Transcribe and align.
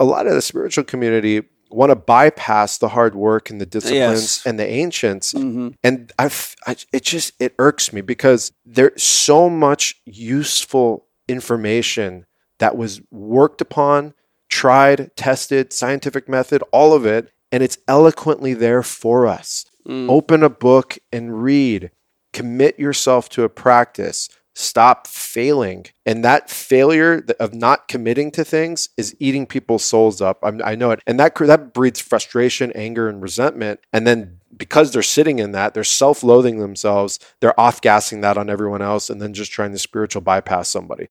a 0.00 0.04
lot 0.04 0.26
of 0.26 0.34
the 0.34 0.42
spiritual 0.42 0.84
community 0.84 1.42
want 1.70 1.90
to 1.90 1.96
bypass 1.96 2.78
the 2.78 2.88
hard 2.88 3.14
work 3.14 3.50
and 3.50 3.60
the 3.60 3.66
disciplines 3.66 4.22
Yes. 4.38 4.46
and 4.46 4.58
the 4.58 4.66
ancients 4.66 5.34
Mhm. 5.34 5.74
and 5.84 6.12
I've, 6.18 6.56
I, 6.66 6.76
it 6.92 7.02
just 7.04 7.32
it 7.38 7.54
irks 7.58 7.92
me 7.92 8.00
because 8.00 8.52
there's 8.64 9.02
so 9.02 9.50
much 9.50 9.96
useful 10.06 11.06
information 11.28 12.24
that 12.58 12.76
was 12.76 13.00
worked 13.10 13.60
upon 13.60 14.14
tried 14.48 15.10
tested 15.14 15.72
scientific 15.72 16.28
method 16.28 16.62
all 16.72 16.94
of 16.94 17.04
it 17.04 17.30
and 17.52 17.62
it's 17.62 17.78
eloquently 17.86 18.54
there 18.54 18.82
for 18.82 19.26
us 19.26 19.64
Mm. 19.86 20.10
open 20.10 20.42
a 20.42 20.50
book 20.50 20.98
and 21.12 21.42
read 21.42 21.90
commit 22.34 22.78
yourself 22.78 23.28
to 23.30 23.42
a 23.42 23.48
practice 23.48 24.28
stop 24.58 25.06
failing. 25.06 25.86
And 26.04 26.24
that 26.24 26.50
failure 26.50 27.24
of 27.38 27.54
not 27.54 27.86
committing 27.86 28.30
to 28.32 28.44
things 28.44 28.88
is 28.96 29.14
eating 29.20 29.46
people's 29.46 29.84
souls 29.84 30.20
up. 30.20 30.38
I'm, 30.42 30.60
i 30.64 30.74
know 30.74 30.90
it. 30.90 31.00
And 31.06 31.18
that 31.20 31.34
that 31.36 31.72
breeds 31.72 32.00
frustration 32.00 32.72
anger 32.72 33.08
and 33.08 33.22
resentment. 33.22 33.80
And 33.92 34.06
then 34.06 34.40
because 34.56 34.92
they're 34.92 35.02
sitting 35.02 35.38
in 35.38 35.52
that 35.52 35.74
they're 35.74 35.84
self-loathing 35.84 36.58
themselves. 36.58 37.20
They're 37.40 37.58
off-gassing 37.58 38.20
that 38.22 38.36
on 38.36 38.50
everyone 38.50 38.82
else 38.82 39.08
and 39.08 39.22
then 39.22 39.32
just 39.32 39.52
trying 39.52 39.72
to 39.72 39.78
spiritual 39.78 40.22
bypass 40.22 40.68
somebody. 40.68 41.08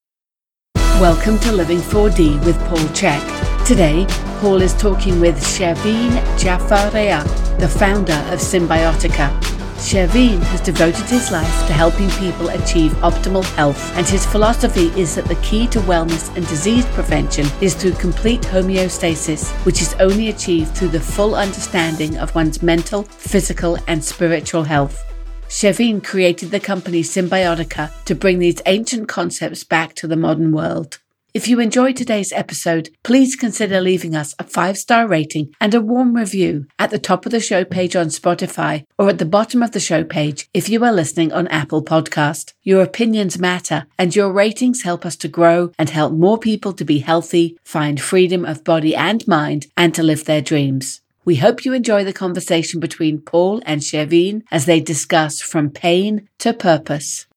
Welcome 1.00 1.39
to 1.39 1.52
Living 1.52 1.77
4D 1.77 2.44
with 2.44 2.58
Paul 2.67 2.80
Chek. 2.89 3.66
Today, 3.66 4.05
Paul 4.39 4.61
is 4.61 4.73
talking 4.73 5.20
with 5.20 5.38
Shervin 5.38 6.09
Jaffaria, 6.38 7.23
the 7.59 7.70
founder 7.70 8.14
of 8.14 8.39
Symbiotica. 8.39 9.56
Shervin 9.77 10.40
has 10.40 10.59
devoted 10.62 11.05
his 11.05 11.31
life 11.31 11.67
to 11.67 11.73
helping 11.73 12.09
people 12.12 12.49
achieve 12.49 12.91
optimal 12.95 13.44
health, 13.55 13.95
and 13.95 14.05
his 14.05 14.26
philosophy 14.26 14.88
is 15.00 15.16
that 15.16 15.26
the 15.26 15.36
key 15.36 15.67
to 15.67 15.80
wellness 15.81 16.36
and 16.36 16.45
disease 16.48 16.86
prevention 16.88 17.45
is 17.62 17.76
through 17.76 17.94
complete 17.94 18.41
homeostasis, 18.41 19.50
which 19.66 19.81
is 19.81 19.94
only 20.00 20.30
achieved 20.30 20.76
through 20.76 20.90
the 20.90 21.00
full 21.00 21.36
understanding 21.36 22.17
of 22.17 22.34
one's 22.34 22.63
mental, 22.63 23.03
physical, 23.03 23.78
and 23.88 24.03
spiritual 24.03 24.64
health. 24.64 25.03
Shervin 25.48 26.03
created 26.03 26.52
the 26.52 26.59
company 26.59 27.02
Symbiotica 27.02 27.92
to 28.05 28.16
bring 28.16 28.39
these 28.39 28.61
ancient 28.66 29.08
concepts 29.08 29.64
back 29.64 29.94
to 29.95 30.08
the 30.08 30.17
modern 30.17 30.52
world. 30.52 31.00
If 31.33 31.47
you 31.47 31.59
enjoyed 31.59 31.97
today's 31.97 32.31
episode, 32.31 32.89
please 33.03 33.36
consider 33.36 33.81
leaving 33.81 34.16
us 34.16 34.33
a 34.39 34.44
five 34.44 34.78
star 34.78 35.08
rating 35.08 35.53
and 35.59 35.75
a 35.75 35.81
warm 35.81 36.16
review 36.16 36.66
at 36.80 36.89
the 36.89 36.97
top 36.97 37.25
of 37.25 37.31
the 37.31 37.42
show 37.42 37.66
page 37.66 37.95
on 37.95 38.08
Spotify 38.08 38.86
or 38.97 39.09
at 39.09 39.20
the 39.20 39.25
bottom 39.25 39.61
of 39.61 39.72
the 39.72 39.80
show 39.80 40.03
page 40.03 40.50
if 40.53 40.70
you 40.70 40.83
are 40.86 40.92
listening 40.92 41.33
on 41.33 41.48
Apple 41.50 41.83
Podcast. 41.83 42.53
Your 42.64 42.81
opinions 42.81 43.38
matter 43.38 43.86
and 44.00 44.16
your 44.16 44.31
ratings 44.31 44.83
help 44.83 45.05
us 45.05 45.17
to 45.17 45.28
grow 45.28 45.72
and 45.78 45.89
help 45.89 46.14
more 46.14 46.39
people 46.39 46.72
to 46.73 46.86
be 46.86 47.00
healthy, 47.00 47.58
find 47.64 48.02
freedom 48.02 48.45
of 48.45 48.64
body 48.64 48.95
and 48.95 49.28
mind, 49.28 49.67
and 49.75 49.94
to 49.95 50.03
live 50.03 50.25
their 50.25 50.42
dreams. 50.42 51.02
We 51.25 51.36
hope 51.36 51.66
you 51.66 51.73
enjoy 51.73 52.05
the 52.05 52.14
conversation 52.14 52.80
between 52.80 53.20
Paul 53.20 53.61
and 53.66 53.81
Shervin 53.81 54.44
as 54.50 54.66
they 54.66 54.80
discuss 54.80 55.42
from 55.42 55.72
pain 55.72 56.30
to 56.39 56.53
purpose. 56.53 57.28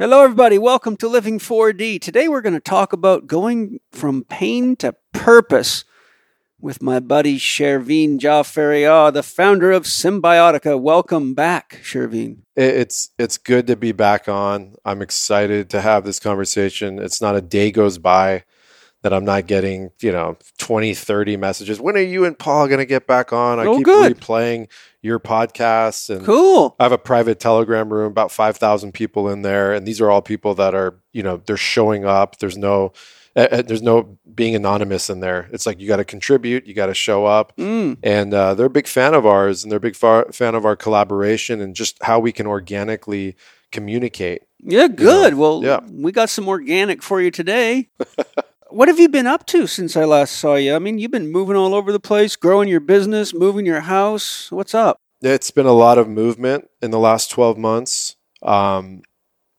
Hello, 0.00 0.24
everybody. 0.24 0.56
Welcome 0.56 0.96
to 0.96 1.08
Living 1.08 1.38
4D. 1.38 2.00
Today, 2.00 2.26
we're 2.26 2.40
going 2.40 2.54
to 2.54 2.58
talk 2.58 2.94
about 2.94 3.26
going 3.26 3.80
from 3.92 4.24
pain 4.24 4.74
to 4.76 4.94
purpose 5.12 5.84
with 6.58 6.80
my 6.80 7.00
buddy 7.00 7.38
Shervin 7.38 8.18
Jaffaria, 8.18 8.90
ah, 8.90 9.10
the 9.10 9.22
founder 9.22 9.70
of 9.72 9.82
Symbiotica. 9.84 10.80
Welcome 10.80 11.34
back, 11.34 11.80
Shervin. 11.82 12.38
It's 12.56 13.10
it's 13.18 13.36
good 13.36 13.66
to 13.66 13.76
be 13.76 13.92
back 13.92 14.26
on 14.26 14.74
i'm 14.86 15.02
excited 15.02 15.68
to 15.70 15.82
have 15.82 16.04
this 16.04 16.18
conversation 16.18 16.98
it's 16.98 17.20
not 17.20 17.36
a 17.36 17.42
day 17.42 17.70
goes 17.70 17.98
by 17.98 18.44
that 19.02 19.12
i'm 19.12 19.24
not 19.26 19.46
getting 19.46 19.90
you 20.00 20.12
know 20.12 20.36
20 20.58 20.92
30 20.94 21.36
messages 21.36 21.78
when 21.80 21.96
are 21.96 22.00
you 22.02 22.24
and 22.26 22.38
paul 22.38 22.66
going 22.68 22.78
to 22.78 22.84
get 22.86 23.06
back 23.06 23.32
on 23.32 23.58
i 23.58 23.64
Oh, 23.66 23.76
keep 23.76 23.84
good. 23.84 24.18
replaying 24.18 24.68
your 25.02 25.18
podcasts 25.18 26.14
and 26.14 26.24
Cool. 26.26 26.76
I 26.78 26.84
have 26.84 26.92
a 26.92 26.98
private 26.98 27.40
Telegram 27.40 27.92
room, 27.92 28.06
about 28.10 28.30
five 28.32 28.56
thousand 28.56 28.92
people 28.92 29.28
in 29.28 29.42
there, 29.42 29.72
and 29.72 29.86
these 29.86 30.00
are 30.00 30.10
all 30.10 30.22
people 30.22 30.54
that 30.56 30.74
are, 30.74 31.00
you 31.12 31.22
know, 31.22 31.38
they're 31.46 31.56
showing 31.56 32.04
up. 32.04 32.38
There's 32.38 32.58
no, 32.58 32.92
uh, 33.36 33.62
there's 33.62 33.82
no 33.82 34.18
being 34.34 34.54
anonymous 34.54 35.08
in 35.08 35.20
there. 35.20 35.48
It's 35.52 35.64
like 35.66 35.80
you 35.80 35.88
got 35.88 35.96
to 35.96 36.04
contribute, 36.04 36.66
you 36.66 36.74
got 36.74 36.86
to 36.86 36.94
show 36.94 37.24
up, 37.26 37.56
Mm. 37.56 37.96
and 38.02 38.34
uh, 38.34 38.54
they're 38.54 38.66
a 38.66 38.70
big 38.70 38.86
fan 38.86 39.14
of 39.14 39.24
ours, 39.24 39.62
and 39.62 39.70
they're 39.70 39.78
a 39.78 39.80
big 39.80 39.96
far, 39.96 40.30
fan 40.32 40.54
of 40.54 40.64
our 40.66 40.76
collaboration 40.76 41.60
and 41.60 41.74
just 41.74 42.02
how 42.02 42.18
we 42.18 42.32
can 42.32 42.46
organically 42.46 43.36
communicate. 43.72 44.42
Yeah, 44.62 44.88
good. 44.88 45.34
well, 45.34 45.62
yeah. 45.64 45.80
we 45.90 46.12
got 46.12 46.28
some 46.28 46.46
organic 46.48 47.02
for 47.02 47.20
you 47.22 47.30
today. 47.30 47.88
what 48.70 48.88
have 48.88 48.98
you 48.98 49.08
been 49.08 49.26
up 49.26 49.46
to 49.46 49.66
since 49.66 49.96
I 49.96 50.04
last 50.04 50.36
saw 50.36 50.54
you? 50.54 50.74
I 50.74 50.78
mean, 50.78 50.98
you've 50.98 51.10
been 51.10 51.30
moving 51.30 51.56
all 51.56 51.74
over 51.74 51.92
the 51.92 52.00
place, 52.00 52.36
growing 52.36 52.68
your 52.68 52.80
business, 52.80 53.34
moving 53.34 53.66
your 53.66 53.80
house. 53.80 54.50
What's 54.50 54.74
up? 54.74 54.98
It's 55.22 55.50
been 55.50 55.66
a 55.66 55.72
lot 55.72 55.98
of 55.98 56.08
movement 56.08 56.68
in 56.80 56.90
the 56.90 56.98
last 56.98 57.30
twelve 57.30 57.58
months. 57.58 58.16
Um, 58.42 59.02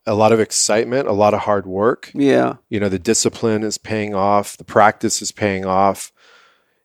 a 0.07 0.15
lot 0.15 0.31
of 0.31 0.39
excitement, 0.39 1.07
a 1.07 1.11
lot 1.13 1.35
of 1.35 1.41
hard 1.41 1.67
work. 1.67 2.11
Yeah. 2.15 2.55
you 2.69 2.79
know 2.79 2.89
the 2.89 2.97
discipline 2.99 3.61
is 3.63 3.77
paying 3.77 4.15
off 4.15 4.57
the 4.57 4.63
practice 4.63 5.21
is 5.21 5.31
paying 5.31 5.63
off 5.65 6.11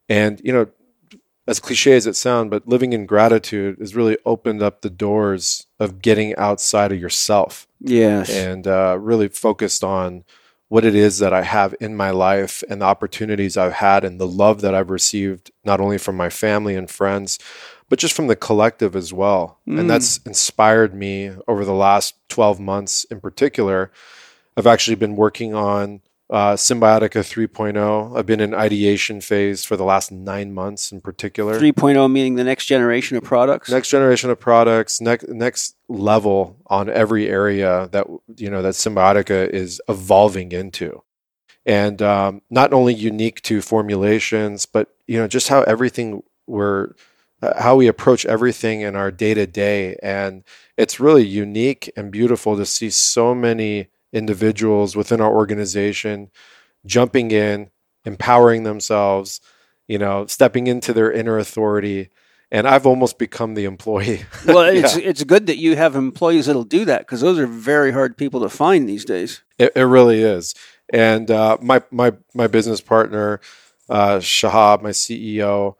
and 0.08 0.38
you 0.44 0.52
know 0.52 0.66
as 1.48 1.58
cliche 1.60 1.92
as 1.96 2.06
it 2.06 2.14
sounds 2.16 2.50
but 2.50 2.68
living 2.68 2.92
in 2.92 3.06
gratitude 3.06 3.78
has 3.78 3.94
really 3.96 4.18
opened 4.26 4.62
up 4.62 4.82
the 4.82 4.90
doors 4.90 5.66
of 5.80 6.02
getting 6.02 6.36
outside 6.36 6.92
of 6.92 7.00
yourself 7.00 7.66
Yes. 7.80 8.28
and 8.30 8.66
uh, 8.66 8.98
really 9.00 9.28
focused 9.28 9.82
on 9.82 10.24
what 10.68 10.84
it 10.84 10.94
is 10.94 11.18
that 11.18 11.32
i 11.32 11.42
have 11.42 11.74
in 11.80 11.96
my 11.96 12.10
life 12.10 12.62
and 12.68 12.80
the 12.80 12.86
opportunities 12.86 13.56
i've 13.56 13.72
had 13.74 14.04
and 14.04 14.20
the 14.20 14.26
love 14.26 14.60
that 14.60 14.74
i've 14.74 14.90
received 14.90 15.50
not 15.64 15.80
only 15.80 15.98
from 15.98 16.16
my 16.16 16.28
family 16.28 16.74
and 16.74 16.90
friends 16.90 17.38
but 17.88 17.98
just 18.00 18.14
from 18.14 18.26
the 18.26 18.36
collective 18.36 18.96
as 18.96 19.12
well 19.12 19.58
Mm. 19.66 19.80
and 19.80 19.90
that's 19.90 20.18
inspired 20.18 20.94
me 20.94 21.30
over 21.48 21.64
the 21.64 21.72
last 21.72 22.14
12 22.28 22.58
months 22.60 23.04
in 23.04 23.20
particular 23.20 23.90
I've 24.56 24.66
actually 24.66 24.94
been 24.96 25.16
working 25.16 25.54
on 25.54 26.00
uh, 26.28 26.54
Symbiotica 26.54 27.22
3.0. 27.22 28.16
I've 28.16 28.26
been 28.26 28.40
in 28.40 28.52
ideation 28.52 29.20
phase 29.20 29.64
for 29.64 29.76
the 29.76 29.84
last 29.84 30.10
nine 30.10 30.52
months 30.52 30.90
in 30.90 31.00
particular. 31.00 31.58
3.0 31.58 32.10
meaning 32.10 32.34
the 32.34 32.44
next 32.44 32.66
generation 32.66 33.16
of 33.16 33.22
products. 33.22 33.70
Next 33.70 33.90
generation 33.90 34.30
of 34.30 34.40
products, 34.40 35.00
next 35.00 35.28
next 35.28 35.76
level 35.88 36.56
on 36.66 36.88
every 36.88 37.28
area 37.28 37.88
that 37.92 38.06
you 38.36 38.50
know 38.50 38.62
that 38.62 38.74
Symbiotica 38.74 39.48
is 39.48 39.80
evolving 39.88 40.52
into, 40.52 41.02
and 41.64 42.02
um, 42.02 42.42
not 42.50 42.72
only 42.72 42.94
unique 42.94 43.40
to 43.42 43.62
formulations, 43.62 44.66
but 44.66 44.94
you 45.06 45.18
know 45.18 45.28
just 45.28 45.48
how 45.48 45.62
everything 45.62 46.22
we're 46.48 46.94
uh, 47.42 47.62
how 47.62 47.76
we 47.76 47.86
approach 47.86 48.26
everything 48.26 48.80
in 48.80 48.96
our 48.96 49.12
day 49.12 49.34
to 49.34 49.46
day, 49.46 49.96
and 50.02 50.42
it's 50.76 50.98
really 50.98 51.24
unique 51.24 51.92
and 51.96 52.10
beautiful 52.10 52.56
to 52.56 52.66
see 52.66 52.90
so 52.90 53.32
many 53.32 53.88
individuals 54.16 54.96
within 54.96 55.20
our 55.20 55.32
organization 55.32 56.30
jumping 56.86 57.30
in, 57.30 57.70
empowering 58.04 58.62
themselves, 58.62 59.40
you 59.86 59.98
know, 59.98 60.26
stepping 60.26 60.66
into 60.66 60.92
their 60.92 61.12
inner 61.12 61.38
authority. 61.38 62.08
And 62.50 62.66
I've 62.66 62.86
almost 62.86 63.18
become 63.18 63.54
the 63.54 63.64
employee. 63.64 64.24
well, 64.46 64.60
it's 64.60 64.96
it's 64.96 65.24
good 65.24 65.46
that 65.46 65.58
you 65.58 65.74
have 65.76 65.96
employees 65.96 66.46
that'll 66.46 66.64
do 66.64 66.84
that 66.84 67.00
because 67.00 67.20
those 67.20 67.38
are 67.38 67.46
very 67.46 67.92
hard 67.92 68.16
people 68.16 68.40
to 68.40 68.48
find 68.48 68.88
these 68.88 69.04
days. 69.04 69.42
It, 69.58 69.72
it 69.74 69.82
really 69.82 70.22
is. 70.22 70.54
And 70.92 71.30
uh, 71.30 71.58
my 71.60 71.82
my 71.90 72.12
my 72.34 72.46
business 72.46 72.80
partner, 72.80 73.40
uh, 73.88 74.18
Shahab, 74.18 74.80
my 74.80 74.90
CEO, 74.90 75.74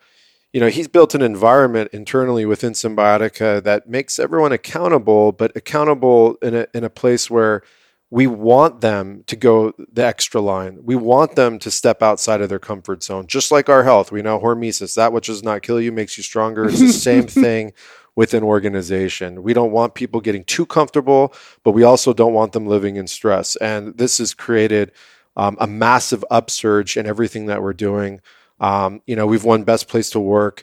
you 0.53 0.60
know, 0.60 0.68
he's 0.68 0.88
built 0.88 1.14
an 1.14 1.22
environment 1.22 1.91
internally 1.92 2.44
within 2.44 2.72
Symbiotica 2.72 3.62
that 3.62 3.88
makes 3.88 4.18
everyone 4.18 4.50
accountable, 4.50 5.30
but 5.30 5.56
accountable 5.56 6.34
in 6.42 6.54
a 6.54 6.66
in 6.74 6.82
a 6.82 6.91
place 6.91 7.30
where 7.30 7.62
we 8.11 8.27
want 8.27 8.81
them 8.81 9.25
to 9.27 9.34
go 9.34 9.72
the 9.93 10.05
extra 10.05 10.41
line. 10.41 10.78
We 10.84 10.94
want 10.94 11.34
them 11.34 11.59
to 11.59 11.71
step 11.71 12.03
outside 12.03 12.41
of 12.41 12.49
their 12.49 12.61
comfort 12.61 13.03
zone, 13.03 13.27
just 13.27 13.50
like 13.50 13.69
our 13.69 13.83
health. 13.83 14.12
We 14.12 14.22
know 14.22 14.39
hormesis, 14.39 14.95
that 14.95 15.13
which 15.13 15.27
does 15.27 15.42
not 15.42 15.63
kill 15.63 15.80
you 15.80 15.91
makes 15.91 16.16
you 16.16 16.22
stronger. 16.22 16.66
It's 16.66 16.78
the 16.78 16.92
same 16.92 17.27
thing 17.27 17.72
with 18.15 18.33
an 18.33 18.45
organization. 18.45 19.42
We 19.42 19.53
don't 19.53 19.72
want 19.72 19.95
people 19.95 20.21
getting 20.21 20.45
too 20.45 20.66
comfortable, 20.66 21.34
but 21.65 21.72
we 21.72 21.83
also 21.83 22.13
don't 22.13 22.33
want 22.33 22.53
them 22.53 22.66
living 22.66 22.97
in 22.97 23.07
stress. 23.09 23.57
And 23.57 23.98
this 23.98 24.19
has 24.19 24.34
created 24.34 24.92
um, 25.36 25.57
a 25.60 25.66
massive 25.66 26.25
upsurge 26.30 26.97
in 26.97 27.07
everything 27.07 27.47
that 27.47 27.63
we're 27.63 27.75
doing. 27.75 28.21
Um, 28.60 29.03
you 29.07 29.16
know, 29.16 29.27
we've 29.27 29.45
won 29.45 29.65
Best 29.65 29.89
Place 29.89 30.10
to 30.10 30.21
Work 30.21 30.63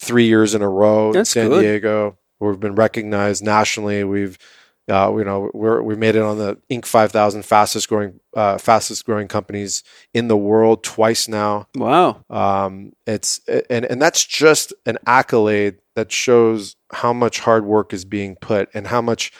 three 0.00 0.26
years 0.26 0.54
in 0.54 0.62
a 0.62 0.68
row 0.68 1.12
That's 1.12 1.36
in 1.36 1.42
San 1.42 1.50
good. 1.50 1.60
Diego. 1.60 2.18
We've 2.40 2.58
been 2.58 2.74
recognized 2.74 3.44
nationally. 3.44 4.04
We've 4.04 4.38
uh, 4.88 5.14
you 5.16 5.24
know, 5.24 5.50
we're, 5.52 5.82
we 5.82 5.96
made 5.96 6.16
it 6.16 6.22
on 6.22 6.38
the 6.38 6.56
Inc. 6.70 6.86
5000 6.86 7.44
fastest 7.44 7.88
growing, 7.88 8.20
uh, 8.34 8.58
fastest 8.58 9.04
growing 9.04 9.28
companies 9.28 9.82
in 10.14 10.28
the 10.28 10.36
world 10.36 10.82
twice 10.82 11.28
now. 11.28 11.68
Wow. 11.74 12.24
Um, 12.30 12.92
it's 13.06 13.40
and 13.68 13.84
and 13.84 14.00
that's 14.00 14.24
just 14.24 14.72
an 14.86 14.98
accolade 15.06 15.78
that 15.94 16.10
shows 16.10 16.76
how 16.92 17.12
much 17.12 17.40
hard 17.40 17.64
work 17.64 17.92
is 17.92 18.04
being 18.04 18.36
put 18.36 18.68
and 18.72 18.86
how 18.86 19.02
much 19.02 19.32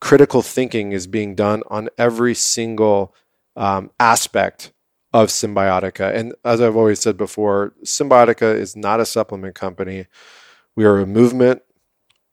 critical 0.00 0.42
thinking 0.42 0.92
is 0.92 1.06
being 1.06 1.34
done 1.34 1.62
on 1.68 1.88
every 1.98 2.34
single 2.34 3.14
um, 3.56 3.90
aspect 4.00 4.72
of 5.12 5.28
Symbiotica. 5.28 6.14
And 6.14 6.34
as 6.44 6.60
I've 6.60 6.76
always 6.76 7.00
said 7.00 7.16
before, 7.16 7.74
Symbiotica 7.84 8.54
is 8.54 8.76
not 8.76 9.00
a 9.00 9.06
supplement 9.06 9.54
company. 9.54 10.06
We 10.74 10.84
are 10.84 10.98
a 10.98 11.06
movement. 11.06 11.62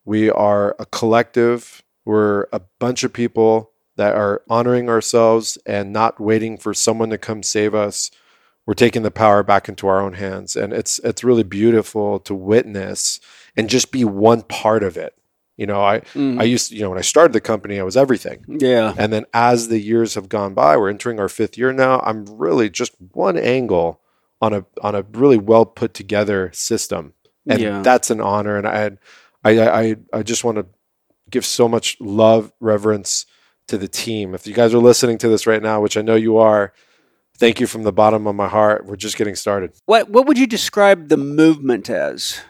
We 0.06 0.30
are 0.30 0.75
a 0.80 0.86
collective. 0.86 1.83
We're 2.10 2.48
a 2.52 2.62
bunch 2.80 3.04
of 3.04 3.14
people 3.14 3.70
that 3.96 4.16
are 4.16 4.42
honoring 4.50 4.90
ourselves 4.90 5.60
and 5.68 5.94
not 5.94 6.20
waiting 6.20 6.58
for 6.58 6.74
someone 6.74 7.12
to 7.12 7.20
come 7.20 7.44
save 7.44 7.76
us. 7.76 8.10
We're 8.66 8.74
taking 8.74 9.04
the 9.04 9.12
power 9.12 9.44
back 9.44 9.70
into 9.70 9.88
our 9.88 10.02
own 10.02 10.14
hands. 10.14 10.56
And 10.56 10.74
it's 10.74 10.98
it's 11.10 11.24
really 11.24 11.44
beautiful 11.44 12.20
to 12.22 12.34
witness 12.34 13.20
and 13.56 13.70
just 13.70 13.92
be 13.92 14.04
one 14.06 14.42
part 14.42 14.82
of 14.82 14.98
it. 14.98 15.14
You 15.56 15.68
know, 15.68 15.84
I 15.84 16.00
Mm. 16.16 16.42
I 16.42 16.46
used 16.46 16.70
to, 16.70 16.76
you 16.76 16.82
know, 16.82 16.90
when 16.90 16.98
I 16.98 17.04
started 17.14 17.34
the 17.34 17.42
company, 17.52 17.80
I 17.80 17.84
was 17.84 17.98
everything. 17.98 18.44
Yeah. 18.48 18.96
And 18.98 19.14
then 19.14 19.26
as 19.32 19.68
the 19.68 19.80
years 19.80 20.16
have 20.16 20.30
gone 20.30 20.56
by, 20.56 20.78
we're 20.78 20.90
entering 20.90 21.20
our 21.20 21.30
fifth 21.30 21.60
year 21.60 21.72
now. 21.74 22.00
I'm 22.04 22.26
really 22.26 22.72
just 22.72 22.94
one 23.14 23.38
angle 23.38 24.02
on 24.42 24.54
a 24.54 24.66
on 24.82 24.96
a 24.96 25.04
really 25.14 25.38
well 25.38 25.66
put 25.68 25.94
together 25.94 26.50
system, 26.54 27.14
and 27.46 27.60
Yeah. 27.62 27.82
that's 27.84 28.10
an 28.10 28.20
honor. 28.22 28.56
And 28.58 28.68
I 28.68 28.98
I 29.44 29.52
I 29.82 29.96
I 30.20 30.24
just 30.24 30.44
want 30.44 30.58
to 30.58 30.66
give 31.30 31.46
so 31.46 31.68
much 31.68 31.98
love, 32.00 32.52
reverence 32.60 33.26
to 33.68 33.78
the 33.78 33.88
team. 33.88 34.34
If 34.34 34.48
you 34.48 34.54
guys 34.54 34.74
are 34.74 34.80
listening 34.80 35.18
to 35.20 35.28
this 35.30 35.46
right 35.48 35.62
now, 35.62 35.81
which 35.81 35.98
I 35.98 36.02
know 36.02 36.16
you 36.16 36.38
are, 36.38 36.74
thank 37.38 37.60
you 37.60 37.68
from 37.68 37.84
the 37.84 37.92
bottom 37.94 38.28
of 38.28 38.36
my 38.36 38.48
heart. 38.48 38.86
We're 38.86 38.96
just 38.96 39.18
getting 39.18 39.36
started. 39.36 39.72
What 39.86 40.10
what 40.10 40.26
would 40.28 40.38
you 40.38 40.48
describe 40.48 41.10
the 41.10 41.18
movement 41.18 41.90
as? 41.90 42.42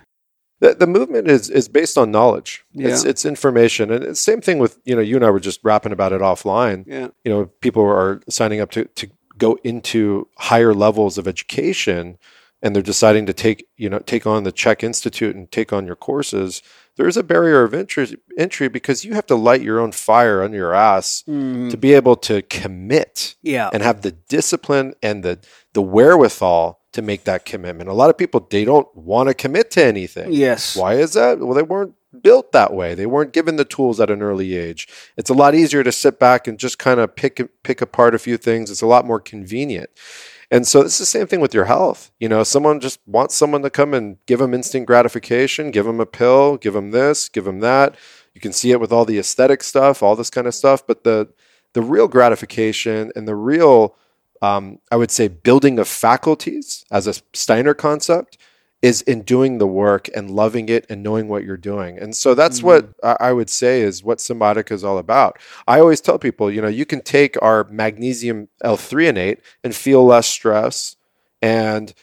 The, 0.61 0.75
the 0.75 0.87
movement 0.87 1.29
is 1.29 1.49
is 1.49 1.69
based 1.69 1.97
on 1.97 2.11
knowledge. 2.11 2.65
It's 2.73 3.03
Yeah. 3.03 3.09
it's 3.09 3.25
information, 3.25 3.91
and 3.91 4.03
it's 4.03 4.19
same 4.19 4.41
thing 4.41 4.59
with 4.59 4.79
you 4.85 4.95
know 4.95 5.01
you 5.01 5.15
and 5.15 5.25
I 5.25 5.29
were 5.29 5.39
just 5.39 5.59
rapping 5.63 5.91
about 5.93 6.11
it 6.13 6.21
offline. 6.21 6.85
Yeah. 6.87 7.07
you 7.23 7.31
know 7.31 7.45
people 7.61 7.83
are 7.83 8.21
signing 8.29 8.59
up 8.59 8.71
to 8.71 8.85
to 8.85 9.09
go 9.37 9.57
into 9.63 10.27
higher 10.37 10.73
levels 10.73 11.17
of 11.17 11.25
education 11.25 12.17
and 12.61 12.75
they're 12.75 12.83
deciding 12.83 13.25
to 13.25 13.33
take 13.33 13.65
you 13.77 13.89
know 13.89 13.99
take 13.99 14.27
on 14.27 14.43
the 14.43 14.51
CHEK 14.51 14.83
Institute 14.83 15.33
and 15.35 15.49
take 15.49 15.71
on 15.71 15.85
your 15.85 15.95
courses 15.95 16.61
there 16.99 17.07
is 17.07 17.15
a 17.17 17.23
barrier 17.23 17.63
of 17.63 17.73
entry 17.73 18.17
entry 18.37 18.67
because 18.67 19.05
you 19.05 19.13
have 19.13 19.25
to 19.27 19.35
light 19.35 19.61
your 19.61 19.79
own 19.79 19.91
fire 19.93 20.43
under 20.43 20.57
your 20.57 20.73
ass 20.73 21.23
Mm. 21.27 21.71
to 21.71 21.77
be 21.77 21.93
able 21.93 22.17
to 22.17 22.41
commit 22.43 23.35
Yeah. 23.41 23.69
and 23.73 23.81
have 23.81 24.01
the 24.01 24.11
discipline 24.11 24.93
and 25.01 25.23
the 25.23 25.39
the 25.73 25.81
wherewithal 25.81 26.81
to 26.91 27.01
make 27.01 27.23
that 27.23 27.45
commitment 27.45 27.89
a 27.89 27.93
lot 27.93 28.09
of 28.09 28.17
people 28.17 28.45
they 28.49 28.65
don't 28.65 28.87
want 28.95 29.29
to 29.29 29.33
commit 29.33 29.71
to 29.71 29.83
anything 29.83 30.31
Yes. 30.33 30.75
why 30.75 30.95
is 30.95 31.13
that? 31.13 31.39
Well, 31.39 31.53
they 31.53 31.63
weren't 31.63 31.93
built 32.23 32.51
that 32.53 32.73
way. 32.73 32.95
They 32.95 33.05
weren't 33.05 33.33
given 33.33 33.55
the 33.55 33.63
tools 33.65 33.99
at 33.99 34.09
an 34.09 34.23
early 34.23 34.55
age. 34.57 34.87
It's 35.15 35.29
a 35.29 35.33
lot 35.35 35.53
easier 35.53 35.83
to 35.83 35.91
sit 35.91 36.17
back 36.19 36.47
and 36.47 36.57
just 36.57 36.79
kind 36.79 36.99
of 36.99 37.15
pick 37.15 37.39
pick 37.63 37.81
apart 37.81 38.15
a 38.15 38.19
few 38.19 38.35
things. 38.35 38.71
It's 38.71 38.81
a 38.81 38.87
lot 38.87 39.05
more 39.05 39.19
convenient. 39.19 39.89
And 40.51 40.67
so 40.67 40.81
it's 40.81 40.97
the 40.97 41.05
same 41.05 41.27
thing 41.27 41.41
with 41.41 41.53
your 41.53 41.65
health. 41.65 42.11
You 42.19 42.27
know, 42.27 42.43
someone 42.43 42.79
just 42.79 42.99
wants 43.05 43.35
someone 43.35 43.61
to 43.61 43.69
come 43.69 43.93
and 43.93 44.17
give 44.25 44.39
them 44.39 44.53
instant 44.53 44.87
gratification, 44.87 45.71
give 45.71 45.85
them 45.85 45.99
a 45.99 46.05
pill, 46.05 46.57
give 46.57 46.73
them 46.73 46.91
this, 46.91 47.29
give 47.29 47.45
them 47.45 47.59
that. 47.59 47.95
You 48.33 48.41
can 48.41 48.53
see 48.53 48.71
it 48.71 48.79
with 48.79 48.91
all 48.91 49.05
the 49.05 49.19
aesthetic 49.19 49.61
stuff, 49.63 50.01
all 50.01 50.15
this 50.15 50.29
kind 50.29 50.47
of 50.47 50.55
stuff. 50.55 50.85
But 50.85 51.03
the 51.03 51.29
the 51.73 51.81
real 51.83 52.07
gratification 52.07 53.11
and 53.15 53.27
the 53.27 53.35
real, 53.35 53.95
um, 54.41 54.79
I 54.91 54.95
would 54.95 55.11
say, 55.11 55.27
building 55.27 55.77
of 55.77 55.87
faculties 55.87 56.83
as 56.89 57.05
a 57.05 57.13
Steiner 57.33 57.75
concept 57.75 58.39
is 58.81 59.01
in 59.01 59.23
doing 59.23 59.57
the 59.57 59.67
work 59.67 60.09
and 60.15 60.31
loving 60.31 60.69
it 60.69 60.85
and 60.89 61.03
knowing 61.03 61.27
what 61.27 61.43
you're 61.43 61.57
doing. 61.57 61.97
And 61.97 62.15
so 62.15 62.33
that's 62.33 62.63
what 62.63 62.85
mm-hmm. 62.97 63.23
I 63.23 63.33
would 63.33 63.49
say 63.49 63.81
is 63.81 64.03
what 64.03 64.19
Symbiotica 64.19 64.71
is 64.71 64.83
all 64.83 64.97
about. 64.97 65.37
I 65.67 65.79
always 65.79 65.99
tell 65.99 66.17
people, 66.17 66.49
you 66.49 66.61
know, 66.61 66.69
you 66.69 66.85
can 66.85 67.01
take 67.01 67.35
our 67.41 67.65
magnesium 67.65 68.47
L-threonate 68.63 69.39
and 69.63 69.75
feel 69.75 70.05
less 70.05 70.27
stress 70.27 70.95
and 71.41 71.93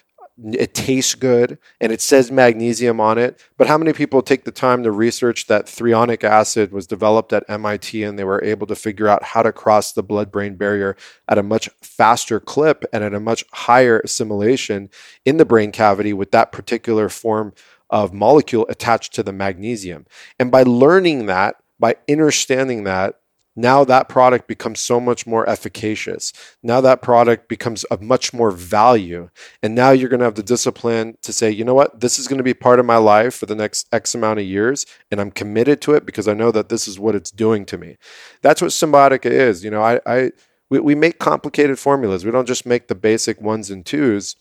it 0.52 0.74
tastes 0.74 1.14
good 1.14 1.58
and 1.80 1.90
it 1.90 2.00
says 2.00 2.30
magnesium 2.30 3.00
on 3.00 3.16
it. 3.16 3.40
But 3.56 3.68
how 3.68 3.78
many 3.78 3.92
people 3.92 4.20
take 4.20 4.44
the 4.44 4.50
time 4.50 4.82
to 4.82 4.90
research 4.90 5.46
that 5.46 5.66
threonic 5.66 6.24
acid 6.24 6.72
was 6.72 6.86
developed 6.86 7.32
at 7.32 7.44
MIT 7.48 8.02
and 8.02 8.18
they 8.18 8.24
were 8.24 8.42
able 8.44 8.66
to 8.66 8.74
figure 8.74 9.08
out 9.08 9.22
how 9.22 9.42
to 9.42 9.52
cross 9.52 9.92
the 9.92 10.02
blood 10.02 10.30
brain 10.30 10.56
barrier 10.56 10.96
at 11.28 11.38
a 11.38 11.42
much 11.42 11.70
faster 11.80 12.38
clip 12.38 12.84
and 12.92 13.02
at 13.02 13.14
a 13.14 13.20
much 13.20 13.44
higher 13.52 14.00
assimilation 14.00 14.90
in 15.24 15.38
the 15.38 15.46
brain 15.46 15.72
cavity 15.72 16.12
with 16.12 16.32
that 16.32 16.52
particular 16.52 17.08
form 17.08 17.54
of 17.88 18.12
molecule 18.12 18.66
attached 18.68 19.14
to 19.14 19.22
the 19.22 19.32
magnesium. 19.32 20.06
And 20.38 20.50
by 20.50 20.64
learning 20.64 21.26
that, 21.26 21.56
by 21.78 21.96
understanding 22.10 22.84
that, 22.84 23.20
now 23.56 23.84
that 23.84 24.10
product 24.10 24.46
becomes 24.46 24.80
so 24.80 25.00
much 25.00 25.26
more 25.26 25.48
efficacious. 25.48 26.32
Now 26.62 26.82
that 26.82 27.00
product 27.00 27.48
becomes 27.48 27.84
of 27.84 28.02
much 28.02 28.34
more 28.34 28.50
value. 28.50 29.30
And 29.62 29.74
now 29.74 29.90
you're 29.90 30.10
going 30.10 30.20
to 30.20 30.26
have 30.26 30.34
the 30.34 30.42
discipline 30.42 31.16
to 31.22 31.32
say, 31.32 31.50
you 31.50 31.64
know 31.64 31.74
what, 31.74 32.00
this 32.00 32.18
is 32.18 32.28
going 32.28 32.36
to 32.36 32.44
be 32.44 32.52
part 32.52 32.78
of 32.78 32.84
my 32.84 32.98
life 32.98 33.34
for 33.34 33.46
the 33.46 33.54
next 33.54 33.88
X 33.92 34.14
amount 34.14 34.40
of 34.40 34.44
years. 34.44 34.84
And 35.10 35.20
I'm 35.20 35.30
committed 35.30 35.80
to 35.82 35.94
it 35.94 36.04
because 36.04 36.28
I 36.28 36.34
know 36.34 36.52
that 36.52 36.68
this 36.68 36.86
is 36.86 37.00
what 37.00 37.14
it's 37.14 37.30
doing 37.30 37.64
to 37.66 37.78
me. 37.78 37.96
That's 38.42 38.60
what 38.60 38.72
Symbiotica 38.72 39.30
is. 39.30 39.64
You 39.64 39.70
know, 39.70 39.82
I, 39.82 40.00
I 40.06 40.30
we, 40.68 40.80
we 40.80 40.94
make 40.94 41.18
complicated 41.18 41.78
formulas. 41.78 42.26
We 42.26 42.32
don't 42.32 42.46
just 42.46 42.66
make 42.66 42.88
the 42.88 42.94
basic 42.94 43.40
ones 43.40 43.70
and 43.70 43.86
twos. 43.86 44.36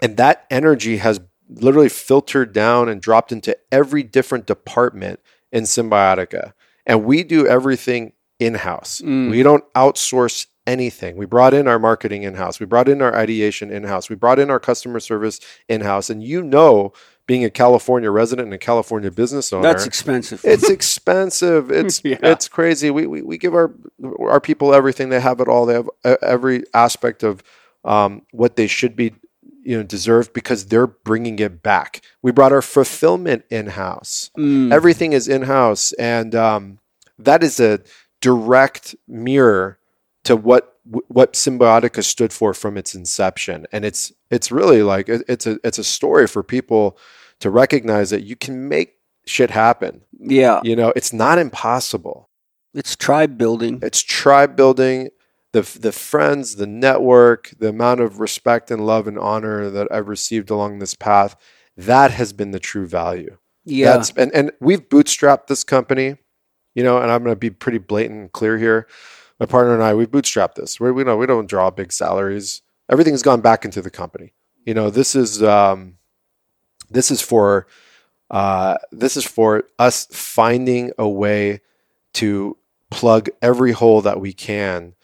And 0.00 0.16
that 0.16 0.46
energy 0.50 0.96
has 0.96 1.20
literally 1.50 1.90
filtered 1.90 2.54
down 2.54 2.88
and 2.88 3.02
dropped 3.02 3.32
into 3.32 3.56
every 3.70 4.02
different 4.02 4.46
department 4.46 5.20
in 5.52 5.64
Symbiotica. 5.64 6.52
And 6.86 7.04
we 7.04 7.22
do 7.22 7.46
everything 7.46 8.12
in 8.40 8.54
house. 8.54 9.00
Mm. 9.04 9.30
We 9.30 9.42
don't 9.44 9.64
outsource 9.74 10.46
anything. 10.66 11.16
We 11.16 11.26
brought 11.26 11.54
in 11.54 11.68
our 11.68 11.78
marketing 11.78 12.22
in 12.24 12.34
house. 12.34 12.58
We 12.58 12.66
brought 12.66 12.88
in 12.88 13.00
our 13.02 13.14
ideation 13.14 13.70
in 13.70 13.84
house. 13.84 14.08
We 14.10 14.16
brought 14.16 14.38
in 14.38 14.50
our 14.50 14.60
customer 14.60 15.00
service 15.00 15.40
in 15.68 15.82
house. 15.82 16.10
And 16.10 16.22
you 16.22 16.42
know, 16.42 16.92
being 17.26 17.44
a 17.44 17.50
California 17.50 18.10
resident 18.10 18.46
and 18.46 18.54
a 18.54 18.58
California 18.58 19.10
business 19.10 19.52
owner, 19.52 19.62
That's 19.62 19.86
expensive. 19.86 20.40
it's 20.44 20.68
expensive. 20.68 21.70
It's 21.80 22.00
Yeah. 22.04 22.18
it's 22.22 22.48
crazy. 22.48 22.90
We, 22.90 23.06
we 23.06 23.22
we 23.22 23.38
give 23.38 23.54
our 23.54 23.72
our 24.18 24.40
people 24.40 24.74
everything. 24.74 25.10
They 25.10 25.20
have 25.20 25.40
it 25.40 25.48
all. 25.48 25.66
They 25.66 25.74
have 25.74 25.88
every 26.22 26.64
aspect 26.74 27.22
of 27.22 27.42
um, 27.84 28.22
what 28.32 28.56
they 28.56 28.66
should 28.66 28.94
be, 28.96 29.14
you 29.62 29.76
know, 29.76 29.82
deserved 29.82 30.32
because 30.32 30.66
they're 30.66 30.86
bringing 30.88 31.38
it 31.38 31.62
back. 31.62 32.02
We 32.22 32.30
brought 32.32 32.52
our 32.52 32.62
fulfillment 32.62 33.44
in 33.50 33.68
house. 33.68 34.30
Mm. 34.36 34.72
Everything 34.72 35.12
is 35.14 35.28
in 35.28 35.42
house, 35.42 35.92
and 35.92 36.34
um, 36.34 36.78
that 37.18 37.42
is 37.42 37.58
a 37.60 37.80
direct 38.20 38.94
mirror 39.08 39.78
to 40.24 40.36
what 40.36 40.76
what 41.08 41.34
Symbiotica 41.34 42.02
stood 42.02 42.32
for 42.32 42.52
from 42.54 42.76
its 42.76 42.94
inception. 42.94 43.66
And 43.72 43.84
it's 43.84 44.12
it's 44.30 44.50
really 44.50 44.82
like 44.82 45.08
it- 45.08 45.24
it's 45.28 45.46
a 45.46 45.58
it's 45.64 45.78
a 45.78 45.84
story 45.84 46.26
for 46.26 46.42
people 46.42 46.98
to 47.40 47.50
recognize 47.50 48.10
that 48.10 48.24
you 48.24 48.36
can 48.36 48.68
make 48.68 48.94
shit 49.26 49.50
happen. 49.50 50.02
yeah. 50.18 50.60
You 50.64 50.74
know, 50.76 50.92
it's 50.96 51.12
not 51.12 51.38
impossible. 51.38 52.28
It's 52.74 52.96
tribe 52.96 53.36
building. 53.38 53.78
It's 53.82 54.00
tribe 54.02 54.56
building, 54.56 55.10
the 55.52 55.62
the 55.80 55.92
friends, 55.92 56.56
the 56.56 56.66
network, 56.66 57.50
the 57.58 57.68
amount 57.68 58.00
of 58.00 58.20
respect 58.20 58.70
and 58.70 58.84
love 58.86 59.06
and 59.06 59.18
honor 59.18 59.70
that 59.70 59.88
I've 59.90 60.08
received 60.08 60.50
along 60.50 60.78
this 60.78 60.94
path. 60.94 61.36
That 61.76 62.10
has 62.12 62.32
been 62.32 62.50
the 62.50 62.60
true 62.60 62.86
value. 62.86 63.36
Yeah. 63.64 63.92
That's 63.96 64.10
and, 64.16 64.32
and 64.34 64.52
we've 64.60 64.88
bootstrapped 64.88 65.46
this 65.46 65.64
company, 65.64 66.16
you 66.74 66.82
know, 66.82 66.98
and 66.98 67.10
I'm 67.10 67.22
going 67.22 67.34
to 67.34 67.38
be 67.38 67.50
pretty 67.50 67.78
blatant 67.78 68.20
and 68.20 68.32
clear 68.32 68.58
here. 68.58 68.86
My 69.38 69.46
partner 69.46 69.74
and 69.74 69.82
I, 69.82 69.94
we've 69.94 70.10
bootstrapped 70.10 70.54
this. 70.54 70.78
We 70.78 70.92
we 70.92 71.04
don't 71.04 71.18
we 71.18 71.26
don't 71.26 71.48
draw 71.48 71.70
big 71.70 71.92
salaries. 71.92 72.62
Everything's 72.90 73.22
gone 73.22 73.40
back 73.40 73.64
into 73.64 73.80
the 73.80 73.90
company. 73.90 74.32
You 74.66 74.74
know, 74.74 74.90
this 74.90 75.14
is 75.14 75.42
um, 75.42 75.96
this 76.90 77.10
is 77.10 77.20
for 77.20 77.66
uh, 78.30 78.76
this 78.92 79.16
is 79.16 79.24
for 79.24 79.64
us 79.78 80.06
finding 80.12 80.92
a 80.98 81.08
way 81.08 81.60
to 82.14 82.56
plug 82.90 83.28
every 83.40 83.72
hole 83.72 84.02
that 84.02 84.20
we 84.20 84.32
can 84.32 84.94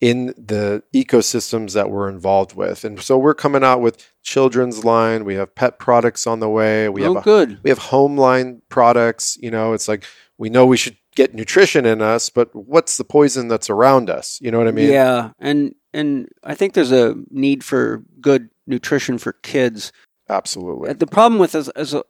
in 0.00 0.26
the 0.36 0.82
ecosystems 0.92 1.72
that 1.72 1.90
we're 1.90 2.10
involved 2.10 2.54
with. 2.54 2.84
And 2.84 3.00
so 3.00 3.16
we're 3.16 3.34
coming 3.34 3.64
out 3.64 3.80
with 3.80 4.06
children's 4.22 4.84
line. 4.84 5.24
We 5.24 5.36
have 5.36 5.54
pet 5.54 5.78
products 5.78 6.26
on 6.26 6.40
the 6.40 6.50
way. 6.50 6.90
We 6.90 7.02
oh, 7.04 7.14
have 7.14 7.22
a 7.22 7.24
good. 7.24 7.62
we 7.62 7.70
have 7.70 7.78
home 7.78 8.18
line 8.18 8.60
products 8.68 9.38
you 9.40 9.50
know 9.50 9.72
it's 9.72 9.88
like 9.88 10.04
we 10.38 10.50
know 10.50 10.66
we 10.66 10.76
should 10.76 10.96
get 11.16 11.34
nutrition 11.34 11.84
in 11.84 12.00
us 12.00 12.30
but 12.30 12.54
what's 12.54 12.96
the 12.96 13.04
poison 13.04 13.48
that's 13.48 13.68
around 13.68 14.08
us? 14.08 14.38
You 14.40 14.50
know 14.50 14.58
what 14.58 14.68
i 14.68 14.72
mean? 14.72 14.90
Yeah, 14.90 15.30
and 15.40 15.74
and 15.92 16.28
I 16.44 16.54
think 16.54 16.74
there's 16.74 16.92
a 16.92 17.16
need 17.30 17.64
for 17.64 18.04
good 18.20 18.50
nutrition 18.66 19.18
for 19.18 19.32
kids. 19.32 19.92
absolutely. 20.28 20.92
The 20.92 21.06
problem 21.06 21.40
with 21.40 21.54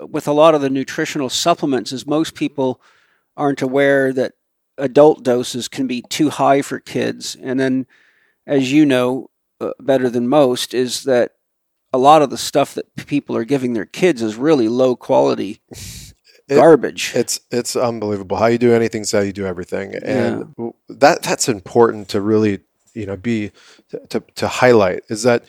with 0.01 0.29
a 0.29 0.33
lot 0.33 0.55
of 0.55 0.61
the 0.61 0.71
nutritional 0.71 1.31
supplements 1.31 1.93
is 1.93 2.07
most 2.07 2.35
people 2.35 2.81
aren't 3.37 3.63
aware 3.63 4.13
that 4.13 4.33
adult 4.79 5.23
doses 5.23 5.69
can 5.69 5.87
be 5.87 6.03
too 6.03 6.31
high 6.31 6.63
for 6.63 6.81
kids, 6.81 7.37
and 7.41 7.59
then, 7.59 7.87
as 8.47 8.73
you 8.73 8.85
know 8.85 9.31
uh, 9.61 9.71
better 9.81 10.11
than 10.11 10.29
most, 10.29 10.75
is 10.75 11.05
that 11.05 11.33
a 11.93 11.99
lot 11.99 12.23
of 12.23 12.31
the 12.31 12.39
stuff 12.39 12.75
that 12.75 12.95
people 13.07 13.37
are 13.37 13.45
giving 13.45 13.73
their 13.73 13.87
kids 13.87 14.21
is 14.21 14.37
really 14.37 14.69
low 14.69 14.97
quality 14.97 15.61
It- 16.49 16.57
garbage. 16.57 17.13
it's 17.15 17.41
it's 17.51 17.75
unbelievable 17.75 18.37
how 18.37 18.47
you 18.47 18.59
do 18.59 18.73
anything 18.73 19.03
is 19.03 19.13
how 19.13 19.21
you 19.21 19.33
do 19.33 19.47
everything 19.47 19.95
and 20.05 20.55
w 20.57 20.73
that 20.89 21.23
that's 21.23 21.49
important 21.49 22.09
to 22.11 22.21
really 22.21 22.61
you 22.95 23.05
know 23.07 23.17
be 23.17 23.51
to, 24.11 24.23
to 24.37 24.47
highlight 24.47 25.03
is 25.09 25.23
that 25.25 25.45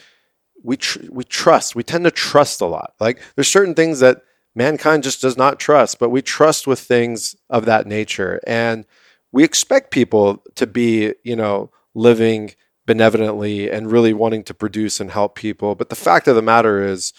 we 0.63 0.77
tr- 0.77 0.99
we 1.09 1.23
trust. 1.23 1.75
We 1.75 1.83
tend 1.83 2.03
to 2.05 2.11
trust 2.11 2.61
a 2.61 2.65
lot. 2.65 2.93
Like 2.99 3.21
there's 3.35 3.47
certain 3.47 3.73
things 3.75 3.99
that 3.99 4.21
mankind 4.55 5.03
just 5.03 5.21
does 5.21 5.37
not 5.37 5.59
trust, 5.59 5.99
but 5.99 6.09
we 6.09 6.21
trust 6.21 6.67
with 6.67 6.79
things 6.79 7.35
of 7.49 7.65
that 7.65 7.87
nature, 7.87 8.39
and 8.45 8.85
we 9.31 9.43
expect 9.43 9.91
people 9.91 10.43
to 10.55 10.67
be 10.67 11.13
you 11.23 11.35
know 11.35 11.71
living 11.93 12.51
benevolently 12.85 13.69
and 13.69 13.91
really 13.91 14.13
wanting 14.13 14.43
to 14.43 14.53
produce 14.53 14.99
and 14.99 15.11
help 15.11 15.35
people. 15.35 15.75
But 15.75 15.89
the 15.89 15.95
fact 15.95 16.27
of 16.27 16.35
the 16.35 16.41
matter 16.41 16.83
is, 16.85 17.13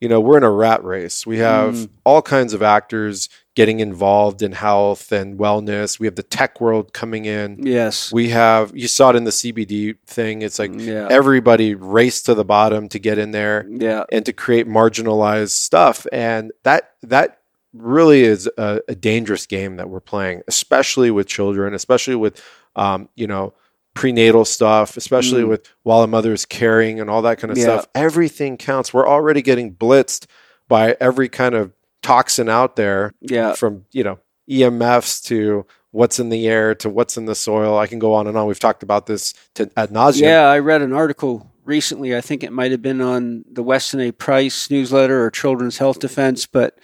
you 0.00 0.08
know, 0.08 0.20
we're 0.20 0.36
in 0.36 0.44
a 0.44 0.50
rat 0.50 0.84
race. 0.84 1.26
We 1.26 1.38
have 1.38 1.74
mm. 1.74 1.88
all 2.04 2.22
kinds 2.22 2.52
of 2.52 2.62
actors 2.62 3.28
getting 3.56 3.80
involved 3.80 4.42
in 4.42 4.52
health 4.52 5.10
and 5.10 5.36
wellness. 5.36 5.98
We 5.98 6.06
have 6.06 6.14
the 6.14 6.22
tech 6.22 6.60
world 6.60 6.92
coming 6.92 7.24
in. 7.24 7.66
Yes. 7.66 8.12
We 8.12 8.28
have, 8.28 8.76
you 8.76 8.86
saw 8.86 9.10
it 9.10 9.16
in 9.16 9.24
the 9.24 9.32
CBD 9.32 9.96
thing. 10.06 10.42
It's 10.42 10.60
like 10.60 10.70
yeah. 10.76 11.08
everybody 11.10 11.74
raced 11.74 12.26
to 12.26 12.34
the 12.34 12.44
bottom 12.44 12.88
to 12.90 13.00
get 13.00 13.18
in 13.18 13.32
there 13.32 13.66
yeah. 13.68 14.04
and 14.12 14.24
to 14.26 14.32
create 14.32 14.68
marginalized 14.68 15.50
stuff. 15.50 16.06
And 16.12 16.52
that, 16.62 16.92
that 17.02 17.40
really 17.72 18.22
is 18.22 18.48
a, 18.56 18.80
a 18.86 18.94
dangerous 18.94 19.46
game 19.46 19.76
that 19.76 19.90
we're 19.90 20.00
playing, 20.00 20.42
especially 20.46 21.10
with 21.10 21.26
children, 21.26 21.74
especially 21.74 22.14
with, 22.14 22.40
um, 22.76 23.08
you 23.16 23.26
know, 23.26 23.54
prenatal 23.98 24.44
stuff, 24.44 24.96
especially 24.96 25.42
mm. 25.42 25.48
with 25.48 25.68
while 25.82 26.04
a 26.04 26.06
mother 26.06 26.32
is 26.32 26.46
carrying 26.46 27.00
and 27.00 27.10
all 27.10 27.22
that 27.22 27.38
kind 27.38 27.50
of 27.50 27.58
yeah. 27.58 27.64
stuff. 27.64 27.88
Everything 27.96 28.56
counts. 28.56 28.94
We're 28.94 29.08
already 29.08 29.42
getting 29.42 29.74
blitzed 29.74 30.26
by 30.68 30.96
every 31.00 31.28
kind 31.28 31.56
of 31.56 31.72
toxin 32.00 32.48
out 32.48 32.76
there. 32.76 33.12
Yeah. 33.20 33.54
From, 33.54 33.86
you 33.90 34.04
know, 34.04 34.20
EMFs 34.48 35.24
to 35.24 35.66
what's 35.90 36.20
in 36.20 36.28
the 36.28 36.46
air 36.46 36.76
to 36.76 36.88
what's 36.88 37.16
in 37.16 37.24
the 37.24 37.34
soil. 37.34 37.76
I 37.76 37.88
can 37.88 37.98
go 37.98 38.14
on 38.14 38.28
and 38.28 38.38
on. 38.38 38.46
We've 38.46 38.60
talked 38.60 38.84
about 38.84 39.06
this 39.06 39.34
to 39.56 39.68
ad 39.76 39.90
nauseum. 39.90 40.20
Yeah, 40.20 40.42
I 40.42 40.60
read 40.60 40.80
an 40.80 40.92
article 40.92 41.50
recently. 41.64 42.16
I 42.16 42.20
think 42.20 42.44
it 42.44 42.52
might 42.52 42.70
have 42.70 42.82
been 42.82 43.00
on 43.00 43.44
the 43.50 43.64
Weston 43.64 43.98
A. 43.98 44.12
Price 44.12 44.70
newsletter 44.70 45.24
or 45.24 45.32
Children's 45.32 45.78
Health 45.78 45.98
Defense, 45.98 46.46
but 46.46 46.78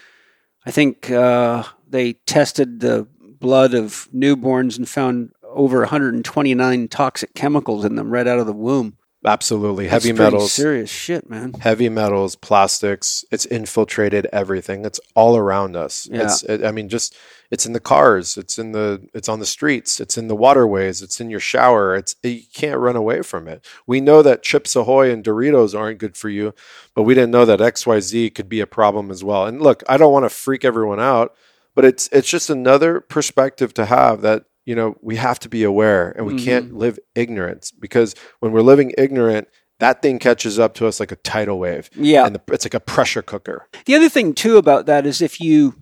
I 0.67 0.73
think 0.73 1.13
uh, 1.13 1.63
they 1.89 2.15
tested 2.15 2.81
the 2.81 3.07
blood 3.39 3.73
of 3.73 4.09
newborns 4.13 4.77
and 4.79 4.89
found 4.89 5.31
over 5.55 5.81
129 5.81 6.89
toxic 6.89 7.35
chemicals 7.35 7.85
in 7.85 7.95
them 7.95 8.11
right 8.11 8.27
out 8.27 8.39
of 8.39 8.47
the 8.47 8.53
womb. 8.53 8.99
Absolutely. 9.27 9.89
Heavy 9.89 10.13
metals. 10.13 10.53
Serious 10.53 10.91
shit, 10.91 11.31
man. 11.31 11.55
Heavy 11.55 11.89
metals, 11.89 12.37
plastics. 12.37 13.25
It's 13.31 13.47
infiltrated 13.47 14.27
everything. 14.35 14.85
It's 14.85 15.01
all 15.15 15.37
around 15.37 15.77
us. 15.77 16.07
Yeah. 16.13 16.25
It's, 16.25 16.43
it, 16.43 16.63
I 16.63 16.73
mean, 16.73 16.91
just, 16.91 17.17
it's 17.51 17.65
in 17.65 17.73
the 17.73 17.81
cars. 17.81 18.37
It's 18.37 18.59
in 18.59 18.73
the, 18.73 19.09
it's 19.15 19.29
on 19.31 19.39
the 19.39 19.47
streets. 19.47 19.99
It's 19.99 20.19
in 20.19 20.29
the 20.29 20.37
waterways. 20.37 21.01
It's 21.01 21.23
in 21.23 21.31
your 21.31 21.41
shower. 21.41 21.97
It's, 21.97 22.15
you 22.23 22.43
can't 22.53 22.79
run 22.79 22.97
away 22.97 23.23
from 23.23 23.49
it. 23.49 23.65
We 23.87 24.03
know 24.03 24.21
that 24.21 24.43
Chips 24.43 24.77
Ahoy 24.77 25.11
and 25.11 25.25
Doritos 25.25 25.79
aren't 25.79 25.99
good 25.99 26.19
for 26.19 26.29
you, 26.29 26.55
but 26.95 27.05
we 27.05 27.15
didn't 27.15 27.31
know 27.31 27.47
that 27.47 27.61
XYZ 27.61 28.35
could 28.35 28.51
be 28.51 28.61
a 28.61 28.67
problem 28.67 29.11
as 29.11 29.25
well. 29.25 29.47
And 29.47 29.63
look, 29.63 29.83
I 29.89 29.97
don't 29.97 30.13
want 30.13 30.27
to 30.27 30.31
freak 30.31 30.67
everyone 30.67 31.01
out, 31.01 31.35
but 31.75 31.87
it's, 31.87 32.11
it's 32.13 32.29
just 32.29 32.51
another 32.51 33.01
perspective 33.01 33.73
to 33.75 33.87
have 33.87 34.21
that 34.21 34.45
you 34.65 34.75
know, 34.75 34.97
we 35.03 35.17
have 35.17 35.39
to 35.41 35.49
be 35.49 35.63
aware 35.63 36.11
and 36.13 36.27
we 36.27 36.35
mm-hmm. 36.35 36.45
can't 36.45 36.75
live 36.75 36.99
ignorant 37.15 37.73
because 37.79 38.15
when 38.41 38.53
we're 38.53 38.63
living 38.63 38.93
ignorant, 38.97 39.49
that 39.81 40.03
thing 40.03 40.19
catches 40.19 40.59
up 40.59 40.75
to 40.75 40.87
us 40.87 41.01
like 41.01 41.13
a 41.13 41.17
tidal 41.17 41.59
wave. 41.59 41.91
Yeah. 41.95 42.27
And 42.27 42.35
the, 42.35 42.43
it's 42.53 42.65
like 42.65 42.75
a 42.75 42.81
pressure 42.81 43.23
cooker. 43.23 43.69
The 43.85 43.95
other 43.95 44.09
thing, 44.09 44.35
too, 44.35 44.57
about 44.57 44.87
that 44.87 45.05
is 45.05 45.21
if 45.21 45.41
you 45.41 45.75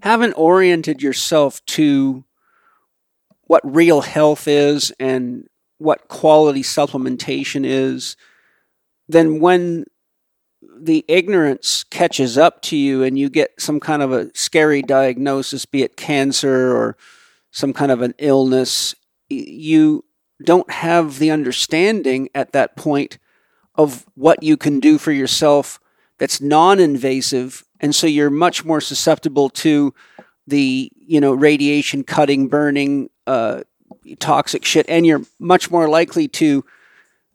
haven't 0.00 0.34
oriented 0.34 1.02
yourself 1.02 1.64
to 1.66 2.24
what 3.42 3.62
real 3.64 4.00
health 4.00 4.48
is 4.48 4.92
and 4.98 5.46
what 5.78 6.08
quality 6.08 6.62
supplementation 6.62 7.64
is, 7.64 8.16
then 9.08 9.40
when 9.40 9.84
the 10.80 11.04
ignorance 11.08 11.84
catches 11.84 12.36
up 12.36 12.62
to 12.62 12.76
you 12.76 13.02
and 13.02 13.18
you 13.18 13.30
get 13.30 13.50
some 13.58 13.80
kind 13.80 14.02
of 14.02 14.12
a 14.12 14.30
scary 14.34 14.82
diagnosis, 14.82 15.64
be 15.66 15.82
it 15.82 15.96
cancer 15.96 16.76
or 16.76 16.96
some 17.58 17.72
kind 17.72 17.90
of 17.90 18.02
an 18.02 18.14
illness, 18.18 18.94
you 19.28 20.04
don't 20.44 20.70
have 20.70 21.18
the 21.18 21.32
understanding 21.32 22.28
at 22.32 22.52
that 22.52 22.76
point 22.76 23.18
of 23.74 24.06
what 24.14 24.44
you 24.44 24.56
can 24.56 24.78
do 24.78 24.96
for 24.96 25.10
yourself 25.10 25.80
that's 26.18 26.40
non-invasive 26.40 27.64
and 27.80 27.94
so 27.94 28.06
you're 28.06 28.30
much 28.30 28.64
more 28.64 28.80
susceptible 28.80 29.50
to 29.50 29.92
the 30.46 30.90
you 30.94 31.20
know 31.20 31.32
radiation 31.32 32.04
cutting 32.04 32.46
burning 32.46 33.10
uh, 33.26 33.62
toxic 34.20 34.64
shit 34.64 34.88
and 34.88 35.04
you're 35.04 35.22
much 35.40 35.68
more 35.68 35.88
likely 35.88 36.28
to 36.28 36.64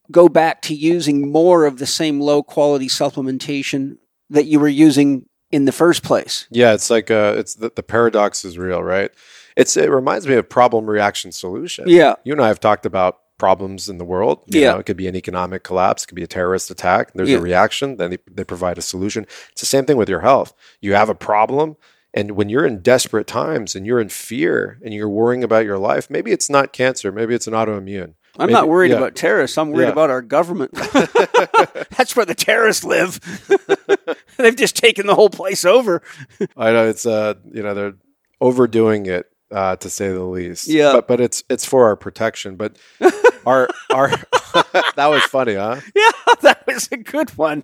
go 0.09 0.29
back 0.29 0.61
to 0.61 0.73
using 0.73 1.29
more 1.31 1.65
of 1.65 1.79
the 1.79 1.85
same 1.85 2.21
low 2.21 2.41
quality 2.41 2.87
supplementation 2.87 3.97
that 4.29 4.45
you 4.45 4.57
were 4.57 4.69
using 4.69 5.25
in 5.51 5.65
the 5.65 5.71
first 5.73 6.01
place. 6.01 6.47
Yeah 6.49 6.73
it's 6.73 6.89
like 6.89 7.11
uh, 7.11 7.35
it's 7.37 7.55
the, 7.55 7.71
the 7.75 7.83
paradox 7.83 8.45
is 8.45 8.57
real 8.57 8.81
right 8.81 9.11
it's 9.55 9.75
it 9.77 9.89
reminds 9.89 10.27
me 10.27 10.35
of 10.35 10.49
problem 10.49 10.89
reaction 10.89 11.31
solution. 11.31 11.87
Yeah, 11.87 12.15
you 12.23 12.33
and 12.33 12.41
I 12.41 12.47
have 12.47 12.59
talked 12.59 12.85
about 12.85 13.19
problems 13.37 13.89
in 13.89 13.97
the 13.97 14.05
world. 14.05 14.43
You 14.47 14.61
yeah, 14.61 14.71
know, 14.73 14.79
it 14.79 14.85
could 14.85 14.97
be 14.97 15.07
an 15.07 15.15
economic 15.15 15.63
collapse, 15.63 16.03
it 16.03 16.07
could 16.07 16.15
be 16.15 16.23
a 16.23 16.27
terrorist 16.27 16.71
attack. 16.71 17.11
There's 17.13 17.29
yeah. 17.29 17.37
a 17.37 17.41
reaction, 17.41 17.97
then 17.97 18.11
they, 18.11 18.17
they 18.31 18.43
provide 18.43 18.77
a 18.77 18.81
solution. 18.81 19.25
It's 19.51 19.61
the 19.61 19.67
same 19.67 19.85
thing 19.85 19.97
with 19.97 20.09
your 20.09 20.21
health. 20.21 20.53
You 20.81 20.93
have 20.93 21.09
a 21.09 21.15
problem, 21.15 21.75
and 22.13 22.31
when 22.31 22.49
you're 22.49 22.65
in 22.65 22.79
desperate 22.79 23.27
times 23.27 23.75
and 23.75 23.85
you're 23.85 23.99
in 23.99 24.09
fear 24.09 24.79
and 24.83 24.93
you're 24.93 25.09
worrying 25.09 25.43
about 25.43 25.65
your 25.65 25.77
life, 25.77 26.09
maybe 26.09 26.31
it's 26.31 26.49
not 26.49 26.73
cancer, 26.73 27.11
maybe 27.11 27.33
it's 27.33 27.47
an 27.47 27.53
autoimmune. 27.53 28.13
I'm 28.37 28.47
maybe, 28.47 28.53
not 28.53 28.67
worried 28.67 28.91
yeah. 28.91 28.97
about 28.97 29.15
terrorists. 29.15 29.57
I'm 29.57 29.71
worried 29.71 29.85
yeah. 29.85 29.91
about 29.91 30.09
our 30.09 30.21
government. 30.21 30.71
That's 30.73 32.15
where 32.15 32.25
the 32.25 32.35
terrorists 32.35 32.83
live. 32.83 33.19
They've 34.37 34.55
just 34.55 34.75
taken 34.75 35.05
the 35.05 35.15
whole 35.15 35.29
place 35.29 35.65
over. 35.65 36.01
I 36.57 36.71
know 36.71 36.87
it's 36.87 37.05
uh 37.05 37.35
you 37.51 37.61
know 37.61 37.73
they're 37.73 37.93
overdoing 38.41 39.05
it 39.05 39.31
uh, 39.53 39.75
to 39.77 39.89
say 39.89 40.09
the 40.09 40.23
least. 40.23 40.67
Yeah, 40.67 40.93
but 40.93 41.07
but 41.07 41.21
it's 41.21 41.43
it's 41.49 41.65
for 41.65 41.85
our 41.85 41.95
protection. 41.95 42.55
But 42.55 42.77
our 43.45 43.69
our 43.91 44.09
that 44.95 45.07
was 45.07 45.23
funny, 45.23 45.55
huh? 45.55 45.79
Yeah, 45.95 46.11
that 46.41 46.65
was 46.67 46.89
a 46.91 46.97
good 46.97 47.29
one. 47.37 47.63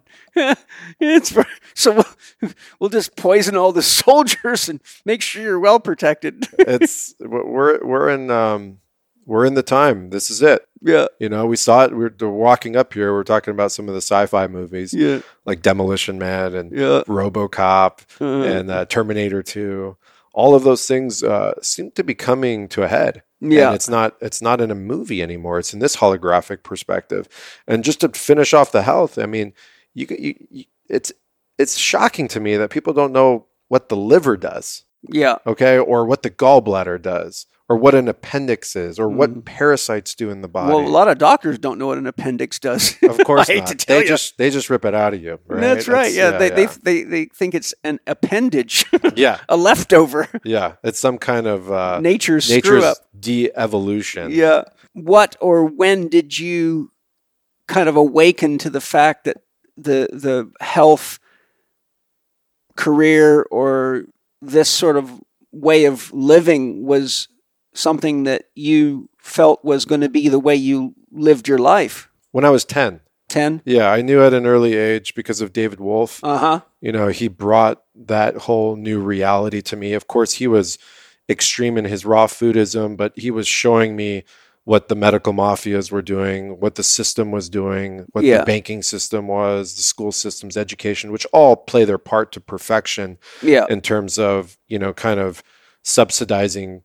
it's 0.99 1.31
for, 1.31 1.45
so 1.73 1.95
we'll, 2.41 2.51
we'll 2.79 2.89
just 2.89 3.15
poison 3.15 3.57
all 3.57 3.71
the 3.71 3.81
soldiers 3.81 4.69
and 4.69 4.79
make 5.05 5.21
sure 5.21 5.41
you're 5.41 5.59
well 5.59 5.79
protected. 5.79 6.47
it's 6.59 7.15
we're 7.19 7.83
we're 7.83 8.09
in 8.09 8.29
um 8.29 8.77
we're 9.25 9.45
in 9.45 9.53
the 9.53 9.63
time. 9.63 10.09
This 10.09 10.29
is 10.31 10.41
it. 10.41 10.67
Yeah. 10.81 11.07
You 11.19 11.29
know, 11.29 11.45
we 11.45 11.55
saw 11.55 11.85
it. 11.85 11.95
We 11.95 12.07
we're 12.19 12.29
walking 12.29 12.75
up 12.75 12.93
here. 12.93 13.13
We 13.13 13.19
are 13.19 13.23
talking 13.23 13.51
about 13.51 13.71
some 13.71 13.87
of 13.87 13.93
the 13.93 14.01
sci-fi 14.01 14.47
movies. 14.47 14.93
Yeah. 14.93 15.19
Like 15.45 15.61
Demolition 15.61 16.17
Man 16.17 16.55
and 16.55 16.71
yeah. 16.71 17.03
RoboCop 17.07 18.01
uh-huh. 18.19 18.25
and 18.25 18.71
uh, 18.71 18.85
Terminator 18.85 19.43
Two 19.43 19.97
all 20.39 20.55
of 20.55 20.63
those 20.63 20.87
things 20.87 21.21
uh, 21.21 21.53
seem 21.61 21.91
to 21.91 22.03
be 22.03 22.15
coming 22.15 22.69
to 22.69 22.83
a 22.83 22.87
head. 22.87 23.23
Yeah, 23.41 23.67
and 23.67 23.75
it's 23.75 23.89
not 23.89 24.15
it's 24.21 24.41
not 24.41 24.61
in 24.61 24.71
a 24.71 24.75
movie 24.75 25.21
anymore. 25.21 25.59
It's 25.59 25.73
in 25.73 25.79
this 25.79 25.97
holographic 25.97 26.63
perspective. 26.63 27.27
And 27.67 27.83
just 27.83 27.99
to 27.99 28.09
finish 28.09 28.53
off 28.53 28.71
the 28.71 28.83
health, 28.83 29.17
I 29.17 29.25
mean, 29.25 29.53
you, 29.93 30.07
you, 30.09 30.35
you 30.49 30.63
it's 30.87 31.11
it's 31.57 31.77
shocking 31.77 32.29
to 32.29 32.39
me 32.39 32.55
that 32.55 32.69
people 32.69 32.93
don't 32.93 33.11
know 33.11 33.47
what 33.67 33.89
the 33.89 33.97
liver 33.97 34.37
does. 34.37 34.85
Yeah. 35.03 35.37
Okay. 35.45 35.77
Or 35.77 36.05
what 36.05 36.23
the 36.23 36.31
gallbladder 36.31 37.01
does, 37.01 37.45
or 37.69 37.75
what 37.75 37.93
an 37.93 38.07
appendix 38.07 38.75
is, 38.75 38.97
or 38.97 39.07
mm. 39.07 39.15
what 39.15 39.45
parasites 39.45 40.15
do 40.15 40.31
in 40.31 40.41
the 40.41 40.47
body. 40.47 40.73
Well, 40.73 40.85
a 40.85 40.89
lot 40.89 41.07
of 41.07 41.19
doctors 41.19 41.59
don't 41.59 41.77
know 41.77 41.85
what 41.85 41.99
an 41.99 42.07
appendix 42.07 42.59
does. 42.59 42.97
Of 43.09 43.17
course, 43.25 43.41
I 43.49 43.53
hate 43.53 43.59
not. 43.59 43.67
to 43.67 43.75
tell 43.75 43.97
they 43.97 44.03
you. 44.03 44.07
just 44.07 44.37
they 44.37 44.49
just 44.49 44.69
rip 44.69 44.85
it 44.85 44.93
out 44.93 45.13
of 45.13 45.21
you. 45.21 45.39
Right? 45.47 45.61
That's 45.61 45.87
right. 45.87 46.03
That's, 46.03 46.15
yeah, 46.15 46.31
yeah, 46.31 46.37
they, 46.37 46.49
yeah, 46.49 46.75
They, 46.83 47.03
they 47.03 47.03
they 47.03 47.25
think 47.25 47.55
it's 47.55 47.73
an 47.83 47.99
appendage. 48.07 48.85
yeah, 49.15 49.39
a 49.47 49.57
leftover. 49.57 50.27
Yeah, 50.43 50.75
it's 50.83 50.99
some 50.99 51.17
kind 51.17 51.47
of 51.47 51.71
uh, 51.71 51.99
nature's, 52.01 52.49
nature's 52.49 52.65
screw 52.65 52.83
up. 52.83 52.97
de-evolution. 53.19 54.31
Yeah. 54.31 54.63
What 54.93 55.35
or 55.39 55.65
when 55.65 56.07
did 56.07 56.37
you 56.37 56.91
kind 57.67 57.89
of 57.89 57.95
awaken 57.95 58.57
to 58.59 58.69
the 58.69 58.81
fact 58.81 59.25
that 59.25 59.37
the 59.75 60.09
the 60.11 60.51
health 60.63 61.19
career 62.75 63.43
or 63.49 64.05
this 64.41 64.69
sort 64.69 64.97
of 64.97 65.19
way 65.51 65.85
of 65.85 66.11
living 66.13 66.85
was 66.85 67.27
something 67.73 68.23
that 68.23 68.45
you 68.55 69.09
felt 69.17 69.63
was 69.63 69.85
going 69.85 70.01
to 70.01 70.09
be 70.09 70.29
the 70.29 70.39
way 70.39 70.55
you 70.55 70.95
lived 71.11 71.47
your 71.47 71.57
life? 71.57 72.09
When 72.31 72.45
I 72.45 72.49
was 72.49 72.65
10. 72.65 73.01
10? 73.29 73.61
Yeah, 73.65 73.91
I 73.91 74.01
knew 74.01 74.23
at 74.23 74.33
an 74.33 74.45
early 74.45 74.75
age 74.75 75.13
because 75.15 75.41
of 75.41 75.53
David 75.53 75.79
Wolfe. 75.79 76.23
Uh 76.23 76.37
huh. 76.37 76.61
You 76.81 76.91
know, 76.91 77.07
he 77.07 77.27
brought 77.27 77.83
that 77.95 78.35
whole 78.35 78.75
new 78.75 78.99
reality 78.99 79.61
to 79.63 79.75
me. 79.75 79.93
Of 79.93 80.07
course, 80.07 80.33
he 80.33 80.47
was 80.47 80.77
extreme 81.29 81.77
in 81.77 81.85
his 81.85 82.05
raw 82.05 82.27
foodism, 82.27 82.97
but 82.97 83.13
he 83.15 83.31
was 83.31 83.47
showing 83.47 83.95
me 83.95 84.23
what 84.69 84.87
the 84.87 84.95
medical 84.95 85.33
mafias 85.33 85.91
were 85.91 86.01
doing, 86.01 86.59
what 86.59 86.75
the 86.75 86.83
system 86.83 87.31
was 87.31 87.49
doing, 87.49 88.05
what 88.11 88.23
yeah. 88.23 88.39
the 88.39 88.45
banking 88.45 88.83
system 88.83 89.27
was, 89.27 89.75
the 89.75 89.81
school 89.81 90.11
systems, 90.11 90.55
education, 90.55 91.11
which 91.11 91.25
all 91.33 91.55
play 91.55 91.85
their 91.85 91.97
part 91.97 92.31
to 92.31 92.39
perfection 92.39 93.17
yeah. 93.41 93.65
in 93.69 93.81
terms 93.81 94.19
of, 94.19 94.57
you 94.67 94.77
know, 94.77 94.93
kind 94.93 95.19
of 95.19 95.41
subsidizing 95.83 96.83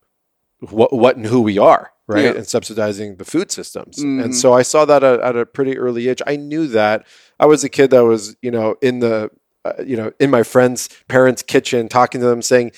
what, 0.60 0.92
what 0.92 1.16
and 1.16 1.26
who 1.26 1.40
we 1.40 1.58
are, 1.58 1.92
right? 2.06 2.24
Yeah. 2.24 2.30
And 2.32 2.46
subsidizing 2.46 3.16
the 3.16 3.24
food 3.24 3.50
systems. 3.50 3.98
Mhm. 3.98 4.22
And 4.24 4.34
so 4.34 4.52
I 4.52 4.62
saw 4.62 4.84
that 4.84 5.02
at, 5.04 5.20
at 5.20 5.36
a 5.36 5.44
pretty 5.46 5.76
early 5.78 6.08
age. 6.08 6.22
I 6.26 6.36
knew 6.36 6.66
that. 6.68 7.06
I 7.40 7.46
was 7.46 7.64
a 7.64 7.68
kid 7.68 7.90
that 7.90 8.04
was, 8.04 8.36
you 8.42 8.50
know, 8.50 8.76
in 8.80 9.00
the, 9.00 9.30
uh, 9.64 9.72
you 9.84 9.96
know, 9.96 10.12
in 10.20 10.30
my 10.30 10.42
friend's 10.42 10.88
parents' 11.08 11.42
kitchen, 11.42 11.88
talking 11.88 12.20
to 12.20 12.26
them, 12.26 12.42
saying, 12.42 12.72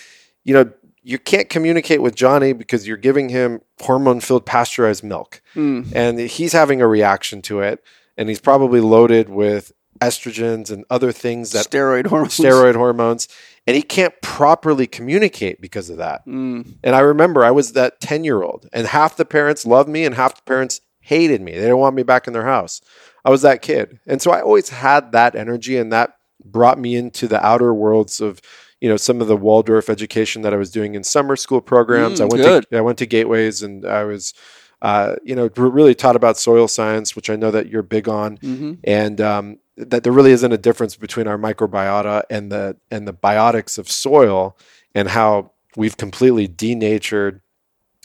you 0.45 0.55
know, 0.55 0.71
you 1.03 1.19
can't 1.19 1.49
communicate 1.49 2.03
with 2.03 2.17
Johnny 2.17 2.53
because 2.53 2.87
you're 2.89 2.97
giving 2.97 3.29
him 3.29 3.61
hormone-filled 3.81 4.45
pasteurized 4.45 5.05
milk, 5.05 5.41
Mm. 5.55 5.93
and 5.95 6.19
he's 6.19 6.53
having 6.53 6.81
a 6.83 6.89
reaction 6.89 7.43
to 7.43 7.61
it, 7.61 7.83
and 8.17 8.29
he's 8.29 8.41
probably 8.41 8.81
loaded 8.81 9.29
with 9.29 9.71
estrogens 9.99 10.71
and 10.71 10.85
other 10.91 11.13
things 11.13 11.53
that 11.53 11.67
steroid 11.69 12.07
hormones. 12.07 12.37
steroid 12.37 12.75
hormones, 12.75 13.29
and 13.67 13.77
he 13.77 13.83
can't 13.83 14.15
properly 14.23 14.87
communicate 14.87 15.61
because 15.61 15.91
of 15.91 15.97
that. 15.99 16.27
Mm. 16.27 16.75
And 16.83 16.95
I 16.95 17.01
remember 17.01 17.45
I 17.45 17.51
was 17.51 17.73
that 17.73 18.01
10 18.01 18.25
year 18.25 18.43
old, 18.43 18.69
and 18.73 18.87
half 18.87 19.17
the 19.17 19.25
parents 19.25 19.67
loved 19.67 19.89
me, 19.89 20.05
and 20.05 20.15
half 20.15 20.37
the 20.37 20.43
parents 20.43 20.81
hated 21.01 21.41
me. 21.41 21.53
They 21.53 21.61
didn't 21.61 21.79
want 21.79 21.97
me 21.97 22.03
back 22.03 22.27
in 22.27 22.33
their 22.33 22.45
house. 22.45 22.81
I 23.25 23.31
was 23.31 23.43
that 23.43 23.63
kid. 23.63 24.01
And 24.07 24.21
so 24.21 24.31
I 24.31 24.41
always 24.41 24.69
had 24.69 25.13
that 25.13 25.35
energy, 25.35 25.77
and 25.77 25.93
that 25.93 26.17
brought 26.45 26.79
me 26.79 26.97
into 26.97 27.27
the 27.29 27.45
outer 27.45 27.73
worlds 27.75 28.21
of. 28.21 28.41
You 28.79 28.91
know 28.91 28.99
some 28.99 29.23
of 29.23 29.27
the 29.27 29.39
Waldorf 29.39 29.89
education 29.89 30.43
that 30.43 30.53
I 30.53 30.59
was 30.59 30.71
doing 30.71 30.97
in 30.97 31.03
summer 31.03 31.35
school 31.35 31.63
programs. 31.63 32.21
Mm, 32.21 32.25
I 32.25 32.27
went 32.27 32.43
good. 32.43 32.71
to 32.71 32.77
I 32.77 32.83
went 32.83 32.99
to 32.99 33.07
gateways, 33.07 33.63
and 33.63 33.87
I 33.87 34.05
was, 34.05 34.35
uh, 34.83 35.17
you 35.25 35.35
know, 35.35 35.49
really 35.57 35.95
taught 35.95 36.15
about 36.15 36.37
soil 36.37 36.69
science, 36.69 37.17
which 37.17 37.31
I 37.31 37.37
know 37.37 37.51
that 37.51 37.71
you're 37.71 37.83
big 37.83 38.07
on 38.07 38.37
hmm 38.37 38.75
and 38.85 39.19
um, 39.23 39.59
that 39.77 40.03
there 40.03 40.13
really 40.13 40.33
isn't 40.33 40.53
a 40.53 40.59
difference 40.59 40.97
between 40.97 41.27
our 41.27 41.39
microbiota 41.39 42.23
and 42.31 42.51
the 42.51 42.77
and 42.91 43.07
the 43.07 43.13
biotics 43.13 43.79
of 43.79 43.91
soil, 43.91 44.57
and 44.95 45.09
how 45.09 45.53
we've 45.77 45.97
completely 45.97 46.47
denatured 46.49 47.41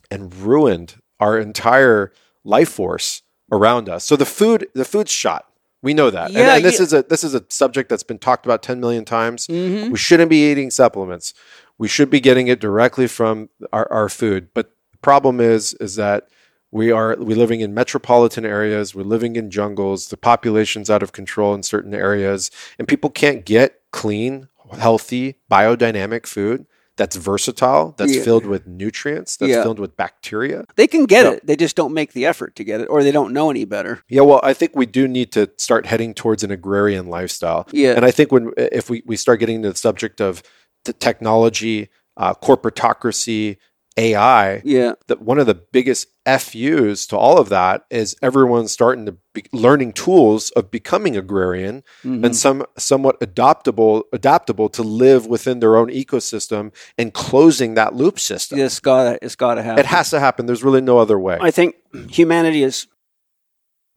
and 0.09 0.33
ruined 0.35 1.01
our 1.19 1.39
entire 1.39 2.11
life 2.43 2.69
force 2.69 3.21
around 3.51 3.87
us. 3.87 4.03
So 4.03 4.15
the 4.15 4.25
food, 4.25 4.67
the 4.73 4.85
food's 4.85 5.11
shot. 5.11 5.45
We 5.83 5.95
know 5.95 6.11
that, 6.11 6.27
and, 6.27 6.35
Yeah, 6.35 6.55
and 6.57 6.65
this 6.65 6.77
yeah. 6.77 6.83
is 6.83 6.93
a 6.93 7.03
this 7.03 7.23
is 7.23 7.33
a 7.33 7.43
subject 7.49 7.89
that's 7.89 8.03
been 8.03 8.19
talked 8.19 8.45
about 8.45 8.61
ten 8.61 8.79
million 8.79 9.03
times. 9.05 9.47
hmm 9.47 9.89
We 9.89 9.97
shouldn't 9.97 10.29
be 10.29 10.51
eating 10.51 10.69
supplements. 10.69 11.33
We 11.79 11.87
should 11.87 12.11
be 12.11 12.19
getting 12.19 12.47
it 12.47 12.59
directly 12.59 13.07
from 13.07 13.49
our, 13.73 13.91
our 13.91 14.07
food. 14.09 14.49
But 14.53 14.71
the 14.91 14.99
problem 14.99 15.39
is 15.39 15.73
is 15.75 15.95
that 15.95 16.27
we 16.71 16.91
are 16.91 17.15
we 17.19 17.35
living 17.35 17.61
in 17.61 17.73
metropolitan 17.73 18.45
areas, 18.45 18.95
we're 18.95 19.03
living 19.03 19.35
in 19.35 19.49
jungles, 19.51 20.07
the 20.07 20.17
population's 20.17 20.89
out 20.89 21.03
of 21.03 21.11
control 21.11 21.53
in 21.53 21.63
certain 21.63 21.93
areas, 21.93 22.49
and 22.79 22.87
people 22.87 23.09
can't 23.09 23.45
get 23.45 23.81
clean, 23.91 24.47
healthy, 24.77 25.35
biodynamic 25.51 26.25
food 26.25 26.65
that's 26.97 27.15
versatile, 27.15 27.95
that's 27.97 28.15
Yeah. 28.15 28.21
filled 28.23 28.45
with 28.45 28.67
nutrients, 28.67 29.37
that's 29.37 29.49
Yeah. 29.51 29.63
filled 29.63 29.79
with 29.79 29.95
bacteria. 29.97 30.65
They 30.75 30.87
can 30.87 31.05
get 31.05 31.23
No. 31.23 31.31
it. 31.33 31.47
They 31.47 31.55
just 31.55 31.75
don't 31.75 31.93
make 31.93 32.13
the 32.13 32.25
effort 32.25 32.55
to 32.57 32.63
get 32.63 32.79
it, 32.81 32.85
or 32.85 33.01
they 33.01 33.11
don't 33.11 33.33
know 33.33 33.49
any 33.49 33.65
better. 33.65 34.01
Yeah, 34.07 34.21
well, 34.21 34.39
I 34.43 34.53
think 34.53 34.73
we 34.75 34.85
do 34.85 35.07
need 35.07 35.31
to 35.31 35.49
start 35.57 35.85
heading 35.87 36.13
towards 36.13 36.43
an 36.43 36.51
agrarian 36.51 37.07
lifestyle. 37.07 37.67
Yeah. 37.71 37.93
And 37.93 38.05
I 38.05 38.11
think 38.11 38.31
when 38.31 38.51
if 38.57 38.89
we, 38.89 39.03
we 39.05 39.15
start 39.15 39.39
getting 39.39 39.63
to 39.63 39.71
the 39.71 39.77
subject 39.77 40.21
of 40.21 40.43
the 40.85 40.93
technology, 40.93 41.89
uh, 42.17 42.33
corporatocracy, 42.35 43.57
AI, 43.97 44.61
Yeah. 44.63 44.93
that 45.07 45.21
one 45.21 45.37
of 45.37 45.47
the 45.47 45.53
biggest 45.55 46.07
FUs 46.25 47.05
to 47.07 47.17
all 47.17 47.37
of 47.37 47.49
that 47.49 47.83
is 47.89 48.15
everyone 48.21 48.67
starting 48.67 49.05
to 49.05 49.17
be 49.33 49.43
learning 49.51 49.91
tools 49.93 50.49
of 50.51 50.71
becoming 50.71 51.17
agrarian 51.17 51.83
Mhm. 52.03 52.25
and 52.25 52.35
some 52.35 52.65
somewhat 52.77 53.17
adaptable 53.21 54.03
adaptable 54.13 54.69
to 54.69 54.83
live 54.83 55.25
within 55.27 55.59
their 55.59 55.75
own 55.75 55.89
ecosystem 55.89 56.71
and 56.97 57.13
closing 57.13 57.73
that 57.73 57.93
loop 57.95 58.19
system. 58.19 58.59
It's 58.59 58.79
gotta. 58.79 59.17
It's 59.21 59.35
gotta 59.35 59.61
happen. 59.63 59.79
It 59.79 59.87
has 59.87 60.09
to 60.11 60.19
happen. 60.19 60.45
There's 60.45 60.63
really 60.63 60.81
no 60.81 60.97
other 60.99 61.19
way. 61.19 61.37
I 61.41 61.51
think 61.51 61.75
humanity 62.09 62.63
is 62.63 62.87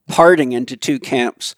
parting 0.08 0.52
into 0.52 0.76
two 0.76 0.98
camps 0.98 1.54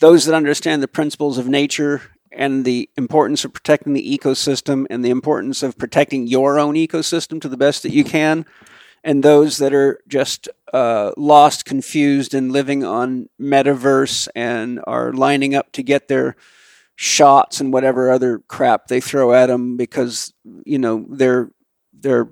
those 0.00 0.24
that 0.24 0.34
understand 0.34 0.82
the 0.82 0.88
principles 0.88 1.38
of 1.38 1.46
nature 1.48 2.02
and 2.34 2.64
the 2.64 2.90
importance 2.96 3.44
of 3.44 3.52
protecting 3.52 3.92
the 3.92 4.18
ecosystem 4.18 4.86
and 4.90 5.04
the 5.04 5.10
importance 5.10 5.62
of 5.62 5.78
protecting 5.78 6.26
your 6.26 6.58
own 6.58 6.74
ecosystem 6.74 7.40
to 7.40 7.48
the 7.48 7.56
best 7.56 7.82
that 7.82 7.92
you 7.92 8.04
can, 8.04 8.44
and 9.02 9.22
those 9.22 9.58
that 9.58 9.74
are 9.74 10.00
just 10.08 10.48
uh, 10.72 11.12
lost, 11.16 11.64
confused, 11.64 12.34
and 12.34 12.52
living 12.52 12.84
on 12.84 13.28
metaverse 13.40 14.28
and 14.34 14.80
are 14.86 15.12
lining 15.12 15.54
up 15.54 15.72
to 15.72 15.82
get 15.82 16.08
their 16.08 16.36
shots 16.96 17.60
and 17.60 17.72
whatever 17.72 18.10
other 18.10 18.38
crap 18.48 18.86
they 18.86 19.00
throw 19.00 19.32
at 19.32 19.46
them 19.46 19.76
because 19.76 20.32
you 20.64 20.78
know 20.78 21.04
their 21.08 21.50
their 21.92 22.28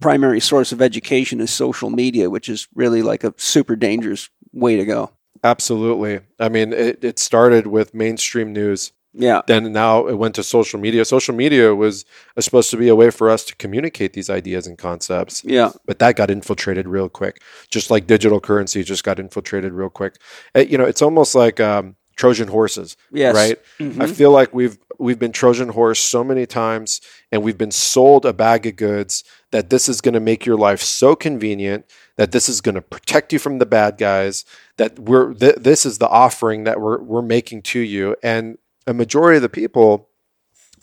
primary 0.00 0.40
source 0.40 0.72
of 0.72 0.80
education 0.80 1.40
is 1.40 1.50
social 1.50 1.90
media, 1.90 2.30
which 2.30 2.48
is 2.48 2.66
really 2.74 3.02
like 3.02 3.22
a 3.22 3.34
super 3.36 3.76
dangerous 3.76 4.30
way 4.52 4.76
to 4.76 4.84
go. 4.84 5.10
Absolutely. 5.44 6.20
I 6.38 6.48
mean, 6.48 6.72
it, 6.72 7.04
it 7.04 7.18
started 7.18 7.66
with 7.66 7.94
mainstream 7.94 8.52
news. 8.52 8.92
Yeah. 9.12 9.40
Then 9.46 9.72
now 9.72 10.06
it 10.06 10.14
went 10.14 10.34
to 10.36 10.42
social 10.42 10.78
media. 10.78 11.04
Social 11.04 11.34
media 11.34 11.74
was 11.74 12.04
uh, 12.36 12.40
supposed 12.40 12.70
to 12.70 12.76
be 12.76 12.88
a 12.88 12.94
way 12.94 13.10
for 13.10 13.28
us 13.28 13.44
to 13.46 13.56
communicate 13.56 14.12
these 14.12 14.30
ideas 14.30 14.66
and 14.66 14.78
concepts, 14.78 15.42
Yeah. 15.44 15.72
but 15.86 15.98
that 15.98 16.14
got 16.16 16.30
infiltrated 16.30 16.86
real 16.86 17.08
quick. 17.08 17.42
Just 17.70 17.90
like 17.90 18.06
digital 18.06 18.40
currency 18.40 18.84
just 18.84 19.02
got 19.02 19.18
infiltrated 19.18 19.72
real 19.72 19.90
quick. 19.90 20.16
You 20.54 20.78
know, 20.78 20.84
it's 20.84 21.02
almost 21.02 21.34
like 21.34 21.58
um, 21.58 21.96
Trojan 22.16 22.48
horses, 22.48 22.96
Yes. 23.10 23.34
right? 23.34 23.58
Mhm. 23.80 24.00
I 24.00 24.06
feel 24.06 24.30
like 24.30 24.54
we've 24.54 24.78
we've 24.98 25.18
been 25.18 25.32
Trojan 25.32 25.70
horse 25.70 25.98
so 25.98 26.22
many 26.22 26.44
times, 26.44 27.00
and 27.32 27.42
we've 27.42 27.56
been 27.56 27.70
sold 27.70 28.26
a 28.26 28.34
bag 28.34 28.66
of 28.66 28.76
goods 28.76 29.24
that 29.50 29.70
this 29.70 29.88
is 29.88 30.02
going 30.02 30.12
to 30.12 30.20
make 30.20 30.44
your 30.44 30.56
life 30.58 30.82
so 30.82 31.16
convenient, 31.16 31.86
that 32.16 32.32
this 32.32 32.50
is 32.50 32.60
going 32.60 32.74
to 32.74 32.82
protect 32.82 33.32
you 33.32 33.38
from 33.38 33.58
the 33.58 33.64
bad 33.66 33.96
guys, 33.96 34.44
that 34.76 34.98
we're 34.98 35.32
th- 35.32 35.56
this 35.56 35.86
is 35.86 35.96
the 35.98 36.08
offering 36.08 36.64
that 36.64 36.80
we're 36.80 37.00
we're 37.00 37.22
making 37.22 37.62
to 37.62 37.80
you, 37.80 38.14
and 38.22 38.58
a 38.86 38.94
majority 38.94 39.36
of 39.36 39.42
the 39.42 39.48
people 39.48 40.08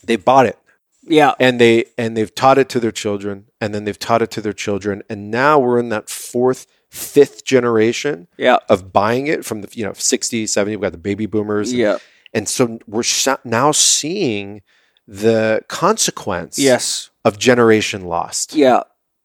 they 0.04 0.16
bought 0.16 0.46
it 0.46 0.58
yeah. 1.02 1.34
and 1.40 1.60
they 1.60 1.84
and 1.96 2.16
they've 2.16 2.34
taught 2.34 2.58
it 2.58 2.68
to 2.70 2.80
their 2.80 2.92
children 2.92 3.46
and 3.60 3.74
then 3.74 3.84
they've 3.84 3.98
taught 3.98 4.22
it 4.22 4.30
to 4.30 4.40
their 4.40 4.52
children 4.52 5.02
and 5.10 5.30
now 5.30 5.58
we're 5.58 5.78
in 5.78 5.88
that 5.88 6.08
fourth 6.08 6.66
fifth 6.90 7.44
generation 7.44 8.28
Yeah. 8.36 8.58
of 8.68 8.92
buying 8.92 9.26
it 9.26 9.44
from 9.44 9.62
the 9.62 9.68
you 9.72 9.84
know 9.84 9.92
60 9.92 10.46
70 10.46 10.76
we've 10.76 10.82
got 10.82 10.92
the 10.92 10.98
baby 10.98 11.26
boomers 11.26 11.70
and- 11.70 11.78
Yeah. 11.80 11.98
and 12.32 12.48
so 12.48 12.78
we're 12.86 13.02
sh- 13.02 13.26
now 13.44 13.72
seeing 13.72 14.62
the 15.06 15.62
consequence 15.68 16.58
Yes. 16.58 17.10
of 17.24 17.38
generation 17.38 18.04
lost. 18.04 18.54
Yeah. 18.54 18.82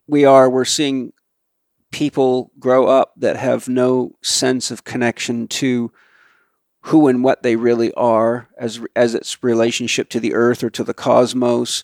We 0.07 0.23
are. 0.25 0.49
We're 0.49 0.65
seeing 0.65 1.11
people 1.91 2.51
grow 2.59 2.87
up 2.87 3.13
that 3.17 3.35
have 3.35 3.67
no 3.67 4.13
sense 4.21 4.71
of 4.71 4.83
connection 4.83 5.47
to 5.47 5.91
who 6.87 7.07
and 7.07 7.23
what 7.23 7.43
they 7.43 7.55
really 7.55 7.93
are 7.93 8.49
as 8.57 8.81
as 8.95 9.15
its 9.15 9.41
relationship 9.43 10.09
to 10.09 10.19
the 10.19 10.33
earth 10.33 10.63
or 10.63 10.69
to 10.69 10.83
the 10.83 10.93
cosmos. 10.93 11.83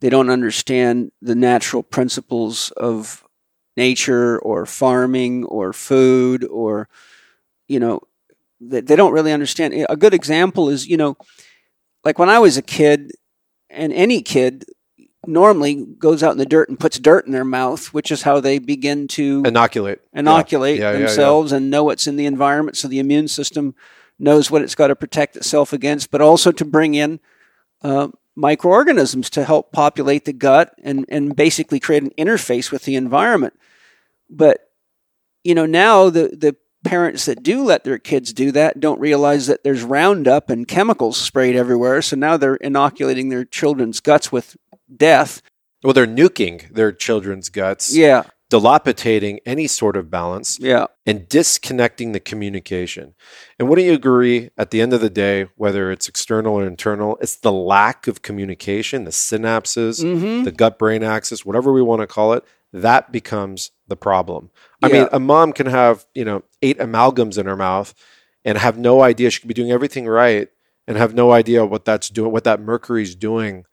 They 0.00 0.10
don't 0.10 0.30
understand 0.30 1.10
the 1.22 1.34
natural 1.34 1.82
principles 1.82 2.70
of 2.72 3.24
nature 3.76 4.38
or 4.38 4.66
farming 4.66 5.44
or 5.44 5.72
food 5.72 6.44
or 6.44 6.88
you 7.68 7.80
know 7.80 8.00
they, 8.60 8.80
they 8.80 8.96
don't 8.96 9.12
really 9.12 9.32
understand. 9.32 9.86
A 9.88 9.96
good 9.96 10.14
example 10.14 10.68
is 10.68 10.86
you 10.86 10.96
know 10.96 11.16
like 12.04 12.18
when 12.18 12.28
I 12.28 12.38
was 12.38 12.56
a 12.56 12.62
kid 12.62 13.12
and 13.70 13.92
any 13.92 14.20
kid 14.22 14.64
normally 15.26 15.84
goes 15.98 16.22
out 16.22 16.32
in 16.32 16.38
the 16.38 16.46
dirt 16.46 16.68
and 16.68 16.78
puts 16.78 16.98
dirt 16.98 17.26
in 17.26 17.32
their 17.32 17.44
mouth, 17.44 17.92
which 17.92 18.10
is 18.10 18.22
how 18.22 18.40
they 18.40 18.58
begin 18.58 19.08
to 19.08 19.42
Inoculate. 19.44 20.00
inoculate 20.12 20.78
Yeah, 20.78 20.84
yeah, 20.84 20.90
yeah, 20.92 20.98
yeah. 20.98 21.06
themselves 21.06 21.52
and 21.52 21.70
know 21.70 21.84
what's 21.84 22.06
in 22.06 22.16
the 22.16 22.26
environment 22.26 22.76
so 22.76 22.88
the 22.88 22.98
immune 22.98 23.28
system 23.28 23.74
knows 24.18 24.50
what 24.50 24.62
it's 24.62 24.74
got 24.74 24.88
to 24.88 24.96
protect 24.96 25.36
itself 25.36 25.72
against, 25.72 26.10
but 26.10 26.20
also 26.20 26.52
to 26.52 26.64
bring 26.64 26.94
in 26.94 27.20
uh, 27.82 28.08
microorganisms 28.34 29.30
to 29.30 29.44
help 29.44 29.72
populate 29.72 30.24
the 30.24 30.32
gut 30.32 30.74
and, 30.82 31.04
and 31.08 31.34
basically 31.36 31.80
create 31.80 32.02
an 32.02 32.12
interface 32.18 32.70
with 32.70 32.84
the 32.84 32.96
environment. 32.96 33.58
But, 34.30 34.70
you 35.44 35.54
know, 35.54 35.66
now 35.66 36.10
the, 36.10 36.28
the 36.36 36.56
parents 36.84 37.24
that 37.26 37.42
do 37.42 37.64
let 37.64 37.84
their 37.84 37.98
kids 37.98 38.32
do 38.32 38.52
that 38.52 38.80
don't 38.80 39.00
realize 39.00 39.46
that 39.46 39.64
there's 39.64 39.82
Roundup 39.82 40.50
and 40.50 40.68
chemicals 40.68 41.16
sprayed 41.16 41.56
everywhere. 41.56 42.02
So 42.02 42.16
now 42.16 42.36
they're 42.36 42.56
inoculating 42.56 43.28
their 43.28 43.44
children's 43.44 44.00
guts 44.00 44.30
with 44.30 44.56
death. 44.94 45.42
Well, 45.82 45.92
they're 45.92 46.06
nuking 46.06 46.72
their 46.72 46.92
children's 46.92 47.48
guts, 47.48 47.94
Yeah, 47.94 48.24
dilapidating 48.50 49.40
any 49.44 49.66
sort 49.66 49.96
of 49.96 50.10
balance, 50.10 50.58
yeah, 50.60 50.86
and 51.06 51.28
disconnecting 51.28 52.12
the 52.12 52.20
communication. 52.20 53.14
And 53.58 53.68
wouldn't 53.68 53.86
you 53.86 53.92
agree, 53.94 54.50
at 54.56 54.70
the 54.70 54.80
end 54.80 54.92
of 54.92 55.00
the 55.00 55.10
day, 55.10 55.46
whether 55.56 55.90
it's 55.90 56.08
external 56.08 56.54
or 56.54 56.66
internal, 56.66 57.18
it's 57.20 57.36
the 57.36 57.52
lack 57.52 58.06
of 58.06 58.22
communication, 58.22 59.04
the 59.04 59.10
synapses, 59.10 60.02
hmm 60.02 60.44
the 60.44 60.52
gut 60.52 60.78
brain 60.78 61.02
axis, 61.02 61.44
whatever 61.44 61.72
we 61.72 61.82
want 61.82 62.00
to 62.00 62.06
call 62.06 62.32
it, 62.32 62.44
that 62.72 63.10
becomes 63.12 63.70
the 63.88 63.96
problem. 63.96 64.50
I 64.82 64.86
Yeah. 64.88 64.92
mean, 64.92 65.08
a 65.12 65.18
mom 65.20 65.52
can 65.52 65.66
have, 65.66 66.06
you 66.14 66.24
know, 66.24 66.42
eight 66.62 66.78
amalgams 66.78 67.36
in 67.38 67.46
her 67.46 67.56
mouth 67.56 67.92
and 68.44 68.56
have 68.56 68.78
no 68.78 69.02
idea 69.02 69.30
she 69.30 69.40
could 69.40 69.48
be 69.48 69.54
doing 69.54 69.72
everything 69.72 70.06
right 70.06 70.48
and 70.86 70.96
have 70.96 71.12
no 71.12 71.32
idea 71.32 71.66
what 71.66 71.84
that's 71.84 72.08
doing, 72.08 72.30
what 72.32 72.44
that 72.44 72.60
mercury's 72.60 73.14
doing, 73.14 73.64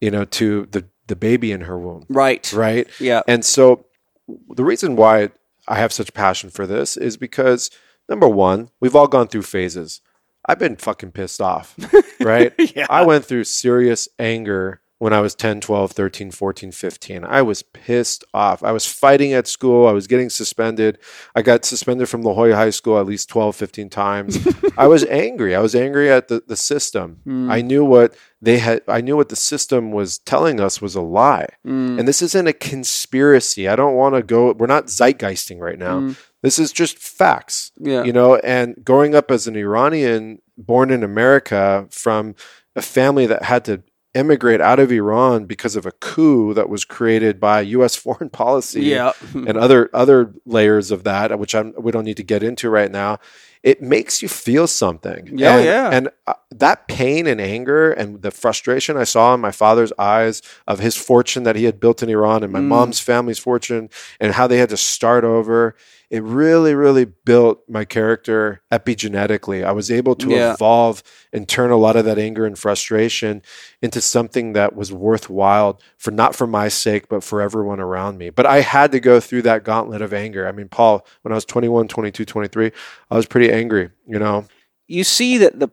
you 0.00 0.10
know, 0.10 0.24
to 0.24 0.66
the 0.70 0.86
the 1.06 1.14
baby 1.16 1.52
in 1.52 1.60
her 1.62 1.78
womb, 1.78 2.06
Right. 2.08 2.50
right? 2.54 2.88
Yeah. 2.98 3.20
And 3.28 3.44
so 3.44 3.84
the 4.28 4.64
reason 4.64 4.96
why 4.96 5.30
I 5.68 5.76
have 5.76 5.92
such 5.92 6.14
passion 6.14 6.50
for 6.50 6.66
this 6.66 6.96
is 6.96 7.16
because 7.16 7.70
number 8.08 8.28
one, 8.28 8.70
we've 8.80 8.96
all 8.96 9.08
gone 9.08 9.28
through 9.28 9.42
phases. 9.42 10.00
I've 10.46 10.58
been 10.58 10.76
fucking 10.76 11.12
pissed 11.12 11.40
off, 11.40 11.74
right? 12.20 12.52
Yeah. 12.58 12.86
I 12.90 13.02
went 13.02 13.24
through 13.24 13.44
serious 13.44 14.08
anger 14.18 14.80
when 15.04 15.12
I 15.12 15.20
was 15.20 15.34
10, 15.34 15.60
12, 15.60 15.92
13, 15.92 16.30
14, 16.30 16.72
15. 16.72 17.24
I 17.26 17.42
was 17.42 17.62
pissed 17.62 18.24
off. 18.32 18.62
I 18.62 18.72
was 18.72 18.86
fighting 18.86 19.34
at 19.34 19.46
school. 19.46 19.86
I 19.86 19.92
was 19.92 20.06
getting 20.06 20.30
suspended. 20.30 20.96
I 21.34 21.42
got 21.42 21.66
suspended 21.66 22.08
from 22.08 22.22
La 22.22 22.32
Jolla 22.32 22.54
High 22.56 22.70
School 22.70 22.98
at 22.98 23.04
least 23.04 23.28
12, 23.28 23.54
15 23.54 23.90
times. 23.90 24.48
I 24.78 24.86
was 24.86 25.04
angry. 25.04 25.54
I 25.54 25.60
was 25.60 25.74
angry 25.74 26.10
at 26.10 26.28
the, 26.28 26.42
the 26.48 26.56
system. 26.56 27.20
Hmm. 27.24 27.50
I 27.50 27.60
knew 27.60 27.84
what 27.84 28.16
they 28.40 28.56
had, 28.56 28.80
I 28.88 29.02
knew 29.02 29.14
what 29.14 29.28
the 29.28 29.36
system 29.36 29.92
was 29.92 30.16
telling 30.20 30.58
us 30.58 30.80
was 30.80 30.94
a 30.94 31.02
lie. 31.02 31.48
Mm. 31.66 31.98
And 31.98 32.08
this 32.08 32.22
isn't 32.22 32.46
a 32.46 32.54
conspiracy. 32.54 33.68
I 33.68 33.76
don't 33.76 33.96
want 33.96 34.14
to 34.14 34.22
go, 34.22 34.54
we're 34.54 34.66
not 34.66 34.86
zeitgeisting 34.86 35.58
right 35.60 35.78
now. 35.78 36.00
Mm. 36.00 36.16
This 36.40 36.58
is 36.58 36.72
just 36.72 36.96
facts 36.96 37.72
Yeah. 37.78 38.04
you 38.04 38.12
know 38.12 38.36
and 38.36 38.74
growing 38.82 39.14
up 39.14 39.30
as 39.30 39.46
an 39.46 39.56
iranian 39.56 40.40
born 40.58 40.90
in 40.90 41.02
america 41.02 41.86
from 41.90 42.34
a 42.76 42.82
family 42.82 43.26
that 43.26 43.44
had 43.44 43.64
to 43.64 43.82
immigrate 44.14 44.60
out 44.60 44.78
of 44.78 44.92
iran 44.92 45.44
because 45.44 45.74
of 45.76 45.84
a 45.86 45.90
coup 45.92 46.54
that 46.54 46.68
was 46.68 46.84
created 46.84 47.40
by 47.40 47.62
us 47.64 47.96
foreign 48.06 48.30
policy 48.30 48.82
yeah. 48.82 49.12
and 49.34 49.56
other 49.56 49.90
other 49.92 50.32
layers 50.46 50.90
of 50.90 51.04
that 51.04 51.36
which 51.38 51.54
I'm, 51.54 51.74
we 51.78 51.90
don't 51.92 52.04
need 52.04 52.16
to 52.18 52.22
get 52.22 52.42
into 52.42 52.70
right 52.70 52.90
now 52.90 53.18
it 53.62 53.80
makes 53.80 54.20
you 54.22 54.28
feel 54.28 54.66
something 54.66 55.26
Yeah, 55.38 55.56
and, 55.56 55.64
yeah. 55.64 55.90
and 55.90 56.08
uh, 56.26 56.34
that 56.50 56.86
pain 56.86 57.26
and 57.26 57.40
anger 57.40 57.90
and 57.90 58.22
the 58.22 58.30
frustration 58.30 58.96
i 58.96 59.04
saw 59.04 59.34
in 59.34 59.40
my 59.40 59.50
father's 59.52 59.92
eyes 59.98 60.42
of 60.68 60.78
his 60.80 60.96
fortune 60.96 61.42
that 61.44 61.56
he 61.56 61.64
had 61.64 61.80
built 61.80 62.02
in 62.02 62.08
iran 62.08 62.42
and 62.44 62.52
my 62.52 62.60
Mm. 62.60 62.68
mom's 62.68 63.00
family's 63.00 63.38
fortune 63.38 63.90
and 64.20 64.32
how 64.34 64.46
they 64.46 64.58
had 64.58 64.68
to 64.68 64.76
start 64.76 65.24
over 65.24 65.74
it 66.14 66.22
really 66.22 66.74
really 66.74 67.04
built 67.04 67.58
my 67.68 67.84
character 67.84 68.62
epigenetically. 68.70 69.64
I 69.64 69.72
was 69.72 69.90
able 69.90 70.14
to 70.16 70.30
Yeah. 70.30 70.52
evolve 70.54 71.02
and 71.32 71.48
turn 71.48 71.70
a 71.72 71.76
lot 71.76 71.96
of 71.96 72.04
that 72.04 72.18
anger 72.18 72.46
and 72.46 72.56
frustration 72.58 73.42
into 73.82 74.00
something 74.00 74.52
that 74.52 74.76
was 74.76 74.92
worthwhile 74.92 75.80
for 75.98 76.12
not 76.12 76.36
for 76.36 76.46
my 76.46 76.68
sake 76.68 77.08
but 77.08 77.24
for 77.24 77.40
everyone 77.40 77.80
around 77.80 78.16
me. 78.18 78.30
But 78.30 78.46
i 78.46 78.60
had 78.60 78.92
to 78.92 79.00
go 79.00 79.18
through 79.20 79.42
that 79.42 79.64
gauntlet 79.64 80.02
of 80.02 80.12
anger. 80.12 80.46
I 80.46 80.52
mean 80.52 80.68
paul 80.68 81.04
when 81.22 81.32
i 81.32 81.34
was 81.34 81.44
21 81.44 81.88
22 81.88 82.24
23 82.24 82.70
i 83.10 83.14
was 83.16 83.26
pretty 83.26 83.50
angry 83.52 83.90
you 84.06 84.18
know? 84.18 84.46
You 84.86 85.02
see 85.04 85.38
that 85.38 85.58
the 85.58 85.68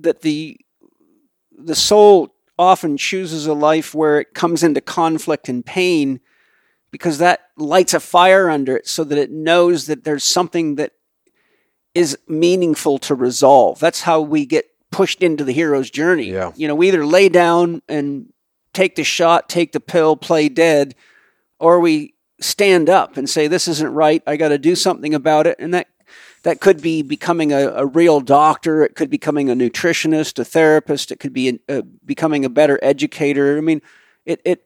that 0.00 0.20
the 0.20 0.58
the 1.58 1.74
soul 1.74 2.34
often 2.58 2.96
chooses 2.96 3.46
a 3.46 3.54
life 3.54 3.94
where 3.94 4.20
it 4.20 4.34
comes 4.34 4.62
into 4.62 4.80
conflict 4.80 5.48
and 5.48 5.64
pain 5.64 6.20
because 6.90 7.18
that 7.18 7.40
lights 7.56 7.94
a 7.94 8.00
fire 8.00 8.48
under 8.48 8.76
it 8.76 8.86
so 8.86 9.04
that 9.04 9.18
it 9.18 9.30
knows 9.30 9.86
that 9.86 10.04
there's 10.04 10.24
something 10.24 10.76
that 10.76 10.92
is 11.94 12.18
meaningful 12.28 12.98
to 12.98 13.14
resolve. 13.14 13.78
That's 13.80 14.02
how 14.02 14.20
we 14.20 14.46
get 14.46 14.66
pushed 14.90 15.22
into 15.22 15.44
the 15.44 15.52
hero's 15.52 15.90
journey. 15.90 16.30
Yeah. 16.30 16.52
You 16.54 16.68
know, 16.68 16.74
we 16.74 16.88
either 16.88 17.04
lay 17.04 17.28
down 17.28 17.82
and 17.88 18.32
take 18.72 18.96
the 18.96 19.04
shot, 19.04 19.48
take 19.48 19.72
the 19.72 19.80
pill, 19.80 20.16
play 20.16 20.48
dead, 20.48 20.94
or 21.58 21.80
we 21.80 22.14
stand 22.40 22.90
up 22.90 23.16
and 23.16 23.28
say, 23.28 23.48
This 23.48 23.66
isn't 23.68 23.92
right. 23.92 24.22
I 24.26 24.36
got 24.36 24.48
to 24.48 24.58
do 24.58 24.76
something 24.76 25.14
about 25.14 25.46
it. 25.46 25.56
And 25.58 25.72
that 25.74 25.88
that 26.42 26.60
could 26.60 26.80
be 26.80 27.02
becoming 27.02 27.52
a, 27.52 27.70
a 27.70 27.86
real 27.86 28.20
doctor. 28.20 28.84
It 28.84 28.94
could 28.94 29.10
be 29.10 29.16
becoming 29.16 29.50
a 29.50 29.56
nutritionist, 29.56 30.38
a 30.38 30.44
therapist. 30.44 31.10
It 31.10 31.18
could 31.18 31.32
be 31.32 31.58
uh, 31.68 31.82
becoming 32.04 32.44
a 32.44 32.48
better 32.48 32.78
educator. 32.82 33.56
I 33.56 33.60
mean, 33.60 33.82
it 34.24 34.42
it 34.44 34.64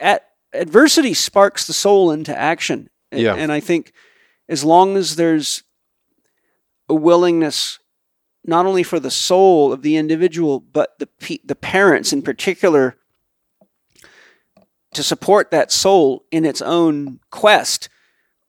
at, 0.00 0.25
adversity 0.60 1.14
sparks 1.14 1.66
the 1.66 1.72
soul 1.72 2.10
into 2.10 2.36
action. 2.36 2.88
And- 3.12 3.20
Yeah. 3.22 3.34
and 3.34 3.52
I 3.52 3.60
think 3.60 3.92
as 4.48 4.64
long 4.64 4.96
as 4.96 5.16
there's 5.16 5.62
a 6.88 6.94
willingness, 6.94 7.78
not 8.44 8.66
only 8.66 8.82
for 8.82 9.00
the 9.00 9.10
soul 9.10 9.72
of 9.72 9.82
the 9.82 9.96
individual, 9.96 10.60
but 10.60 10.98
the 10.98 11.06
pe- 11.06 11.38
the 11.44 11.56
parents 11.56 12.12
in 12.12 12.22
particular, 12.22 12.96
to 14.94 15.02
support 15.02 15.50
that 15.50 15.70
soul 15.72 16.24
in 16.30 16.44
its 16.44 16.62
own 16.62 17.20
quest 17.30 17.88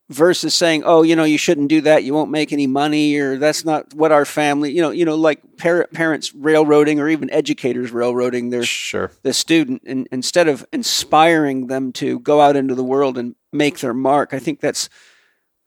versus 0.10 0.54
saying, 0.54 0.84
"Oh, 0.86 1.04
you 1.04 1.16
know, 1.16 1.24
you 1.24 1.38
shouldn't 1.38 1.70
do 1.70 1.82
that. 1.82 2.04
You 2.04 2.14
won't 2.14 2.32
make 2.32 2.54
any 2.54 2.68
money, 2.68 3.18
or 3.18 3.38
that's 3.38 3.66
not 3.66 3.94
what 3.94 4.12
our 4.12 4.26
family." 4.26 4.72
You 4.72 4.82
know, 4.82 4.92
you 4.92 5.06
know, 5.06 5.16
like 5.16 5.42
par- 5.58 5.88
parents 5.94 6.34
railroading, 6.34 7.00
or 7.00 7.10
even 7.10 7.30
educators 7.32 7.92
railroading 7.92 8.50
their 8.50 8.64
sure 8.64 9.12
the 9.24 9.34
student, 9.34 9.84
and 9.86 10.08
instead 10.12 10.48
of 10.48 10.66
inspiring 10.72 11.68
them 11.68 11.92
to 11.94 12.20
go 12.20 12.42
out 12.42 12.56
into 12.56 12.76
the 12.76 12.84
world 12.84 13.18
and 13.18 13.36
make 13.52 13.80
their 13.80 13.94
mark. 13.94 14.34
I 14.34 14.40
think 14.40 14.60
that's 14.60 14.90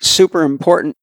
super 0.00 0.42
important. 0.42 0.96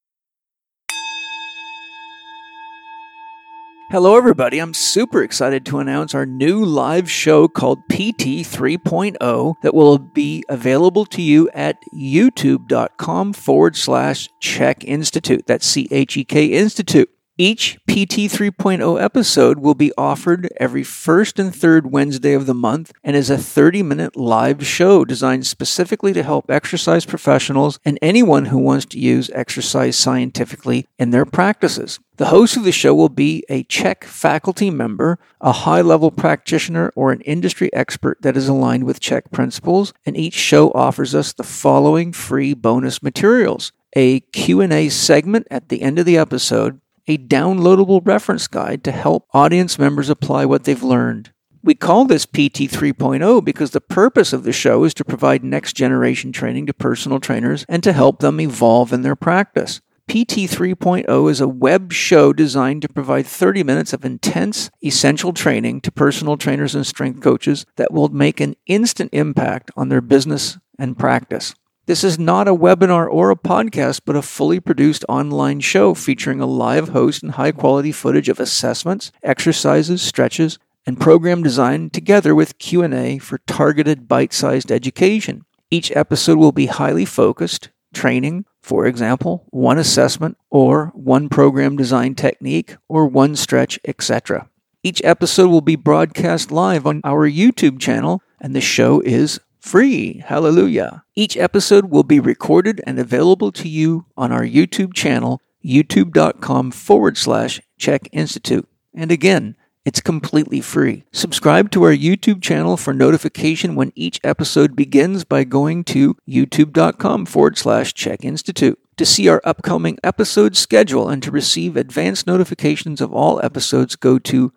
Hello, 3.90 4.18
everybody. 4.18 4.60
I'm 4.60 4.74
super 4.74 5.24
excited 5.24 5.66
to 5.68 5.80
announce 5.80 6.14
our 6.14 6.26
new 6.26 6.66
live 6.66 7.10
show 7.10 7.48
called 7.48 7.88
PT 7.88 8.44
3.0 8.44 9.56
that 9.62 9.74
will 9.74 9.98
be 9.98 10.44
available 10.50 11.06
to 11.06 11.22
you 11.22 11.50
at 11.54 11.82
youtube.com 11.94 13.32
forward 13.32 13.78
slash 13.78 14.28
CHEK 14.42 14.84
Institute. 14.84 15.48
That's 15.48 15.66
C 15.66 15.88
H 15.90 16.18
E 16.18 16.26
K 16.26 16.48
Institute. 16.48 17.10
Each 17.40 17.76
PT 17.86 18.26
3.0 18.34 19.00
episode 19.00 19.60
will 19.60 19.76
be 19.76 19.94
offered 19.96 20.50
every 20.60 20.82
first 20.82 21.38
and 21.38 21.54
third 21.54 21.92
Wednesday 21.92 22.34
of 22.34 22.48
the 22.48 22.56
month 22.56 22.92
and 23.04 23.16
is 23.16 23.30
a 23.30 23.38
30 23.38 23.84
minute 23.84 24.16
live 24.16 24.66
show 24.66 25.06
designed 25.06 25.46
specifically 25.46 26.14
to 26.14 26.24
help 26.24 26.50
exercise 26.50 27.06
professionals 27.06 27.80
and 27.86 28.00
anyone 28.02 28.46
who 28.46 28.58
wants 28.58 28.88
to 28.88 29.00
use 29.00 29.30
exercise 29.36 29.96
scientifically 29.96 30.88
in 30.98 31.12
their 31.12 31.26
practices. 31.26 32.00
The 32.16 32.28
host 32.28 32.58
of 32.58 32.64
the 32.64 32.72
show 32.72 32.96
will 32.96 33.08
be 33.08 33.44
a 33.50 33.62
CHEK 33.66 34.06
faculty 34.06 34.72
member, 34.72 35.20
a 35.40 35.52
high 35.52 35.82
level 35.82 36.10
practitioner, 36.10 36.92
or 36.96 37.12
an 37.12 37.22
industry 37.22 37.72
expert 37.72 38.20
that 38.24 38.36
is 38.36 38.48
aligned 38.48 38.86
with 38.86 39.00
CHEK 39.00 39.32
principles, 39.32 39.94
and 40.08 40.18
each 40.18 40.34
show 40.34 40.72
offers 40.72 41.14
us 41.14 41.34
the 41.34 41.44
following 41.44 42.14
free 42.14 42.56
bonus 42.56 43.04
materials 43.04 43.74
a 43.96 44.20
Q&A 44.20 44.90
segment 44.90 45.48
at 45.50 45.70
the 45.70 45.82
end 45.82 45.98
of 45.98 46.06
the 46.06 46.18
episode, 46.18 46.80
a 47.08 47.18
downloadable 47.18 48.06
reference 48.06 48.48
guide 48.48 48.84
to 48.84 48.92
help 48.92 49.28
audience 49.34 49.80
members 49.80 50.10
apply 50.10 50.46
what 50.46 50.66
they've 50.66 50.84
learned. 50.84 51.32
We 51.64 51.76
call 51.76 52.06
this 52.06 52.26
PT 52.26 52.70
3.0 52.70 53.44
because 53.44 53.72
the 53.72 53.82
purpose 53.82 54.32
of 54.32 54.44
the 54.44 54.54
show 54.54 54.84
is 54.84 54.94
to 54.96 55.06
provide 55.06 55.44
next 55.44 55.74
generation 55.74 56.32
training 56.32 56.66
to 56.68 56.74
personal 56.74 57.20
trainers 57.20 57.66
and 57.68 57.84
to 57.84 57.94
help 57.94 58.20
them 58.20 58.40
evolve 58.40 58.94
in 58.94 59.02
their 59.02 59.16
practice. 59.16 59.82
PT 60.08 60.48
3.0 60.48 61.30
is 61.30 61.42
a 61.42 61.48
web 61.50 61.92
show 61.92 62.32
designed 62.32 62.82
to 62.82 62.88
provide 62.88 63.26
30 63.26 63.64
minutes 63.64 63.92
of 63.92 64.06
intense, 64.06 64.70
essential 64.82 65.34
training 65.34 65.82
to 65.82 65.92
personal 65.92 66.38
trainers 66.38 66.74
and 66.74 66.88
strength 66.88 67.22
coaches 67.22 67.66
that 67.76 67.92
will 67.92 68.08
make 68.08 68.40
an 68.40 68.56
instant 68.68 69.10
impact 69.12 69.70
on 69.76 69.90
their 69.90 70.00
business 70.00 70.58
and 70.80 70.98
practice. 70.98 71.54
This 71.88 72.04
is 72.04 72.20
not 72.20 72.50
a 72.50 72.54
webinar 72.54 73.08
or 73.10 73.32
a 73.32 73.38
podcast, 73.38 74.02
but 74.04 74.18
a 74.18 74.22
fully 74.22 74.60
produced 74.60 75.06
online 75.08 75.62
show 75.62 75.94
featuring 75.94 76.42
a 76.42 76.46
live 76.46 76.90
host 76.90 77.24
and 77.24 77.32
high 77.32 77.54
quality 77.54 77.94
footage 77.94 78.28
of 78.28 78.42
assessments, 78.42 79.14
exercises, 79.24 80.02
stretches, 80.02 80.60
and 80.86 81.00
program 81.00 81.44
design 81.44 81.90
together 81.90 82.36
with 82.36 82.58
Q&A 82.58 83.20
for 83.20 83.38
targeted 83.48 84.06
bite-sized 84.06 84.70
education. 84.70 85.46
Each 85.72 85.90
episode 85.96 86.38
will 86.38 86.52
be 86.52 86.66
highly 86.66 87.06
focused, 87.06 87.70
training, 87.94 88.44
for 88.62 88.86
example, 88.86 89.46
one 89.52 89.78
assessment 89.78 90.38
or 90.50 90.88
one 90.88 91.30
program 91.30 91.78
design 91.78 92.16
technique 92.16 92.76
or 92.90 93.08
one 93.08 93.34
stretch, 93.38 93.80
etc. 93.86 94.50
Each 94.84 95.02
episode 95.06 95.48
will 95.48 95.62
be 95.62 95.78
broadcast 95.78 96.52
live 96.52 96.86
on 96.86 97.00
our 97.06 97.30
YouTube 97.30 97.80
channel 97.80 98.22
and 98.42 98.54
the 98.54 98.60
show 98.60 99.00
is 99.00 99.40
free. 99.60 100.24
Hallelujah. 100.26 101.04
Each 101.16 101.36
episode 101.38 101.86
will 101.86 102.04
be 102.04 102.20
recorded 102.20 102.82
and 102.86 103.00
available 103.00 103.52
to 103.54 103.68
you 103.68 104.06
on 104.16 104.32
our 104.32 104.44
YouTube 104.44 104.94
channel, 104.94 105.42
youtube.com 105.64 106.72
forward 106.72 107.18
slash 107.18 107.62
CHEK 107.78 108.10
Institute. 108.12 108.68
And 108.94 109.12
again, 109.12 109.56
it's 109.86 110.02
completely 110.02 110.60
free. 110.60 111.06
Subscribe 111.14 111.72
to 111.72 111.84
our 111.84 111.96
YouTube 111.96 112.42
channel 112.42 112.76
for 112.76 112.94
notification 112.94 113.76
when 113.76 113.94
each 113.96 114.20
episode 114.22 114.76
begins 114.76 115.24
by 115.24 115.46
going 115.46 115.86
to 115.86 116.18
youtube.com 116.28 117.26
forward 117.26 117.58
slash 117.58 117.94
CHEK 117.94 118.26
Institute. 118.26 118.78
To 118.98 119.06
see 119.06 119.30
our 119.30 119.42
upcoming 119.46 119.98
episode 120.04 120.58
schedule 120.58 121.08
and 121.08 121.24
to 121.24 121.32
receive 121.32 121.78
advanced 121.78 122.28
notifications 122.28 123.00
of 123.00 123.14
all 123.14 123.40
episodes, 123.42 123.96
go 123.96 124.20
to 124.20 124.52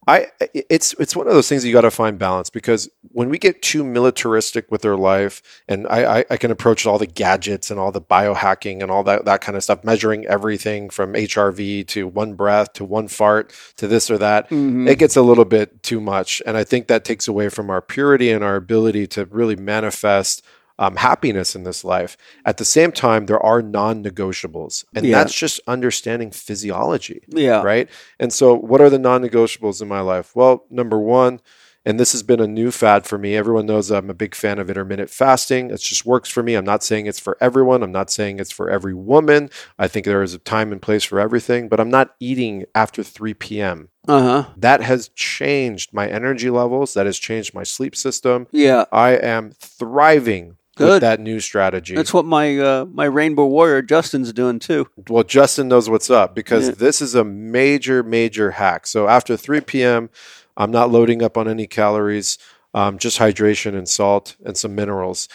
I 0.07 0.27
it's 0.53 0.93
it's 0.99 1.15
one 1.15 1.27
of 1.27 1.33
those 1.33 1.47
things 1.47 1.63
you 1.63 1.71
got 1.71 1.81
to 1.81 1.91
find 1.91 2.17
balance 2.17 2.49
because 2.49 2.89
when 3.11 3.29
we 3.29 3.37
get 3.37 3.61
too 3.61 3.83
militaristic 3.83 4.71
with 4.71 4.83
our 4.83 4.95
life, 4.95 5.43
and 5.67 5.85
I, 5.87 6.19
I 6.19 6.25
I 6.31 6.37
can 6.37 6.49
approach 6.49 6.87
all 6.87 6.97
the 6.97 7.05
gadgets 7.05 7.69
and 7.69 7.79
all 7.79 7.91
the 7.91 8.01
biohacking 8.01 8.81
and 8.81 8.89
all 8.89 9.03
that 9.03 9.25
that 9.25 9.41
kind 9.41 9.55
of 9.55 9.63
stuff, 9.63 9.83
measuring 9.83 10.25
everything 10.25 10.89
from 10.89 11.13
HRV 11.13 11.87
to 11.89 12.07
one 12.07 12.33
breath 12.33 12.73
to 12.73 12.83
one 12.83 13.07
fart 13.09 13.53
to 13.77 13.87
this 13.87 14.09
or 14.09 14.17
that 14.17 14.49
Mm-hmm. 14.49 14.87
it 14.87 14.97
gets 14.97 15.15
a 15.15 15.21
little 15.21 15.45
bit 15.45 15.83
too 15.83 16.01
much. 16.01 16.41
And 16.47 16.57
I 16.57 16.63
think 16.63 16.87
that 16.87 17.05
takes 17.05 17.27
away 17.27 17.49
from 17.49 17.69
our 17.69 17.81
purity 17.81 18.31
and 18.31 18.43
our 18.43 18.55
ability 18.55 19.05
to 19.07 19.25
really 19.25 19.55
manifest 19.55 20.43
um, 20.81 20.95
happiness 20.95 21.55
in 21.55 21.63
this 21.63 21.83
life. 21.85 22.17
At 22.43 22.57
the 22.57 22.65
same 22.65 22.91
time, 22.91 23.27
there 23.27 23.39
are 23.51 23.61
non 23.61 24.03
negotiables. 24.03 24.83
And 24.95 25.05
Yeah. 25.05 25.17
that's 25.17 25.33
just 25.43 25.59
understanding 25.67 26.31
physiology, 26.31 27.21
Yeah. 27.29 27.61
right? 27.61 27.87
And 28.19 28.33
so, 28.33 28.55
what 28.55 28.81
are 28.81 28.89
the 28.89 28.99
non 28.99 29.21
negotiables 29.21 29.81
in 29.81 29.87
my 29.87 30.01
life? 30.01 30.35
Well, 30.35 30.65
number 30.69 30.99
one, 30.99 31.39
and 31.83 31.99
this 31.99 32.11
has 32.11 32.21
been 32.21 32.39
a 32.39 32.47
new 32.47 32.69
fad 32.69 33.07
for 33.07 33.17
me. 33.17 33.35
Everyone 33.35 33.65
knows 33.65 33.89
I'm 33.89 34.09
a 34.11 34.13
big 34.13 34.35
fan 34.35 34.59
of 34.59 34.69
intermittent 34.69 35.09
fasting. 35.09 35.71
It 35.71 35.81
just 35.81 36.05
works 36.05 36.29
for 36.29 36.43
me. 36.43 36.53
I'm 36.53 36.65
not 36.73 36.83
saying 36.83 37.07
it's 37.07 37.19
for 37.19 37.37
everyone. 37.41 37.81
I'm 37.83 37.91
not 37.91 38.11
saying 38.11 38.39
it's 38.39 38.51
for 38.51 38.69
every 38.69 38.93
woman. 38.93 39.49
I 39.79 39.87
think 39.87 40.05
there 40.05 40.21
is 40.21 40.35
a 40.35 40.39
time 40.39 40.71
and 40.71 40.79
place 40.81 41.03
for 41.03 41.19
everything, 41.19 41.69
but 41.69 41.79
I'm 41.79 41.89
not 41.89 42.13
eating 42.19 42.65
after 42.75 43.01
3 43.03 43.33
p.m 43.33 43.89
Uh-huh. 44.07 44.45
that 44.57 44.81
has 44.81 45.09
changed 45.15 45.89
my 45.93 46.07
energy 46.07 46.49
levels 46.49 46.93
that 46.95 47.05
has 47.07 47.17
changed 47.19 47.53
my 47.53 47.63
sleep 47.63 47.95
system 47.95 48.47
Yeah. 48.51 48.85
i 48.91 49.11
am 49.11 49.51
thriving 49.59 50.57
Good. 50.77 50.87
with 50.89 51.01
that 51.01 51.19
new 51.19 51.39
strategy 51.41 51.95
That's 51.95 52.13
what 52.13 52.25
my 52.25 52.57
uh, 52.57 52.85
my 52.85 53.05
Rainbow 53.05 53.45
Warrior 53.45 53.81
Justin's 53.81 54.31
doing 54.31 54.57
too. 54.59 54.87
well 55.09 55.23
justin 55.23 55.67
knows 55.67 55.89
what's 55.89 56.09
up 56.09 56.33
because 56.33 56.69
Yeah. 56.69 56.75
this 56.75 57.01
is 57.01 57.13
a 57.13 57.23
major 57.25 58.03
major 58.03 58.51
hack 58.51 58.87
so 58.87 59.07
after 59.07 59.35
3 59.35 59.61
p.m 59.61 60.09
i'm 60.55 60.71
not 60.71 60.89
loading 60.89 61.21
up 61.21 61.37
on 61.37 61.47
any 61.49 61.67
calories 61.67 62.37
um, 62.73 62.97
just 62.97 63.19
hydration 63.19 63.75
and 63.77 63.89
salt 63.89 64.37
and 64.45 64.55
some 64.57 64.73
minerals 64.73 65.27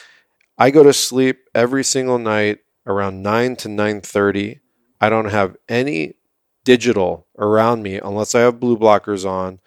i 0.57 0.70
go 0.70 0.83
to 0.83 0.92
sleep 0.94 1.40
every 1.55 1.85
single 1.85 2.18
night 2.18 2.61
around 2.87 3.22
9 3.22 3.57
to 3.57 3.68
9.30 3.68 4.61
i 5.03 5.11
don't 5.11 5.31
have 5.31 5.55
any 5.68 6.14
digital 6.64 7.27
around 7.38 7.83
me 7.83 7.96
unless 7.99 8.35
i 8.35 8.40
have 8.40 8.59
blue 8.59 8.77
blockers 8.77 9.29
on 9.29 9.61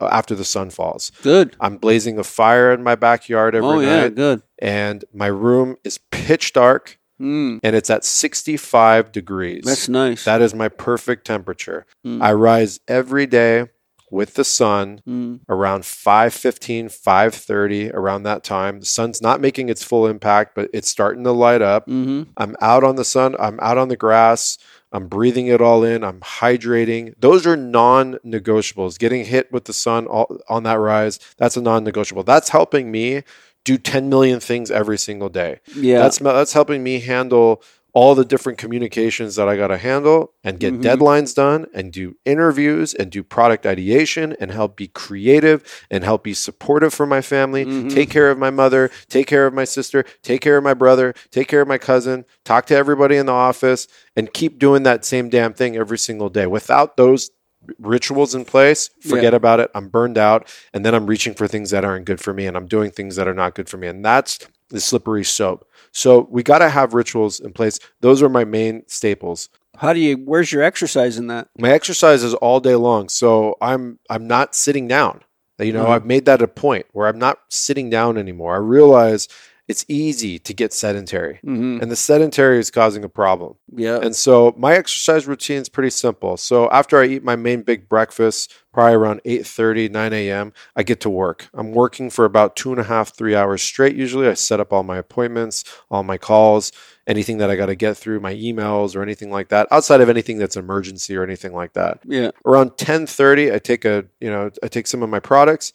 after 0.00 0.34
the 0.34 0.44
sun 0.44 0.70
falls 0.70 1.12
Good. 1.22 1.56
I'm 1.60 1.76
blazing 1.76 2.18
a 2.18 2.24
fire 2.24 2.72
in 2.72 2.82
my 2.82 2.94
backyard 2.94 3.54
every 3.54 3.68
oh 3.68 3.80
yeah, 3.80 4.08
good. 4.08 4.42
and 4.60 5.04
my 5.14 5.26
room 5.28 5.76
is 5.84 5.98
pitch 6.10 6.52
dark, 6.52 6.98
Mm, 7.20 7.60
and 7.62 7.76
it's 7.76 7.88
at 7.90 8.04
65 8.04 9.12
degrees. 9.12 9.62
that's 9.64 9.88
nice. 9.88 10.24
that 10.24 10.42
is 10.42 10.54
my 10.54 10.68
perfect 10.68 11.24
temperature. 11.24 11.86
Mm. 12.04 12.20
I 12.20 12.32
rise 12.32 12.80
every 12.88 13.26
day 13.26 13.66
with 14.10 14.34
the 14.34 14.44
sun 14.44 15.00
Mm, 15.08 15.40
around 15.48 15.82
5:15, 15.84 16.88
5:30 16.88 17.90
around 17.94 18.24
that 18.24 18.42
time. 18.42 18.80
The 18.80 18.86
sun's 18.86 19.22
not 19.22 19.40
making 19.40 19.68
its 19.68 19.84
full 19.84 20.06
impact, 20.08 20.54
but 20.56 20.68
it's 20.72 20.88
starting 20.88 21.22
to 21.24 21.32
light 21.32 21.62
up. 21.62 21.86
hmm 21.88 22.22
I'm 22.36 22.56
out 22.60 22.82
on 22.82 22.96
the 22.96 23.04
sun, 23.04 23.36
I'm 23.38 23.60
out 23.60 23.78
on 23.78 23.86
the 23.88 23.96
grass, 23.96 24.58
I'm 24.92 25.08
breathing 25.08 25.46
it 25.46 25.60
all 25.60 25.82
in, 25.84 26.04
I'm 26.04 26.20
hydrating. 26.20 27.14
Those 27.18 27.46
are 27.46 27.56
non 27.56 28.18
negotiables. 28.24 28.98
Getting 28.98 29.24
hit 29.24 29.50
with 29.50 29.64
the 29.64 29.72
sun 29.72 30.06
all, 30.06 30.38
on 30.48 30.64
that 30.64 30.78
rise, 30.78 31.18
that's 31.36 31.56
a 31.56 31.62
non 31.62 31.84
negotiable. 31.84 32.22
That's 32.22 32.50
helping 32.50 32.90
me 32.90 33.22
do 33.64 33.78
10 33.78 34.08
million 34.08 34.40
things 34.40 34.70
every 34.70 34.98
single 34.98 35.28
day. 35.28 35.60
Yeah. 35.74 35.98
That's, 35.98 36.18
that's 36.18 36.52
helping 36.52 36.82
me 36.82 37.00
handle 37.00 37.62
all 37.94 38.14
the 38.14 38.24
different 38.24 38.58
communications 38.58 39.36
that 39.36 39.48
I 39.48 39.56
got 39.56 39.66
to 39.68 39.76
handle 39.76 40.32
and 40.42 40.58
get 40.58 40.72
Mhm. 40.74 40.82
deadlines 40.82 41.34
done 41.34 41.66
and 41.74 41.92
do 41.92 42.16
interviews 42.24 42.94
and 42.94 43.10
do 43.10 43.22
product 43.22 43.66
ideation 43.66 44.34
and 44.40 44.50
help 44.50 44.76
be 44.76 44.88
creative 44.88 45.62
and 45.90 46.02
help 46.02 46.24
be 46.24 46.32
supportive 46.32 46.94
for 46.94 47.04
my 47.04 47.20
family, 47.20 47.66
Mhm. 47.66 47.92
take 47.92 48.08
care 48.08 48.30
of 48.30 48.38
my 48.38 48.48
mother, 48.50 48.90
take 49.10 49.26
care 49.26 49.46
of 49.46 49.52
my 49.52 49.64
sister, 49.64 50.04
take 50.22 50.40
care 50.40 50.56
of 50.56 50.64
my 50.64 50.72
brother, 50.74 51.12
take 51.30 51.48
care 51.48 51.60
of 51.60 51.68
my 51.68 51.76
cousin, 51.78 52.24
talk 52.44 52.64
to 52.66 52.74
everybody 52.76 53.16
in 53.16 53.26
the 53.26 53.32
office 53.32 53.86
and 54.16 54.32
keep 54.32 54.58
doing 54.58 54.84
that 54.84 55.04
same 55.04 55.28
damn 55.28 55.52
thing 55.52 55.76
every 55.76 55.98
single 55.98 56.30
day. 56.30 56.46
Without 56.46 56.96
those 56.96 57.30
rituals 57.78 58.34
in 58.34 58.44
place, 58.44 58.90
forget 59.06 59.34
about 59.34 59.60
it. 59.60 59.70
I'm 59.74 59.88
burned 59.88 60.18
out 60.18 60.48
and 60.72 60.84
then 60.84 60.94
I'm 60.94 61.06
reaching 61.06 61.34
for 61.34 61.46
things 61.46 61.70
that 61.70 61.84
aren't 61.84 62.06
good 62.06 62.20
for 62.20 62.32
me 62.32 62.46
and 62.46 62.56
I'm 62.56 62.66
doing 62.66 62.90
things 62.90 63.16
that 63.16 63.28
are 63.28 63.34
not 63.34 63.54
good 63.54 63.68
for 63.68 63.76
me. 63.76 63.86
And 63.86 64.04
that's 64.04 64.38
the 64.70 64.80
slippery 64.80 65.22
soap. 65.24 65.66
So 65.92 66.26
we 66.30 66.42
got 66.42 66.58
to 66.58 66.68
have 66.70 66.94
rituals 66.94 67.38
in 67.40 67.52
place. 67.52 67.78
Those 68.00 68.22
are 68.22 68.28
my 68.28 68.44
main 68.44 68.82
staples. 68.88 69.48
How 69.76 69.92
do 69.92 70.00
you? 70.00 70.16
Where's 70.16 70.52
your 70.52 70.62
exercise 70.62 71.18
in 71.18 71.26
that? 71.28 71.48
My 71.58 71.70
exercise 71.70 72.22
is 72.22 72.34
all 72.34 72.60
day 72.60 72.74
long, 72.74 73.08
so 73.08 73.56
I'm 73.60 73.98
I'm 74.10 74.26
not 74.26 74.54
sitting 74.54 74.86
down. 74.88 75.20
You 75.58 75.72
know, 75.72 75.84
Mhm. 75.84 75.90
I've 75.90 76.06
made 76.06 76.24
that 76.24 76.42
a 76.42 76.48
point 76.48 76.86
where 76.92 77.06
I'm 77.06 77.18
not 77.18 77.38
sitting 77.48 77.88
down 77.88 78.18
anymore. 78.18 78.54
I 78.54 78.58
realize 78.58 79.28
it's 79.68 79.84
easy 79.88 80.38
to 80.40 80.52
get 80.52 80.72
sedentary, 80.72 81.38
Mm-hmm. 81.44 81.78
and 81.80 81.90
the 81.90 81.96
sedentary 81.96 82.58
is 82.58 82.70
causing 82.70 83.04
a 83.04 83.08
problem. 83.08 83.54
Yeah. 83.74 83.98
And 84.02 84.14
so 84.14 84.54
my 84.58 84.74
exercise 84.74 85.26
routine 85.26 85.62
is 85.62 85.68
pretty 85.68 85.90
simple. 85.90 86.36
So 86.36 86.68
after 86.70 87.00
I 87.00 87.06
eat 87.06 87.22
my 87.24 87.36
main 87.36 87.62
big 87.62 87.88
breakfast, 87.88 88.52
probably 88.72 88.94
around 88.96 89.20
8:30, 89.24 89.90
9 89.90 90.12
a.m., 90.12 90.52
I 90.74 90.82
get 90.82 91.00
to 91.02 91.10
work. 91.10 91.48
I'm 91.54 91.72
working 91.72 92.10
for 92.10 92.24
about 92.24 92.56
two 92.56 92.72
and 92.72 92.80
a 92.80 92.84
half, 92.84 93.14
three 93.16 93.34
hours 93.36 93.62
straight. 93.62 93.94
Usually, 93.96 94.26
I 94.28 94.34
set 94.34 94.58
up 94.60 94.72
all 94.72 94.82
my 94.82 94.98
appointments, 94.98 95.64
all 95.90 96.02
my 96.02 96.18
calls, 96.18 96.72
anything 97.06 97.38
that 97.38 97.48
I 97.50 97.56
got 97.56 97.66
to 97.66 97.76
get 97.76 97.96
through, 97.96 98.18
my 98.20 98.34
emails 98.34 98.96
or 98.96 99.02
anything 99.02 99.30
like 99.30 99.48
that. 99.50 99.68
Outside 99.70 100.00
of 100.00 100.08
anything 100.08 100.38
that's 100.38 100.56
emergency 100.56 101.16
or 101.16 101.22
anything 101.22 101.52
like 101.54 101.72
that. 101.74 102.00
yeah. 102.04 102.30
Around 102.44 102.70
10:30, 102.72 103.54
I 103.54 103.58
take 103.60 103.84
a 103.84 104.04
you 104.20 104.28
know 104.30 104.50
I 104.62 104.68
take 104.68 104.86
some 104.88 105.02
of 105.04 105.08
my 105.08 105.20
products, 105.20 105.72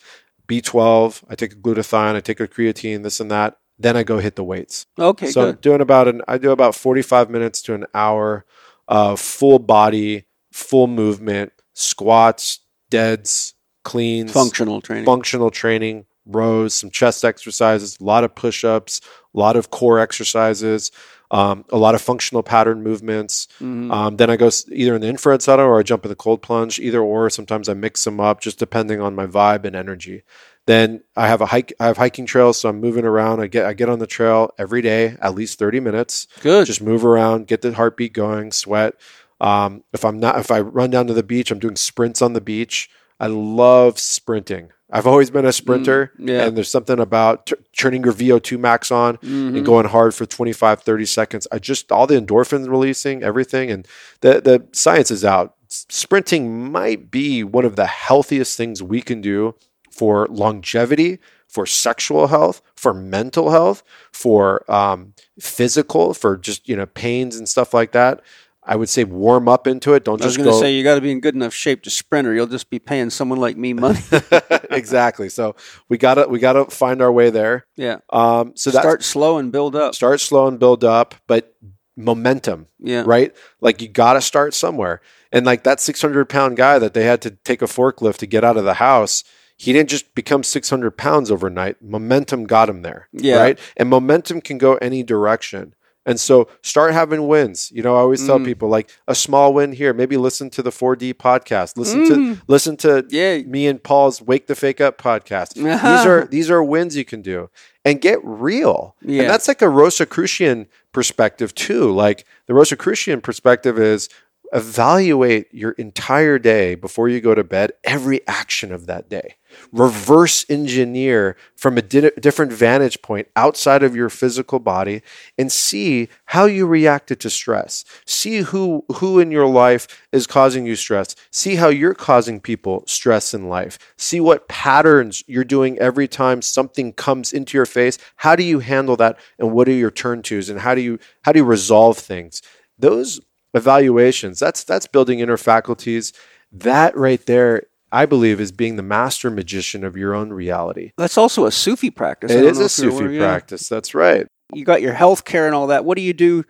B12, 0.48 1.24
I 1.30 1.36
take 1.36 1.54
a 1.54 1.56
glutathione, 1.56 2.16
I 2.16 2.20
take 2.22 2.40
a 2.40 2.48
creatine, 2.48 3.04
this 3.04 3.20
and 3.20 3.32
that. 3.32 3.58
Then 3.80 3.96
I 3.96 4.04
go 4.04 4.18
hit 4.20 4.36
the 4.36 4.44
weights 4.44 4.86
Okay. 5.00 5.28
so 5.28 5.50
I'm 5.50 5.56
doing 5.56 5.82
about 5.82 6.08
an 6.08 6.22
I 6.28 6.38
do 6.38 6.52
about 6.52 6.76
45 6.76 7.30
minutes 7.30 7.62
to 7.64 7.74
an 7.74 7.86
hour 7.94 8.46
of 8.88 9.20
full 9.20 9.60
body, 9.60 10.26
full 10.52 10.88
movement, 10.88 11.52
squats, 11.74 12.60
deads, 12.90 13.54
cleans, 13.84 14.32
Functional 14.32 14.82
training. 14.82 15.06
functional 15.06 15.52
training, 15.52 16.06
rows, 16.26 16.74
some 16.74 16.90
chest 16.90 17.24
exercises, 17.24 17.98
a 18.00 18.04
lot 18.04 18.24
of 18.24 18.34
push-ups, 18.36 19.02
a 19.36 19.40
lot 19.40 19.56
of 19.56 19.70
core 19.72 20.00
exercises, 20.00 20.92
um, 21.32 21.66
a 21.70 21.78
lot 21.78 21.96
of 21.96 22.02
functional 22.02 22.42
pattern 22.44 22.82
movements. 22.82 23.48
Mhm. 23.62 23.92
Um, 23.92 24.16
then 24.18 24.30
I 24.30 24.38
go 24.38 24.50
either 24.72 24.96
in 24.96 25.02
the 25.02 25.08
infrared 25.08 25.42
sauna 25.42 25.60
or 25.60 25.80
I 25.80 25.84
jump 25.84 26.06
in 26.06 26.10
the 26.10 26.16
cold 26.16 26.42
plunge, 26.42 26.80
either 26.80 27.02
or. 27.02 27.30
Sometimes 27.30 27.68
I 27.70 27.74
mix 27.74 28.04
them 28.06 28.20
up, 28.20 28.40
just 28.42 28.58
depending 28.60 29.02
on 29.02 29.16
my 29.16 29.26
vibe 29.26 29.66
and 29.66 29.76
energy. 29.76 30.24
Then 30.68 31.02
I 31.16 31.28
have 31.28 31.42
a 31.42 31.48
hike. 31.48 31.74
I 31.80 31.86
have 31.88 31.98
hiking 31.98 32.26
trails, 32.28 32.60
so 32.60 32.70
I'm 32.70 32.80
moving 32.80 33.06
around. 33.06 33.40
I 33.40 33.48
get 33.48 33.66
I 33.66 33.74
get 33.74 33.90
on 33.90 34.00
the 34.00 34.06
trail 34.08 34.54
every 34.60 34.82
day, 34.82 35.16
at 35.22 35.34
least 35.34 35.58
30 35.58 35.80
minutes. 35.80 36.28
Good. 36.42 36.68
Just 36.68 36.82
move 36.82 37.04
around, 37.04 37.48
get 37.48 37.62
the 37.64 37.74
heartbeat 37.74 38.14
going, 38.14 38.52
sweat. 38.52 38.94
Um, 39.42 39.84
if 39.94 40.04
I'm 40.06 40.20
not, 40.20 40.38
if 40.40 40.52
I 40.52 40.60
run 40.60 40.90
down 40.92 41.08
to 41.08 41.14
the 41.14 41.24
beach, 41.24 41.52
I'm 41.52 41.60
doing 41.60 41.76
sprints 41.78 42.22
on 42.22 42.34
the 42.34 42.42
beach. 42.42 42.90
I 43.20 43.28
love 43.28 43.98
sprinting. 43.98 44.70
I've 44.92 45.08
always 45.08 45.30
been 45.30 45.46
a 45.46 45.52
sprinter, 45.52 46.12
Mm, 46.20 46.30
yeah. 46.30 46.46
and 46.46 46.56
there's 46.56 46.70
something 46.72 46.98
about 47.00 47.48
t- 47.48 47.56
turning 47.78 48.04
your 48.04 48.14
VO2 48.14 48.58
max 48.58 48.90
on 48.92 49.18
Mhm. 49.18 49.58
and 49.58 49.66
going 49.66 49.86
hard 49.88 50.16
for 50.16 50.26
25 50.26 50.82
30 50.82 51.06
seconds 51.06 51.46
i 51.52 51.60
just 51.60 51.92
all 51.92 52.08
the 52.08 52.16
endorphins 52.20 52.70
releasing 52.70 53.22
everything 53.22 53.70
and 53.70 53.86
the 54.22 54.40
the 54.40 54.66
science 54.72 55.12
is 55.12 55.26
out 55.26 55.56
sprinting 55.68 56.72
might 56.72 57.12
be 57.12 57.44
one 57.44 57.66
of 57.66 57.76
the 57.76 57.86
healthiest 57.86 58.56
things 58.58 58.82
we 58.82 59.02
can 59.02 59.20
do 59.20 59.56
for 59.98 60.28
longevity 60.30 61.20
for 61.48 61.66
sexual 61.66 62.28
health 62.28 62.62
for 62.76 62.94
mental 62.94 63.50
health 63.52 63.82
for 64.12 64.70
um, 64.72 65.14
physical 65.40 66.14
for 66.14 66.38
just 66.38 66.68
you 66.70 66.76
know 66.76 66.86
pains 66.86 67.36
and 67.38 67.48
stuff 67.50 67.74
like 67.74 67.92
that 67.94 68.22
I 68.70 68.76
would 68.76 68.90
say 68.90 69.06
warm 69.06 69.48
up 69.48 69.66
into 69.66 69.94
it. 69.94 70.04
Don't 70.04 70.18
just 70.22 70.38
I 70.38 70.42
was 70.42 70.46
going 70.46 70.50
to 70.50 70.60
say 70.60 70.74
you 70.76 70.84
got 70.84 70.96
to 70.96 71.02
be 71.02 71.10
in 71.14 71.22
good 71.22 71.36
enough 71.36 71.54
shape 71.54 71.84
to 71.84 71.90
sprint, 71.90 72.28
or 72.28 72.34
you'll 72.34 72.48
just 72.48 72.70
be 72.70 72.80
paying 72.80 73.10
someone 73.10 73.40
like 73.40 73.56
me 73.56 73.72
money. 73.72 73.98
exactly. 74.72 75.30
So 75.30 75.56
we 75.88 75.98
gotta 75.98 76.28
we 76.28 76.40
gotta 76.40 76.66
find 76.66 77.02
our 77.02 77.10
way 77.12 77.30
there. 77.30 77.66
yeah. 77.78 78.00
Um, 78.10 78.52
so 78.58 78.70
that's 78.72 78.84
Start 78.84 79.04
slow 79.06 79.38
and 79.38 79.54
build 79.54 79.74
up. 79.78 79.96
start 79.96 80.20
slow 80.20 80.48
and 80.50 80.60
build 80.60 80.84
up, 80.84 81.16
but 81.28 81.56
momentum, 81.96 82.68
Yeah. 82.80 83.04
right? 83.06 83.34
Like 83.62 83.82
you 83.82 83.88
got 83.88 84.14
to 84.14 84.22
start 84.22 84.54
somewhere. 84.54 85.00
And 85.32 85.46
like 85.46 85.64
that 85.64 85.80
600 85.80 86.28
pound 86.30 86.58
guy 86.58 86.78
that 86.78 86.94
they 86.94 87.06
had 87.06 87.22
to 87.22 87.32
take 87.32 87.62
a 87.62 87.66
forklift 87.68 88.18
to 88.18 88.26
get 88.28 88.44
out 88.44 88.58
of 88.58 88.66
the 88.66 88.76
house, 88.76 89.24
he 89.58 89.74
didn't 89.74 89.90
just 89.90 90.14
become 90.16 90.44
600 90.44 90.92
pounds 90.98 91.32
overnight. 91.32 91.82
Momentum 91.82 92.46
got 92.46 92.70
him 92.70 92.84
there, 92.84 93.08
Yeah. 93.12 93.38
right? 93.38 93.60
And 93.76 93.90
momentum 93.90 94.40
can 94.42 94.58
go 94.58 94.76
any 94.76 95.04
direction. 95.04 95.74
And 96.06 96.18
so 96.22 96.48
start 96.62 96.94
having 96.94 97.28
wins. 97.28 97.70
You 97.74 97.84
know, 97.84 97.94
I 97.96 98.00
always 98.00 98.26
tell 98.26 98.40
Mm. 98.40 98.46
people 98.46 98.70
like 98.70 98.90
a 99.10 99.14
small 99.16 99.54
win 99.54 99.74
here. 99.74 99.94
Maybe 99.94 100.16
listen 100.16 100.50
to 100.52 100.62
the 100.62 100.72
4D 100.72 101.14
podcast. 101.14 101.76
Listen 101.76 102.06
Mm. 102.06 102.08
to 102.08 102.42
listen 102.48 102.78
to 102.78 103.06
Yeah. 103.10 103.40
me 103.40 103.68
and 103.68 103.84
Paul's 103.84 104.22
Wake 104.22 104.48
the 104.48 104.56
Fake 104.56 104.80
Up 104.80 104.98
podcast. 105.02 105.56
These 105.56 106.06
are 106.06 106.26
these 106.32 106.50
are 106.50 106.64
wins 106.64 106.96
you 106.96 107.04
can 107.04 107.22
do 107.22 107.50
and 107.84 108.00
get 108.00 108.20
real. 108.24 108.96
Yeah. 109.02 109.24
And 109.24 109.30
that's 109.30 109.50
like 109.50 109.62
a 109.62 109.68
Rosicrucian 109.68 110.68
perspective 110.94 111.54
too. 111.54 111.92
Like 111.92 112.24
the 112.48 112.54
Rosicrucian 112.54 113.20
perspective 113.20 113.78
is 113.78 114.08
evaluate 114.54 115.54
your 115.54 115.72
entire 115.72 116.40
day 116.40 116.76
before 116.76 117.10
you 117.10 117.22
go 117.22 117.36
to 117.36 117.44
bed, 117.44 117.72
every 117.84 118.26
action 118.28 118.72
of 118.72 118.86
that 118.88 119.10
day. 119.10 119.36
Reverse 119.72 120.46
engineer 120.50 121.38
from 121.56 121.78
a 121.78 121.82
di- 121.82 122.12
different 122.20 122.52
vantage 122.52 123.02
point 123.02 123.28
outside 123.36 123.84
of 123.84 123.96
your 123.96 124.10
physical 124.10 124.60
body 124.60 125.02
and 125.38 125.52
see 125.52 126.10
how 126.26 126.46
you 126.46 126.68
reacted 126.68 127.20
to 127.22 127.30
stress. 127.30 127.86
See 128.06 128.40
who 128.42 128.86
who 128.96 129.20
in 129.20 129.32
your 129.32 129.48
life 129.48 130.08
is 130.12 130.28
causing 130.28 130.66
you 130.66 130.76
stress. 130.76 131.16
See 131.32 131.56
how 131.56 131.70
you're 131.70 131.94
causing 131.94 132.40
people 132.40 132.84
stress 132.88 133.34
in 133.34 133.50
life. 133.50 133.80
See 133.98 134.20
what 134.20 134.48
patterns 134.48 135.24
you're 135.28 135.44
doing 135.44 135.78
every 135.80 136.08
time 136.08 136.42
something 136.42 136.94
comes 136.94 137.34
into 137.34 137.58
your 137.58 137.66
face. 137.66 137.98
How 138.18 138.36
do 138.36 138.44
you 138.44 138.60
handle 138.60 138.98
that 138.98 139.18
and 139.40 139.52
what 139.52 139.68
are 139.70 139.72
your 139.72 139.92
turn 139.92 140.22
tos 140.22 140.50
and 140.50 140.60
how 140.60 140.76
do 140.76 140.82
you 140.82 141.00
how 141.24 141.32
do 141.32 141.40
you 141.40 141.46
resolve 141.46 141.98
things? 141.98 142.42
Those 142.80 143.20
evaluations, 143.54 144.40
that's 144.40 144.64
that's 144.64 144.88
building 144.88 145.20
inner 145.20 145.38
faculties. 145.38 146.14
That 146.52 146.96
right 146.96 147.26
there 147.26 147.64
I 147.92 148.06
believe 148.06 148.42
is 148.42 148.52
being 148.52 148.76
the 148.76 148.84
master 148.84 149.30
magician 149.30 149.84
of 149.84 149.96
your 149.96 150.14
own 150.14 150.32
reality. 150.32 150.92
That's 150.98 151.18
also 151.18 151.46
a 151.46 151.52
Sufi 151.52 151.90
practice. 151.90 152.32
It 152.32 152.44
is 152.44 152.60
a 152.60 152.70
Sufi 152.70 152.96
aware, 152.96 153.12
yeah. 153.12 153.20
practice. 153.20 153.70
That's 153.70 153.96
right. 153.96 154.28
You 154.54 154.66
got 154.66 154.82
your 154.82 154.94
health 154.94 155.26
care 155.26 155.46
and 155.46 155.56
all 155.56 155.68
that. 155.68 155.86
What 155.86 155.96
do 155.96 156.02
you 156.02 156.14
do 156.14 156.44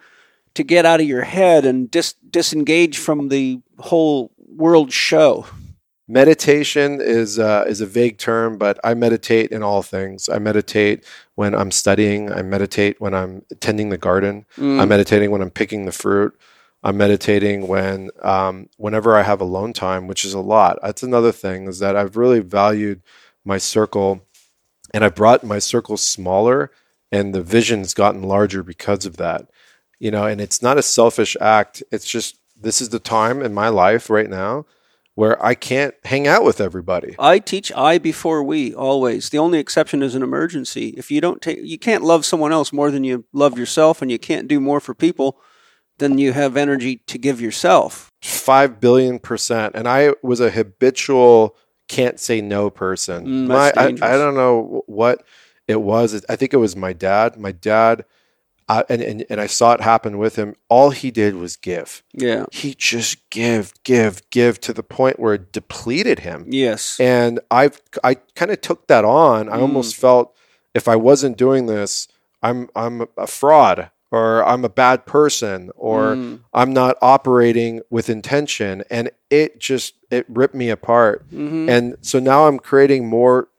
to 0.56 0.64
get 0.64 0.86
out 0.86 1.00
of 1.00 1.08
your 1.08 1.24
head 1.24 1.66
and 1.66 1.90
dis- 1.90 2.16
disengage 2.30 2.98
from 2.98 3.30
the 3.30 3.62
whole 3.78 4.32
world 4.38 4.92
show? 4.92 5.46
Meditation 6.10 7.02
is 7.02 7.38
uh, 7.38 7.66
is 7.68 7.82
a 7.82 7.86
vague 7.86 8.18
term, 8.18 8.58
but 8.58 8.80
I 8.84 8.94
meditate 8.94 9.52
in 9.52 9.62
all 9.62 9.84
things. 9.84 10.30
I 10.30 10.40
meditate 10.40 11.04
when 11.36 11.54
I'm 11.54 11.70
studying. 11.70 12.32
I 12.32 12.42
meditate 12.44 13.02
when 13.02 13.14
I'm 13.14 13.44
tending 13.60 13.90
the 13.90 13.98
garden. 13.98 14.46
Mm. 14.56 14.80
I'm 14.80 14.88
meditating 14.88 15.32
when 15.32 15.42
I'm 15.42 15.52
picking 15.52 15.86
the 15.86 15.92
fruit. 15.92 16.34
I'm 16.84 16.98
meditating 16.98 17.68
when 17.68 18.10
um, 18.22 18.70
whenever 18.78 19.16
I 19.16 19.24
have 19.24 19.42
alone 19.42 19.74
time, 19.74 20.08
which 20.08 20.24
is 20.24 20.34
a 20.34 20.40
lot. 20.40 20.80
That's 20.82 21.04
another 21.04 21.32
thing 21.32 21.68
is 21.68 21.80
that 21.80 21.96
I've 21.96 22.18
really 22.18 22.40
valued 22.40 23.02
my 23.44 23.58
circle, 23.58 24.26
and 24.94 25.04
I 25.04 25.10
brought 25.10 25.44
my 25.44 25.60
circle 25.60 25.98
smaller, 25.98 26.72
and 27.12 27.34
the 27.34 27.42
vision's 27.42 27.94
gotten 27.94 28.24
larger 28.24 28.64
because 28.64 29.06
of 29.06 29.18
that. 29.18 29.50
You 30.00 30.12
know, 30.12 30.26
and 30.26 30.40
it's 30.40 30.62
not 30.62 30.78
a 30.78 30.84
selfish 30.84 31.36
act. 31.42 31.82
It's 31.92 32.08
just 32.08 32.38
this 32.56 32.82
is 32.82 32.90
the 32.90 33.00
time 33.00 33.42
in 33.42 33.54
my 33.54 33.70
life 33.70 34.10
right 34.10 34.30
now 34.30 34.66
where 35.16 35.44
I 35.44 35.56
can't 35.56 35.96
hang 36.06 36.28
out 36.28 36.44
with 36.44 36.62
everybody. 36.62 37.16
I 37.18 37.40
teach 37.40 37.72
I 37.72 37.98
before 37.98 38.44
we 38.44 38.76
always. 38.76 39.32
The 39.32 39.40
only 39.40 39.58
exception 39.58 40.04
is 40.04 40.14
an 40.14 40.22
emergency. 40.22 40.90
If 40.90 41.10
you 41.10 41.22
don't 41.22 41.42
take, 41.42 41.58
you 41.64 41.80
can't 41.80 42.04
love 42.04 42.24
someone 42.24 42.52
else 42.52 42.72
more 42.72 42.92
than 42.92 43.04
you 43.04 43.26
love 43.34 43.58
yourself, 43.58 44.04
and 44.04 44.12
you 44.12 44.20
can't 44.20 44.48
do 44.48 44.60
more 44.60 44.80
for 44.80 44.94
people 44.94 45.40
than 46.00 46.18
you 46.18 46.34
have 46.34 46.58
energy 46.58 46.98
to 47.08 47.18
give 47.18 47.42
yourself. 47.42 48.12
Five 48.22 48.80
billion 48.80 49.20
percent. 49.20 49.76
And 49.76 49.88
I 49.88 50.14
was 50.22 50.40
a 50.40 50.50
habitual 50.52 51.56
can't 51.88 52.20
say 52.20 52.42
no 52.42 52.70
person. 52.70 53.26
Mm, 53.26 53.48
my, 53.48 53.72
I. 53.78 53.86
I 53.88 54.18
don't 54.18 54.36
know 54.36 54.84
what 54.88 55.24
it 55.68 55.82
was. 55.82 56.24
I 56.28 56.36
think 56.36 56.54
it 56.54 56.58
was 56.58 56.76
my 56.76 56.92
dad. 56.94 57.38
My 57.38 57.52
dad, 57.54 58.04
uh, 58.68 58.84
and, 58.90 59.02
and, 59.02 59.26
and 59.30 59.40
I 59.40 59.48
saw 59.48 59.72
it 59.74 59.80
happen 59.82 60.18
with 60.18 60.36
him. 60.36 60.56
All 60.68 60.90
he 60.90 61.12
did 61.12 61.36
was 61.36 61.56
give. 61.56 62.04
Yeah. 62.14 62.46
He 62.52 62.74
just 62.76 63.30
give, 63.30 63.74
give, 63.84 64.22
give 64.30 64.60
to 64.62 64.74
the 64.74 64.84
point 64.84 65.20
where 65.20 65.36
it 65.36 65.54
depleted 65.54 66.20
him. 66.20 66.46
Yes. 66.50 67.00
And 67.00 67.40
I 67.50 67.72
I 68.04 68.16
kind 68.36 68.52
of 68.52 68.60
took 68.62 68.88
that 68.88 69.06
on. 69.06 69.48
I 69.50 69.58
Mm. 69.58 69.62
almost 69.62 69.96
felt 69.96 70.36
if 70.74 70.88
I 70.90 70.96
wasn't 70.98 71.38
doing 71.38 71.68
this, 71.68 72.08
I'm 72.44 72.70
I'm 72.76 73.08
a 73.18 73.28
fraud 73.28 73.90
or 74.12 74.44
I'm 74.48 74.64
a 74.64 74.70
bad 74.70 75.06
person 75.06 75.70
or 75.76 76.16
Mm. 76.16 76.40
I'm 76.54 76.72
not 76.74 76.98
operating 77.02 77.82
with 77.90 78.10
intention 78.10 78.84
and 78.90 79.12
it 79.30 79.60
just 79.60 79.96
it 80.10 80.26
ripped 80.30 80.56
me 80.56 80.70
apart. 80.70 81.30
Mhm. 81.32 81.70
And 81.70 81.98
so 82.02 82.20
now 82.20 82.48
I'm 82.48 82.60
creating 82.60 83.08
more, 83.08 83.50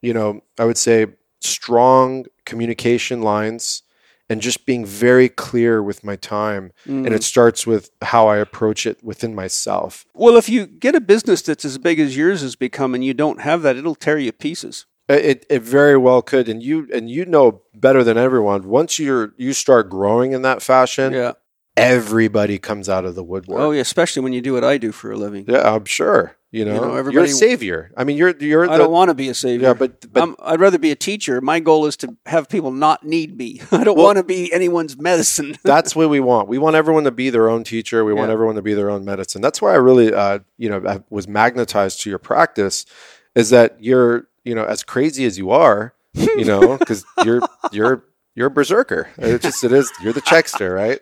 you 0.00 0.14
know, 0.14 0.40
I 0.58 0.64
would 0.64 0.78
say 0.78 1.06
strong 1.40 2.26
communication 2.44 3.22
lines 3.22 3.82
and 4.28 4.40
just 4.40 4.66
being 4.66 4.84
very 4.84 5.28
clear 5.28 5.82
with 5.82 6.02
my 6.02 6.16
time. 6.16 6.72
Mm. 6.86 7.06
And 7.06 7.14
it 7.14 7.22
starts 7.22 7.66
with 7.66 7.90
how 8.02 8.26
I 8.28 8.38
approach 8.38 8.86
it 8.86 9.02
within 9.02 9.34
myself. 9.34 10.04
Well, 10.14 10.36
if 10.36 10.48
you 10.48 10.66
get 10.66 10.94
a 10.96 11.00
business 11.00 11.42
that's 11.42 11.64
as 11.64 11.78
big 11.78 11.98
as 12.00 12.16
yours 12.16 12.42
has 12.42 12.56
become 12.56 12.94
and 12.94 13.04
you 13.04 13.14
don't 13.14 13.40
have 13.40 13.62
that, 13.62 13.76
it'll 13.76 13.94
tear 13.94 14.18
you 14.18 14.30
to 14.32 14.36
pieces. 14.36 14.86
It, 15.08 15.46
it 15.48 15.62
very 15.62 15.96
well 15.96 16.20
could, 16.20 16.48
and 16.48 16.62
you 16.62 16.88
and 16.92 17.08
you 17.08 17.24
know 17.24 17.62
better 17.74 18.02
than 18.02 18.16
everyone. 18.18 18.68
Once 18.68 18.98
you're 18.98 19.34
you 19.36 19.52
start 19.52 19.88
growing 19.88 20.32
in 20.32 20.42
that 20.42 20.62
fashion, 20.62 21.12
Yeah. 21.12 21.32
everybody 21.76 22.58
comes 22.58 22.88
out 22.88 23.04
of 23.04 23.14
the 23.14 23.22
woodwork. 23.22 23.60
Oh, 23.60 23.70
yeah. 23.70 23.82
Especially 23.82 24.22
when 24.22 24.32
you 24.32 24.40
do 24.40 24.52
what 24.54 24.64
I 24.64 24.78
do 24.78 24.90
for 24.92 25.12
a 25.12 25.16
living. 25.16 25.44
yeah, 25.46 25.74
I'm 25.74 25.84
sure. 25.84 26.36
You 26.52 26.64
know, 26.64 27.00
know, 27.02 27.10
you're 27.10 27.24
a 27.24 27.28
savior. 27.28 27.90
I 27.98 28.04
mean, 28.04 28.16
you're 28.16 28.34
you're 28.38 28.64
I 28.70 28.78
the 28.78 28.84
don't 28.84 28.92
want 28.92 29.10
to 29.10 29.14
be 29.14 29.28
a 29.28 29.34
savior. 29.34 29.68
yeah, 29.68 29.74
but 29.74 30.10
but 30.10 30.22
I'm, 30.22 30.36
I'd 30.40 30.58
rather 30.58 30.78
be 30.78 30.90
a 30.90 30.96
teacher. 30.96 31.40
My 31.42 31.60
goal 31.60 31.84
is 31.84 31.96
to 31.98 32.16
have 32.24 32.48
people 32.48 32.70
not 32.70 33.04
need 33.04 33.36
me. 33.36 33.60
I 33.72 33.84
don't 33.84 33.96
Well- 33.96 34.06
want 34.06 34.16
to 34.18 34.24
be 34.24 34.50
anyone's 34.54 34.96
medicine. 34.96 35.56
that's 35.64 35.94
what 35.94 36.08
we 36.08 36.18
want. 36.18 36.48
We 36.48 36.56
want 36.56 36.74
everyone 36.74 37.04
to 37.04 37.10
be 37.10 37.28
their 37.30 37.50
own 37.50 37.62
teacher. 37.62 38.04
We 38.06 38.14
want 38.14 38.30
everyone 38.30 38.54
to 38.54 38.62
be 38.62 38.72
their 38.74 38.88
own 38.88 39.04
medicine. 39.04 39.42
That's 39.42 39.60
why 39.60 39.72
I 39.72 39.76
really, 39.76 40.14
uh, 40.14 40.38
you 40.56 40.70
know, 40.70 40.82
I 40.88 41.02
was 41.10 41.28
magnetized 41.28 42.00
to 42.02 42.10
your 42.10 42.18
practice. 42.18 42.86
Is 43.34 43.50
that 43.50 43.76
you're, 43.84 44.26
you 44.46 44.54
know, 44.54 44.64
as 44.64 44.82
crazy 44.84 45.24
as 45.24 45.36
you 45.36 45.50
are, 45.50 45.92
you 46.14 46.44
know, 46.44 46.78
because 46.78 47.04
you're 47.24 47.42
you're 47.72 48.04
you're 48.34 48.46
a 48.46 48.50
berserker. 48.50 49.08
It's 49.18 49.42
just 49.42 49.64
it 49.64 49.72
is. 49.72 49.90
You're 50.00 50.12
the 50.12 50.22
checkster, 50.22 50.74
right? 50.74 51.00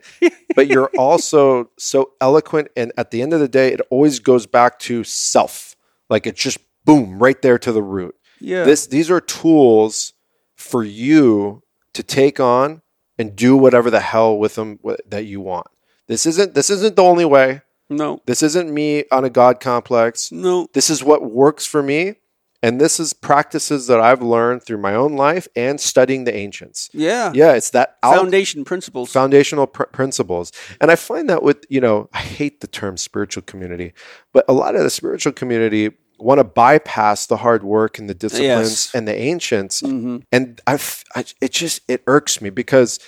But 0.57 0.69
you're 0.69 0.91
also 0.97 1.71
so 1.79 2.13
eloquent, 2.21 2.69
and 2.77 2.93
at 2.97 3.11
the 3.11 3.21
end 3.23 3.33
of 3.35 3.41
the 3.41 3.49
day, 3.49 3.73
it 3.73 3.81
always 3.91 4.19
goes 4.19 4.47
back 4.47 4.79
to 4.81 5.05
self. 5.05 5.77
Like 6.09 6.27
it's 6.27 6.41
just 6.43 6.59
boom 6.85 7.23
right 7.23 7.41
there 7.43 7.59
to 7.59 7.73
the 7.73 7.83
root. 7.83 8.15
yeah. 8.41 8.65
This 8.65 8.87
these 8.87 9.11
are 9.11 9.21
tools 9.21 10.15
for 10.57 10.83
you 10.83 11.63
to 11.93 12.03
take 12.03 12.41
on 12.41 12.83
and 13.19 13.37
do 13.37 13.57
whatever 13.57 13.91
the 13.91 14.01
hell 14.01 14.39
with 14.39 14.55
them 14.55 14.79
that 15.07 15.27
you 15.27 15.41
want. 15.41 15.67
This 16.07 16.27
isn't 16.27 16.55
this 16.55 16.71
isn't 16.71 16.97
the 16.97 17.03
only 17.03 17.25
way. 17.25 17.61
no. 17.91 18.21
This 18.27 18.43
isn't 18.43 18.73
me 18.73 19.05
on 19.13 19.25
a 19.25 19.31
god 19.31 19.61
complex. 19.61 20.33
No. 20.33 20.69
This 20.73 20.89
is 20.89 21.05
what 21.05 21.31
works 21.31 21.67
for 21.67 21.83
me 21.83 22.17
and 22.65 22.81
this 22.81 22.99
is 22.99 23.13
practices 23.13 23.87
that 23.89 24.01
I've 24.01 24.23
learned 24.23 24.63
through 24.65 24.79
my 24.79 24.95
own 24.95 25.15
life 25.17 25.47
and 25.55 25.79
studying 25.81 26.25
the 26.25 26.35
ancients. 26.35 26.89
Yeah. 26.93 27.31
Yeah, 27.35 27.53
it's 27.53 27.71
that 27.71 27.97
Foundation 28.03 28.65
principles. 28.65 29.13
foundational 29.13 29.67
pr- 29.67 29.85
principles. 29.99 30.51
And 30.81 30.91
I 30.91 30.97
find 30.97 31.29
that 31.29 31.43
with, 31.43 31.65
you 31.69 31.81
know, 31.81 32.09
I 32.13 32.19
hate 32.21 32.61
the 32.61 32.67
term 32.67 32.97
spiritual 32.97 33.43
community, 33.43 33.93
but 34.33 34.45
a 34.49 34.53
lot 34.53 34.75
of 34.75 34.83
the 34.83 34.91
spiritual 34.91 35.33
community 35.33 35.93
want 36.19 36.39
to 36.39 36.45
bypass 36.45 37.27
the 37.27 37.37
hard 37.39 37.63
work 37.65 37.99
and 37.99 38.09
the 38.09 38.15
disciplines 38.15 38.71
Yes. 38.87 38.95
and 38.95 39.07
the 39.07 39.15
ancients. 39.15 39.83
Mhm. 39.83 40.23
And 40.33 40.61
I've, 40.67 41.05
I, 41.15 41.25
it 41.43 41.53
just, 41.53 41.83
it 41.89 42.03
irks 42.07 42.41
me 42.41 42.49
because 42.51 42.99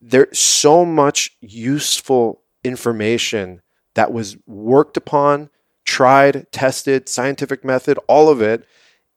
there's 0.00 0.38
so 0.38 0.84
much 0.84 1.30
useful 1.40 2.42
information 2.62 3.60
that 3.94 4.12
was 4.12 4.36
worked 4.46 4.96
upon, 4.96 5.50
tried, 5.84 6.46
tested, 6.52 7.08
scientific 7.08 7.64
method, 7.64 7.98
all 8.08 8.28
of 8.28 8.40
it. 8.42 8.66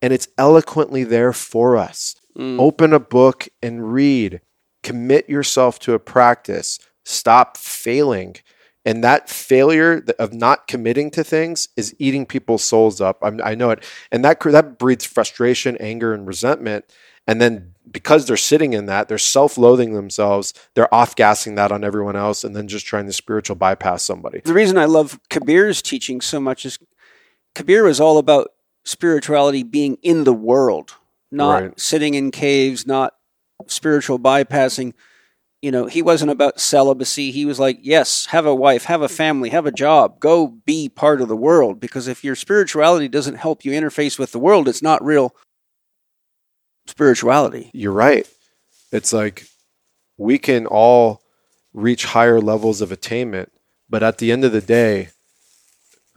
And 0.01 0.13
it's 0.13 0.27
eloquently 0.37 1.03
there 1.03 1.33
for 1.33 1.77
us. 1.77 2.15
Mm. 2.37 2.59
Open 2.59 2.93
a 2.93 2.99
book 2.99 3.47
and 3.61 3.91
read. 3.91 4.41
Commit 4.83 5.27
yourself 5.27 5.79
to 5.79 5.93
a 5.93 5.99
practice. 5.99 6.79
Stop 7.03 7.57
failing. 7.57 8.35
And 8.85 9.03
that 9.03 9.29
failure 9.29 10.05
of 10.17 10.33
not 10.33 10.67
committing 10.67 11.11
to 11.11 11.23
things 11.23 11.67
is 11.75 11.95
eating 11.99 12.25
people's 12.25 12.63
souls 12.63 13.01
up. 13.01 13.17
I'm, 13.21 13.41
I 13.43 13.55
know 13.55 13.71
it. 13.71 13.83
And 14.11 14.23
that, 14.23 14.39
that 14.39 14.77
breeds 14.77 15.03
frustration, 15.03 15.75
anger, 15.77 16.13
and 16.13 16.25
resentment. 16.25 16.85
and 17.27 17.41
then 17.41 17.73
because 17.91 18.25
they're 18.25 18.37
sitting 18.37 18.73
in 18.73 18.85
that, 18.85 19.07
they're 19.07 19.17
self-loathing 19.17 19.93
themselves. 19.93 20.53
They're 20.73 20.93
off-gassing 20.93 21.55
that 21.55 21.71
on 21.71 21.83
everyone 21.83 22.15
else, 22.15 22.43
and 22.43 22.55
then 22.55 22.67
just 22.67 22.85
trying 22.85 23.05
to 23.05 23.13
spiritual 23.13 23.55
bypass 23.55 24.03
somebody. 24.03 24.41
The 24.43 24.53
reason 24.53 24.77
I 24.77 24.85
love 24.85 25.19
Kabir's 25.29 25.81
teaching 25.81 26.21
so 26.21 26.39
much 26.39 26.65
is 26.65 26.79
Kabir 27.53 27.83
was 27.83 27.99
all 27.99 28.17
about 28.17 28.51
spirituality 28.87 29.63
being 29.63 29.97
in 30.01 30.23
the 30.23 30.33
world, 30.33 30.95
not 31.29 31.61
Right. 31.61 31.79
sitting 31.79 32.13
in 32.13 32.31
caves, 32.31 32.87
not 32.87 33.13
spiritual 33.67 34.17
bypassing. 34.17 34.93
You 35.61 35.71
know, 35.71 35.87
he 35.87 36.01
wasn't 36.01 36.31
about 36.31 36.59
celibacy. 36.61 37.31
He 37.31 37.45
was 37.45 37.59
like, 37.59 37.79
yes, 37.81 38.27
have 38.27 38.45
a 38.45 38.55
wife, 38.55 38.85
have 38.85 39.01
a 39.01 39.09
family, 39.09 39.49
have 39.49 39.65
a 39.65 39.71
job, 39.71 40.19
go 40.19 40.47
be 40.47 40.87
part 40.87 41.19
of 41.19 41.27
the 41.27 41.35
world. 41.35 41.79
Because 41.79 42.07
if 42.07 42.23
your 42.23 42.35
spirituality 42.35 43.07
doesn't 43.07 43.35
help 43.35 43.65
you 43.65 43.71
interface 43.71 44.17
with 44.17 44.31
the 44.31 44.39
world, 44.39 44.67
it's 44.67 44.83
not 44.83 45.03
real 45.03 45.35
spirituality. 46.85 47.71
You're 47.73 47.91
right. 47.91 48.27
It's 48.91 49.11
like 49.11 49.47
we 50.17 50.37
can 50.37 50.65
all 50.65 51.21
reach 51.73 52.05
higher 52.05 52.39
levels 52.39 52.79
of 52.79 52.91
attainment, 52.91 53.51
but 53.89 54.03
at 54.03 54.19
the 54.19 54.31
end 54.31 54.45
of 54.45 54.51
the 54.51 54.61
day, 54.61 55.09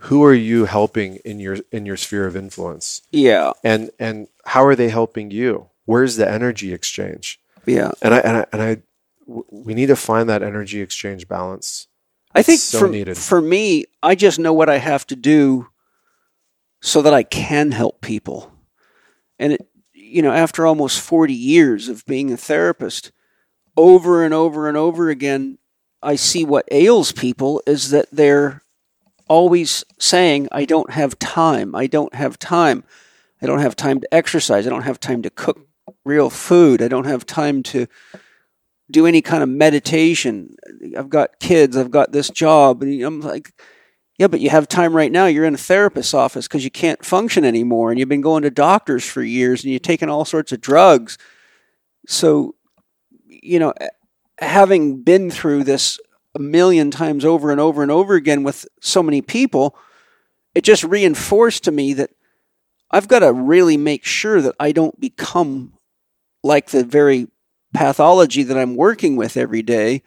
who 0.05 0.25
are 0.25 0.35
you 0.35 0.65
helping 0.65 1.17
in 1.25 1.41
your 1.41 1.59
in 1.73 1.87
your 1.87 1.97
sphere 1.97 2.27
of 2.27 2.37
influence? 2.37 3.03
Yeah, 3.11 3.53
And 3.65 3.91
and 3.99 4.29
how 4.45 4.65
are 4.65 4.75
they 4.75 4.89
helping 4.89 5.31
you? 5.31 5.69
Where's 5.85 6.17
the 6.17 6.29
energy 6.31 6.73
exchange? 6.73 7.41
yeah. 7.67 7.91
And 8.03 8.15
I 8.15 8.19
and 8.19 8.37
I 8.39 8.47
and 8.53 8.63
I 8.63 8.83
w- 9.27 9.45
we 9.51 9.75
need 9.75 9.87
to 9.87 9.97
find 9.97 10.29
that 10.29 10.43
energy 10.43 10.81
exchange 10.81 11.29
balance. 11.29 11.87
I 12.35 12.43
think 12.43 12.61
so 12.61 12.79
for, 12.81 12.89
needed. 12.89 13.19
for 13.19 13.41
me, 13.41 13.87
I 14.03 14.15
just 14.15 14.39
know 14.39 14.53
what 14.53 14.69
I 14.69 14.79
have 14.79 15.05
to 15.09 15.17
do 15.17 15.67
so 16.81 17.03
that 17.03 17.13
I 17.13 17.23
can 17.25 17.73
help 17.73 18.01
people. 18.01 18.53
And 19.39 19.55
it, 19.55 19.69
you 19.93 20.23
know, 20.23 20.31
after 20.33 20.65
almost 20.65 21.01
40 21.01 21.35
years 21.35 21.89
of 21.89 22.07
being 22.07 22.33
a 22.33 22.37
therapist, 22.37 23.11
over 23.77 24.25
and 24.25 24.33
over 24.33 24.69
and 24.69 24.77
over 24.77 25.11
again, 25.11 25.59
I 26.03 26.15
see 26.17 26.45
what 26.45 26.69
ails 26.71 27.11
people 27.13 27.63
is 27.67 27.91
that 27.91 28.07
they're 28.13 28.63
always 29.31 29.85
saying, 29.99 30.49
I 30.51 30.65
don't 30.65 30.91
have 30.91 31.17
time. 31.21 31.75
I 31.77 31.87
don't 31.87 32.15
have 32.15 32.37
time. 32.37 32.83
I 33.41 33.47
don't 33.47 33.61
have 33.61 33.77
time 33.77 34.01
to 34.01 34.13
exercise. 34.13 34.67
I 34.67 34.71
don't 34.71 34.83
have 34.83 34.99
time 34.99 35.23
to 35.23 35.31
cook 35.31 35.69
real 36.05 36.31
food. 36.31 36.83
I 36.83 36.89
don't 36.89 37.07
have 37.07 37.25
time 37.25 37.63
to 37.63 37.87
do 38.91 39.07
any 39.07 39.23
kind 39.23 39.45
of 39.45 39.49
meditation. 39.49 40.57
I've 40.99 41.09
got 41.09 41.39
kids. 41.39 41.77
I've 41.77 41.93
got 41.93 42.11
this 42.11 42.29
job. 42.29 42.83
And 42.83 43.01
I'm 43.03 43.21
like, 43.21 43.53
yeah, 44.19 44.27
but 44.27 44.41
you 44.41 44.51
have 44.51 44.67
time 44.67 44.95
right 44.95 45.13
now. 45.13 45.27
You're 45.27 45.45
in 45.45 45.55
a 45.55 45.59
therapist's 45.59 46.13
office 46.13 46.49
because 46.49 46.65
you 46.65 46.71
can't 46.71 47.05
function 47.05 47.45
anymore, 47.45 47.91
and 47.91 48.01
you've 48.01 48.09
been 48.09 48.21
going 48.21 48.43
to 48.43 48.51
doctors 48.51 49.05
for 49.05 49.23
years, 49.23 49.63
and 49.63 49.71
you're 49.71 49.79
taking 49.79 50.11
all 50.11 50.25
sorts 50.25 50.51
of 50.51 50.61
drugs. 50.61 51.17
So, 52.09 52.57
you 53.29 53.61
know, 53.61 53.73
having 54.39 55.03
been 55.03 55.31
through 55.31 55.65
this 55.65 56.01
a 56.35 56.39
million 56.39 56.91
times 56.91 57.25
over 57.25 57.51
and 57.51 57.61
over 57.61 57.83
and 57.83 57.91
over 57.91 58.15
again 58.15 58.43
with 58.43 58.67
so 58.81 59.03
many 59.03 59.21
people, 59.21 59.77
it 60.55 60.63
just 60.63 60.85
reinforced 60.85 61.65
to 61.65 61.71
me 61.71 61.93
that 61.95 62.11
I've 62.91 63.09
got 63.09 63.21
to 63.21 63.33
really 63.33 63.77
make 63.77 64.05
sure 64.05 64.41
that 64.41 64.55
I 64.59 64.73
don't 64.73 64.99
become 65.01 65.75
like 66.43 66.69
the 66.69 66.85
very 66.85 67.29
pathology 67.73 68.43
that 68.43 68.59
I'm 68.59 68.75
working 68.75 69.17
with 69.17 69.37
every 69.37 69.63
day. 69.63 70.03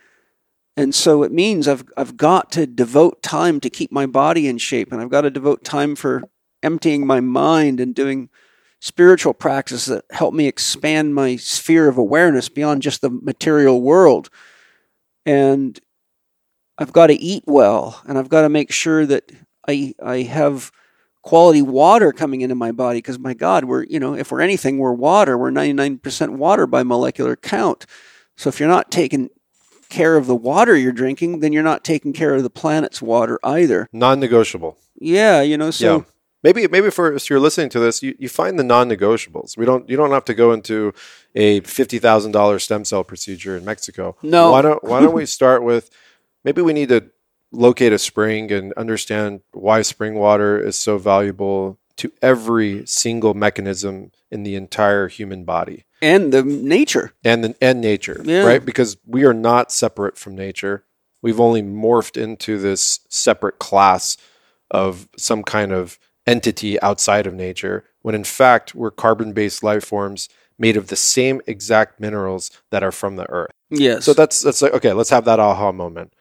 And 0.75 0.93
so 0.93 1.23
it 1.23 1.31
means 1.31 1.67
I've 1.67 1.85
I've 1.95 2.17
got 2.17 2.51
to 2.53 2.65
devote 2.65 3.21
time 3.21 3.59
to 3.61 3.69
keep 3.69 3.91
my 3.91 4.05
body 4.05 4.47
in 4.47 4.57
shape 4.57 4.91
and 4.91 5.01
I've 5.01 5.09
got 5.09 5.21
to 5.21 5.29
devote 5.29 5.63
time 5.63 5.95
for 5.95 6.23
emptying 6.63 7.05
my 7.05 7.19
mind 7.19 7.79
and 7.79 7.93
doing 7.93 8.29
spiritual 8.79 9.33
practices 9.33 9.85
that 9.85 10.03
help 10.11 10.33
me 10.33 10.47
expand 10.47 11.15
my 11.15 11.35
sphere 11.35 11.87
of 11.87 11.97
awareness 11.97 12.49
beyond 12.49 12.81
just 12.81 13.01
the 13.01 13.09
material 13.09 13.81
world. 13.81 14.29
And 15.25 15.79
I've 16.83 16.91
got 16.91 17.07
to 17.07 17.13
eat 17.13 17.45
well 17.47 18.01
and 18.05 18.17
I've 18.17 18.27
got 18.27 18.41
to 18.41 18.49
make 18.49 18.69
sure 18.71 19.05
that 19.05 19.31
I 19.65 19.93
I 20.03 20.23
have 20.23 20.69
quality 21.21 21.61
water 21.61 22.11
coming 22.11 22.41
into 22.41 22.55
my 22.55 22.73
body 22.73 22.97
because 22.97 23.17
my 23.17 23.33
god 23.33 23.63
we're 23.63 23.83
you 23.85 23.99
know 24.01 24.13
if 24.13 24.29
we're 24.33 24.41
anything 24.41 24.77
we're 24.79 24.91
water 24.91 25.37
we're 25.37 25.49
99% 25.49 26.29
water 26.35 26.67
by 26.67 26.83
molecular 26.83 27.37
count 27.37 27.85
so 28.35 28.49
if 28.49 28.59
you're 28.59 28.67
not 28.67 28.91
taking 28.91 29.29
care 29.87 30.17
of 30.17 30.27
the 30.27 30.35
water 30.35 30.75
you're 30.75 30.91
drinking 30.91 31.39
then 31.39 31.53
you're 31.53 31.63
not 31.63 31.85
taking 31.85 32.11
care 32.11 32.33
of 32.35 32.43
the 32.43 32.49
planet's 32.49 33.01
water 33.01 33.39
either 33.45 33.87
Non-negotiable. 33.93 34.77
yeah 34.99 35.41
you 35.41 35.55
know 35.57 35.71
so 35.71 35.97
yeah. 35.97 36.03
Maybe 36.43 36.67
maybe 36.67 36.89
for 36.91 37.13
if 37.13 37.29
you're 37.29 37.39
listening 37.39 37.69
to 37.69 37.79
this, 37.79 38.03
you, 38.03 38.15
you 38.19 38.27
find 38.27 38.59
the 38.59 38.65
non-negotiables. 38.65 39.55
We 39.55 39.65
don't 39.65 39.89
you 39.89 39.95
don't 39.95 40.11
have 40.11 40.25
to 40.25 40.33
go 40.33 40.51
into 40.51 40.93
a 41.35 41.61
fifty 41.61 41.99
thousand 41.99 42.33
dollar 42.33 42.59
stem 42.59 42.83
cell 42.83 43.05
procedure 43.05 43.55
in 43.55 43.63
Mexico. 43.63 44.17
No. 44.21 44.51
Why 44.51 44.61
don't 44.61 44.83
why 44.83 44.99
don't 44.99 45.13
we 45.13 45.25
start 45.25 45.63
with 45.63 45.89
maybe 46.43 46.61
we 46.61 46.73
need 46.73 46.89
to 46.89 47.09
locate 47.51 47.93
a 47.93 47.99
spring 47.99 48.51
and 48.51 48.73
understand 48.73 49.41
why 49.51 49.81
spring 49.81 50.15
water 50.15 50.59
is 50.59 50.75
so 50.75 50.97
valuable 50.97 51.77
to 51.97 52.11
every 52.21 52.85
single 52.87 53.33
mechanism 53.35 54.11
in 54.31 54.41
the 54.43 54.55
entire 54.55 55.07
human 55.07 55.43
body 55.43 55.85
and 56.01 56.33
the 56.33 56.41
nature 56.43 57.13
and 57.23 57.43
the, 57.43 57.55
and 57.61 57.79
nature, 57.79 58.19
Yeah. 58.25 58.43
right? 58.43 58.65
Because 58.65 58.97
we 59.05 59.23
are 59.25 59.33
not 59.33 59.71
separate 59.71 60.17
from 60.17 60.35
nature. 60.35 60.83
We've 61.21 61.39
only 61.39 61.61
morphed 61.61 62.21
into 62.21 62.57
this 62.57 62.99
separate 63.09 63.59
class 63.59 64.17
of 64.71 65.07
some 65.17 65.43
kind 65.43 65.71
of 65.71 65.99
entity 66.25 66.81
outside 66.81 67.27
of 67.27 67.33
nature, 67.35 67.83
when 68.01 68.15
in 68.15 68.23
fact 68.23 68.73
we're 68.73 68.89
carbon-based 68.91 69.63
life 69.63 69.85
forms 69.85 70.27
made 70.57 70.75
of 70.75 70.87
the 70.87 70.95
same 70.95 71.41
exact 71.47 71.99
minerals 71.99 72.49
that 72.71 72.83
are 72.83 72.91
from 72.91 73.15
the 73.17 73.29
earth. 73.29 73.51
yes 73.69 74.03
So 74.05 74.13
that's 74.13 74.41
that's 74.41 74.61
like 74.63 74.73
okay, 74.73 74.93
let's 74.93 75.09
have 75.11 75.25
that 75.25 75.39
aha 75.39 75.71
moment. 75.71 76.13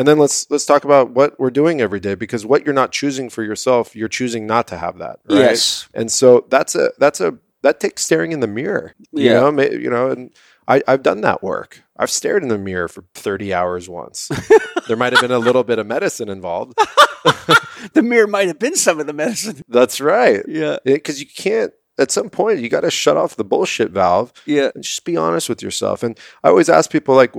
And 0.00 0.08
then 0.08 0.18
let's 0.18 0.50
let's 0.50 0.64
talk 0.64 0.84
about 0.84 1.10
what 1.10 1.38
we're 1.38 1.50
doing 1.50 1.82
every 1.82 2.00
day 2.00 2.14
because 2.14 2.46
what 2.46 2.64
you're 2.64 2.72
not 2.72 2.90
choosing 2.90 3.28
for 3.28 3.42
yourself, 3.42 3.94
you're 3.94 4.08
choosing 4.08 4.46
not 4.46 4.66
to 4.68 4.78
have 4.78 4.96
that, 4.96 5.20
right? 5.28 5.40
yes 5.40 5.86
And 5.92 6.10
so 6.10 6.46
that's 6.48 6.74
a 6.74 6.92
that's 6.98 7.20
a 7.20 7.36
that 7.60 7.80
takes 7.80 8.02
staring 8.02 8.32
in 8.32 8.40
the 8.40 8.46
mirror. 8.46 8.94
You 9.12 9.24
Yeah. 9.30 9.50
know, 9.50 9.60
you 9.62 9.90
know, 9.90 10.08
and 10.10 10.30
I, 10.66 10.80
I've 10.88 11.02
done 11.02 11.20
that 11.20 11.42
work. 11.42 11.82
I've 11.98 12.08
stared 12.10 12.42
in 12.42 12.48
the 12.48 12.56
mirror 12.56 12.88
for 12.88 13.04
30 13.14 13.52
hours 13.52 13.90
once. 13.90 14.30
there 14.88 14.96
might 14.96 15.12
have 15.12 15.20
been 15.20 15.30
a 15.32 15.38
little 15.38 15.64
bit 15.64 15.78
of 15.78 15.86
medicine 15.86 16.30
involved. 16.30 16.78
the 17.92 18.02
mirror 18.02 18.26
might 18.26 18.46
have 18.48 18.58
been 18.58 18.76
some 18.76 19.00
of 19.00 19.06
the 19.06 19.12
medicine 19.12 19.60
That's 19.68 20.00
right. 20.00 20.42
yeah 20.48 20.78
Because 20.82 21.20
you 21.20 21.26
can't 21.26 21.74
at 21.98 22.10
some 22.10 22.30
point 22.30 22.60
you 22.60 22.70
got 22.70 22.80
to 22.80 22.90
shut 22.90 23.18
off 23.18 23.36
the 23.36 23.44
bullshit 23.44 23.90
valve 23.90 24.32
yeah 24.46 24.70
and 24.74 24.82
just 24.82 25.04
be 25.04 25.18
honest 25.18 25.50
with 25.50 25.62
yourself. 25.62 26.02
And 26.02 26.18
I 26.42 26.48
always 26.48 26.70
ask 26.70 26.90
people 26.90 27.14
like 27.14 27.34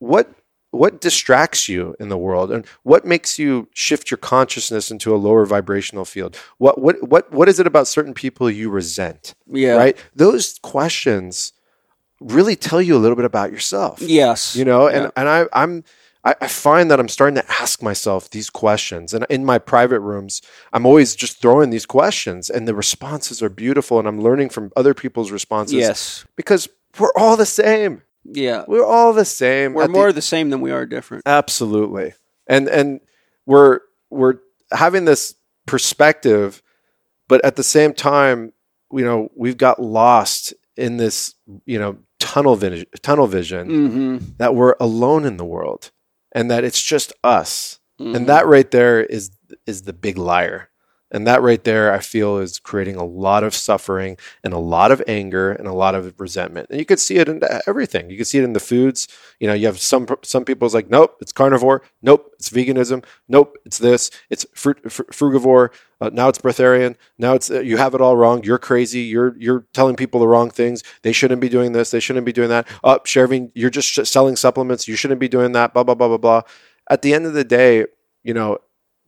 what 0.00 0.28
what 0.72 1.00
distracts 1.00 1.68
you 1.68 1.96
in 1.98 2.08
the 2.10 2.16
world 2.18 2.50
and 2.52 2.64
what 2.84 3.04
makes 3.04 3.38
you 3.38 3.68
shift 3.74 4.10
your 4.10 4.18
consciousness 4.18 4.90
into 4.90 5.14
a 5.14 5.18
lower 5.18 5.44
vibrational 5.44 6.04
field? 6.04 6.36
What 6.58 6.80
what 6.80 7.02
what 7.08 7.32
what 7.32 7.48
is 7.48 7.58
it 7.60 7.66
about 7.66 7.88
certain 7.88 8.14
people 8.14 8.48
you 8.50 8.70
resent? 8.70 9.34
yeah 9.46 9.74
right? 9.76 9.96
Those 10.14 10.58
questions 10.62 11.52
really 12.20 12.54
tell 12.56 12.80
you 12.82 12.94
a 12.96 12.98
little 13.02 13.16
bit 13.16 13.24
about 13.24 13.50
yourself. 13.50 14.00
yes 14.00 14.54
You 14.54 14.64
know, 14.64 14.86
and, 14.86 15.04
Yeah. 15.04 15.10
and 15.16 15.28
I, 15.28 15.46
I'm 15.52 15.84
I, 16.22 16.34
I 16.42 16.48
find 16.48 16.90
that 16.90 17.00
I'm 17.00 17.08
starting 17.08 17.36
to 17.42 17.50
ask 17.62 17.82
myself 17.82 18.28
these 18.28 18.50
questions. 18.50 19.14
And 19.14 19.24
in 19.30 19.42
my 19.42 19.58
private 19.58 20.00
rooms, 20.00 20.42
I'm 20.70 20.84
always 20.84 21.16
just 21.16 21.40
throwing 21.40 21.70
these 21.70 21.86
questions 21.86 22.50
and 22.50 22.68
the 22.68 22.74
responses 22.74 23.42
are 23.42 23.48
beautiful 23.48 23.98
and 23.98 24.06
I'm 24.06 24.20
learning 24.20 24.50
from 24.50 24.70
other 24.76 24.92
people's 24.92 25.30
responses. 25.32 25.76
yes 25.78 26.24
Because 26.36 26.68
we're 26.98 27.12
all 27.16 27.36
the 27.38 27.46
same. 27.46 28.02
Yeah 28.32 28.64
We're 28.66 28.84
all 28.84 29.12
the 29.12 29.24
same. 29.24 29.74
we're 29.74 29.84
At 29.84 29.86
the- 29.88 29.92
more 29.92 30.12
the 30.12 30.22
same 30.22 30.50
than 30.50 30.60
we 30.60 30.70
are 30.70 30.86
different 30.86 31.24
Absolutely. 31.26 32.14
And 32.46 32.68
and 32.68 33.00
we're 33.46 33.80
we're 34.10 34.38
having 34.72 35.04
this 35.04 35.34
perspective, 35.66 36.62
but 37.28 37.44
at 37.44 37.56
the 37.56 37.62
same 37.62 37.94
time, 37.94 38.52
you 38.92 39.04
know, 39.04 39.30
we've 39.36 39.56
got 39.56 39.80
lost 39.80 40.52
in 40.76 40.96
this, 40.96 41.34
you 41.64 41.78
know, 41.78 41.98
tunnel 42.18 42.56
vision 42.56 42.86
tunnel 43.02 43.26
vision 43.26 43.68
mm-hmm. 43.68 44.18
that 44.38 44.54
we're 44.54 44.74
alone 44.80 45.24
in 45.24 45.36
the 45.36 45.44
world 45.44 45.90
and 46.32 46.50
that 46.50 46.64
it's 46.64 46.82
just 46.82 47.12
us. 47.22 47.78
Mm-hmm. 48.00 48.16
And 48.16 48.26
that 48.28 48.46
right 48.46 48.70
there 48.70 49.02
is 49.02 49.30
is 49.66 49.82
the 49.82 49.92
big 49.92 50.16
liar. 50.18 50.69
And 51.10 51.26
that 51.26 51.42
right 51.42 51.62
there, 51.64 51.92
I 51.92 51.98
feel, 51.98 52.38
is 52.38 52.58
creating 52.58 52.96
a 52.96 53.04
lot 53.04 53.42
of 53.42 53.54
suffering 53.54 54.16
and 54.44 54.52
a 54.52 54.58
lot 54.58 54.92
of 54.92 55.02
anger 55.08 55.52
and 55.52 55.66
a 55.66 55.72
lot 55.72 55.94
of 55.94 56.18
resentment. 56.20 56.68
And 56.70 56.78
you 56.78 56.84
could 56.84 57.00
see 57.00 57.16
it 57.16 57.28
in 57.28 57.40
everything. 57.66 58.10
You 58.10 58.16
can 58.16 58.24
see 58.24 58.38
it 58.38 58.44
in 58.44 58.52
the 58.52 58.60
foods. 58.60 59.08
You 59.40 59.48
know, 59.48 59.54
you 59.54 59.66
have 59.66 59.80
some 59.80 60.06
some 60.22 60.44
people's 60.44 60.74
like, 60.74 60.88
nope, 60.88 61.16
it's 61.20 61.32
carnivore. 61.32 61.82
Nope, 62.02 62.32
it's 62.34 62.50
veganism. 62.50 63.04
Nope, 63.28 63.56
it's 63.64 63.78
this. 63.78 64.10
It's 64.28 64.44
frugivore. 64.54 65.70
Uh, 66.00 66.10
now 66.12 66.28
it's 66.28 66.38
breatharian. 66.38 66.96
Now 67.18 67.34
it's 67.34 67.50
uh, 67.50 67.60
you 67.60 67.76
have 67.76 67.94
it 67.94 68.00
all 68.00 68.16
wrong. 68.16 68.42
You're 68.44 68.58
crazy. 68.58 69.00
You're 69.00 69.36
you're 69.38 69.66
telling 69.74 69.96
people 69.96 70.20
the 70.20 70.28
wrong 70.28 70.50
things. 70.50 70.82
They 71.02 71.12
shouldn't 71.12 71.40
be 71.40 71.48
doing 71.48 71.72
this. 71.72 71.90
They 71.90 72.00
shouldn't 72.00 72.24
be 72.26 72.32
doing 72.32 72.48
that. 72.48 72.66
Oh, 72.84 73.00
Shervin, 73.04 73.50
you're 73.54 73.70
just 73.70 74.06
selling 74.06 74.36
supplements. 74.36 74.88
You 74.88 74.96
shouldn't 74.96 75.20
be 75.20 75.28
doing 75.28 75.52
that. 75.52 75.74
Blah 75.74 75.84
blah 75.84 75.94
blah 75.94 76.08
blah 76.08 76.18
blah. 76.18 76.42
At 76.88 77.02
the 77.02 77.14
end 77.14 77.26
of 77.26 77.34
the 77.34 77.44
day, 77.44 77.86
you 78.22 78.34
know, 78.34 78.58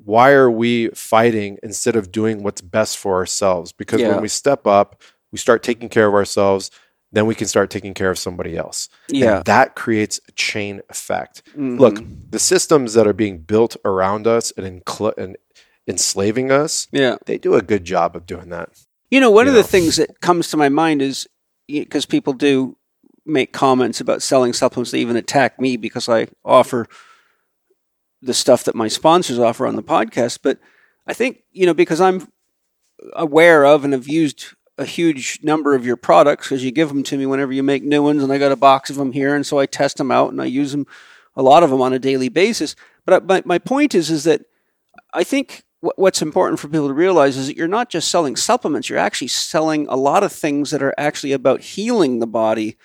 why 0.05 0.31
are 0.33 0.51
we 0.51 0.89
fighting 0.89 1.59
instead 1.63 1.97
of 1.97 2.11
doing 2.13 2.43
what's 2.43 2.61
best 2.61 2.99
for 2.99 3.17
ourselves? 3.17 3.73
Because 3.73 4.01
Yeah. 4.01 4.09
when 4.09 4.23
we 4.23 4.29
step 4.29 4.67
up, 4.67 5.01
we 5.31 5.39
start 5.39 5.63
taking 5.63 5.89
care 5.89 6.07
of 6.07 6.15
ourselves. 6.15 6.71
then 7.15 7.27
we 7.27 7.35
can 7.35 7.47
start 7.47 7.69
taking 7.69 7.93
care 7.93 8.09
of 8.09 8.19
somebody 8.19 8.57
else. 8.57 8.89
And 9.11 9.19
Yeah. 9.19 9.43
that 9.45 9.75
creates 9.77 10.19
a 10.29 10.33
chain 10.33 10.81
effect. 10.89 11.43
Mhm. 11.55 11.79
Look, 11.79 12.03
the 12.31 12.39
systems 12.39 12.95
that 12.95 13.07
are 13.07 13.13
being 13.13 13.37
built 13.37 13.77
around 13.85 14.27
us 14.27 14.51
and, 14.57 14.65
encl- 14.83 15.13
and 15.19 15.37
enslaving 15.87 16.51
us, 16.51 16.87
Yeah. 16.91 17.17
they 17.27 17.37
do 17.37 17.55
a 17.55 17.61
good 17.61 17.85
job 17.85 18.17
of 18.17 18.25
doing 18.25 18.49
that. 18.49 18.71
You 19.11 19.21
know, 19.21 19.31
one 19.31 19.45
You 19.45 19.51
of 19.51 19.57
the 19.57 19.63
things 19.63 19.97
that 19.97 20.23
comes 20.23 20.49
to 20.53 20.57
my 20.57 20.71
mind 20.71 21.03
is 21.03 21.29
because 21.69 22.07
people 22.07 22.33
do 22.33 22.79
make 23.27 23.53
comments 23.53 24.01
about 24.01 24.23
selling 24.23 24.55
supplements. 24.55 24.91
They 24.91 25.01
even 25.01 25.17
attack 25.17 25.61
me 25.61 25.77
because 25.77 26.09
I 26.09 26.29
offer 26.47 26.87
the 28.23 28.35
stuff 28.35 28.65
that 28.65 28.75
my 28.75 28.89
sponsors 28.89 29.39
offer 29.39 29.67
on 29.67 29.77
the 29.77 29.83
podcast. 29.83 30.39
But 30.43 30.59
I 31.07 31.13
think, 31.13 31.43
you 31.51 31.67
know, 31.67 31.75
because 31.75 32.01
I'm 32.01 32.29
aware 33.15 33.65
of 33.65 33.85
and 33.85 33.93
have 33.93 34.09
used 34.09 34.47
a 34.79 34.85
huge 34.85 35.41
number 35.43 35.75
of 35.75 35.85
your 35.85 35.97
products 35.97 36.47
because 36.47 36.65
you 36.65 36.71
give 36.71 36.89
them 36.89 37.03
to 37.03 37.19
me 37.19 37.27
whenever 37.27 37.53
you 37.53 37.63
make 37.63 37.83
new 37.83 38.03
ones, 38.03 38.23
and 38.23 38.33
I 38.33 38.39
got 38.39 38.53
a 38.53 38.57
box 38.57 38.91
of 38.91 38.97
them 38.97 39.13
here, 39.13 39.35
and 39.35 39.45
so 39.45 39.59
I 39.59 39.67
test 39.67 39.97
them 39.99 40.11
out 40.11 40.31
and 40.31 40.41
I 40.41 40.47
use 40.47 40.73
them, 40.73 40.87
a 41.37 41.43
lot 41.43 41.63
of 41.63 41.71
them 41.71 41.83
on 41.83 41.93
a 41.93 41.99
daily 41.99 42.29
basis. 42.29 42.75
But 43.05 43.27
my, 43.27 43.43
my 43.45 43.59
point 43.59 43.95
is, 43.95 44.11
is 44.11 44.25
that 44.25 44.43
I 45.13 45.25
think 45.25 45.65
what's 45.81 46.23
important 46.23 46.61
for 46.61 46.69
people 46.69 46.87
to 46.87 46.95
realize 46.95 47.37
is 47.37 47.49
that 47.49 47.57
you're 47.57 47.67
not 47.67 47.91
just 47.91 48.11
selling 48.11 48.37
supplements, 48.37 48.89
you're 48.89 48.99
actually 48.99 49.29
selling 49.29 49.87
a 49.89 49.97
lot 49.97 50.23
of 50.23 50.33
things 50.33 50.71
that 50.71 50.83
are 50.83 50.95
actually 50.97 51.33
about 51.33 51.61
healing 51.61 52.21
the 52.21 52.27
body, 52.27 52.77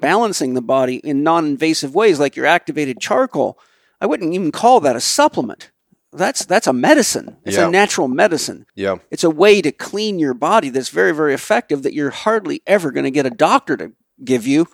balancing 0.00 0.54
the 0.54 0.62
body 0.62 0.96
in 0.96 1.22
non 1.22 1.44
invasive 1.44 1.94
ways, 1.94 2.20
like 2.20 2.36
your 2.36 2.46
activated 2.46 3.00
charcoal. 3.00 3.58
I 4.00 4.06
wouldn't 4.06 4.34
even 4.34 4.52
call 4.52 4.80
that 4.80 4.96
a 4.96 5.00
supplement. 5.00 5.70
That's, 6.12 6.44
that's 6.44 6.66
a 6.66 6.72
medicine. 6.72 7.36
It's 7.44 7.56
Yeah. 7.56 7.68
a 7.68 7.70
natural 7.70 8.08
medicine. 8.08 8.66
Yeah. 8.74 8.96
It's 9.10 9.24
a 9.24 9.30
way 9.30 9.60
to 9.60 9.72
clean 9.72 10.18
your 10.18 10.34
body 10.34 10.70
that's 10.70 10.88
very, 10.88 11.12
very 11.12 11.34
effective 11.34 11.82
that 11.82 11.92
you're 11.94 12.10
hardly 12.10 12.62
ever 12.66 12.90
going 12.90 13.04
to 13.04 13.10
get 13.10 13.26
a 13.26 13.30
doctor 13.30 13.76
to 13.76 13.92
give 14.24 14.46
you. 14.46 14.66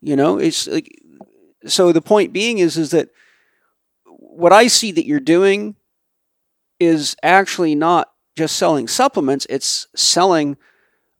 You 0.00 0.14
know, 0.16 0.38
it's 0.38 0.66
like, 0.68 0.88
so 1.66 1.90
the 1.92 2.02
point 2.02 2.32
being 2.32 2.58
is, 2.58 2.76
is 2.76 2.90
that 2.90 3.08
what 4.04 4.52
I 4.52 4.66
see 4.68 4.92
that 4.92 5.06
you're 5.06 5.20
doing 5.20 5.76
is 6.78 7.16
actually 7.22 7.74
not 7.74 8.12
just 8.36 8.56
selling 8.56 8.86
supplements, 8.88 9.46
it's 9.48 9.86
selling 9.96 10.56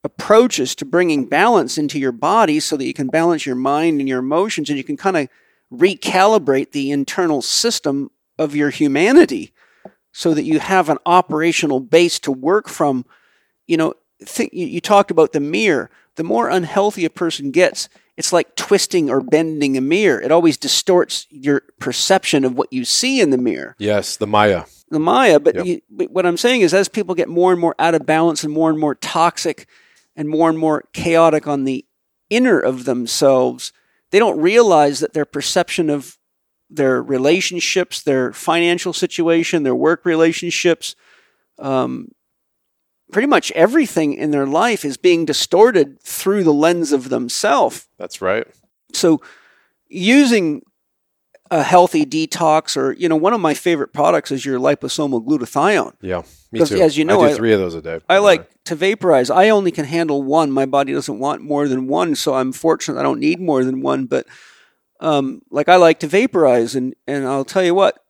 approaches 0.03 0.75
to 0.75 0.85
bringing 0.85 1.27
balance 1.27 1.79
into 1.79 1.99
your 1.99 2.13
body 2.13 2.61
so 2.61 2.77
that 2.77 2.85
you 2.85 2.93
can 2.93 3.07
balance 3.07 3.47
your 3.47 3.55
mind 3.57 4.01
and 4.01 4.09
your 4.09 4.19
emotions 4.19 4.69
and 4.69 4.77
you 4.77 4.85
can 4.85 4.97
kind 4.97 5.17
of 5.17 5.29
recalibrate 5.75 6.73
the 6.73 6.91
internal 6.91 7.43
system 7.43 8.11
of 8.39 8.55
your 8.55 8.71
humanity 8.71 9.53
so 10.13 10.35
that 10.35 10.45
you 10.45 10.61
have 10.61 10.89
an 10.89 10.99
operational 11.07 11.81
base 11.81 12.19
to 12.21 12.33
work 12.33 12.69
from. 12.69 13.05
You 13.67 13.77
know, 13.77 13.95
think, 14.23 14.53
you, 14.53 14.67
you 14.67 14.81
talked 14.81 15.11
about 15.11 15.33
the 15.33 15.41
mirror. 15.41 15.91
The 16.17 16.25
more 16.25 16.49
unhealthy 16.49 17.05
a 17.05 17.11
person 17.11 17.51
gets, 17.51 17.89
it's 18.17 18.33
like 18.33 18.55
twisting 18.55 19.11
or 19.11 19.21
bending 19.21 19.77
a 19.77 19.81
mirror. 19.81 20.21
It 20.21 20.31
always 20.31 20.57
distorts 20.57 21.27
your 21.31 21.63
perception 21.81 22.45
of 22.45 22.55
what 22.57 22.73
you 22.73 22.85
see 22.85 23.21
in 23.21 23.31
the 23.31 23.39
mirror 23.39 23.75
Yes, 23.79 24.17
the 24.17 24.27
Maya. 24.27 24.65
the 24.91 25.01
Maya. 25.01 25.41
But, 25.41 25.57
Yep. 25.57 25.67
you, 25.67 25.81
but 25.91 26.11
what 26.11 26.25
I'm 26.27 26.37
saying 26.37 26.61
is, 26.61 26.73
as 26.73 26.89
people 26.89 27.17
get 27.17 27.29
more 27.29 27.51
and 27.51 27.61
more 27.61 27.75
out 27.81 27.95
of 27.97 28.07
balance 28.07 28.45
and 28.45 28.53
more 28.53 28.71
and 28.71 28.79
more 28.79 28.95
toxic 28.95 29.67
and 30.15 30.29
more 30.29 30.49
and 30.49 30.57
more 30.59 30.85
chaotic 30.93 31.49
on 31.49 31.65
the 31.65 31.85
inner 32.31 32.61
of 32.61 32.85
themselves, 32.85 33.73
they 34.15 34.21
don't 34.21 34.39
realize 34.39 35.01
that 35.01 35.13
their 35.13 35.25
perception 35.25 35.91
of 35.91 36.17
their 36.71 37.03
relationships, 37.03 38.01
their 38.01 38.33
financial 38.33 38.93
situation, 38.93 39.65
their 39.65 39.75
work 39.75 40.05
relationships, 40.05 40.95
um, 41.59 42.13
pretty 43.11 43.27
much 43.27 43.51
everything 43.57 44.15
in 44.15 44.31
their 44.31 44.47
life 44.47 44.85
is 44.85 44.97
being 44.97 45.25
distorted 45.25 46.01
through 46.01 46.45
the 46.45 46.53
lens 46.53 46.93
of 46.93 47.09
themselves. 47.09 47.89
That's 47.99 48.23
right. 48.23 48.47
So 48.93 49.21
using 49.89 50.63
a 51.55 51.63
healthy 51.63 52.05
detox 52.05 52.77
or 52.77 52.93
you 52.95 53.09
know 53.09 53.15
one 53.15 53.33
of 53.33 53.41
my 53.41 53.55
favorite 53.55 53.93
products 53.93 54.33
is 54.33 54.45
your 54.45 54.59
liposomal 54.59 55.25
glutathione. 55.25 55.95
Yeah. 56.01 56.23
Me 56.51 56.65
too. 56.65 56.81
as 56.81 56.99
you 56.99 57.05
know, 57.05 57.21
I 57.21 57.29
do 57.29 57.35
I- 57.35 57.37
three 57.37 57.53
of 57.53 57.61
those 57.61 57.77
a 57.77 57.83
day. 57.83 58.01
I 58.09 58.19
like 58.19 58.51
to 58.65 58.75
vaporize. 58.75 59.31
I 59.31 59.51
only 59.51 59.71
can 59.71 59.85
handle 59.85 60.23
one. 60.23 60.51
My 60.51 60.67
body 60.67 60.93
doesn't 60.93 61.19
want 61.19 61.43
more 61.43 61.69
than 61.69 61.87
one, 61.87 62.17
so 62.17 62.35
I'm 62.35 62.53
fortunate 62.53 62.99
I 62.99 63.05
don't 63.05 63.21
need 63.21 63.41
more 63.41 63.65
than 63.65 63.83
one, 63.83 64.07
but 64.07 64.27
um, 64.99 65.43
like 65.51 65.69
I 65.69 65.77
like 65.77 66.01
to 66.01 66.09
vaporize 66.09 66.75
and 66.75 66.95
and 67.07 67.25
I'll 67.25 67.45
tell 67.45 67.65
you 67.65 67.75
what, 67.75 68.01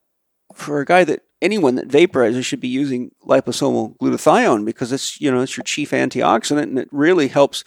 for 0.54 0.80
a 0.80 0.86
guy 0.86 1.04
that 1.04 1.20
anyone 1.42 1.74
that 1.74 1.88
vaporizes 1.88 2.46
should 2.46 2.60
be 2.60 2.68
using 2.68 3.10
liposomal 3.26 3.98
glutathione 3.98 4.64
because 4.64 4.90
it's 4.90 5.20
you 5.20 5.30
know 5.30 5.42
it's 5.42 5.56
your 5.56 5.64
chief 5.64 5.90
antioxidant 5.90 6.62
and 6.62 6.78
it 6.78 6.88
really 6.90 7.28
helps 7.28 7.62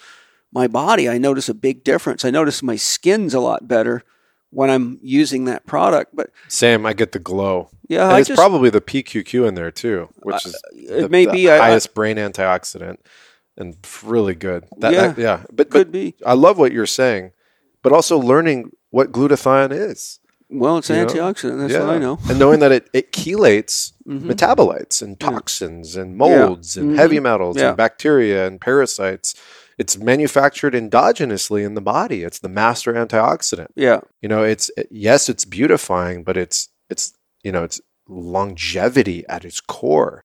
my 0.51 0.67
body. 0.67 1.07
I 1.07 1.19
notice 1.19 1.49
a 1.49 1.53
big 1.53 1.83
difference. 1.83 2.25
I 2.25 2.31
notice 2.31 2.63
my 2.63 2.77
skin's 2.77 3.35
a 3.35 3.39
lot 3.39 3.67
better 3.67 4.03
when 4.51 4.69
I'm 4.69 4.97
using 5.01 5.45
that 5.45 5.65
product. 5.65 6.15
But 6.15 6.29
Sam, 6.47 6.85
I 6.85 6.93
get 6.93 7.11
the 7.11 7.19
glow. 7.19 7.69
yeah, 7.89 8.17
it's 8.17 8.27
just 8.29 8.37
probably 8.39 8.69
the 8.69 8.81
PQQ 8.81 9.47
in 9.47 9.55
there 9.55 9.71
too, 9.71 10.09
which 10.23 10.45
is 10.45 10.55
it 10.73 11.01
the, 11.03 11.09
may 11.09 11.25
the 11.25 11.31
be 11.31 11.49
I- 11.51 11.55
I- 11.55 11.59
highest 11.69 11.93
brain 11.93 12.17
antioxidant 12.17 12.97
and 13.57 13.75
really 14.03 14.35
good. 14.35 14.65
That, 14.77 14.93
Yeah. 14.93 15.07
that- 15.07 15.17
yeah. 15.21 15.43
But, 15.51 15.69
could 15.69 15.87
but 15.87 15.91
be. 15.91 16.15
I 16.25 16.33
love 16.33 16.57
what 16.57 16.71
you're 16.71 16.85
saying, 16.85 17.31
but 17.81 17.91
also 17.91 18.17
learning 18.17 18.71
what 18.91 19.11
glutathione 19.11 19.71
is. 19.71 20.19
Well, 20.49 20.77
it's 20.77 20.89
you 20.89 20.95
know? 20.95 21.05
antioxidant. 21.07 21.59
That's 21.67 21.73
what 21.73 21.89
I 21.89 21.97
know. 21.97 22.19
and 22.29 22.39
knowing 22.39 22.61
that 22.61 22.71
it, 22.71 22.89
it 22.93 23.11
chelates 23.11 23.91
Mhm. 24.07 24.21
metabolites 24.31 25.01
and 25.01 25.19
toxins 25.19 25.97
and 25.97 26.15
molds 26.15 26.77
and 26.77 26.91
Mhm. 26.91 26.95
heavy 26.95 27.19
metals 27.19 27.57
Yeah. 27.57 27.69
and 27.69 27.77
bacteria 27.77 28.47
and 28.47 28.61
parasites. 28.61 29.35
It's 29.77 29.97
manufactured 29.97 30.73
endogenously 30.73 31.65
in 31.65 31.75
the 31.75 31.81
body. 31.81 32.23
It's 32.23 32.39
the 32.39 32.49
master 32.49 32.93
antioxidant. 32.93 33.67
Yeah. 33.75 33.99
You 34.21 34.29
know, 34.29 34.43
it's 34.43 34.71
yes, 34.89 35.29
it's 35.29 35.45
beautifying, 35.45 36.23
but 36.23 36.37
it's 36.37 36.69
it's 36.89 37.13
you 37.43 37.51
know, 37.51 37.63
it's 37.63 37.79
longevity 38.07 39.25
at 39.27 39.45
its 39.45 39.59
core. 39.59 40.23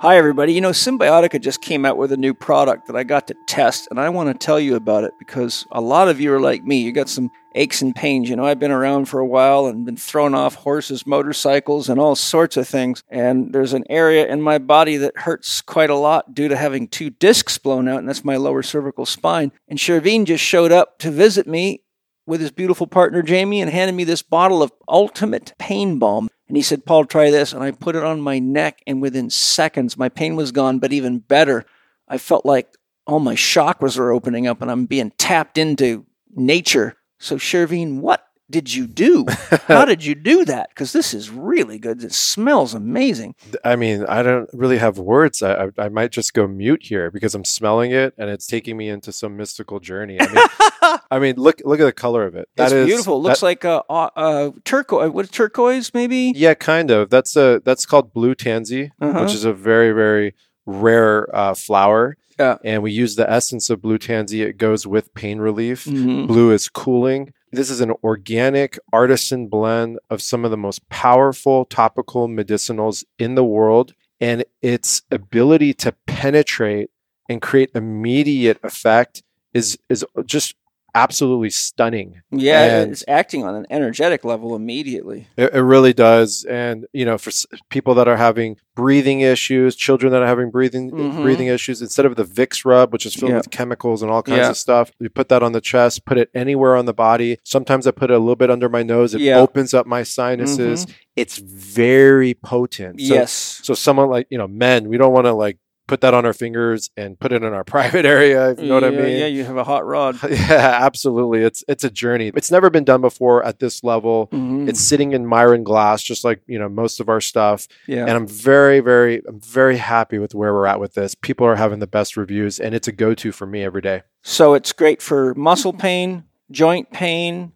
Hi, 0.00 0.18
everybody. 0.18 0.52
You 0.52 0.60
know, 0.60 0.72
Cymbiotika 0.72 1.40
just 1.40 1.62
came 1.62 1.86
out 1.86 1.96
with 1.96 2.12
a 2.12 2.18
new 2.18 2.34
product 2.34 2.86
that 2.86 2.96
I 2.96 3.02
got 3.02 3.26
to 3.28 3.36
test, 3.46 3.88
and 3.90 3.98
I 3.98 4.10
want 4.10 4.28
to 4.28 4.34
tell 4.34 4.60
you 4.60 4.76
about 4.76 5.04
it 5.04 5.14
because 5.18 5.66
a 5.72 5.80
lot 5.80 6.08
of 6.08 6.20
you 6.20 6.34
are 6.34 6.40
like 6.40 6.62
me. 6.64 6.82
You 6.82 6.92
got 6.92 7.08
some 7.08 7.30
aches 7.54 7.80
and 7.80 7.96
pains. 7.96 8.28
You 8.28 8.36
know, 8.36 8.44
I've 8.44 8.58
been 8.58 8.70
around 8.70 9.06
for 9.06 9.20
a 9.20 9.26
while 9.26 9.64
and 9.64 9.86
been 9.86 9.96
thrown 9.96 10.34
off 10.34 10.54
horses, 10.54 11.06
motorcycles, 11.06 11.88
and 11.88 11.98
all 11.98 12.14
sorts 12.14 12.58
of 12.58 12.68
things. 12.68 13.02
And 13.08 13.54
there's 13.54 13.72
an 13.72 13.84
area 13.88 14.26
in 14.26 14.42
my 14.42 14.58
body 14.58 14.98
that 14.98 15.16
hurts 15.16 15.62
quite 15.62 15.88
a 15.88 15.96
lot 15.96 16.34
due 16.34 16.48
to 16.48 16.56
having 16.58 16.88
two 16.88 17.08
discs 17.08 17.56
blown 17.56 17.88
out, 17.88 18.00
and 18.00 18.06
that's 18.06 18.22
my 18.22 18.36
lower 18.36 18.62
cervical 18.62 19.06
spine. 19.06 19.50
And 19.66 19.78
Shervin 19.78 20.26
just 20.26 20.44
showed 20.44 20.72
up 20.72 20.98
to 20.98 21.10
visit 21.10 21.46
me 21.46 21.84
with 22.26 22.42
his 22.42 22.50
beautiful 22.50 22.86
partner 22.86 23.22
Jamie 23.22 23.62
and 23.62 23.70
handed 23.70 23.94
me 23.94 24.04
this 24.04 24.20
bottle 24.20 24.62
of 24.62 24.72
Ultimate 24.88 25.54
Pain 25.58 25.98
Balm. 25.98 26.28
And 26.48 26.56
he 26.56 26.62
said, 26.62 26.86
Paul, 26.86 27.04
try 27.04 27.30
this. 27.30 27.52
And 27.52 27.62
I 27.62 27.72
put 27.72 27.96
it 27.96 28.04
on 28.04 28.20
my 28.20 28.38
neck, 28.38 28.82
and 28.86 29.02
within 29.02 29.30
seconds, 29.30 29.96
my 29.96 30.08
pain 30.08 30.36
was 30.36 30.52
gone. 30.52 30.78
But 30.78 30.92
even 30.92 31.18
better, 31.18 31.64
I 32.08 32.18
felt 32.18 32.46
like 32.46 32.76
all 33.06 33.20
my 33.20 33.34
chakras 33.34 33.98
are 33.98 34.12
opening 34.12 34.46
up 34.46 34.60
and 34.60 34.70
I'm 34.70 34.86
being 34.86 35.12
tapped 35.16 35.58
into 35.58 36.04
nature. 36.34 36.96
So, 37.18 37.36
Shervin, 37.36 38.00
what 38.00 38.25
did 38.48 38.72
you 38.74 38.86
do? 38.86 39.26
How 39.66 39.84
did 39.84 40.04
you 40.04 40.14
do 40.14 40.44
that? 40.44 40.68
Because 40.70 40.92
this 40.92 41.12
is 41.12 41.30
really 41.30 41.78
good. 41.78 42.02
It 42.04 42.12
smells 42.12 42.74
amazing. 42.74 43.34
I 43.64 43.74
mean, 43.76 44.04
I 44.08 44.22
don't 44.22 44.48
really 44.52 44.78
have 44.78 44.98
words. 44.98 45.42
I, 45.42 45.64
I 45.64 45.68
I 45.78 45.88
might 45.88 46.12
just 46.12 46.32
go 46.32 46.46
mute 46.46 46.82
here 46.84 47.10
because 47.10 47.34
I'm 47.34 47.44
smelling 47.44 47.90
it 47.90 48.14
and 48.18 48.30
it's 48.30 48.46
taking 48.46 48.76
me 48.76 48.88
into 48.88 49.10
some 49.12 49.36
mystical 49.36 49.80
journey. 49.80 50.18
I 50.20 50.26
mean, 50.32 50.98
I 51.10 51.18
mean, 51.18 51.36
look 51.36 51.60
look 51.64 51.80
at 51.80 51.84
the 51.84 51.92
color 51.92 52.24
of 52.24 52.34
it. 52.36 52.48
it's 52.56 52.70
That 52.70 52.72
is- 52.72 52.86
beautiful. 52.86 53.16
It 53.16 53.22
looks 53.28 53.40
that- 53.40 53.46
like 53.46 53.64
a, 53.64 53.82
uh, 53.90 54.10
uh, 54.16 54.50
turquoise. 54.64 55.10
What 55.10 55.30
turquoise, 55.32 55.92
maybe? 55.92 56.32
yeah, 56.36 56.54
kind 56.54 56.90
of. 56.90 57.10
That's 57.10 57.36
a 57.36 57.60
that's 57.64 57.84
called 57.86 58.12
blue 58.12 58.34
tansy, 58.34 58.92
Uh-huh. 59.00 59.22
which 59.22 59.34
is 59.34 59.44
a 59.44 59.52
very 59.52 59.92
very 59.92 60.34
rare 60.66 61.34
uh, 61.34 61.54
flower. 61.54 62.16
Yeah. 62.38 62.58
And 62.64 62.82
we 62.82 62.92
use 62.92 63.16
the 63.16 63.28
essence 63.30 63.70
of 63.70 63.80
blue 63.80 63.96
tansy. 63.98 64.42
It 64.42 64.58
goes 64.58 64.86
with 64.86 65.14
pain 65.14 65.38
relief. 65.38 65.86
Mhm. 65.86 66.26
Blue 66.26 66.52
is 66.52 66.68
cooling. 66.68 67.32
This 67.56 67.70
is 67.70 67.80
an 67.80 67.94
organic 68.04 68.78
artisan 68.92 69.48
blend 69.48 69.98
of 70.10 70.20
some 70.20 70.44
of 70.44 70.50
the 70.50 70.58
most 70.58 70.86
powerful 70.90 71.64
topical 71.64 72.28
medicinals 72.28 73.02
in 73.18 73.34
the 73.34 73.44
world. 73.44 73.94
And 74.20 74.44
its 74.60 75.00
ability 75.10 75.72
to 75.74 75.92
penetrate 76.06 76.90
and 77.30 77.40
create 77.40 77.70
immediate 77.74 78.58
effect 78.62 79.22
is, 79.54 79.78
is 79.88 80.04
just 80.26 80.54
absolutely 80.96 81.50
stunning. 81.50 82.22
Yeah, 82.30 82.80
And- 82.80 82.92
it's 82.92 83.04
acting 83.06 83.44
on 83.44 83.54
an 83.54 83.66
energetic 83.70 84.24
level 84.24 84.56
immediately. 84.56 85.28
It, 85.36 85.52
it 85.54 85.60
really 85.60 85.92
does. 85.92 86.44
And, 86.48 86.86
you 86.92 87.04
know, 87.04 87.18
for 87.18 87.28
s- 87.30 87.44
people 87.70 87.94
that 87.94 88.08
are 88.08 88.16
having 88.16 88.56
breathing 88.74 89.20
issues, 89.20 89.76
children 89.76 90.10
that 90.12 90.22
are 90.22 90.26
having 90.26 90.50
breathing 90.50 90.90
Mhm. 90.90 91.22
breathing 91.22 91.46
issues, 91.48 91.80
instead 91.82 92.06
of 92.06 92.16
the 92.16 92.24
Vicks 92.24 92.64
rub, 92.64 92.92
which 92.92 93.06
is 93.06 93.14
filled 93.14 93.30
Yeah. 93.32 93.36
with 93.38 93.50
chemicals 93.50 94.02
and 94.02 94.10
all 94.10 94.22
kinds 94.22 94.38
Yeah. 94.40 94.50
of 94.50 94.56
stuff, 94.56 94.90
we 94.98 95.08
put 95.08 95.28
that 95.28 95.42
on 95.42 95.52
the 95.52 95.60
chest, 95.60 96.04
put 96.04 96.18
it 96.18 96.28
anywhere 96.34 96.76
on 96.76 96.86
the 96.86 96.94
body. 96.94 97.38
Sometimes 97.44 97.86
I 97.86 97.90
put 97.90 98.10
it 98.10 98.14
a 98.14 98.18
little 98.18 98.36
bit 98.36 98.50
under 98.50 98.68
my 98.68 98.82
nose. 98.82 99.14
It 99.14 99.20
Yeah. 99.20 99.34
Mm-hmm. 99.34 99.42
opens 99.44 99.74
up 99.74 99.86
my 99.86 100.02
sinuses. 100.02 100.86
It's 101.14 101.38
very 101.38 102.34
potent. 102.34 103.00
So, 103.00 103.14
yes. 103.14 103.60
So 103.62 103.74
someone 103.74 104.08
like, 104.08 104.26
you 104.30 104.38
know, 104.38 104.48
men, 104.48 104.88
we 104.88 104.96
don't 104.98 105.12
want 105.12 105.26
to 105.26 105.32
like 105.32 105.58
put 105.86 106.00
that 106.00 106.14
on 106.14 106.26
our 106.26 106.32
fingers 106.32 106.90
and 106.96 107.18
put 107.18 107.32
it 107.32 107.42
in 107.42 107.52
our 107.52 107.64
private 107.76 108.04
area. 108.04 108.50
If 108.50 108.60
you 108.60 108.66
know 108.68 108.74
what 108.74 108.84
I 108.84 108.90
mean? 108.90 109.18
Yeah, 109.18 109.26
you 109.26 109.44
have 109.44 109.56
a 109.56 109.64
hot 109.64 109.86
rod. 109.86 110.18
Yeah, 110.30 110.78
absolutely. 110.82 111.42
It's 111.42 111.64
it's 111.68 111.84
a 111.84 111.90
journey. 111.90 112.30
It's 112.34 112.50
never 112.50 112.70
been 112.70 112.84
done 112.84 113.00
before 113.00 113.44
at 113.44 113.58
this 113.58 113.82
level. 113.84 114.28
Mhm. 114.32 114.68
It's 114.68 114.80
sitting 114.80 115.12
in 115.12 115.26
Miron 115.26 115.64
glass, 115.64 116.02
just 116.02 116.24
like 116.24 116.40
you 116.46 116.58
know 116.58 116.68
most 116.68 117.00
of 117.00 117.08
our 117.08 117.20
stuff. 117.20 117.66
yeah. 117.86 118.02
And 118.02 118.10
I'm 118.10 118.26
very, 118.26 118.80
very, 118.80 119.22
I'm 119.26 119.40
very 119.40 119.76
happy 119.76 120.18
with 120.18 120.34
where 120.34 120.52
we're 120.52 120.66
at 120.66 120.80
with 120.80 120.94
this. 120.94 121.14
People 121.14 121.46
are 121.46 121.56
having 121.56 121.78
the 121.78 121.86
best 121.86 122.16
reviews, 122.16 122.58
and 122.60 122.74
it's 122.74 122.88
a 122.88 122.92
go-to 122.92 123.32
for 123.32 123.46
me 123.46 123.62
every 123.64 123.80
day. 123.82 124.02
So 124.22 124.54
it's 124.54 124.72
great 124.72 125.00
for 125.02 125.34
muscle 125.34 125.72
pain, 125.72 126.24
joint 126.50 126.90
pain, 126.92 127.52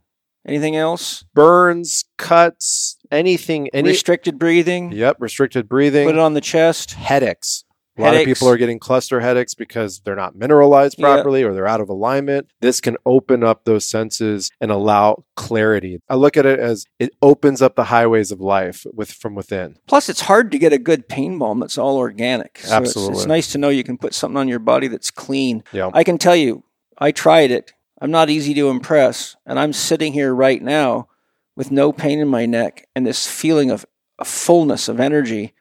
anything 0.46 0.76
else? 0.76 1.24
Burns, 1.34 2.04
cuts, 2.16 2.96
anything, 3.10 3.68
any. 3.72 3.88
Restricted 3.90 4.38
breathing. 4.38 4.92
yep, 4.92 5.16
restricted 5.20 5.68
breathing. 5.68 6.06
Put 6.06 6.14
it 6.16 6.20
on 6.20 6.34
the 6.34 6.40
chest. 6.40 6.92
headaches. 6.92 7.64
A 8.00 8.04
lot 8.04 8.12
Headaches. 8.14 8.30
of 8.30 8.34
people 8.36 8.48
are 8.48 8.56
getting 8.56 8.78
cluster 8.78 9.20
headaches 9.20 9.54
because 9.54 10.00
they're 10.00 10.16
not 10.16 10.34
mineralized 10.36 10.96
Yeah. 10.98 11.06
properly 11.14 11.42
or 11.42 11.52
they're 11.52 11.66
out 11.68 11.80
of 11.80 11.88
alignment. 11.88 12.48
This 12.60 12.80
can 12.80 12.96
open 13.06 13.44
up 13.44 13.64
those 13.64 13.84
senses 13.84 14.50
and 14.60 14.70
allow 14.70 15.24
clarity. 15.36 16.00
I 16.08 16.14
look 16.16 16.36
at 16.36 16.46
it 16.46 16.58
as 16.58 16.84
it 16.98 17.10
opens 17.22 17.60
up 17.62 17.76
the 17.76 17.84
highways 17.84 18.30
of 18.32 18.40
life 18.40 18.86
with 18.92 19.10
from 19.12 19.34
within. 19.34 19.76
Plus, 19.86 20.08
it's 20.08 20.22
hard 20.22 20.50
to 20.52 20.58
get 20.58 20.72
a 20.72 20.78
good 20.78 21.08
pain 21.08 21.38
balm 21.38 21.60
that's 21.60 21.78
all 21.78 21.96
organic. 21.96 22.58
So 22.62 22.76
it's- 22.78 22.96
It's, 22.96 23.26
nice 23.26 23.52
to 23.52 23.58
know 23.58 23.68
you 23.68 23.84
can 23.84 23.98
put 23.98 24.14
something 24.14 24.36
on 24.38 24.48
your 24.48 24.58
body 24.58 24.88
that's 24.88 25.10
clean. 25.10 25.62
Yeah. 25.72 25.90
I 25.92 26.04
can 26.04 26.18
tell 26.18 26.36
you, 26.36 26.64
I 26.98 27.12
tried 27.12 27.50
it. 27.50 27.72
I'm 28.00 28.10
not 28.10 28.30
easy 28.30 28.54
to 28.54 28.68
impress. 28.70 29.36
And 29.46 29.58
I'm 29.58 29.72
sitting 29.72 30.12
here 30.14 30.34
right 30.34 30.62
now 30.62 31.08
with 31.56 31.70
no 31.70 31.92
pain 31.92 32.18
in 32.18 32.28
my 32.28 32.46
neck 32.46 32.88
and 32.96 33.06
this 33.06 33.26
feeling 33.26 33.70
of 33.70 33.84
a 34.18 34.24
fullness 34.24 34.88
of 34.88 35.00
energy. 35.00 35.52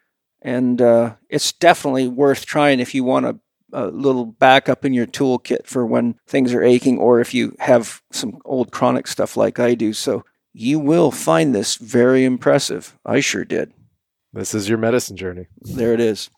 And 0.41 0.81
uh, 0.81 1.15
it's 1.29 1.51
definitely 1.51 2.07
worth 2.07 2.45
trying 2.45 2.79
if 2.79 2.95
you 2.95 3.03
want 3.03 3.25
a, 3.25 3.39
a 3.73 3.87
little 3.87 4.25
backup 4.25 4.85
in 4.85 4.93
your 4.93 5.07
toolkit 5.07 5.65
for 5.65 5.85
when 5.85 6.15
things 6.27 6.53
are 6.53 6.63
aching 6.63 6.97
or 6.97 7.19
if 7.19 7.33
you 7.33 7.55
have 7.59 8.01
some 8.11 8.39
old 8.45 8.71
chronic 8.71 9.07
stuff 9.07 9.35
like 9.35 9.59
I 9.59 9.75
do. 9.75 9.93
So 9.93 10.23
you 10.53 10.79
will 10.79 11.11
find 11.11 11.53
this 11.53 11.75
very 11.75 12.23
impressive. 12.23 12.97
I 13.05 13.19
sure 13.19 13.45
did. 13.45 13.73
This 14.33 14.53
is 14.53 14.69
your 14.69 14.77
medicine 14.77 15.17
journey. 15.17 15.47
There 15.61 15.93
it 15.93 15.99
is. 15.99 16.29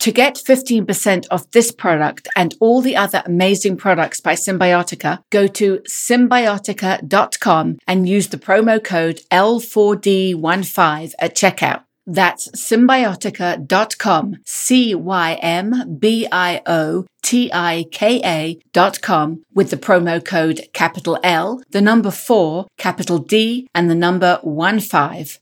To 0.00 0.12
get 0.12 0.36
15% 0.36 1.26
off 1.30 1.50
this 1.50 1.72
product 1.72 2.28
and 2.36 2.54
all 2.60 2.80
the 2.80 2.96
other 2.96 3.22
amazing 3.26 3.76
products 3.76 4.20
by 4.20 4.34
Cymbiotika, 4.34 5.18
go 5.30 5.48
to 5.48 5.78
cymbiotika.com 5.88 7.78
and 7.86 8.08
use 8.08 8.28
the 8.28 8.38
promo 8.38 8.82
code 8.82 9.20
L4D15 9.32 11.14
at 11.18 11.34
checkout. 11.34 11.82
That's 12.08 12.48
cymbiotika.com, 12.52 14.36
C 14.46 14.94
Y 14.94 15.34
M 15.42 15.98
B 15.98 16.26
I 16.32 16.62
O 16.64 17.04
T 17.22 17.50
I 17.52 17.84
K 17.92 18.22
A 18.24 18.58
dot 18.72 19.02
com 19.02 19.44
with 19.52 19.68
the 19.68 19.76
promo 19.76 20.24
code 20.24 20.62
capital 20.72 21.18
L, 21.22 21.60
the 21.68 21.82
number 21.82 22.10
four, 22.10 22.66
capital 22.78 23.18
D, 23.18 23.68
and 23.74 23.90
the 23.90 23.94
number 23.94 24.38
one 24.42 24.80
five. 24.80 25.38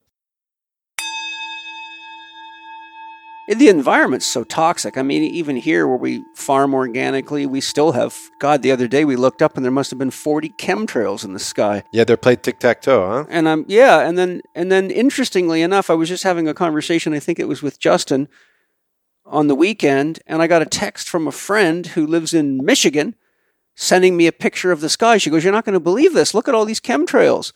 The 3.48 3.68
environment's 3.68 4.26
so 4.26 4.42
toxic. 4.42 4.98
I 4.98 5.02
mean, 5.02 5.22
even 5.22 5.54
here 5.56 5.86
where 5.86 5.96
we 5.96 6.24
farm 6.34 6.74
organically, 6.74 7.46
we 7.46 7.60
still 7.60 7.92
have. 7.92 8.16
God, 8.40 8.62
the 8.62 8.72
other 8.72 8.88
day 8.88 9.04
we 9.04 9.14
looked 9.14 9.40
up 9.40 9.56
and 9.56 9.64
there 9.64 9.70
must 9.70 9.90
have 9.90 9.98
been 9.98 10.10
40 10.10 10.48
chemtrails 10.58 11.24
in 11.24 11.32
the 11.32 11.38
sky. 11.38 11.84
Yeah, 11.92 12.02
they're 12.02 12.16
played 12.16 12.42
tic 12.42 12.58
tac 12.58 12.82
toe, 12.82 13.06
huh? 13.08 13.24
And 13.28 13.48
I'm 13.48 13.64
yeah, 13.68 14.00
and 14.00 14.18
then 14.18 14.42
and 14.56 14.72
then 14.72 14.90
interestingly 14.90 15.62
enough, 15.62 15.90
I 15.90 15.94
was 15.94 16.08
just 16.08 16.24
having 16.24 16.48
a 16.48 16.54
conversation. 16.54 17.12
I 17.12 17.20
think 17.20 17.38
it 17.38 17.46
was 17.48 17.62
with 17.62 17.78
Justin 17.78 18.28
on 19.24 19.46
the 19.46 19.54
weekend, 19.54 20.20
and 20.26 20.42
I 20.42 20.46
got 20.48 20.62
a 20.62 20.66
text 20.66 21.08
from 21.08 21.28
a 21.28 21.32
friend 21.32 21.86
who 21.86 22.06
lives 22.06 22.34
in 22.34 22.64
Michigan, 22.64 23.14
sending 23.76 24.16
me 24.16 24.26
a 24.26 24.32
picture 24.32 24.72
of 24.72 24.80
the 24.80 24.88
sky. 24.88 25.18
She 25.18 25.30
goes, 25.30 25.44
"You're 25.44 25.52
not 25.52 25.64
going 25.64 25.74
to 25.74 25.80
believe 25.80 26.14
this. 26.14 26.34
Look 26.34 26.48
at 26.48 26.54
all 26.54 26.64
these 26.64 26.80
chemtrails," 26.80 27.52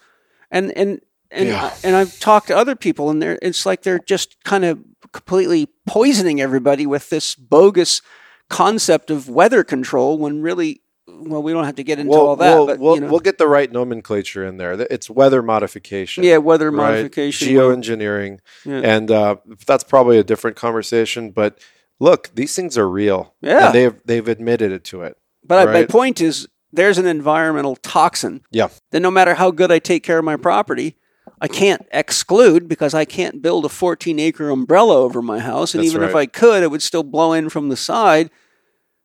and 0.53 0.71
and 0.77 1.01
and 1.33 1.49
Yeah. 1.49 1.75
and 1.83 1.97
I've 1.97 2.19
talked 2.21 2.47
to 2.49 2.57
other 2.57 2.77
people, 2.77 3.11
and 3.11 3.21
they're 3.21 3.39
it's 3.43 3.67
like 3.67 3.83
they're 3.83 3.99
just 3.99 4.37
kind 4.45 4.65
of 4.65 4.79
completely 5.13 5.69
poisoning 5.87 6.41
everybody 6.41 6.87
with 6.87 7.11
this 7.11 7.35
bogus 7.35 8.03
concept 8.49 9.11
of 9.11 9.29
weather 9.29 9.65
control 9.65 10.19
when 10.19 10.43
really. 10.43 10.83
Well, 11.13 11.43
we 11.43 11.53
don't 11.53 11.65
have 11.65 11.75
to 11.75 11.83
get 11.83 11.99
into 11.99 12.13
all 12.13 12.37
that, 12.37 12.55
we'll, 12.55 12.67
but 12.69 12.79
we'll, 12.79 12.95
you 12.95 13.01
know. 13.01 13.09
we'll 13.11 13.19
get 13.19 13.37
the 13.37 13.49
right 13.49 13.71
nomenclature 13.71 14.47
in 14.47 14.59
there. 14.59 14.81
It's 14.91 15.11
weather 15.11 15.43
modification. 15.43 16.23
yeah, 16.23 16.37
weather 16.37 16.71
right? 16.71 16.93
modification. 16.93 17.49
geoengineering, 17.49 18.39
Yeah. 18.65 18.81
and 18.85 19.11
uh, 19.11 19.37
that's 19.67 19.83
probably 19.83 20.19
a 20.19 20.23
different 20.25 20.57
conversation. 20.57 21.33
But 21.33 21.59
look, 21.99 22.31
these 22.37 22.55
things 22.55 22.79
are 22.79 22.89
real. 22.89 23.35
Yeah. 23.41 23.67
and 23.67 23.75
they've 23.75 23.95
they've 24.05 24.29
admitted 24.29 24.71
it 24.71 24.85
to 24.85 25.03
it. 25.03 25.17
But 25.45 25.69
I, 25.69 25.73
my 25.73 25.85
point 25.85 26.21
is, 26.21 26.47
there's 26.73 26.97
an 26.99 27.07
environmental 27.07 27.75
toxin 27.75 28.43
Yeah, 28.53 28.69
that 28.93 29.01
no 29.01 29.11
matter 29.11 29.35
how 29.35 29.51
good 29.51 29.73
I 29.73 29.81
take 29.81 30.05
care 30.05 30.19
of 30.19 30.25
my 30.25 30.37
property, 30.37 30.97
I 31.41 31.49
can't 31.49 31.87
exclude 31.91 32.69
because 32.69 32.93
I 32.93 33.05
can't 33.05 33.41
build 33.41 33.65
a 33.65 33.71
14 33.71 34.19
acre 34.19 34.51
umbrella 34.51 34.97
over 34.97 35.23
my 35.23 35.39
house. 35.39 35.75
And 35.75 35.83
That's 35.83 35.95
even 35.95 36.07
if. 36.07 36.15
I 36.15 36.27
could, 36.27 36.63
it 36.63 36.71
would 36.71 36.83
still 36.83 37.03
blow 37.03 37.33
in 37.33 37.49
from 37.49 37.71
the 37.71 37.77
side. 37.77 38.31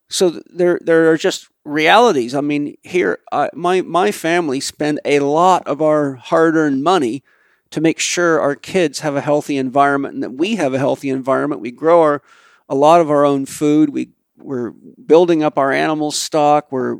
So 0.10 0.42
there, 0.48 0.80
there 0.82 1.10
are 1.12 1.18
just 1.18 1.48
realities. 1.64 2.36
I 2.36 2.42
mean, 2.42 2.78
here, 2.84 3.20
I, 3.32 3.50
my 3.54 3.82
my 3.82 4.12
family 4.12 4.60
spend 4.60 5.00
a 5.06 5.20
lot 5.20 5.66
of 5.66 5.82
our 5.82 6.16
hard-earned 6.16 6.84
money 6.84 7.24
to 7.72 7.82
make 7.82 8.00
sure 8.00 8.40
our 8.40 8.56
kids 8.56 9.00
have 9.00 9.16
a 9.16 9.22
healthy 9.22 9.58
environment 9.58 10.14
and 10.14 10.24
that 10.24 10.34
we 10.34 10.56
have 10.56 10.74
a 10.74 10.80
healthy 10.80 11.10
environment. 11.10 11.62
We 11.62 11.72
grow 11.72 12.02
our 12.02 12.22
a 12.70 12.76
lot 12.76 13.02
of 13.02 13.10
our 13.10 13.26
own 13.26 13.46
food. 13.46 13.90
We 13.90 14.10
we're 14.38 14.72
building 14.72 15.42
up 15.42 15.58
our 15.58 15.72
animal 15.72 16.12
stock. 16.12 16.72
We're 16.72 16.98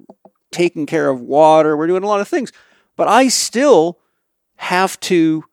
taking 0.52 0.86
care 0.86 1.10
of 1.10 1.22
water. 1.22 1.78
We're 1.78 1.88
doing 1.88 2.04
a 2.04 2.08
lot 2.08 2.22
of 2.22 2.28
things. 2.28 2.52
But 2.96 3.08
I 3.08 3.28
still 3.28 4.00
have 4.58 5.00
to 5.02 5.44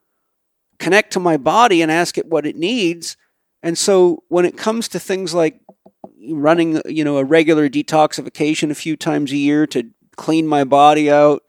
connect 0.79 1.13
to 1.13 1.21
my 1.21 1.37
body 1.37 1.83
and 1.83 1.91
ask 1.91 2.19
it 2.19 2.27
what 2.27 2.47
it 2.47 2.57
needs. 2.57 3.17
And 3.63 3.79
so 3.79 4.23
when 4.29 4.45
it 4.45 4.57
comes 4.57 4.89
to 4.89 4.99
things 4.99 5.33
like 5.33 5.61
running, 6.29 6.81
you 6.87 7.05
know, 7.05 7.19
a 7.19 7.25
regular 7.25 7.69
detoxification 7.69 8.71
a 8.71 8.75
few 8.75 8.97
times 8.97 9.33
a 9.33 9.37
year 9.37 9.67
to 9.69 9.91
clean 10.17 10.47
my 10.47 10.65
body 10.65 11.11
out, 11.11 11.43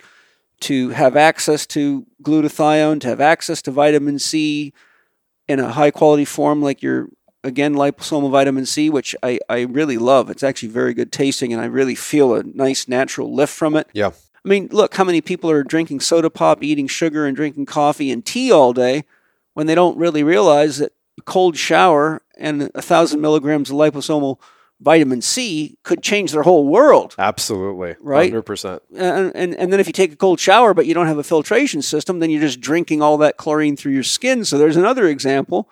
to 0.62 0.90
have 0.90 1.18
access 1.18 1.66
to 1.68 2.06
glutathione, 2.22 3.02
to 3.02 3.08
have 3.08 3.20
access 3.20 3.62
to 3.64 3.72
vitamin 3.72 4.20
C 4.20 4.74
in 5.48 5.60
a 5.60 5.72
high 5.72 5.92
quality 5.92 6.26
form 6.26 6.62
like 6.62 6.82
your 6.82 7.10
again 7.44 7.74
liposomal 7.74 8.32
vitamin 8.32 8.66
C, 8.66 8.90
which 8.90 9.16
I, 9.22 9.40
I 9.50 9.62
really 9.62 9.98
love. 9.98 10.30
It's 10.30 10.44
actually 10.44 10.70
very 10.70 10.94
good 10.94 11.12
tasting 11.12 11.52
and 11.52 11.62
I 11.62 11.66
really 11.66 11.96
feel 11.96 12.34
a 12.36 12.44
nice 12.44 12.88
natural 12.88 13.34
lift 13.34 13.54
from 13.54 13.76
it. 13.76 13.90
yeah. 13.94 14.12
I 14.46 14.50
mean, 14.50 14.68
look 14.72 14.96
how 14.96 15.04
many 15.04 15.22
people 15.22 15.50
are 15.50 15.64
drinking 15.64 16.02
soda 16.02 16.30
pop, 16.30 16.64
eating 16.64 16.88
sugar, 16.88 17.26
and 17.26 17.36
drinking 17.36 17.66
coffee 17.66 18.12
and 18.12 18.26
tea 18.26 18.52
all 18.52 18.74
day 18.74 19.06
when 19.54 19.68
they 19.68 19.76
don't 19.76 19.98
really 19.98 20.24
realize 20.24 20.78
that 20.80 20.92
a 21.18 21.22
cold 21.22 21.56
shower 21.56 22.22
and 22.38 22.70
a 22.76 22.82
thousand 22.82 23.22
milligrams 23.22 23.70
of 23.70 23.78
liposomal 23.78 24.40
vitamin 24.82 25.22
C 25.22 25.78
could 25.84 26.04
change 26.04 26.34
their 26.34 26.42
whole 26.44 26.68
world. 26.68 27.16
Absolutely, 27.18 27.96
Right? 28.02 28.30
hundred 28.30 28.42
percent. 28.42 28.82
And, 28.94 29.32
and, 29.34 29.56
and 29.56 29.72
then 29.72 29.80
if 29.80 29.88
you 29.88 29.94
take 29.94 30.12
a 30.12 30.18
cold 30.18 30.42
shower 30.42 30.74
but 30.74 30.86
you 30.88 30.94
don't 30.94 31.08
have 31.08 31.20
a 31.20 31.24
filtration 31.24 31.82
system, 31.82 32.20
then 32.20 32.30
you're 32.30 32.42
just 32.42 32.60
drinking 32.60 33.02
all 33.02 33.18
that 33.20 33.38
chlorine 33.38 33.78
through 33.78 33.94
your 33.94 34.04
skin. 34.04 34.44
So 34.44 34.58
there's 34.58 34.76
another 34.76 35.08
example. 35.08 35.70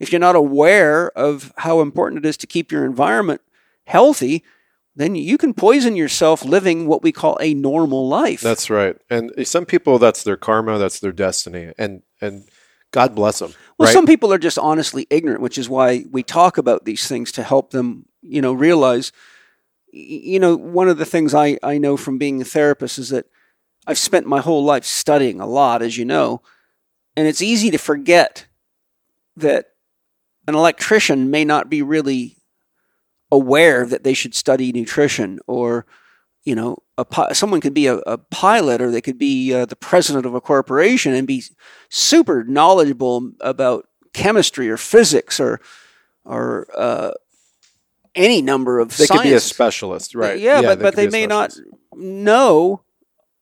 If 0.00 0.10
you're 0.10 0.18
not 0.18 0.34
aware 0.34 1.10
of 1.10 1.52
how 1.58 1.80
important 1.80 2.24
it 2.24 2.28
is 2.28 2.36
to 2.38 2.46
keep 2.48 2.72
your 2.72 2.84
environment 2.84 3.42
healthy, 3.84 4.42
then 4.98 5.14
you 5.14 5.38
can 5.38 5.54
poison 5.54 5.94
yourself 5.94 6.44
living 6.44 6.86
what 6.88 7.04
we 7.04 7.12
call 7.12 7.38
a 7.40 7.54
normal 7.54 8.08
life. 8.08 8.40
That's 8.40 8.68
right. 8.68 8.96
And 9.08 9.32
some 9.46 9.64
people, 9.64 9.98
that's 10.00 10.24
their 10.24 10.36
karma, 10.36 10.76
that's 10.78 10.98
their 10.98 11.12
destiny, 11.12 11.72
and 11.78 12.02
and 12.20 12.44
God 12.90 13.14
bless 13.14 13.38
them. 13.38 13.54
Well, 13.78 13.86
right? 13.86 13.92
some 13.92 14.06
people 14.06 14.32
are 14.32 14.38
just 14.38 14.58
honestly 14.58 15.06
ignorant, 15.08 15.40
which 15.40 15.56
is 15.56 15.68
why 15.68 16.04
we 16.10 16.24
talk 16.24 16.58
about 16.58 16.84
these 16.84 17.06
things 17.06 17.30
to 17.32 17.44
help 17.44 17.70
them, 17.70 18.06
you 18.22 18.42
know, 18.42 18.52
realize. 18.52 19.12
You 19.92 20.40
know, 20.40 20.56
one 20.56 20.88
of 20.88 20.98
the 20.98 21.06
things 21.06 21.32
I, 21.32 21.58
I 21.62 21.78
know 21.78 21.96
from 21.96 22.18
being 22.18 22.42
a 22.42 22.44
therapist 22.44 22.98
is 22.98 23.08
that 23.10 23.26
I've 23.86 23.98
spent 23.98 24.26
my 24.26 24.40
whole 24.40 24.64
life 24.64 24.84
studying 24.84 25.40
a 25.40 25.46
lot, 25.46 25.80
as 25.80 25.96
you 25.96 26.04
know, 26.04 26.42
and 27.16 27.26
it's 27.26 27.40
easy 27.40 27.70
to 27.70 27.78
forget 27.78 28.46
that 29.36 29.70
an 30.48 30.54
electrician 30.54 31.30
may 31.30 31.44
not 31.44 31.70
be 31.70 31.82
really 31.82 32.37
aware 33.30 33.86
that 33.86 34.04
they 34.04 34.14
should 34.14 34.34
study 34.34 34.72
nutrition 34.72 35.38
or 35.46 35.86
you 36.44 36.54
know 36.54 36.78
pi- 37.10 37.32
someone 37.32 37.60
could 37.60 37.74
be 37.74 37.86
a, 37.86 37.96
a 37.98 38.18
pilot 38.18 38.80
or 38.80 38.90
they 38.90 39.00
could 39.00 39.18
be 39.18 39.52
uh, 39.52 39.66
the 39.66 39.76
president 39.76 40.24
of 40.24 40.34
a 40.34 40.40
corporation 40.40 41.12
and 41.14 41.26
be 41.26 41.42
super 41.88 42.44
knowledgeable 42.44 43.32
about 43.40 43.86
chemistry 44.14 44.68
or 44.70 44.76
physics 44.76 45.38
or 45.38 45.60
or 46.24 46.66
uh, 46.76 47.10
any 48.14 48.42
number 48.42 48.78
of 48.78 48.96
they 48.96 49.06
could 49.06 49.22
be 49.22 49.32
a 49.32 49.40
specialist, 49.40 50.14
right? 50.14 50.38
Yeah, 50.38 50.60
but 50.62 50.80
but 50.80 50.96
they 50.96 51.06
be 51.06 51.08
a 51.08 51.12
may 51.12 51.26
not 51.26 51.56
know 51.94 52.82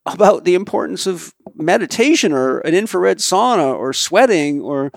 about 0.05 0.45
the 0.45 0.55
importance 0.55 1.07
of 1.07 1.34
meditation 1.55 2.32
or 2.32 2.59
an 2.61 2.74
infrared 2.74 3.18
sauna 3.18 3.74
or 3.76 3.93
sweating 3.93 4.61
or 4.61 4.93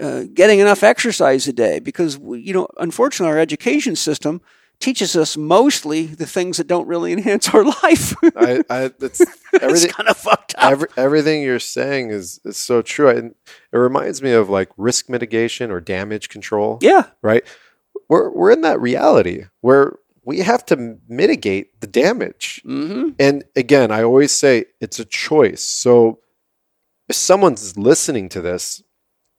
uh, 0.00 0.24
getting 0.34 0.58
enough 0.60 0.82
exercise 0.82 1.48
a 1.48 1.52
day 1.52 1.78
because 1.80 2.18
you 2.18 2.52
know 2.52 2.68
unfortunately 2.78 3.32
our 3.32 3.38
education 3.40 3.96
system 3.96 4.40
teaches 4.80 5.16
us 5.16 5.36
mostly 5.36 6.06
the 6.06 6.26
things 6.26 6.56
that 6.56 6.66
don't 6.66 6.86
really 6.86 7.12
enhance 7.18 7.48
our 7.54 7.64
life. 7.64 8.14
I, 8.36 8.62
I 8.70 8.84
it's 9.00 9.20
it's 9.52 9.86
kind 9.92 10.08
of 10.08 10.16
fucked 10.16 10.54
up. 10.56 10.70
Every, 10.72 10.88
everything 10.96 11.42
you're 11.42 11.58
saying 11.58 12.10
is, 12.10 12.40
is 12.44 12.56
so 12.56 12.82
true. 12.82 13.08
And 13.08 13.34
it 13.72 13.76
reminds 13.78 14.22
me 14.22 14.32
of 14.32 14.48
like 14.48 14.70
risk 14.76 15.08
mitigation 15.08 15.70
or 15.70 15.80
damage 15.80 16.28
control, 16.28 16.78
yeah, 16.80 17.06
right? 17.22 17.44
We're, 18.08 18.30
we're 18.30 18.52
in 18.52 18.62
that 18.62 18.80
reality 18.80 19.46
where 19.60 19.98
we 20.24 20.38
have 20.40 20.64
to 20.66 20.98
mitigate 21.08 21.80
the 21.80 21.86
damage. 21.86 22.60
hmm 22.64 23.10
And 23.18 23.44
again, 23.56 23.90
I 23.90 24.02
always 24.02 24.32
say 24.32 24.66
it's 24.80 24.98
a 24.98 25.04
choice. 25.04 25.62
So 25.62 26.20
if 27.08 27.16
someone's 27.16 27.76
listening 27.78 28.28
to 28.30 28.40
this, 28.40 28.82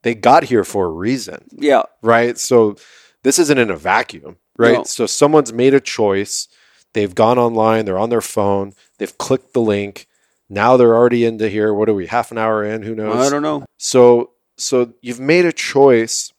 they 0.02 0.14
got 0.14 0.44
here 0.44 0.64
for 0.64 0.86
a 0.86 0.90
reason, 0.90 1.44
yeah, 1.52 1.82
right? 2.02 2.38
So 2.38 2.76
this 3.22 3.38
isn't 3.38 3.58
in 3.58 3.70
a 3.70 3.76
vacuum, 3.76 4.38
right? 4.56 4.78
No. 4.78 4.84
So 4.84 5.06
someone's 5.06 5.52
made 5.52 5.74
a 5.74 5.80
choice. 5.80 6.48
They've 6.92 7.14
gone 7.14 7.38
online, 7.38 7.84
they're 7.84 7.98
on 7.98 8.10
their 8.10 8.20
phone, 8.20 8.72
they've 8.98 9.16
clicked 9.16 9.52
the 9.52 9.60
link. 9.60 10.06
Now 10.48 10.76
they're 10.76 10.96
already 10.96 11.24
into 11.24 11.48
here. 11.48 11.72
What 11.72 11.88
are 11.88 11.94
we, 11.94 12.06
half 12.06 12.32
an 12.32 12.38
hour 12.38 12.64
in? 12.64 12.82
Who 12.82 12.94
knows? 12.94 13.26
I 13.26 13.30
don't 13.30 13.42
know. 13.42 13.64
So 13.76 14.32
so 14.56 14.94
you've 15.00 15.20
made 15.20 15.44
a 15.44 15.52
choice 15.52 16.32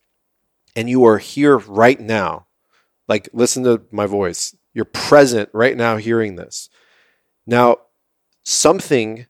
and 0.75 0.89
you 0.89 1.05
are 1.05 1.17
here 1.17 1.57
right 1.57 1.99
now. 1.99 2.47
Like 3.07 3.29
listen 3.33 3.63
to 3.63 3.83
my 3.91 4.05
voice. 4.05 4.55
You're 4.73 4.85
present 4.85 5.49
right 5.53 5.75
now 5.75 5.97
hearing 5.97 6.35
this. 6.35 6.69
Now 7.45 7.77
something 8.43 9.27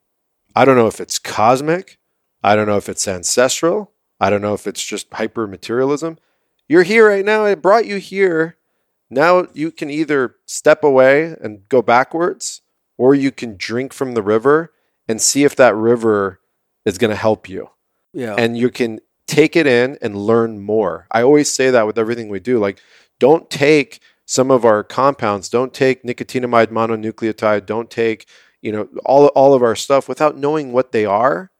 I 0.55 0.65
don't 0.65 0.75
know 0.75 0.87
if 0.87 0.99
it's 0.99 1.19
cosmic, 1.19 1.97
I 2.43 2.55
don't 2.55 2.67
know 2.67 2.77
if 2.77 2.89
it's 2.89 3.07
ancestral, 3.07 3.90
I 4.21 4.29
don't 4.29 4.41
know 4.41 4.53
if 4.53 4.67
it's 4.67 4.85
just 4.85 5.11
hyper 5.11 5.47
materialism. 5.47 6.19
You're 6.69 6.83
here 6.83 7.09
right 7.09 7.25
now. 7.25 7.43
I 7.43 7.55
brought 7.55 7.87
you 7.87 7.97
here. 7.97 8.55
Now 9.09 9.47
you 9.53 9.71
can 9.71 9.89
either 9.89 10.35
step 10.45 10.83
away 10.83 11.35
and 11.41 11.67
go 11.67 11.81
backwards 11.81 12.61
or 12.97 13.15
you 13.15 13.31
can 13.31 13.57
drink 13.57 13.93
from 13.93 14.13
the 14.13 14.21
river 14.21 14.71
and 15.07 15.19
see 15.19 15.43
if 15.43 15.55
that 15.55 15.75
river 15.75 16.39
is 16.85 16.99
going 16.99 17.09
to 17.09 17.17
help 17.17 17.49
you 17.49 17.69
Yeah, 18.13 18.35
and 18.37 18.55
you 18.55 18.69
can 18.69 18.99
take 19.25 19.55
it 19.55 19.65
in 19.65 19.97
and 20.01 20.15
learn 20.15 20.61
more. 20.61 21.07
I 21.11 21.23
always 21.23 21.51
say 21.51 21.71
that 21.71 21.87
with 21.87 21.97
everything 21.97 22.29
we 22.29 22.39
do. 22.39 22.59
Like, 22.59 22.79
don't 23.19 23.49
take 23.49 24.01
some 24.25 24.51
of 24.51 24.63
our 24.63 24.83
compounds, 24.83 25.49
don't 25.49 25.73
take 25.73 26.03
nicotinamide 26.03 26.67
mononucleotide, 26.67 27.65
don't 27.65 27.89
take, 27.89 28.27
you 28.61 28.71
know, 28.71 28.87
all, 29.03 29.27
all 29.27 29.53
of 29.53 29.63
our 29.63 29.75
stuff 29.75 30.07
without 30.07 30.37
knowing 30.37 30.71
what 30.71 30.91
they 30.91 31.05
are 31.05 31.51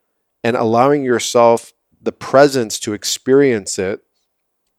and 0.43 0.55
allowing 0.55 1.03
yourself 1.03 1.73
the 2.01 2.11
presence 2.11 2.79
to 2.79 2.93
experience 2.93 3.77
it 3.79 4.01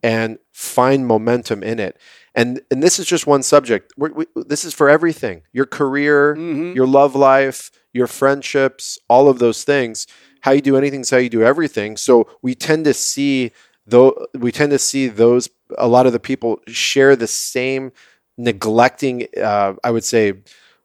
and 0.02 0.38
find 0.52 1.06
momentum 1.06 1.62
in 1.62 1.78
it. 1.78 1.96
And, 2.34 2.62
and 2.70 2.82
this 2.82 2.98
is 2.98 3.06
just 3.06 3.26
one 3.26 3.42
subject. 3.42 3.92
We're, 3.96 4.12
we, 4.12 4.26
this 4.34 4.64
is 4.64 4.74
for 4.74 4.88
everything 4.88 5.42
your 5.52 5.66
career, 5.66 6.34
Mhm. 6.34 6.74
your 6.74 6.86
love 6.86 7.14
life, 7.14 7.70
your 7.92 8.06
friendships, 8.06 8.98
all 9.08 9.28
of 9.28 9.38
those 9.38 9.64
things. 9.64 10.06
How 10.40 10.50
you 10.52 10.60
do 10.62 10.76
anything 10.76 11.00
is 11.02 11.10
how 11.10 11.18
you 11.18 11.28
do 11.28 11.42
everything. 11.42 11.96
So 11.96 12.28
we 12.42 12.54
tend 12.54 12.84
to 12.86 12.94
see 12.94 13.52
though 13.86 14.26
we 14.38 14.50
tend 14.52 14.70
to 14.70 14.78
see 14.78 15.08
those 15.08 15.50
a 15.76 15.88
lot 15.88 16.06
of 16.06 16.12
the 16.12 16.20
people 16.20 16.60
share 16.68 17.14
the 17.16 17.26
same 17.26 17.92
neglecting, 18.38 19.26
uh, 19.40 19.74
I 19.84 19.90
would 19.90 20.04
say, 20.04 20.34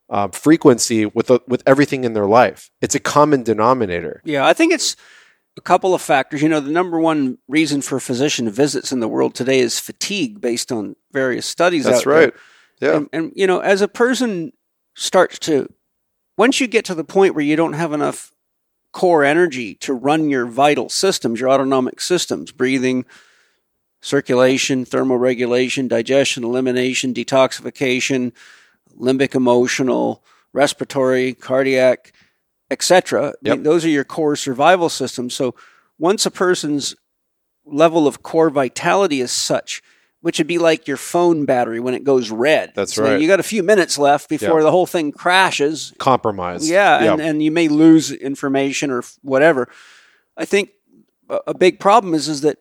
uh, 0.10 0.28
frequency 0.30 1.06
with 1.06 1.28
the, 1.28 1.40
with 1.48 1.64
everything 1.66 2.04
in 2.04 2.14
their 2.14 2.26
life. 2.26 2.70
It's 2.82 2.96
a 2.96 3.00
common 3.00 3.44
denominator. 3.44 4.22
Yeah, 4.26 4.46
I 4.46 4.54
think 4.54 4.74
it's 4.74 4.96
a 5.58 5.62
couple 5.62 5.94
of 5.94 6.02
factors. 6.02 6.42
You 6.42 6.50
know, 6.50 6.60
the 6.60 6.72
number 6.72 7.00
one 7.00 7.40
reason 7.48 7.82
for 7.82 8.00
physician 8.00 8.50
visits 8.50 8.92
in 8.92 9.00
the 9.00 9.08
world 9.08 9.34
today 9.34 9.60
is 9.60 9.80
fatigue, 9.80 10.40
based 10.40 10.72
on 10.72 10.96
various 11.12 11.46
studies. 11.46 11.84
That's 11.84 12.00
out 12.00 12.04
there. 12.06 12.14
right. 12.14 12.34
Yeah. 12.80 12.96
And, 12.98 13.10
and 13.12 13.32
you 13.36 13.48
know, 13.48 13.60
as 13.60 13.82
a 13.82 13.88
person 13.88 14.54
starts 14.96 15.40
to, 15.40 15.68
once 16.38 16.60
you 16.62 16.68
get 16.68 16.86
to 16.86 16.96
the 16.96 17.04
point 17.04 17.34
where 17.34 17.44
you 17.44 17.56
don't 17.56 17.74
have 17.74 17.92
enough 17.92 18.32
core 18.94 19.24
energy 19.24 19.74
to 19.76 19.94
run 19.94 20.30
your 20.30 20.46
vital 20.46 20.90
systems, 20.90 21.40
your 21.40 21.50
autonomic 21.50 22.00
systems, 22.00 22.52
breathing, 22.52 23.06
circulation, 24.02 24.86
thermoregulation, 24.86 25.88
digestion, 25.88 26.44
elimination, 26.44 27.14
detoxification, 27.14 28.32
limbic 28.96 29.36
emotional, 29.36 30.24
respiratory, 30.54 31.34
cardiac, 31.34 32.14
etc. 32.70 33.34
I 33.46 33.50
mean, 33.50 33.64
those 33.64 33.86
are 33.86 33.90
your 33.90 34.04
core 34.04 34.36
survival 34.36 34.90
systems. 34.90 35.34
So 35.36 35.56
once 35.98 36.26
a 36.26 36.32
person's 36.32 36.96
level 37.66 38.08
of 38.08 38.24
core 38.24 38.50
vitality 38.50 39.22
is 39.22 39.32
such, 39.32 39.82
which 40.22 40.38
would 40.40 40.48
be 40.48 40.58
like 40.58 40.88
your 40.88 40.98
phone 40.98 41.46
battery 41.46 41.80
when 41.80 41.94
it 41.94 42.04
goes 42.04 42.32
red. 42.32 42.72
That's 42.76 42.94
So 42.94 43.04
right. 43.04 43.22
You 43.22 43.28
got 43.28 43.40
a 43.40 43.44
few 43.44 43.64
minutes 43.64 43.98
left 43.98 44.30
before 44.30 44.60
Yeah. 44.60 44.64
the 44.66 44.72
whole 44.72 44.86
thing 44.86 45.12
crashes. 45.12 45.94
Compromise. 46.00 46.70
Yeah, 46.70 47.14
and, 47.14 47.22
and 47.22 47.44
you 47.44 47.52
may 47.52 47.68
lose 47.68 48.12
information 48.12 48.92
or 48.92 49.04
whatever. 49.22 49.70
I 50.36 50.46
think 50.46 50.70
a 51.46 51.54
big 51.54 51.80
problem 51.80 52.14
is 52.14 52.28
is 52.28 52.42
that 52.42 52.58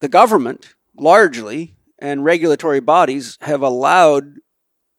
the 0.00 0.08
government 0.08 0.74
largely 0.96 1.76
and 1.98 2.24
regulatory 2.24 2.80
bodies 2.80 3.38
have 3.42 3.62
allowed 3.62 4.36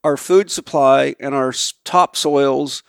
our 0.04 0.18
food 0.18 0.50
supply 0.52 1.16
and 1.20 1.34
our 1.36 1.50
s- 1.50 1.74
topsoils 1.86 2.84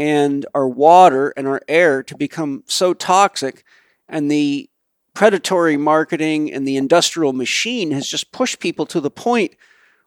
and 0.00 0.46
our 0.54 0.66
water 0.66 1.28
and 1.36 1.46
our 1.46 1.60
air 1.68 2.02
to 2.02 2.16
become 2.16 2.64
so 2.66 2.94
toxic 2.94 3.64
and 4.08 4.30
the 4.30 4.66
predatory 5.12 5.76
marketing 5.76 6.50
and 6.50 6.66
the 6.66 6.78
industrial 6.78 7.34
machine 7.34 7.90
has 7.90 8.08
just 8.08 8.32
pushed 8.32 8.60
people 8.60 8.86
to 8.86 8.98
the 8.98 9.10
point 9.10 9.54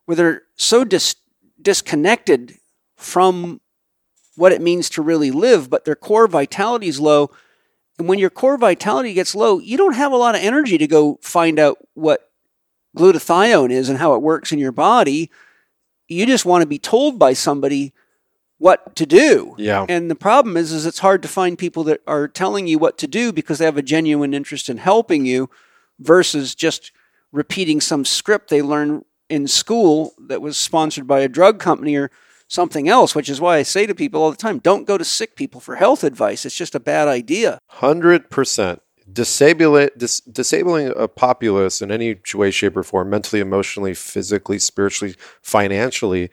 where 0.06 0.16
they're 0.16 0.42
so 0.56 0.84
dis- 0.84 1.18
disconnected 1.62 2.58
from 2.96 3.62
what 4.36 4.52
it 4.52 4.64
means 4.64 4.90
to 4.90 5.04
really 5.04 5.30
live, 5.30 5.70
but 5.70 5.86
their 5.86 5.96
core 5.96 6.26
vitality 6.26 6.88
is 6.88 7.00
low. 7.00 7.30
And 8.00 8.08
when 8.08 8.18
your 8.18 8.32
core 8.32 8.58
vitality 8.58 9.14
gets 9.14 9.36
low, 9.36 9.60
you 9.60 9.78
don't 9.78 9.94
have 9.94 10.12
a 10.12 10.18
lot 10.18 10.34
of 10.34 10.42
energy 10.42 10.80
to 10.80 10.88
go 10.88 11.20
find 11.22 11.60
out 11.60 11.78
what 11.94 12.32
glutathione 12.98 13.70
is 13.70 13.90
and 13.90 14.00
how 14.00 14.16
it 14.16 14.24
works 14.24 14.52
in 14.52 14.58
your 14.58 14.72
body. 14.72 15.30
You 16.08 16.26
just 16.26 16.48
want 16.48 16.64
to 16.64 16.68
be 16.68 16.80
told 16.80 17.20
by 17.20 17.34
somebody 17.34 17.94
what 18.64 18.96
to 18.96 19.06
do. 19.06 19.56
Yeah. 19.58 19.86
And 19.90 20.10
the 20.10 20.16
problem 20.16 20.56
is, 20.56 20.72
is 20.72 20.86
it's 20.86 21.00
hard 21.00 21.22
to 21.24 21.28
find 21.28 21.58
people 21.58 21.84
that 21.84 22.00
are 22.08 22.30
telling 22.30 22.66
you 22.66 22.80
what 22.80 22.98
to 23.00 23.08
do 23.08 23.34
because 23.34 23.60
they 23.60 23.66
have 23.66 23.76
a 23.76 23.82
genuine 23.82 24.34
interest 24.34 24.70
in 24.70 24.78
helping 24.78 25.26
you 25.26 25.50
versus 26.00 26.56
just 26.56 26.94
repeating 27.34 27.82
some 27.82 28.06
script 28.06 28.50
they 28.50 28.62
learned 28.62 29.04
in 29.28 29.48
school 29.48 30.14
that 30.18 30.42
was 30.42 30.56
sponsored 30.56 31.06
by 31.06 31.20
a 31.20 31.28
drug 31.28 31.60
company 31.60 31.98
or 31.98 32.10
something 32.48 32.88
else, 32.88 33.14
which 33.14 33.28
is 33.28 33.42
why 33.42 33.58
I 33.58 33.64
say 33.64 33.86
to 33.86 33.94
people 33.94 34.22
all 34.22 34.32
the 34.32 34.38
time, 34.38 34.60
don't 34.60 34.88
go 34.88 34.98
to 34.98 35.04
sick 35.04 35.36
people 35.36 35.60
for 35.60 35.76
health 35.76 36.06
advice. 36.06 36.46
It's 36.46 36.56
just 36.56 36.74
a 36.74 36.80
bad 36.80 37.10
idea. 37.10 37.60
Hundred 37.68 38.30
percent. 38.30 38.82
Disable 39.12 39.90
dis- 39.98 40.22
disabling 40.22 40.94
a 40.96 41.10
populace 41.10 41.82
in 41.82 41.92
any 41.92 42.16
way, 42.34 42.50
shape, 42.52 42.78
or 42.78 42.84
form, 42.84 43.10
mentally, 43.10 43.42
emotionally, 43.42 43.94
physically, 43.94 44.58
spiritually, 44.60 45.16
financially, 45.42 46.30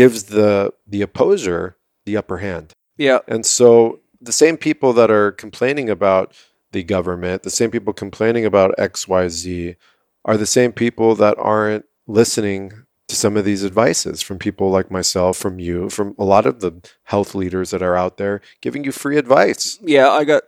gives 0.00 0.24
the 0.24 0.72
the 0.86 1.02
opposer 1.02 1.76
the 2.06 2.16
upper 2.16 2.38
hand. 2.38 2.72
Yeah. 2.96 3.18
And 3.28 3.44
so 3.44 4.00
the 4.20 4.32
same 4.32 4.56
people 4.56 4.92
that 4.94 5.10
are 5.10 5.32
complaining 5.32 5.90
about 5.90 6.34
the 6.72 6.82
government, 6.82 7.42
the 7.42 7.50
same 7.50 7.70
people 7.70 7.92
complaining 7.92 8.44
about 8.44 8.76
XYZ, 8.78 9.76
are 10.24 10.36
the 10.36 10.46
same 10.46 10.72
people 10.72 11.14
that 11.16 11.36
aren't 11.38 11.84
listening 12.06 12.72
to 13.08 13.16
some 13.16 13.36
of 13.36 13.44
these 13.44 13.64
advices 13.64 14.22
from 14.22 14.38
people 14.38 14.70
like 14.70 14.90
myself, 14.90 15.36
from 15.36 15.58
you, 15.58 15.90
from 15.90 16.14
a 16.18 16.24
lot 16.24 16.46
of 16.46 16.60
the 16.60 16.72
health 17.04 17.34
leaders 17.34 17.70
that 17.70 17.82
are 17.82 17.96
out 17.96 18.16
there 18.16 18.40
giving 18.60 18.84
you 18.84 18.92
free 18.92 19.16
advice. 19.18 19.78
Yeah, 19.82 20.10
I 20.10 20.24
got 20.24 20.44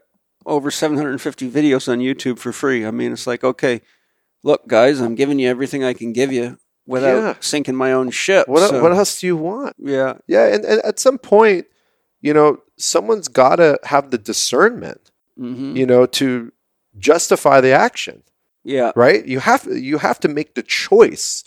over 0.46 0.70
750 0.70 1.50
videos 1.50 1.88
on 1.90 1.98
YouTube 1.98 2.38
for 2.38 2.53
free. 2.53 2.86
I 2.86 2.90
mean, 2.90 3.12
it's 3.12 3.26
like, 3.26 3.44
okay, 3.44 3.80
look, 4.42 4.66
guys, 4.66 5.00
I'm 5.00 5.14
giving 5.14 5.38
you 5.38 5.48
everything 5.48 5.82
I 5.82 5.94
can 5.94 6.12
give 6.12 6.32
you 6.32 6.59
without 6.87 7.16
Yeah. 7.16 7.35
sinking 7.41 7.76
my 7.76 7.93
own 7.93 8.11
ship. 8.11 8.49
What, 8.49 8.68
so- 8.70 8.83
what 8.83 8.93
else 8.93 9.20
do 9.20 9.26
you 9.26 9.37
want? 9.37 9.76
Yeah. 9.78 10.14
Yeah, 10.26 10.47
and, 10.55 10.64
and 10.64 10.80
at 10.85 10.99
some 10.99 11.18
point, 11.18 11.66
you 12.20 12.33
know, 12.35 12.59
someone's 12.76 13.28
got 13.28 13.57
to 13.57 13.78
have 13.85 14.11
the 14.11 14.18
discernment, 14.18 15.11
hmm 15.37 15.76
you 15.76 15.87
know, 15.87 16.07
to 16.07 16.53
justify 16.99 17.61
the 17.61 17.72
action. 17.72 18.22
Yeah. 18.64 18.93
right 18.95 19.26
you 19.26 19.41
have 19.41 19.64
you 19.66 19.99
have 19.99 20.20
to 20.20 20.28
make 20.28 20.55
the 20.55 20.62
choice 20.62 21.43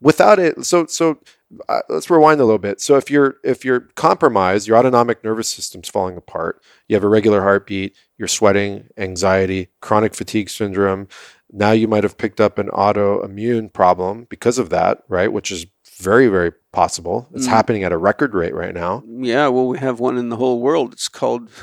without 0.00 0.40
it 0.40 0.64
so 0.66 0.84
so 0.86 1.20
uh, 1.68 1.78
let's 1.88 2.10
rewind 2.10 2.40
a 2.40 2.44
little 2.44 2.58
bit 2.58 2.80
so 2.80 2.96
if 2.96 3.08
you're 3.08 3.36
if 3.44 3.64
you're 3.64 3.82
compromised 3.94 4.66
your 4.66 4.76
autonomic 4.76 5.22
nervous 5.22 5.48
system's 5.48 5.88
falling 5.88 6.16
apart 6.16 6.60
you 6.88 6.96
have 6.96 7.04
a 7.04 7.08
regular 7.08 7.42
heartbeat 7.42 7.94
you're 8.18 8.26
sweating 8.26 8.88
anxiety 8.96 9.68
chronic 9.80 10.12
fatigue 10.12 10.50
syndrome 10.50 11.06
now 11.52 11.72
you 11.72 11.88
might 11.88 12.04
have 12.04 12.16
picked 12.18 12.40
up 12.40 12.58
an 12.58 12.68
autoimmune 12.68 13.72
problem 13.72 14.26
because 14.30 14.58
of 14.58 14.70
that 14.70 15.02
right 15.08 15.32
which 15.32 15.50
is 15.50 15.66
very 15.98 16.28
very 16.28 16.52
possible 16.72 17.28
it's 17.34 17.46
Mm. 17.46 17.50
happening 17.50 17.84
at 17.84 17.92
a 17.92 17.98
record 17.98 18.34
rate 18.34 18.54
right 18.54 18.74
now 18.74 19.02
Yeah. 19.06 19.48
Well, 19.48 19.66
we 19.68 19.78
have 19.78 20.00
one 20.00 20.16
in 20.18 20.28
the 20.30 20.36
whole 20.36 20.60
world. 20.60 20.92
It's 20.92 21.08
called 21.08 21.50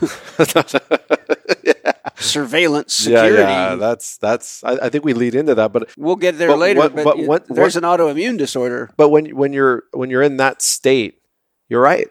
surveillance 2.15 2.93
security. 2.93 3.35
yeah. 3.35 3.69
yeah, 3.71 3.75
That's 3.75 4.17
that's. 4.17 4.63
I, 4.63 4.73
I 4.83 4.89
think 4.89 5.05
we 5.05 5.13
lead 5.13 5.35
into 5.35 5.55
that, 5.55 5.71
but 5.71 5.89
we'll 5.97 6.15
get 6.15 6.37
there 6.37 6.49
But 6.49 6.59
later. 6.59 6.79
what- 6.79 6.95
but 6.95 7.03
but 7.03 7.17
you- 7.17 7.27
what- 7.27 7.47
there's 7.47 7.75
an 7.75 7.83
autoimmune 7.83 8.37
disorder. 8.37 8.89
but 8.97 9.09
when 9.09 9.35
when 9.35 9.53
you're 9.53 9.83
when 9.93 10.09
you're 10.09 10.23
in 10.23 10.37
that 10.37 10.61
state, 10.61 11.19
you're 11.69 11.81
right. 11.81 12.07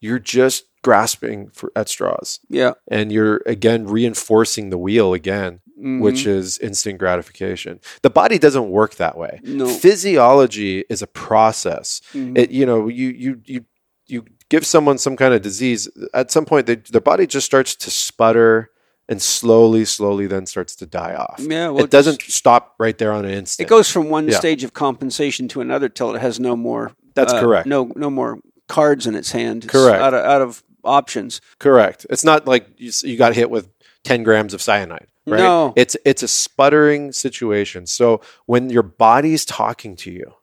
You're 0.00 0.18
just 0.18 0.64
grasping 0.82 1.48
for 1.52 1.70
at 1.76 1.88
straws, 1.88 2.40
Yeah. 2.48 2.72
and 2.90 3.12
you're 3.12 3.42
again 3.46 3.86
reinforcing 3.86 4.70
the 4.70 4.78
wheel 4.78 5.12
again, 5.12 5.60
Mhm. 5.80 6.00
which 6.00 6.26
is 6.26 6.58
instant 6.58 6.98
gratification. 6.98 7.80
The 8.02 8.10
body 8.10 8.38
doesn't 8.38 8.68
work 8.70 8.96
that 8.96 9.16
way. 9.16 9.40
no. 9.42 9.66
Physiology 9.66 10.84
is 10.88 11.02
a 11.02 11.06
process. 11.06 12.00
Mhm. 12.14 12.36
It 12.38 12.50
you 12.50 12.66
know 12.66 12.88
you 12.88 13.08
you 13.10 13.40
you 13.46 13.64
you 14.06 14.24
give 14.48 14.66
someone 14.66 14.98
some 14.98 15.16
kind 15.16 15.32
of 15.34 15.42
disease 15.42 15.88
at 16.14 16.30
some 16.30 16.44
point 16.44 16.66
they, 16.66 16.74
their 16.76 17.00
body 17.00 17.26
just 17.26 17.46
starts 17.46 17.74
to 17.76 17.90
sputter 17.90 18.70
and 19.08 19.20
slowly 19.22 19.84
slowly 19.84 20.26
then 20.26 20.46
starts 20.46 20.74
to 20.76 20.86
die 20.86 21.14
off. 21.14 21.38
yeah. 21.40 21.68
Well, 21.68 21.84
it 21.84 21.90
doesn't 21.90 22.22
stop 22.22 22.74
right 22.78 22.96
there 22.98 23.12
on 23.12 23.24
an 23.24 23.32
instant. 23.32 23.66
It 23.66 23.70
goes 23.70 23.90
from 23.90 24.08
one 24.08 24.28
Yeah. 24.28 24.38
stage 24.38 24.62
of 24.64 24.72
compensation 24.72 25.48
to 25.48 25.60
another 25.60 25.88
till 25.88 26.14
it 26.14 26.20
has 26.20 26.38
no 26.40 26.56
more. 26.56 26.92
That's 27.14 27.32
uh, 27.32 27.40
correct. 27.40 27.66
No, 27.66 27.90
no 27.96 28.08
more 28.10 28.38
cards 28.68 29.06
in 29.06 29.14
its 29.16 29.32
hand. 29.32 29.64
It's 29.64 29.72
Correct. 29.72 30.00
Out 30.00 30.14
of, 30.14 30.24
out 30.24 30.42
of 30.42 30.62
options. 30.84 31.40
Correct. 31.58 32.06
It's 32.08 32.24
not 32.24 32.46
like 32.46 32.66
you, 32.78 32.92
you 33.02 33.16
got 33.16 33.34
hit 33.34 33.50
with 33.50 33.68
10 34.04 34.22
grams 34.22 34.54
of 34.54 34.62
cyanide, 34.62 35.08
right? 35.26 35.38
No. 35.38 35.72
It's 35.76 35.96
it's 36.04 36.22
a 36.22 36.28
sputtering 36.28 37.12
situation. 37.12 37.86
So 37.86 38.20
when 38.46 38.70
your 38.70 38.82
body's 38.82 39.44
talking 39.44 39.96
to 39.96 40.10
you, 40.10 40.34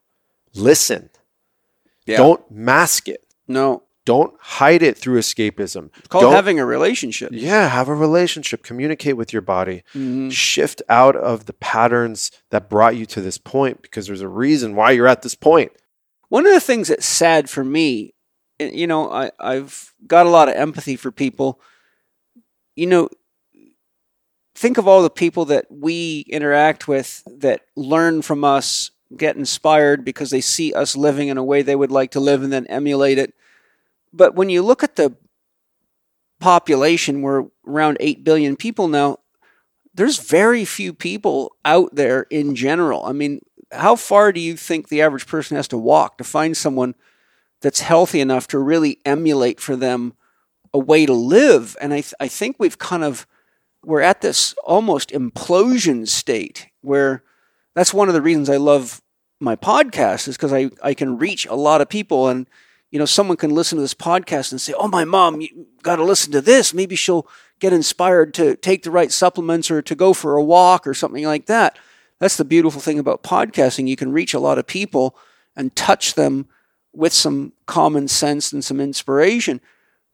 listen. 0.54 1.10
Yeah. 2.06 2.18
Don't 2.18 2.50
mask 2.52 3.08
it. 3.10 3.26
No. 3.48 3.84
Don't 4.06 4.34
hide 4.40 4.84
it 4.84 4.98
through 4.98 5.20
escapism. 5.20 5.90
It's 5.98 6.08
called 6.08 6.22
Don't- 6.24 6.34
having 6.34 6.60
a 6.60 6.66
relationship. 6.66 7.32
Yeah, 7.34 7.68
have 7.68 7.90
a 7.90 7.94
relationship, 7.94 8.64
communicate 8.64 9.18
with 9.18 9.34
your 9.34 9.42
body. 9.42 9.84
Mhm. 9.94 10.32
Shift 10.32 10.82
out 10.88 11.18
of 11.18 11.46
the 11.46 11.52
patterns 11.54 12.32
that 12.52 12.70
brought 12.70 12.96
you 12.96 13.06
to 13.08 13.20
this 13.20 13.38
point 13.38 13.82
because 13.82 14.08
there's 14.08 14.22
a 14.22 14.28
reason 14.30 14.76
why 14.76 14.92
you're 14.92 15.08
at 15.10 15.24
this 15.24 15.36
point. 15.36 15.74
One 16.30 16.46
of 16.48 16.54
the 16.54 16.62
things 16.62 16.88
that's 16.88 17.06
sad 17.06 17.50
for 17.50 17.66
me, 17.66 18.14
you 18.60 18.88
know, 18.88 19.12
I, 19.12 19.32
I've 19.42 19.94
got 20.08 20.26
a 20.26 20.30
lot 20.30 20.48
of 20.48 20.56
empathy 20.56 20.96
for 20.96 21.12
people. 21.12 21.60
You 22.78 22.86
know, 22.88 23.10
think 24.58 24.80
of 24.80 24.88
all 24.88 25.04
the 25.04 25.10
people 25.10 25.46
that 25.46 25.68
we 25.70 26.22
interact 26.28 26.88
with 26.88 27.22
that 27.28 27.62
learn 27.76 28.24
from 28.24 28.44
us, 28.44 28.90
get 29.16 29.38
inspired 29.38 30.04
because 30.04 30.32
they 30.32 30.42
see 30.42 30.74
us 30.74 30.98
living 30.98 31.28
in 31.28 31.38
a 31.38 31.44
way 31.44 31.62
they 31.62 31.76
would 31.76 31.92
like 31.92 32.12
to 32.12 32.20
live 32.20 32.42
and 32.42 32.52
then 32.52 32.66
emulate 32.66 33.20
it. 33.20 33.36
But 34.12 34.36
when 34.36 34.50
you 34.50 34.64
look 34.64 34.84
at 34.84 34.96
the 34.96 35.16
population, 36.40 37.22
we're 37.22 37.46
around 37.68 37.98
8 38.00 38.24
billion 38.24 38.56
people 38.56 38.88
now. 38.88 39.20
There's 39.94 40.18
very 40.18 40.66
few 40.66 40.92
people 40.92 41.56
out 41.64 41.94
there 41.94 42.24
in 42.32 42.56
general. 42.56 43.06
I 43.06 43.12
mean, 43.12 43.42
how 43.72 43.96
far 43.96 44.32
do 44.32 44.40
you 44.40 44.58
think 44.58 44.90
the 44.90 45.04
average 45.04 45.28
person 45.28 45.56
has 45.56 45.68
to 45.70 45.78
walk 45.78 46.18
to 46.18 46.24
find 46.24 46.58
someone 46.58 46.96
that's 47.62 47.82
healthy 47.82 48.22
enough 48.22 48.48
to 48.48 48.60
really 48.60 49.00
emulate 49.06 49.60
for 49.60 49.76
them 49.76 50.14
a 50.74 50.80
way 50.80 51.06
to 51.06 51.14
live? 51.14 51.78
And 51.80 51.94
I, 51.94 52.02
th- 52.02 52.16
I 52.20 52.28
think 52.28 52.56
we've 52.58 52.80
kind 52.80 53.04
of, 53.04 53.28
we're 53.88 54.02
at 54.02 54.20
this 54.20 54.54
almost 54.66 55.12
implosion 55.12 56.06
state 56.06 56.68
where 56.82 57.24
that's 57.74 57.94
one 57.94 58.10
of 58.10 58.14
the 58.14 58.22
reasons 58.22 58.50
I 58.50 58.58
love 58.58 59.02
my 59.40 59.56
podcast 59.56 60.28
is 60.28 60.36
because 60.36 60.52
I, 60.52 60.70
I 60.84 60.94
can 60.94 61.18
reach 61.18 61.46
a 61.46 61.56
lot 61.56 61.80
of 61.80 61.88
people 61.88 62.28
and, 62.28 62.50
you 62.92 63.00
know, 63.00 63.06
someone 63.06 63.38
can 63.38 63.56
listen 63.56 63.78
to 63.78 63.82
this 63.82 63.94
podcast 63.94 64.52
and 64.52 64.60
say, 64.60 64.74
oh, 64.78 64.90
my 64.90 65.06
mom, 65.06 65.40
you 65.40 65.68
got 65.84 65.96
to 65.96 66.04
listen 66.04 66.34
to 66.34 66.42
this. 66.42 66.74
Maybe 66.74 66.98
she'll 66.98 67.30
get 67.62 67.72
inspired 67.72 68.34
to 68.34 68.58
take 68.58 68.84
the 68.84 68.92
right 68.92 69.10
supplements 69.10 69.72
or 69.72 69.82
to 69.82 69.96
go 69.96 70.12
for 70.12 70.36
a 70.36 70.44
walk 70.44 70.86
or 70.86 70.94
something 70.94 71.24
like 71.24 71.46
that. 71.46 71.80
That's 72.20 72.36
the 72.36 72.44
beautiful 72.44 72.82
thing 72.82 73.00
about 73.00 73.24
podcasting. 73.24 73.88
You 73.88 73.96
can 73.96 74.12
reach 74.12 74.34
a 74.34 74.40
lot 74.40 74.58
of 74.58 74.68
people 74.68 75.16
and 75.56 75.74
touch 75.78 76.16
them 76.16 76.48
with 76.92 77.14
some 77.14 77.54
common 77.68 78.10
sense 78.10 78.52
and 78.52 78.66
some 78.66 78.82
inspiration. 78.82 79.62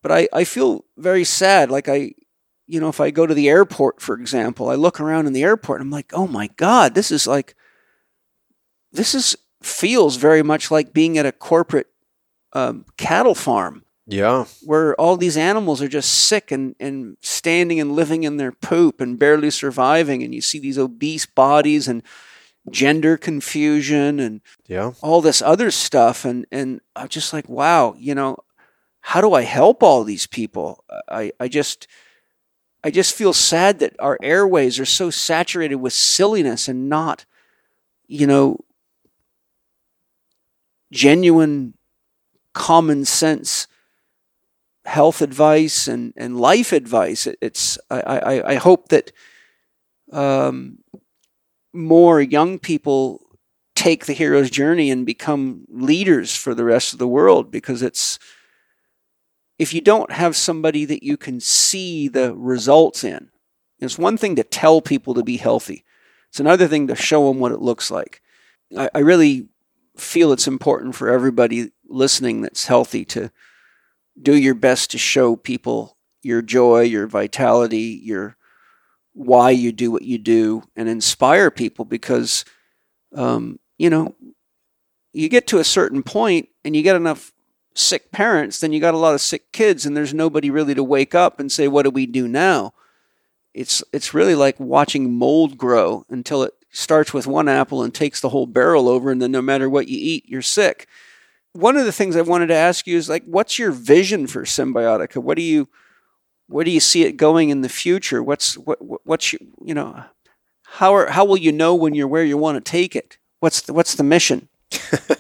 But 0.04 0.12
I, 0.12 0.30
I 0.32 0.44
feel 0.44 0.86
very 0.96 1.24
sad. 1.24 1.72
Like 1.72 1.90
I, 1.90 2.14
you 2.68 2.80
know, 2.80 2.90
if 2.90 3.00
I 3.02 3.12
go 3.12 3.26
to 3.28 3.34
the 3.34 3.50
airport, 3.50 4.02
for 4.02 4.16
example, 4.16 4.70
I 4.70 4.76
look 4.76 5.00
around 5.00 5.28
in 5.28 5.34
the 5.34 5.44
airport 5.44 5.82
and 5.82 5.88
I'm 5.88 5.92
like, 5.92 6.12
oh 6.14 6.28
my 6.28 6.48
God, 6.56 6.96
this 6.96 7.12
is 7.12 7.28
like, 7.28 7.56
this 8.92 9.14
is 9.16 9.36
feels 9.62 10.18
very 10.18 10.44
much 10.44 10.70
like 10.72 10.94
being 10.94 11.18
at 11.18 11.26
a 11.26 11.32
corporate 11.32 11.88
um, 12.54 12.86
cattle 12.98 13.34
farm 13.36 13.84
Yeah. 14.06 14.46
where 14.64 14.94
all 15.00 15.18
these 15.18 15.38
animals 15.38 15.82
are 15.82 15.88
just 15.88 16.14
sick 16.14 16.52
and, 16.52 16.76
and 16.80 17.18
standing 17.22 17.80
and 17.80 17.94
living 17.94 18.24
in 18.24 18.38
their 18.38 18.52
poop 18.52 19.00
and 19.02 19.18
barely 19.18 19.50
surviving. 19.50 20.22
And 20.22 20.36
you 20.36 20.42
see 20.42 20.60
these 20.60 20.78
obese 20.78 21.26
bodies 21.26 21.88
and 21.88 22.04
gender 22.72 23.18
confusion 23.18 24.20
and 24.20 24.42
Yeah. 24.68 24.92
all 25.02 25.22
this 25.22 25.42
other 25.42 25.72
stuff. 25.72 26.26
And, 26.26 26.46
and 26.52 26.82
I'm 26.96 27.08
just 27.08 27.34
like, 27.34 27.48
wow, 27.50 27.96
you 27.98 28.14
know, 28.14 28.38
how 29.02 29.20
do 29.22 29.34
I 29.34 29.42
help 29.42 29.82
all 29.82 30.04
these 30.04 30.28
people? 30.28 30.84
I, 31.10 31.32
I 31.40 31.48
just, 31.48 31.88
I 32.84 32.92
just 32.92 33.16
feel 33.16 33.34
sad 33.34 33.80
that 33.80 33.96
our 34.00 34.18
airways 34.22 34.80
are 34.80 34.86
so 34.86 35.10
saturated 35.10 35.76
with 35.76 35.94
silliness 35.94 36.68
and 36.68 36.90
not, 36.90 37.26
you 38.08 38.28
know, 38.28 38.60
genuine 40.92 41.74
common 42.54 43.06
sense 43.06 43.68
health 44.86 45.22
advice 45.22 45.88
and, 45.88 46.14
and 46.18 46.40
life 46.40 46.72
advice. 46.74 47.26
It, 47.26 47.38
it's 47.42 47.78
I, 47.90 48.02
I, 48.02 48.50
I 48.52 48.56
hope 48.56 48.90
that 48.90 49.12
um, 50.12 50.80
more 51.74 52.22
young 52.22 52.60
people 52.60 53.22
take 53.76 54.06
the 54.06 54.14
hero's 54.14 54.50
journey 54.50 54.92
and 54.92 55.06
become 55.06 55.66
leaders 55.70 56.36
for 56.36 56.54
the 56.54 56.64
rest 56.64 56.94
of 56.94 57.00
the 57.00 57.08
world 57.08 57.50
because 57.50 57.82
it's 57.82 58.20
if 59.60 59.74
you 59.74 59.82
don't 59.82 60.12
have 60.12 60.36
somebody 60.36 60.86
that 60.86 61.04
you 61.04 61.18
can 61.18 61.40
see 61.40 62.08
the 62.08 62.36
results 62.36 63.04
in, 63.04 63.30
it's 63.80 63.98
one 63.98 64.18
thing 64.18 64.36
to 64.36 64.44
tell 64.44 64.82
people 64.82 65.14
to 65.14 65.24
be 65.24 65.38
healthy. 65.38 65.84
It's 66.30 66.40
another 66.40 66.68
thing 66.68 66.88
to 66.88 66.96
show 66.96 67.28
them 67.28 67.40
what 67.40 67.52
it 67.52 67.62
looks 67.62 67.92
like. 67.92 68.22
I, 68.78 68.90
I 68.96 69.00
really 69.00 69.50
feel 69.98 70.32
it's 70.32 70.48
important 70.48 70.96
for 70.96 71.10
everybody 71.10 71.72
listening 71.88 72.42
that's 72.42 72.66
healthy 72.66 73.06
to 73.06 73.32
do 74.20 74.36
your 74.36 74.56
best 74.56 74.92
to 74.92 74.98
show 74.98 75.36
people 75.36 75.98
your 76.22 76.42
joy, 76.42 76.82
your 76.82 77.08
vitality, 77.08 78.00
your 78.04 78.38
why 79.14 79.52
you 79.52 79.72
do 79.72 79.92
what 79.92 80.04
you 80.04 80.18
do, 80.18 80.64
and 80.76 80.90
inspire 80.90 81.52
people 81.52 81.86
because, 81.86 82.46
um, 83.16 83.60
you 83.78 83.90
know, 83.90 84.16
you 85.12 85.30
get 85.30 85.46
to 85.48 85.60
a 85.60 85.64
certain 85.64 86.02
point 86.02 86.50
and 86.64 86.76
you 86.76 86.82
get 86.82 86.96
enough 86.96 87.33
sick 87.76 88.12
parents, 88.12 88.60
then 88.60 88.74
you 88.74 88.80
got 88.80 88.94
a 88.94 88.98
lot 88.98 89.16
of 89.16 89.22
sick 89.22 89.52
kids, 89.52 89.86
and 89.86 89.96
there's 89.96 90.14
nobody 90.14 90.50
really 90.50 90.76
to 90.76 90.84
wake 90.84 91.16
up 91.16 91.40
and 91.40 91.52
say, 91.52 91.68
"What 91.68 91.84
do 91.84 91.90
we 91.90 92.06
do 92.06 92.28
now?" 92.28 92.74
It's 93.54 93.84
it's 93.94 94.14
really 94.14 94.36
like 94.36 94.60
watching 94.60 95.14
mold 95.14 95.58
grow 95.58 96.06
until 96.10 96.44
it 96.44 96.54
starts 96.72 97.14
with 97.14 97.28
one 97.28 97.48
apple 97.48 97.84
and 97.84 97.94
takes 97.94 98.20
the 98.20 98.30
whole 98.30 98.48
barrel 98.48 98.90
over, 98.90 99.12
and 99.12 99.22
then 99.22 99.32
no 99.32 99.42
matter 99.42 99.70
what 99.70 99.88
you 99.88 99.98
eat, 100.00 100.26
you're 100.28 100.42
sick. 100.42 100.88
One 101.54 101.78
of 101.78 101.86
the 101.86 101.92
things 101.92 102.16
I 102.16 102.22
wanted 102.22 102.48
to 102.48 102.56
ask 102.56 102.88
you 102.88 102.98
is 102.98 103.10
like, 103.10 103.24
what's 103.26 103.60
your 103.60 103.72
vision 103.72 104.26
for 104.26 104.44
Cymbiotika? 104.44 105.18
What 105.18 105.38
do 105.38 105.44
you 105.44 105.70
where 106.48 106.66
do 106.66 106.72
you 106.72 106.80
see 106.80 107.04
it 107.04 107.18
going 107.18 107.50
in 107.50 107.62
the 107.62 107.70
future? 107.70 108.24
What's 108.24 108.58
what 108.58 109.06
what's 109.06 109.34
you 109.34 109.74
know 109.74 110.04
how 110.64 110.96
are, 110.96 111.12
how 111.12 111.24
will 111.24 111.38
you 111.38 111.52
know 111.52 111.76
when 111.76 111.94
you're 111.94 112.08
where 112.08 112.24
you 112.24 112.38
want 112.38 112.64
to 112.64 112.72
take 112.72 112.96
it? 112.96 113.18
What's 113.40 113.62
the, 113.62 113.74
what's 113.74 113.96
the 113.96 114.04
mission? 114.04 114.48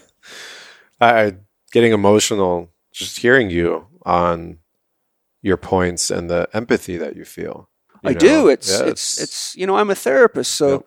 I 1.02 1.36
getting 1.74 1.92
emotional 1.92 2.70
just 2.94 3.18
hearing 3.18 3.50
you 3.50 3.88
on 4.06 4.60
your 5.42 5.58
points 5.58 6.10
and 6.12 6.30
the 6.30 6.48
empathy 6.54 6.96
that 6.98 7.16
you 7.18 7.26
feel. 7.26 7.70
you 8.04 8.12
I 8.12 8.14
know? 8.14 8.20
do. 8.20 8.48
It's, 8.48 8.70
Yeah, 8.72 8.86
it's 8.86 9.20
it's 9.22 9.56
you 9.58 9.68
know 9.68 9.76
I'm 9.76 9.90
a 9.90 9.96
therapist, 9.96 10.54
so 10.54 10.70
Yep. 10.72 10.86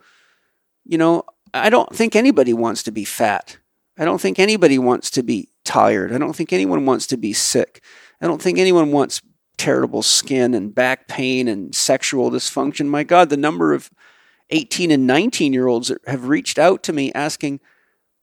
you 0.86 0.98
know 0.98 1.24
I 1.52 1.68
don't 1.68 1.94
think 1.94 2.16
anybody 2.16 2.54
wants 2.54 2.82
to 2.84 2.90
be 2.92 3.04
fat. 3.04 3.58
I 3.98 4.04
don't 4.04 4.20
think 4.20 4.38
anybody 4.38 4.78
wants 4.78 5.10
to 5.12 5.22
be 5.22 5.48
tired. 5.64 6.12
I 6.12 6.18
don't 6.18 6.34
think 6.36 6.52
anyone 6.52 6.86
wants 6.86 7.06
to 7.08 7.16
be 7.16 7.32
sick. 7.32 7.82
I 8.20 8.26
don't 8.26 8.40
think 8.40 8.58
anyone 8.58 8.92
wants 8.92 9.20
terrible 9.58 10.02
skin 10.02 10.54
and 10.54 10.74
back 10.74 11.08
pain 11.08 11.48
and 11.48 11.74
sexual 11.74 12.30
dysfunction. 12.30 12.86
My 12.88 13.04
God, 13.04 13.30
the 13.30 13.36
number 13.38 13.72
of 13.72 13.90
18 14.50 14.90
and 14.90 15.06
19 15.06 15.52
year 15.52 15.66
olds 15.66 15.88
that 15.88 15.98
have 16.06 16.28
reached 16.28 16.58
out 16.58 16.82
to 16.84 16.92
me 16.92 17.10
asking 17.14 17.60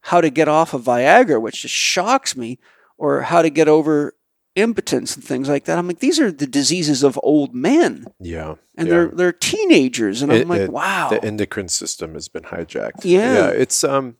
how 0.04 0.22
to 0.22 0.30
get 0.30 0.48
off 0.48 0.74
of 0.74 0.84
Viagra, 0.84 1.42
which 1.42 1.62
just 1.64 1.74
shocks 1.74 2.36
me, 2.38 2.60
or 2.98 3.22
how 3.22 3.42
to 3.42 3.50
get 3.50 3.68
over 3.68 4.14
impotence 4.56 5.16
and 5.16 5.24
things 5.24 5.50
like 5.50 5.66
that. 5.66 5.80
I'm 5.80 5.88
like, 5.88 6.00
these 6.00 6.20
are 6.20 6.32
the 6.32 6.46
diseases 6.46 7.02
of 7.04 7.20
old 7.24 7.56
men 7.56 8.06
yeah, 8.20 8.56
and 8.78 8.88
yeah. 8.88 8.94
they're 8.94 9.08
they're 9.08 9.32
teenagers, 9.32 10.22
and 10.22 10.32
I'm 10.32 10.48
like, 10.48 10.62
it- 10.62 10.72
wow, 10.72 11.10
the 11.10 11.24
endocrine 11.26 11.70
system 11.70 12.14
has 12.14 12.28
been 12.30 12.44
hijacked. 12.44 13.04
Yeah. 13.04 13.50
it's 13.50 13.84
um, 13.84 14.18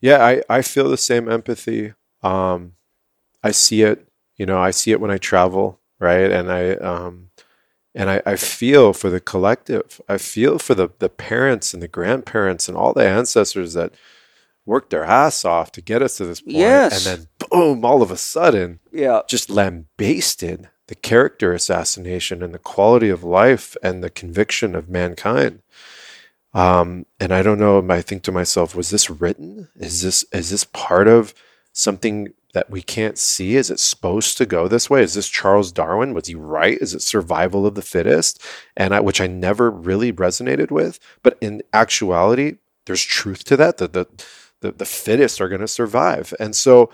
yeah, 0.00 0.24
I 0.24 0.42
I 0.48 0.62
feel 0.62 0.88
the 0.90 0.96
same 0.98 1.30
empathy. 1.30 1.94
Um, 2.22 2.74
I 3.42 3.52
see 3.52 3.82
it. 3.82 4.06
You 4.36 4.46
know, 4.46 4.58
I 4.58 4.70
see 4.72 4.90
it 4.92 5.00
when 5.00 5.10
I 5.10 5.18
travel, 5.18 5.80
right? 5.98 6.30
And 6.30 6.52
I 6.52 6.72
um, 6.74 7.30
And 7.94 8.10
I, 8.10 8.22
I 8.26 8.36
feel 8.36 8.92
for 8.92 9.10
the 9.10 9.20
collective. 9.20 10.00
I 10.08 10.18
feel 10.18 10.58
for 10.58 10.74
the, 10.74 10.90
the 10.98 11.08
parents 11.08 11.72
and 11.74 11.82
the 11.82 11.88
grandparents 11.88 12.68
and 12.68 12.76
all 12.76 12.92
the 12.92 13.08
ancestors 13.08 13.72
that 13.74 13.94
worked 14.68 14.90
their 14.90 15.04
ass 15.04 15.44
off 15.44 15.72
to 15.72 15.80
get 15.80 16.02
us 16.02 16.18
to 16.18 16.26
this 16.26 16.40
point. 16.42 16.56
Yes. 16.56 17.06
And 17.06 17.20
then 17.20 17.28
boom, 17.50 17.84
all 17.84 18.02
of 18.02 18.10
a 18.10 18.16
sudden, 18.16 18.80
Yeah. 18.92 19.22
just 19.26 19.48
lambasted 19.50 20.68
the 20.88 20.94
character 20.94 21.52
assassination 21.52 22.42
and 22.42 22.52
the 22.54 22.58
quality 22.58 23.08
of 23.08 23.24
life 23.24 23.76
and 23.82 24.04
the 24.04 24.10
conviction 24.10 24.74
of 24.74 24.88
mankind. 24.88 25.62
Um, 26.54 27.06
and 27.20 27.32
I 27.32 27.42
don't 27.42 27.58
know. 27.58 27.84
I 27.90 28.02
think 28.02 28.22
to 28.24 28.32
myself, 28.32 28.74
was 28.74 28.90
this 28.90 29.10
written? 29.10 29.68
Is 29.76 30.02
this 30.02 30.24
is 30.32 30.50
this 30.50 30.64
part 30.64 31.08
of 31.08 31.34
something 31.72 32.32
that 32.54 32.70
we 32.70 32.80
can't 32.82 33.18
see? 33.18 33.56
Is 33.56 33.70
it 33.70 33.78
supposed 33.80 34.38
to 34.38 34.46
go 34.46 34.66
this 34.66 34.88
way? 34.88 35.02
Is 35.02 35.14
this 35.14 35.28
Charles 35.28 35.70
Darwin? 35.72 36.14
Was 36.14 36.26
he 36.26 36.34
right? 36.34 36.78
Is 36.80 36.94
it 36.94 37.02
survival 37.02 37.66
of 37.66 37.74
the 37.74 37.82
fittest? 37.82 38.42
And 38.76 38.94
I, 38.94 39.00
which 39.00 39.20
I 39.20 39.26
never 39.26 39.70
really 39.70 40.12
resonated 40.12 40.70
with. 40.70 40.98
But 41.22 41.36
in 41.42 41.62
actuality, 41.74 42.56
there's 42.86 43.02
truth 43.04 43.44
to 43.44 43.56
that. 43.58 43.76
That 43.76 43.92
the 43.92 44.06
the, 44.06 44.24
the 44.60 44.72
the 44.72 44.84
fittest 44.84 45.40
are 45.40 45.48
going 45.48 45.60
to 45.60 45.68
survive. 45.68 46.34
And 46.40 46.54
so, 46.56 46.90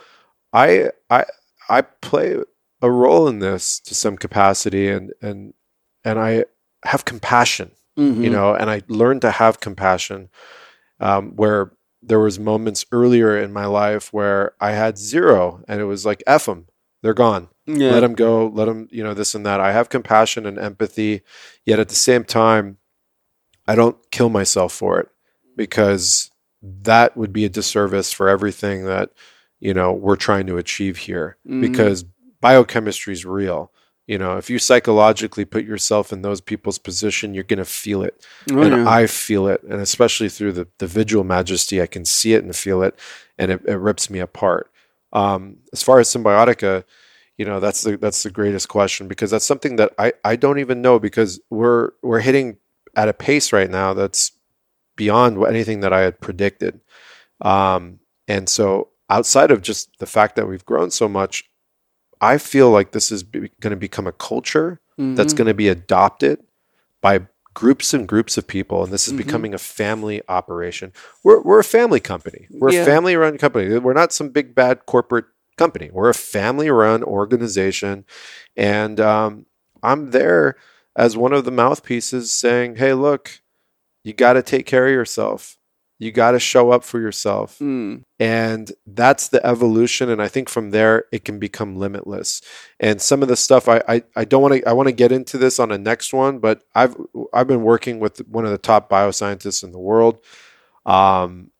I 0.53 0.91
I 1.11 1.25
I 1.69 1.83
play 1.83 2.37
a 2.83 2.91
role 2.91 3.29
in 3.29 3.39
this 3.39 3.81
to 3.81 3.95
some 3.95 4.17
capacity, 4.17 4.89
and 4.89 5.12
and 5.23 5.55
and 6.05 6.19
I 6.19 6.45
have 6.85 7.05
compassion 7.05 7.71
Mhm. 7.99 8.25
you 8.25 8.29
know 8.29 8.55
and 8.55 8.69
i 8.69 8.83
learned 8.89 9.21
to 9.23 9.31
have 9.31 9.61
compassion 9.61 10.29
um, 11.01 11.37
where 11.37 11.71
there 12.03 12.19
was 12.19 12.39
moments 12.41 12.85
earlier 12.91 13.39
in 13.39 13.53
my 13.53 13.67
life 13.67 14.12
where 14.12 14.53
i 14.61 14.73
had 14.73 14.99
zero 14.99 15.62
and 15.69 15.81
it 15.81 15.85
was 15.85 16.05
like 16.05 16.21
f 16.27 16.47
them 16.47 16.67
they're 17.03 17.15
gone 17.15 17.49
yeah. 17.67 17.93
let 17.93 18.01
them 18.01 18.15
go 18.15 18.49
let 18.49 18.65
them 18.65 18.89
you 18.91 19.05
know 19.05 19.15
this 19.15 19.33
and 19.37 19.47
that 19.47 19.61
i 19.61 19.71
have 19.71 19.89
compassion 19.91 20.45
and 20.45 20.59
empathy 20.59 21.23
yet 21.65 21.79
at 21.79 21.89
the 21.89 21.95
same 21.95 22.25
time 22.25 22.79
i 23.69 23.77
don't 23.77 24.11
kill 24.11 24.29
myself 24.29 24.73
for 24.73 24.99
it 24.99 25.09
because 25.57 26.33
that 26.83 27.17
would 27.17 27.33
be 27.33 27.45
a 27.45 27.49
disservice 27.49 28.12
for 28.12 28.29
everything 28.29 28.85
that 28.87 29.11
you 29.61 29.75
know 29.75 29.93
we're 29.93 30.17
trying 30.17 30.47
to 30.47 30.57
achieve 30.57 30.97
here 30.99 31.37
Mhm. 31.47 31.61
because 31.61 32.05
biochemistry 32.41 33.12
is 33.12 33.25
real 33.25 33.71
you 34.07 34.19
know 34.19 34.37
if 34.37 34.51
you 34.51 34.59
psychologically 34.59 35.45
put 35.45 35.65
yourself 35.65 36.12
in 36.12 36.23
those 36.23 36.41
people's 36.41 36.79
position 36.79 37.33
you're 37.35 37.45
going 37.45 37.59
to 37.59 37.65
feel 37.65 38.03
it 38.03 38.25
Oh, 38.53 38.61
and 38.62 38.73
yeah. 38.85 38.89
I 38.89 39.07
feel 39.07 39.47
it, 39.49 39.62
and 39.62 39.81
especially 39.81 40.29
through 40.29 40.53
the 40.53 40.69
the 40.79 40.87
visual 40.87 41.25
majesty, 41.25 41.81
I 41.81 41.87
can 41.87 42.05
see 42.05 42.35
it 42.35 42.45
and 42.45 42.55
feel 42.55 42.83
it, 42.83 42.99
and 43.39 43.51
it, 43.51 43.61
it 43.67 43.77
rips 43.77 44.11
me 44.11 44.19
apart. 44.21 44.71
Um, 45.12 45.59
as 45.73 45.83
far 45.83 45.99
as 46.01 46.09
Cymbiotika, 46.09 46.85
you 47.39 47.45
know, 47.47 47.61
that's 47.61 47.83
the 47.83 47.97
that's 47.97 48.23
the 48.23 48.31
greatest 48.31 48.69
question 48.69 49.09
because 49.09 49.31
that's 49.31 49.47
something 49.47 49.77
that 49.77 49.93
I 49.99 50.12
I 50.25 50.37
don't 50.37 50.59
even 50.59 50.83
know 50.83 50.99
because 50.99 51.41
we're 51.51 51.93
we're 52.03 52.21
hitting 52.21 52.59
at 52.97 53.09
a 53.09 53.12
pace 53.15 53.53
right 53.53 53.71
now 53.71 53.95
that's 53.95 54.33
beyond 54.97 55.43
anything 55.47 55.81
that 55.81 55.93
I 55.93 56.01
had 56.01 56.21
predicted, 56.21 56.81
um, 57.41 57.99
and 58.29 58.49
so 58.49 58.89
outside 59.11 59.51
of 59.51 59.63
just 59.63 59.91
the 59.99 60.07
fact 60.07 60.37
that 60.37 60.49
we've 60.49 60.65
grown 60.65 60.91
so 60.91 61.09
much, 61.09 61.45
I 62.21 62.39
feel 62.39 62.71
like 62.71 62.93
this 62.93 63.13
is 63.13 63.23
be, 63.23 63.51
going 63.61 63.71
to 63.73 63.77
become 63.77 64.07
a 64.07 64.13
culture 64.13 64.81
that's 64.99 65.35
Mhm. 65.35 65.37
going 65.37 65.47
to 65.49 65.55
be 65.55 65.69
adopted 65.69 66.41
by 67.03 67.27
groups 67.53 67.93
and 67.95 68.09
groups 68.09 68.37
of 68.37 68.47
people 68.49 68.83
and 68.83 68.93
this 68.93 69.07
is 69.07 69.13
Mhm. 69.15 69.19
becoming 69.19 69.55
a 69.55 69.59
family 69.59 70.21
operation 70.29 70.93
we're, 71.23 71.41
we're 71.43 71.61
a 71.61 71.65
family 71.65 72.01
company 72.01 72.49
we're 72.51 72.73
Yeah. 72.73 72.83
a 72.83 72.85
family 72.85 73.15
run 73.15 73.39
company 73.39 73.79
we're 73.79 73.93
not 73.93 74.13
some 74.13 74.31
big 74.31 74.57
bad 74.57 74.87
corporate 74.87 75.27
company 75.57 75.89
we're 75.93 76.09
a 76.09 76.15
family 76.15 76.69
run 76.69 77.05
organization 77.05 78.05
and 78.57 78.99
um, 78.99 79.47
i'm 79.85 80.11
there 80.11 80.57
as 80.97 81.17
one 81.17 81.33
of 81.33 81.45
the 81.45 81.53
mouthpieces 81.53 82.33
saying 82.33 82.75
hey 82.77 82.93
look 82.93 83.41
you 84.05 84.13
got 84.13 84.35
to 84.35 84.43
take 84.43 84.67
care 84.67 84.87
of 84.87 84.93
yourself 84.93 85.57
you 86.01 86.11
got 86.11 86.33
to 86.33 86.41
show 86.41 86.71
up 86.73 86.83
for 86.85 87.01
yourself 87.01 87.59
Mm. 87.61 88.03
and 88.19 88.73
that's 88.87 89.29
the 89.29 89.45
evolution 89.47 90.11
and 90.11 90.21
i 90.21 90.29
think 90.29 90.49
from 90.49 90.71
there 90.71 91.05
it 91.13 91.25
can 91.25 91.39
become 91.39 91.77
limitless 91.77 92.43
and 92.81 93.01
some 93.01 93.23
of 93.23 93.29
the 93.29 93.37
stuff 93.37 93.69
i 93.69 93.81
i, 93.89 94.03
I 94.17 94.25
don't 94.25 94.43
want 94.43 94.55
to 94.55 94.69
i 94.69 94.73
want 94.73 94.89
to 94.89 94.93
get 94.93 95.13
into 95.13 95.39
this 95.39 95.59
on 95.61 95.69
the 95.71 95.79
next 95.79 96.13
one 96.13 96.39
but 96.41 96.63
i've 96.75 96.97
i've 97.33 97.47
been 97.47 97.63
working 97.63 98.01
with 98.01 98.19
one 98.29 98.45
of 98.45 98.51
the 98.51 98.59
top 98.59 98.91
bioscientists 98.91 99.63
in 99.65 99.73
the 99.73 99.79
world 99.79 100.19
um 100.87 101.51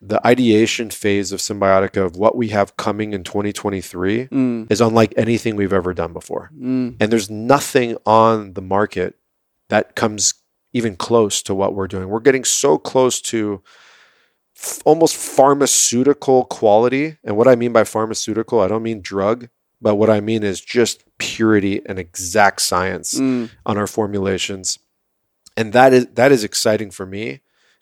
the 0.00 0.24
ideation 0.24 0.90
phase 0.90 1.32
of 1.32 1.40
Cymbiotika 1.40 2.04
of 2.06 2.14
what 2.14 2.36
we 2.36 2.48
have 2.50 2.76
coming 2.76 3.12
in 3.14 3.24
2023 3.24 4.26
Mm. 4.28 4.70
is 4.70 4.80
unlike 4.80 5.12
anything 5.16 5.56
we've 5.56 5.72
ever 5.72 5.92
done 5.94 6.12
before 6.12 6.50
Mm. 6.56 6.96
and 7.00 7.10
there's 7.10 7.30
nothing 7.30 7.96
on 8.06 8.52
the 8.52 8.62
market 8.62 9.16
that 9.70 9.96
comes 9.96 10.34
even 10.72 10.96
close 10.96 11.42
to 11.42 11.54
what 11.54 11.74
we're 11.74 11.88
doing. 11.88 12.08
We're 12.08 12.20
getting 12.20 12.44
so 12.44 12.78
close 12.78 13.20
to 13.22 13.62
f- 14.56 14.80
almost 14.84 15.16
pharmaceutical 15.16 16.44
quality. 16.44 17.16
And 17.24 17.36
what 17.36 17.48
I 17.48 17.56
mean 17.56 17.72
by 17.72 17.84
pharmaceutical, 17.84 18.60
I 18.60 18.68
don't 18.68 18.82
mean 18.82 19.00
drug, 19.00 19.48
but 19.80 19.96
what 19.96 20.10
I 20.10 20.20
mean 20.20 20.42
is 20.42 20.60
just 20.60 21.04
purity 21.18 21.80
and 21.86 21.98
exact 21.98 22.60
science 22.62 23.14
Mm. 23.14 23.50
on 23.66 23.78
our 23.78 23.86
formulations. 23.86 24.78
And 25.56 25.72
that 25.72 25.92
is 25.92 26.06
that 26.14 26.30
is 26.30 26.44
exciting 26.44 26.90
for 26.92 27.04
me, 27.06 27.40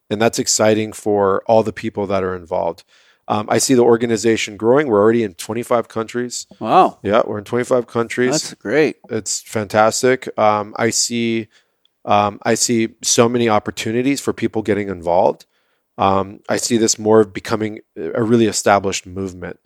and 0.09 0.20
that's 0.22 0.39
exciting 0.39 0.93
for 0.95 1.43
all 1.47 1.62
the 1.62 1.72
people 1.74 2.07
that 2.07 2.22
are 2.24 2.34
involved. 2.34 2.84
Um, 3.28 3.47
I 3.51 3.59
see 3.59 3.74
the 3.74 3.82
organization 3.82 4.57
growing. 4.57 4.87
We're 4.87 5.01
already 5.03 5.24
in 5.24 5.34
25 5.34 5.89
countries. 5.89 6.47
Wow. 6.61 7.01
Yeah, 7.03 7.22
we're 7.26 7.39
in 7.39 7.45
25 7.45 7.87
countries 7.89 8.30
That's 8.30 8.55
great. 8.55 8.97
it's 9.11 9.43
fantastic. 9.43 10.28
Um, 10.39 10.74
I 10.78 10.91
see, 10.91 11.49
um, 12.07 12.39
I 12.43 12.55
see 12.55 12.95
so 13.03 13.29
many 13.29 13.49
opportunities 13.51 14.21
for 14.21 14.33
people 14.33 14.63
getting 14.63 14.89
involved. 14.89 15.45
Um, 15.99 16.41
I 16.49 16.57
see 16.57 16.77
this 16.79 16.99
more 16.99 17.21
of 17.21 17.33
becoming 17.35 17.81
a 17.97 18.23
really 18.23 18.47
established 18.47 19.07
movement, 19.07 19.59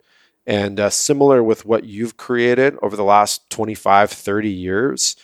and 0.45 0.79
uh, 0.79 0.89
similar 0.89 1.41
with 1.43 1.65
what 1.65 1.83
you've 1.85 2.17
created 2.17 2.75
over 2.81 2.95
the 2.97 3.03
last 3.03 3.49
25, 3.49 4.11
30 4.11 4.49
years. 4.49 5.15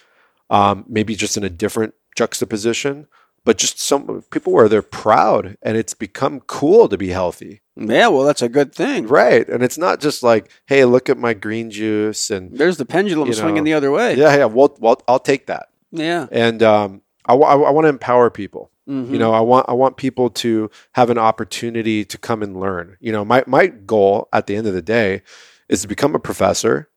Um, 0.49 0.85
maybe 0.87 1.13
just 1.15 1.35
in 1.35 1.43
a 1.43 1.49
different 1.49 1.93
juxtaposition, 2.15 3.07
but 3.43 3.57
just 3.57 3.79
some 3.81 4.21
people 4.31 4.53
where 4.53 4.69
they're 4.69 4.81
proud 4.81 5.57
and 5.61 5.75
it's 5.75 5.93
become 5.93 6.39
cool 6.41 6.87
to 6.87 6.97
be 6.97 7.09
healthy, 7.09 7.61
Yeah, 7.75 8.07
well, 8.07 8.23
that's 8.23 8.41
a 8.41 8.47
good 8.47 8.73
thing. 8.73 9.07
right? 9.07 9.47
And 9.49 9.61
it's 9.63 9.77
not 9.77 9.99
just 9.99 10.23
like, 10.23 10.49
hey, 10.67 10.85
look 10.85 11.09
at 11.09 11.17
my 11.17 11.33
green 11.33 11.69
juice 11.69 12.29
and 12.29 12.57
There's 12.57 12.77
the 12.77 12.85
pendulum 12.85 13.33
swinging 13.33 13.55
know, 13.55 13.63
the 13.63 13.73
other 13.73 13.91
way. 13.91 14.15
yeah, 14.15 14.37
yeah, 14.37 14.45
well, 14.45 14.75
well 14.79 15.01
I'll 15.07 15.19
take 15.19 15.47
that. 15.47 15.67
Yeah. 15.91 16.27
and 16.31 16.63
um, 16.63 17.01
I, 17.33 17.55
want 17.55 17.85
to 17.85 17.89
empower 17.89 18.29
people. 18.29 18.71
Mhm. 18.87 19.11
You 19.11 19.19
know, 19.19 19.33
I 19.33 19.41
want 19.41 19.67
I 19.67 19.73
want 19.73 19.97
people 19.97 20.29
to 20.29 20.69
have 20.93 21.09
an 21.09 21.17
opportunity 21.17 22.05
to 22.05 22.17
come 22.17 22.41
and 22.41 22.59
learn. 22.59 22.97
You 22.99 23.11
know, 23.11 23.25
my 23.25 23.43
my 23.47 23.67
goal 23.67 24.29
at 24.31 24.47
the 24.47 24.55
end 24.55 24.67
of 24.67 24.73
the 24.73 24.81
day 24.81 25.21
is 25.69 25.81
to 25.81 25.87
become 25.87 26.15
a 26.15 26.19
professor 26.19 26.89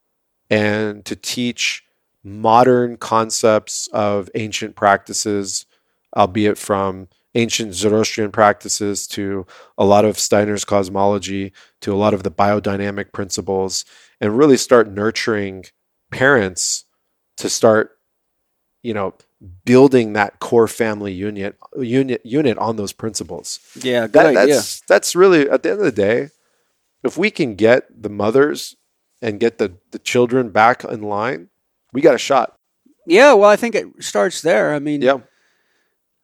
and 0.49 1.05
to 1.05 1.16
teach 1.16 1.83
modern 2.22 2.97
concepts 2.97 3.89
of 3.93 4.31
ancient 4.35 4.76
practices, 4.76 5.66
albeit 6.16 6.59
from 6.59 7.09
ancient 7.35 7.74
Zoroastrian 7.74 8.33
practices 8.33 9.07
to 9.07 9.47
a 9.78 9.85
lot 9.85 10.05
of 10.05 10.18
Steiner's 10.18 10.64
cosmology 10.64 11.53
to 11.81 11.93
a 11.93 11.97
lot 11.97 12.12
of 12.12 12.24
the 12.24 12.31
biodynamic 12.31 13.12
principles, 13.12 13.85
and 14.20 14.37
really 14.37 14.57
start 14.57 14.91
nurturing 14.91 15.64
parents 16.11 16.85
to 17.37 17.49
start, 17.49 17.99
you 18.83 18.95
know, 18.95 19.14
building 19.64 20.12
that 20.14 20.39
core 20.41 20.68
family 20.68 21.12
unit 21.12 21.57
unit 21.78 22.20
unit 22.24 22.59
on 22.59 22.76
those 22.76 22.93
principles. 22.93 23.59
Yeah, 23.76 24.03
good 24.07 24.12
That, 24.12 24.26
idea. 24.37 24.55
that's 24.57 24.81
that's 24.83 25.14
really 25.16 25.49
at 25.49 25.62
the 25.62 25.70
end 25.70 25.78
of 25.81 25.85
the 25.85 25.93
day, 25.93 26.28
if 27.03 27.16
we 27.18 27.31
can 27.31 27.55
get 27.55 28.03
the 28.03 28.09
mothers 28.11 28.76
and 29.22 29.39
get 29.41 29.59
the, 29.59 29.74
the 29.91 29.99
children 29.99 30.51
back 30.51 30.83
in 30.85 31.03
line, 31.03 31.49
we 31.93 32.01
got 32.01 32.14
a 32.14 32.18
shot. 32.18 32.55
Yeah, 33.07 33.33
well, 33.35 33.51
I 33.51 33.57
think 33.57 33.74
it 33.74 33.87
starts 34.01 34.41
there. 34.43 34.72
I 34.74 34.78
mean, 34.78 35.03
Yeah. 35.03 35.18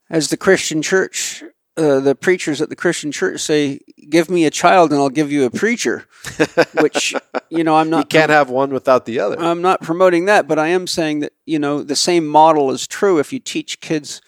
as 0.09 0.29
the 0.31 0.37
Christian 0.37 0.83
church, 0.83 1.43
uh, 1.77 2.01
the 2.01 2.15
preachers 2.15 2.61
at 2.63 2.69
the 2.69 2.77
Christian 2.77 3.13
church 3.13 3.41
say, 3.41 3.81
"Give 4.09 4.31
me 4.31 4.45
a 4.45 4.51
child, 4.51 4.93
and 4.93 5.01
I'll 5.01 5.11
give 5.11 5.31
you 5.31 5.45
a 5.45 5.51
preacher." 5.51 6.07
Which 6.81 7.15
you 7.51 7.65
know, 7.65 7.77
I'm 7.77 7.91
not. 7.91 8.13
You 8.13 8.19
can't 8.19 8.31
have 8.31 8.51
one 8.51 8.73
without 8.73 9.05
the 9.05 9.21
other. 9.21 9.39
I'm 9.39 9.63
not 9.63 9.83
promoting 9.83 10.25
that, 10.27 10.49
but 10.49 10.59
I 10.59 10.69
am 10.69 10.87
saying 10.87 11.21
that 11.21 11.33
you 11.45 11.59
know 11.59 11.83
the 11.83 11.97
same 11.97 12.27
model 12.27 12.71
is 12.71 12.87
true 12.87 13.19
if 13.19 13.33
you 13.33 13.39
teach 13.39 13.81
kids. 13.81 14.23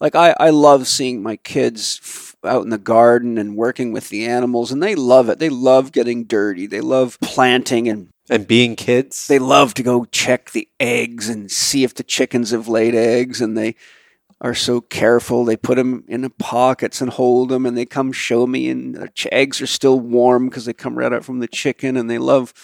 Like 0.00 0.14
I, 0.14 0.34
I 0.40 0.50
love 0.50 0.86
seeing 0.86 1.22
my 1.22 1.36
kids 1.36 2.00
f- 2.02 2.36
out 2.44 2.64
in 2.64 2.70
the 2.70 2.78
garden 2.78 3.36
and 3.36 3.56
working 3.56 3.92
with 3.92 4.08
the 4.08 4.26
animals, 4.26 4.72
and 4.72 4.82
they 4.82 4.94
love 4.94 5.28
it. 5.28 5.38
They 5.38 5.50
love 5.50 5.92
getting 5.92 6.24
dirty. 6.24 6.66
They 6.66 6.80
love 6.80 7.18
planting 7.20 7.88
and 7.88 8.08
and 8.30 8.46
being 8.46 8.76
kids. 8.76 9.26
they 9.26 9.38
love 9.40 9.74
to 9.74 9.82
go 9.82 10.04
check 10.06 10.52
the 10.52 10.68
eggs 10.78 11.28
and 11.28 11.50
see 11.50 11.82
if 11.82 11.94
the 11.94 12.04
chickens 12.04 12.52
have 12.52 12.68
laid 12.68 12.94
eggs 12.94 13.40
and 13.40 13.58
they 13.58 13.74
are 14.40 14.54
so 14.54 14.80
careful. 14.80 15.44
They 15.44 15.56
put 15.56 15.76
them 15.76 16.04
in 16.08 16.22
the 16.22 16.30
pockets 16.30 17.00
and 17.00 17.10
hold 17.10 17.50
them 17.50 17.66
and 17.66 17.76
they 17.76 17.84
come 17.84 18.12
show 18.12 18.46
me 18.46 18.68
and 18.70 18.94
the 18.94 19.08
ch- 19.08 19.26
eggs 19.30 19.60
are 19.60 19.66
still 19.66 20.00
warm 20.00 20.48
because 20.48 20.64
they 20.64 20.72
come 20.72 20.96
right 20.96 21.12
out 21.12 21.24
from 21.24 21.40
the 21.40 21.48
chicken 21.48 21.96
and 21.96 22.08
they 22.08 22.18
love 22.18 22.54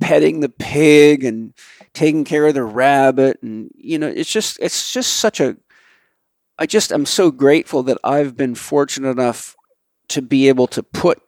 petting 0.00 0.40
the 0.40 0.48
pig 0.48 1.22
and 1.24 1.54
taking 1.92 2.24
care 2.24 2.46
of 2.46 2.54
the 2.54 2.64
rabbit 2.64 3.38
and 3.42 3.70
you 3.76 3.96
know 3.98 4.08
it's 4.08 4.30
just 4.30 4.58
it's 4.60 4.92
just 4.92 5.14
such 5.14 5.38
a 5.40 5.56
I 6.58 6.66
just 6.66 6.92
I'm 6.92 7.06
so 7.06 7.30
grateful 7.30 7.82
that 7.84 7.98
I've 8.02 8.36
been 8.36 8.54
fortunate 8.54 9.10
enough 9.10 9.56
to 10.08 10.22
be 10.22 10.48
able 10.48 10.66
to 10.68 10.82
put 10.82 11.20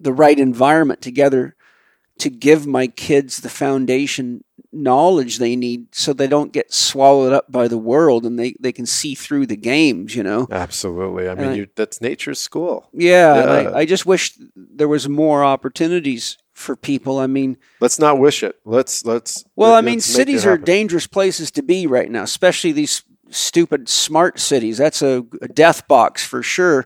the 0.00 0.12
right 0.12 0.38
environment 0.38 1.00
together 1.00 1.56
to 2.20 2.30
give 2.30 2.66
my 2.66 2.86
kids 2.86 3.38
the 3.38 3.48
foundation 3.48 4.44
knowledge 4.72 5.38
they 5.38 5.56
need 5.56 5.94
so 5.94 6.12
they 6.12 6.26
don't 6.26 6.52
get 6.52 6.72
swallowed 6.72 7.32
up 7.32 7.50
by 7.50 7.66
the 7.68 7.78
world 7.78 8.26
and 8.26 8.38
they, 8.38 8.54
they 8.60 8.72
can 8.72 8.84
see 8.86 9.14
through 9.14 9.46
the 9.46 9.56
games, 9.56 10.14
you 10.14 10.22
know? 10.22 10.46
Absolutely. 10.50 11.28
I 11.28 11.34
mean, 11.34 11.48
I- 11.48 11.54
you, 11.54 11.66
that's 11.74 12.00
nature's 12.00 12.38
school. 12.38 12.88
Yeah. 12.92 13.34
Yeah. 13.62 13.70
I, 13.70 13.78
I 13.80 13.84
just 13.86 14.04
wish 14.04 14.34
there 14.54 14.88
was 14.88 15.08
more 15.08 15.42
opportunities 15.44 16.36
for 16.52 16.76
people. 16.76 17.18
I 17.18 17.26
mean, 17.26 17.56
Let's 17.80 17.98
not 17.98 18.18
wish 18.18 18.42
it. 18.42 18.56
Let's 18.64 19.04
let's. 19.06 19.44
well, 19.56 19.72
I 19.72 19.76
let's 19.76 19.86
mean, 19.86 20.00
cities 20.00 20.44
are 20.44 20.58
dangerous 20.58 21.06
places 21.06 21.50
to 21.52 21.62
be 21.62 21.86
right 21.86 22.10
now, 22.10 22.24
especially 22.24 22.72
these 22.72 23.04
stupid 23.30 23.88
smart 23.88 24.38
cities. 24.40 24.76
That's 24.78 25.00
a, 25.00 25.24
a 25.40 25.48
death 25.48 25.86
box 25.88 26.26
for 26.26 26.42
sure. 26.42 26.84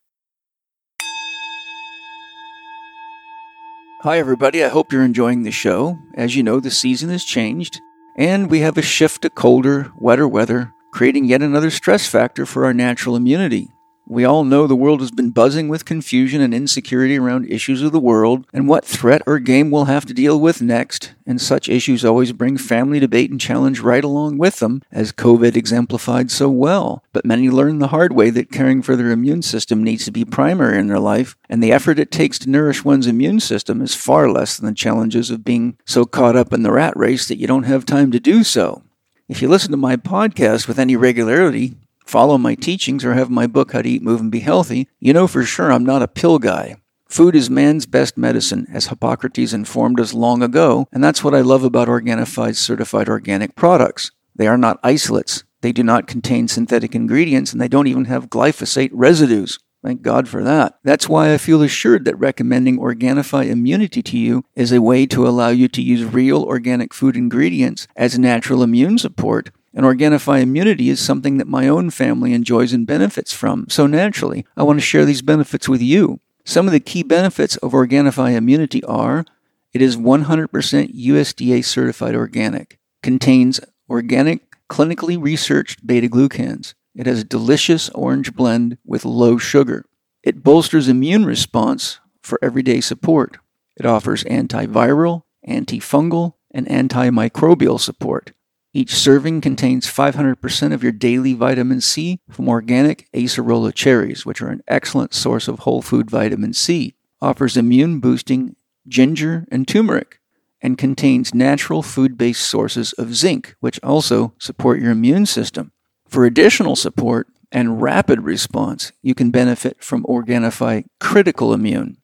Hi, 4.03 4.19
everybody. 4.19 4.61
I 4.61 4.67
hope 4.67 4.91
you're 4.91 5.01
enjoying 5.01 5.43
the 5.43 5.51
show. 5.51 5.97
As 6.13 6.35
you 6.35 6.43
know, 6.43 6.59
the 6.59 6.69
season 6.69 7.09
has 7.09 7.23
changed, 7.23 7.79
and 8.17 8.51
we 8.51 8.59
have 8.59 8.77
a 8.77 8.81
shift 8.81 9.21
to 9.21 9.29
colder, 9.29 9.93
wetter 9.95 10.27
weather, 10.27 10.73
creating 10.91 11.23
yet 11.23 11.41
another 11.41 11.69
stress 11.69 12.05
factor 12.05 12.45
for 12.45 12.65
our 12.65 12.73
natural 12.73 13.15
immunity. 13.15 13.72
We 14.05 14.25
all 14.25 14.43
know 14.43 14.67
the 14.67 14.75
world 14.75 14.99
has 14.99 15.11
been 15.11 15.29
buzzing 15.29 15.69
with 15.69 15.85
confusion 15.85 16.41
and 16.41 16.53
insecurity 16.53 17.17
around 17.17 17.49
issues 17.49 17.81
of 17.81 17.93
the 17.93 18.01
world 18.01 18.45
and 18.51 18.67
what 18.67 18.83
threat 18.83 19.21
or 19.25 19.39
game 19.39 19.71
we'll 19.71 19.85
have 19.85 20.05
to 20.05 20.13
deal 20.13 20.37
with 20.37 20.61
next, 20.61 21.13
and 21.25 21.39
such 21.39 21.69
issues 21.69 22.03
always 22.03 22.33
bring 22.33 22.57
family 22.57 22.99
debate 22.99 23.31
and 23.31 23.39
challenge 23.39 23.79
right 23.79 24.03
along 24.03 24.37
with 24.37 24.59
them, 24.59 24.81
as 24.91 25.13
COVID 25.13 25.55
exemplified 25.55 26.31
so 26.31 26.49
well. 26.49 27.01
But 27.13 27.25
many 27.25 27.49
learn 27.49 27.79
the 27.79 27.87
hard 27.87 28.11
way 28.11 28.29
that 28.31 28.51
caring 28.51 28.81
for 28.81 28.97
their 28.97 29.09
immune 29.09 29.41
system 29.41 29.81
needs 29.81 30.03
to 30.03 30.11
be 30.11 30.25
primary 30.25 30.79
in 30.79 30.87
their 30.87 30.99
life, 30.99 31.37
and 31.49 31.63
the 31.63 31.71
effort 31.71 31.97
it 31.97 32.11
takes 32.11 32.37
to 32.39 32.49
nourish 32.49 32.83
one's 32.83 33.07
immune 33.07 33.39
system 33.39 33.81
is 33.81 33.95
far 33.95 34.29
less 34.29 34.57
than 34.57 34.65
the 34.67 34.75
challenges 34.75 35.29
of 35.29 35.45
being 35.45 35.77
so 35.85 36.03
caught 36.03 36.35
up 36.35 36.51
in 36.51 36.63
the 36.63 36.73
rat 36.73 36.93
race 36.97 37.29
that 37.29 37.37
you 37.37 37.47
don't 37.47 37.63
have 37.63 37.85
time 37.85 38.11
to 38.11 38.19
do 38.19 38.43
so. 38.43 38.83
If 39.29 39.41
you 39.41 39.47
listen 39.47 39.71
to 39.71 39.77
my 39.77 39.95
podcast 39.95 40.67
with 40.67 40.77
any 40.77 40.97
regularity, 40.97 41.75
follow 42.05 42.37
my 42.37 42.55
teachings, 42.55 43.03
or 43.03 43.13
have 43.13 43.29
my 43.29 43.47
book, 43.47 43.71
How 43.71 43.81
to 43.81 43.89
Eat, 43.89 44.01
Move, 44.01 44.21
and 44.21 44.31
Be 44.31 44.39
Healthy, 44.39 44.87
you 44.99 45.13
know 45.13 45.27
for 45.27 45.43
sure 45.43 45.71
I'm 45.71 45.85
not 45.85 46.01
a 46.01 46.07
pill 46.07 46.39
guy. 46.39 46.75
Food 47.07 47.35
is 47.35 47.49
man's 47.49 47.85
best 47.85 48.17
medicine, 48.17 48.65
as 48.73 48.87
Hippocrates 48.87 49.53
informed 49.53 49.99
us 49.99 50.13
long 50.13 50.41
ago, 50.41 50.87
and 50.91 51.03
that's 51.03 51.23
what 51.23 51.35
I 51.35 51.41
love 51.41 51.63
about 51.63 51.87
Organifi's 51.87 52.57
certified 52.57 53.07
organic 53.07 53.55
products. 53.55 54.11
They 54.35 54.47
are 54.47 54.57
not 54.57 54.79
isolates, 54.83 55.43
they 55.61 55.71
do 55.71 55.83
not 55.83 56.07
contain 56.07 56.47
synthetic 56.47 56.95
ingredients, 56.95 57.51
and 57.51 57.61
they 57.61 57.67
don't 57.67 57.87
even 57.87 58.05
have 58.05 58.29
glyphosate 58.29 58.89
residues. 58.93 59.59
Thank 59.83 60.01
God 60.01 60.29
for 60.29 60.43
that. 60.43 60.79
That's 60.83 61.09
why 61.09 61.33
I 61.33 61.37
feel 61.37 61.61
assured 61.61 62.05
that 62.05 62.17
recommending 62.17 62.79
Organifi 62.79 63.47
Immunity 63.47 64.01
to 64.01 64.17
you 64.17 64.45
is 64.55 64.71
a 64.71 64.81
way 64.81 65.05
to 65.07 65.27
allow 65.27 65.49
you 65.49 65.67
to 65.67 65.81
use 65.81 66.05
real 66.05 66.43
organic 66.43 66.93
food 66.93 67.17
ingredients 67.17 67.87
as 67.95 68.17
natural 68.17 68.63
immune 68.63 68.97
support. 68.97 69.51
And 69.73 69.85
Organifi 69.85 70.41
Immunity 70.41 70.89
is 70.89 70.99
something 70.99 71.37
that 71.37 71.47
my 71.47 71.67
own 71.67 71.89
family 71.89 72.33
enjoys 72.33 72.73
and 72.73 72.85
benefits 72.85 73.33
from. 73.33 73.67
So 73.69 73.87
naturally, 73.87 74.45
I 74.55 74.63
want 74.63 74.79
to 74.79 74.85
share 74.85 75.05
these 75.05 75.21
benefits 75.21 75.67
with 75.67 75.81
you. 75.81 76.19
Some 76.45 76.67
of 76.67 76.73
the 76.73 76.79
key 76.79 77.03
benefits 77.03 77.57
of 77.57 77.71
Organifi 77.71 78.35
Immunity 78.35 78.83
are 78.83 79.25
it 79.73 79.81
is 79.81 79.97
100% 79.97 80.47
USDA 80.95 81.65
certified 81.65 82.13
organic, 82.13 82.77
contains 83.01 83.59
organic, 83.89 84.41
clinically 84.69 85.21
researched 85.21 85.85
beta 85.85 86.07
glucans. 86.07 86.75
It 86.95 87.07
has 87.07 87.21
a 87.21 87.23
delicious 87.23 87.89
orange 87.89 88.35
blend 88.35 88.77
with 88.85 89.03
low 89.03 89.39
sugar. 89.39 89.85
It 90.21 90.43
bolsters 90.43 90.87
immune 90.87 91.25
response 91.25 91.99
for 92.21 92.37
everyday 92.41 92.81
support. 92.81 93.37
It 93.75 93.87
offers 93.87 94.23
antiviral, 94.25 95.23
antifungal, 95.47 96.33
and 96.51 96.67
antimicrobial 96.67 97.79
support. 97.79 98.31
Each 98.75 98.95
serving 98.95 99.41
contains 99.41 99.85
500% 99.85 100.73
of 100.73 100.81
your 100.81 100.91
daily 100.91 101.33
vitamin 101.33 101.79
C 101.79 102.19
from 102.27 102.49
organic 102.49 103.07
acerola 103.13 103.71
cherries, 103.71 104.25
which 104.25 104.41
are 104.41 104.49
an 104.49 104.63
excellent 104.67 105.13
source 105.13 105.47
of 105.47 105.59
whole 105.59 105.83
food 105.83 106.09
vitamin 106.09 106.53
C. 106.53 106.95
Offers 107.21 107.55
immune 107.55 107.99
boosting 107.99 108.55
ginger 108.87 109.45
and 109.51 109.67
turmeric 109.67 110.19
and 110.59 110.77
contains 110.77 111.35
natural 111.35 111.83
food 111.83 112.17
based 112.17 112.41
sources 112.41 112.93
of 112.93 113.13
zinc, 113.13 113.55
which 113.59 113.79
also 113.83 114.33
support 114.39 114.79
your 114.79 114.91
immune 114.91 115.27
system. 115.27 115.71
For 116.07 116.25
additional 116.25 116.75
support 116.75 117.27
and 117.51 117.79
rapid 117.79 118.21
response, 118.21 118.91
you 119.03 119.13
can 119.13 119.29
benefit 119.29 119.83
from 119.83 120.03
Organifi 120.05 120.85
Critical 120.99 121.53
Immune. 121.53 121.97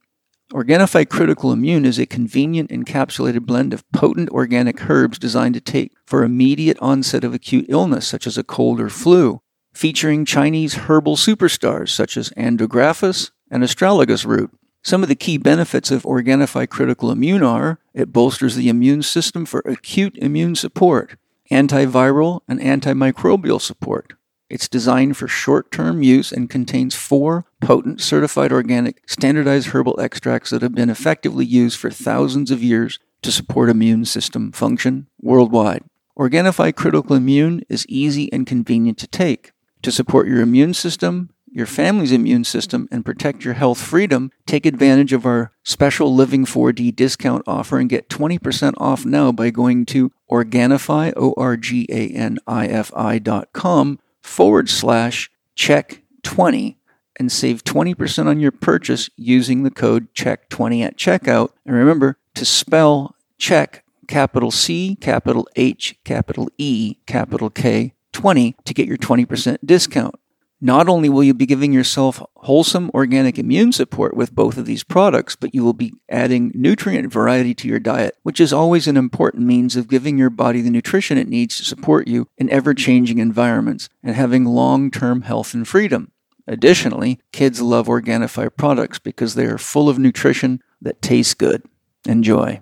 Organifi 0.51 1.07
Critical 1.07 1.51
Immune 1.51 1.85
is 1.85 1.99
a 1.99 2.07
convenient 2.07 2.71
encapsulated 2.71 3.41
blend 3.45 3.71
of 3.71 3.89
potent 3.91 4.29
organic 4.29 4.89
herbs 4.89 5.19
designed 5.19 5.53
to 5.53 5.61
take 5.61 5.91
for 6.07 6.23
immediate 6.23 6.77
onset 6.81 7.23
of 7.23 7.35
acute 7.35 7.67
illness, 7.69 8.07
such 8.07 8.25
as 8.25 8.35
a 8.35 8.43
cold 8.43 8.81
or 8.81 8.89
flu, 8.89 9.43
featuring 9.75 10.25
Chinese 10.25 10.73
herbal 10.73 11.17
superstars 11.17 11.89
such 11.89 12.17
as 12.17 12.31
Andrographis 12.31 13.29
and 13.51 13.61
Astragalus 13.61 14.25
root. 14.25 14.49
Some 14.81 15.03
of 15.03 15.09
the 15.09 15.15
key 15.15 15.37
benefits 15.37 15.91
of 15.91 16.01
Organifi 16.01 16.67
Critical 16.67 17.11
Immune 17.11 17.43
are 17.43 17.77
it 17.93 18.11
bolsters 18.11 18.55
the 18.55 18.69
immune 18.69 19.03
system 19.03 19.45
for 19.45 19.61
acute 19.65 20.17
immune 20.17 20.55
support, 20.55 21.15
antiviral 21.51 22.41
and 22.47 22.59
antimicrobial 22.59 23.61
support. 23.61 24.13
It's 24.49 24.67
designed 24.67 25.15
for 25.15 25.27
short 25.27 25.69
term 25.69 26.01
use 26.01 26.31
and 26.31 26.49
contains 26.49 26.95
four 26.95 27.45
potent 27.61 28.01
certified 28.01 28.51
organic 28.51 29.07
standardized 29.09 29.69
herbal 29.69 29.99
extracts 29.99 30.49
that 30.49 30.61
have 30.61 30.75
been 30.75 30.89
effectively 30.89 31.45
used 31.45 31.77
for 31.77 31.89
thousands 31.89 32.51
of 32.51 32.63
years 32.63 32.99
to 33.21 33.31
support 33.31 33.69
immune 33.69 34.05
system 34.05 34.51
function 34.51 35.07
worldwide. 35.21 35.83
Organifi 36.17 36.75
Critical 36.75 37.15
Immune 37.15 37.63
is 37.69 37.85
easy 37.87 38.31
and 38.33 38.45
convenient 38.45 38.97
to 38.99 39.07
take. 39.07 39.51
To 39.83 39.91
support 39.91 40.27
your 40.27 40.41
immune 40.41 40.73
system, 40.73 41.29
your 41.51 41.65
family's 41.65 42.11
immune 42.11 42.43
system, 42.43 42.87
and 42.91 43.05
protect 43.05 43.43
your 43.43 43.53
health 43.53 43.81
freedom, 43.81 44.31
take 44.45 44.65
advantage 44.65 45.13
of 45.13 45.25
our 45.25 45.51
special 45.63 46.13
Living 46.13 46.45
4D 46.45 46.95
discount 46.95 47.43
offer 47.47 47.79
and 47.79 47.89
get 47.89 48.09
20% 48.09 48.73
off 48.77 49.05
now 49.05 49.31
by 49.31 49.49
going 49.49 49.85
to 49.87 50.11
Organifi, 50.29 51.13
O 51.15 51.33
R 51.37 51.57
G 51.57 51.87
A 51.89 52.09
N 52.09 52.37
I 52.45 52.67
F 52.67 52.91
I 52.95 53.19
dot 53.19 53.51
com 53.53 53.99
forward 54.21 54.69
slash 54.69 55.31
chek 55.55 56.01
20 56.23 56.78
and 57.19 57.31
save 57.31 57.63
20% 57.63 58.25
on 58.25 58.39
your 58.39 58.51
purchase 58.51 59.09
using 59.17 59.63
the 59.63 59.69
code 59.69 60.13
CHEK20 60.15 60.83
at 60.83 60.97
checkout. 60.97 61.49
And 61.65 61.75
remember 61.75 62.17
to 62.35 62.45
spell 62.45 63.15
CHEK 63.37 63.83
capital 64.07 64.49
C, 64.49 64.97
capital 64.99 65.47
H, 65.55 65.99
capital 66.03 66.49
E, 66.57 66.95
capital 67.05 67.49
K 67.49 67.93
20 68.13 68.55
to 68.65 68.73
get 68.73 68.87
your 68.87 68.97
20% 68.97 69.57
discount. 69.63 70.15
Not 70.61 70.89
only 70.89 71.07
will 71.07 71.23
you 71.23 71.33
be 71.33 71.45
giving 71.45 71.71
yourself 71.71 72.21
wholesome 72.35 72.91
organic 72.93 73.39
immune 73.39 73.71
support 73.71 74.17
with 74.17 74.35
both 74.35 74.57
of 74.57 74.65
these 74.65 74.83
products, 74.83 75.37
but 75.37 75.55
you 75.55 75.63
will 75.63 75.73
be 75.73 75.93
adding 76.09 76.51
nutrient 76.53 77.13
variety 77.13 77.53
to 77.55 77.67
your 77.67 77.79
diet, 77.79 78.17
which 78.23 78.41
is 78.41 78.51
always 78.51 78.85
an 78.85 78.97
important 78.97 79.45
means 79.45 79.77
of 79.77 79.87
giving 79.87 80.17
your 80.17 80.29
body 80.29 80.59
the 80.59 80.69
nutrition 80.69 81.17
it 81.17 81.29
needs 81.29 81.55
to 81.57 81.63
support 81.63 82.09
you 82.09 82.27
in 82.37 82.49
ever 82.49 82.73
changing 82.73 83.19
environments 83.19 83.87
and 84.03 84.17
having 84.17 84.43
long 84.43 84.91
term 84.91 85.21
health 85.21 85.53
and 85.53 85.65
freedom. 85.65 86.11
Additionally, 86.49 87.19
kids 87.31 87.61
love 87.61 87.85
Organifi 87.85 88.49
products 88.57 88.97
because 88.97 89.35
they 89.35 89.45
are 89.45 89.59
full 89.59 89.87
of 89.87 89.99
nutrition 89.99 90.61
that 90.81 90.99
tastes 90.99 91.35
good. 91.35 91.61
Enjoy. 92.07 92.59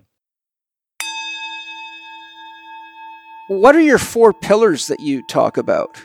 What 3.48 3.78
are 3.78 3.82
your 3.82 3.98
four 3.98 4.34
pillars 4.34 4.88
that 4.88 5.00
you 5.00 5.26
talk 5.26 5.56
about? 5.58 6.02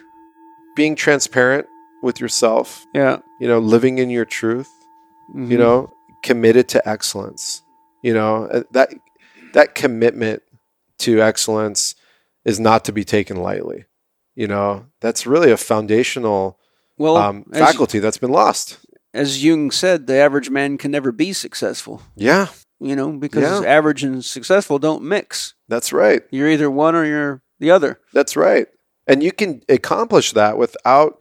Being 0.77 0.95
transparent 0.95 1.67
with 2.05 2.21
yourself, 2.21 2.87
Yeah. 2.95 3.19
you 3.41 3.49
know, 3.49 3.59
living 3.59 3.99
in 3.99 4.11
your 4.11 4.25
truth, 4.25 4.71
you 5.35 5.59
know, 5.59 5.93
committed 6.23 6.69
to 6.69 6.89
excellence. 6.89 7.63
You 8.03 8.15
know, 8.15 8.45
uh, 8.47 8.63
that 8.71 8.95
that 9.55 9.75
commitment 9.75 10.43
to 10.99 11.21
excellence 11.21 11.97
is 12.45 12.61
not 12.61 12.85
to 12.85 12.93
be 12.93 13.05
taken 13.05 13.39
lightly. 13.39 13.87
You 14.37 14.47
know, 14.47 14.87
that's 15.01 15.27
really 15.27 15.51
a 15.51 15.57
foundational 15.57 16.59
well, 17.03 17.17
um, 17.17 17.45
faculty 17.53 17.99
that's 17.99 18.19
been 18.19 18.31
lost. 18.33 18.79
as 19.15 19.43
Jung 19.45 19.71
said, 19.71 20.07
the 20.07 20.15
average 20.17 20.49
man 20.51 20.79
can 20.79 20.91
never 20.91 21.13
be 21.13 21.33
successful. 21.33 22.01
Yeah, 22.17 22.47
You 22.81 22.97
know, 22.97 23.13
because 23.13 23.43
Yeah. 23.63 23.69
average 23.69 24.03
and 24.03 24.25
successful 24.25 24.79
don't 24.79 25.03
mix. 25.03 25.55
that's 25.69 25.93
right. 25.93 26.23
You're 26.31 26.49
either 26.49 26.71
one 26.71 26.95
or 26.95 27.05
you're 27.05 27.43
the 27.61 27.71
other. 27.71 28.01
That's 28.13 28.37
right. 28.37 28.67
And 29.07 29.23
you 29.23 29.31
can 29.33 29.63
accomplish 29.69 30.33
that 30.33 30.57
without 30.59 31.21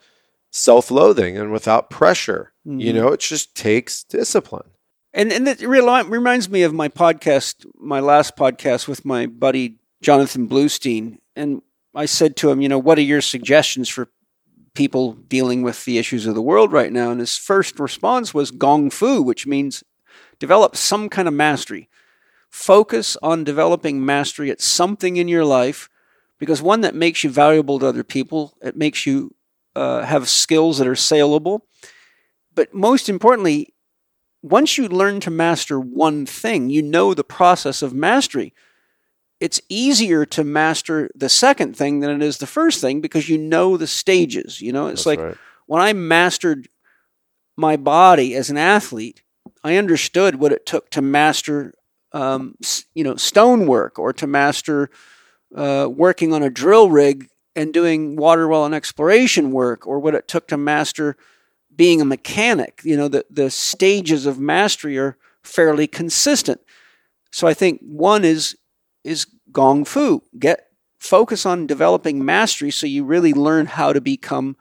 self 0.51 0.89
loathing 0.91 1.37
and 1.37 1.51
without 1.51 1.89
pressure. 1.89 2.51
You 2.65 2.91
Mhm. 2.91 2.95
know, 2.95 3.07
it 3.09 3.19
just 3.19 3.55
takes 3.55 4.03
discipline. 4.03 4.69
And 5.13 5.31
and 5.31 5.47
it 5.47 5.61
reminds 5.61 6.49
me 6.49 6.63
of 6.63 6.73
my 6.73 6.87
podcast, 6.89 7.65
my 7.79 7.99
last 7.99 8.35
podcast 8.37 8.87
with 8.87 9.03
my 9.05 9.25
buddy 9.27 9.77
Jonathan 10.01 10.47
Bluestein. 10.47 11.17
And 11.35 11.61
I 11.93 12.05
said 12.05 12.35
to 12.37 12.49
him, 12.49 12.61
you 12.61 12.69
know, 12.69 12.79
what 12.79 12.97
are 12.97 13.01
your 13.13 13.21
suggestions 13.21 13.87
for 13.89 14.07
people 14.73 15.13
dealing 15.13 15.61
with 15.61 15.85
the 15.85 15.97
issues 15.97 16.25
of 16.25 16.35
the 16.35 16.41
world 16.41 16.71
right 16.71 16.91
now? 16.91 17.11
And 17.11 17.19
his 17.19 17.37
first 17.37 17.79
response 17.79 18.33
was 18.33 18.51
gong 18.51 18.89
fu, 18.89 19.21
which 19.21 19.47
means 19.47 19.83
develop 20.39 20.75
some 20.75 21.09
kind 21.09 21.27
of 21.27 21.33
mastery. 21.33 21.89
Focus 22.49 23.15
on 23.21 23.43
developing 23.43 24.05
mastery 24.05 24.51
at 24.51 24.61
something 24.61 25.17
in 25.17 25.27
your 25.27 25.45
life 25.45 25.89
because 26.37 26.61
one 26.61 26.81
that 26.81 26.95
makes 26.95 27.23
you 27.23 27.29
valuable 27.29 27.79
to 27.79 27.85
other 27.85 28.03
people, 28.03 28.57
it 28.61 28.75
makes 28.75 29.05
you 29.05 29.33
uh, 29.75 30.03
have 30.03 30.27
skills 30.27 30.79
that 30.79 30.87
are 30.87 30.95
saleable. 30.95 31.65
But 32.53 32.73
most 32.73 33.07
importantly, 33.07 33.73
once 34.41 34.77
you 34.77 34.87
learn 34.87 35.19
to 35.21 35.29
master 35.29 35.79
one 35.79 36.25
thing, 36.25 36.69
you 36.69 36.81
know 36.81 37.13
the 37.13 37.23
process 37.23 37.81
of 37.81 37.93
mastery. 37.93 38.53
It's 39.41 39.59
easier 39.69 40.23
to 40.27 40.43
master 40.43 41.09
the 41.15 41.27
second 41.27 41.75
thing 41.75 41.99
than 41.99 42.11
it 42.11 42.21
is 42.21 42.37
the 42.37 42.45
first 42.45 42.79
thing 42.79 43.01
because 43.01 43.27
you 43.27 43.39
know 43.39 43.75
the 43.75 43.87
stages. 43.87 44.61
You 44.61 44.71
know, 44.71 44.85
it's 44.85 45.03
That's 45.03 45.17
like 45.17 45.19
right. 45.19 45.37
when 45.65 45.81
I 45.81 45.93
mastered 45.93 46.69
my 47.57 47.75
body 47.75 48.35
as 48.35 48.51
an 48.51 48.57
athlete, 48.57 49.23
I 49.63 49.77
understood 49.77 50.35
what 50.35 50.51
it 50.51 50.67
took 50.67 50.91
to 50.91 51.01
master, 51.01 51.73
um, 52.13 52.55
you 52.93 53.03
know, 53.03 53.15
stonework 53.15 53.97
or 53.97 54.13
to 54.13 54.27
master 54.27 54.91
uh, 55.55 55.89
working 55.91 56.33
on 56.33 56.43
a 56.43 56.49
drill 56.51 56.91
rig 56.91 57.27
and 57.55 57.73
doing 57.73 58.15
water 58.15 58.47
well 58.47 58.65
and 58.65 58.75
exploration 58.75 59.51
work, 59.51 59.87
or 59.87 59.99
what 59.99 60.15
it 60.15 60.27
took 60.27 60.47
to 60.49 60.57
master 60.57 61.17
being 61.75 61.99
a 61.99 62.05
mechanic. 62.05 62.79
You 62.83 62.95
know, 62.95 63.07
the 63.07 63.25
the 63.29 63.49
stages 63.49 64.27
of 64.27 64.39
mastery 64.39 64.99
are 64.99 65.17
fairly 65.43 65.87
consistent. 65.87 66.61
So 67.31 67.47
I 67.47 67.55
think 67.55 67.81
one 67.81 68.23
is 68.23 68.55
is 69.03 69.25
gong 69.51 69.85
fu. 69.85 70.23
Get 70.37 70.67
focus 70.99 71.45
on 71.45 71.65
developing 71.67 72.23
mastery 72.23 72.71
so 72.71 72.85
you 72.85 73.03
really 73.03 73.33
learn 73.33 73.65
how 73.65 73.91
to 73.93 73.99
become 74.01 74.55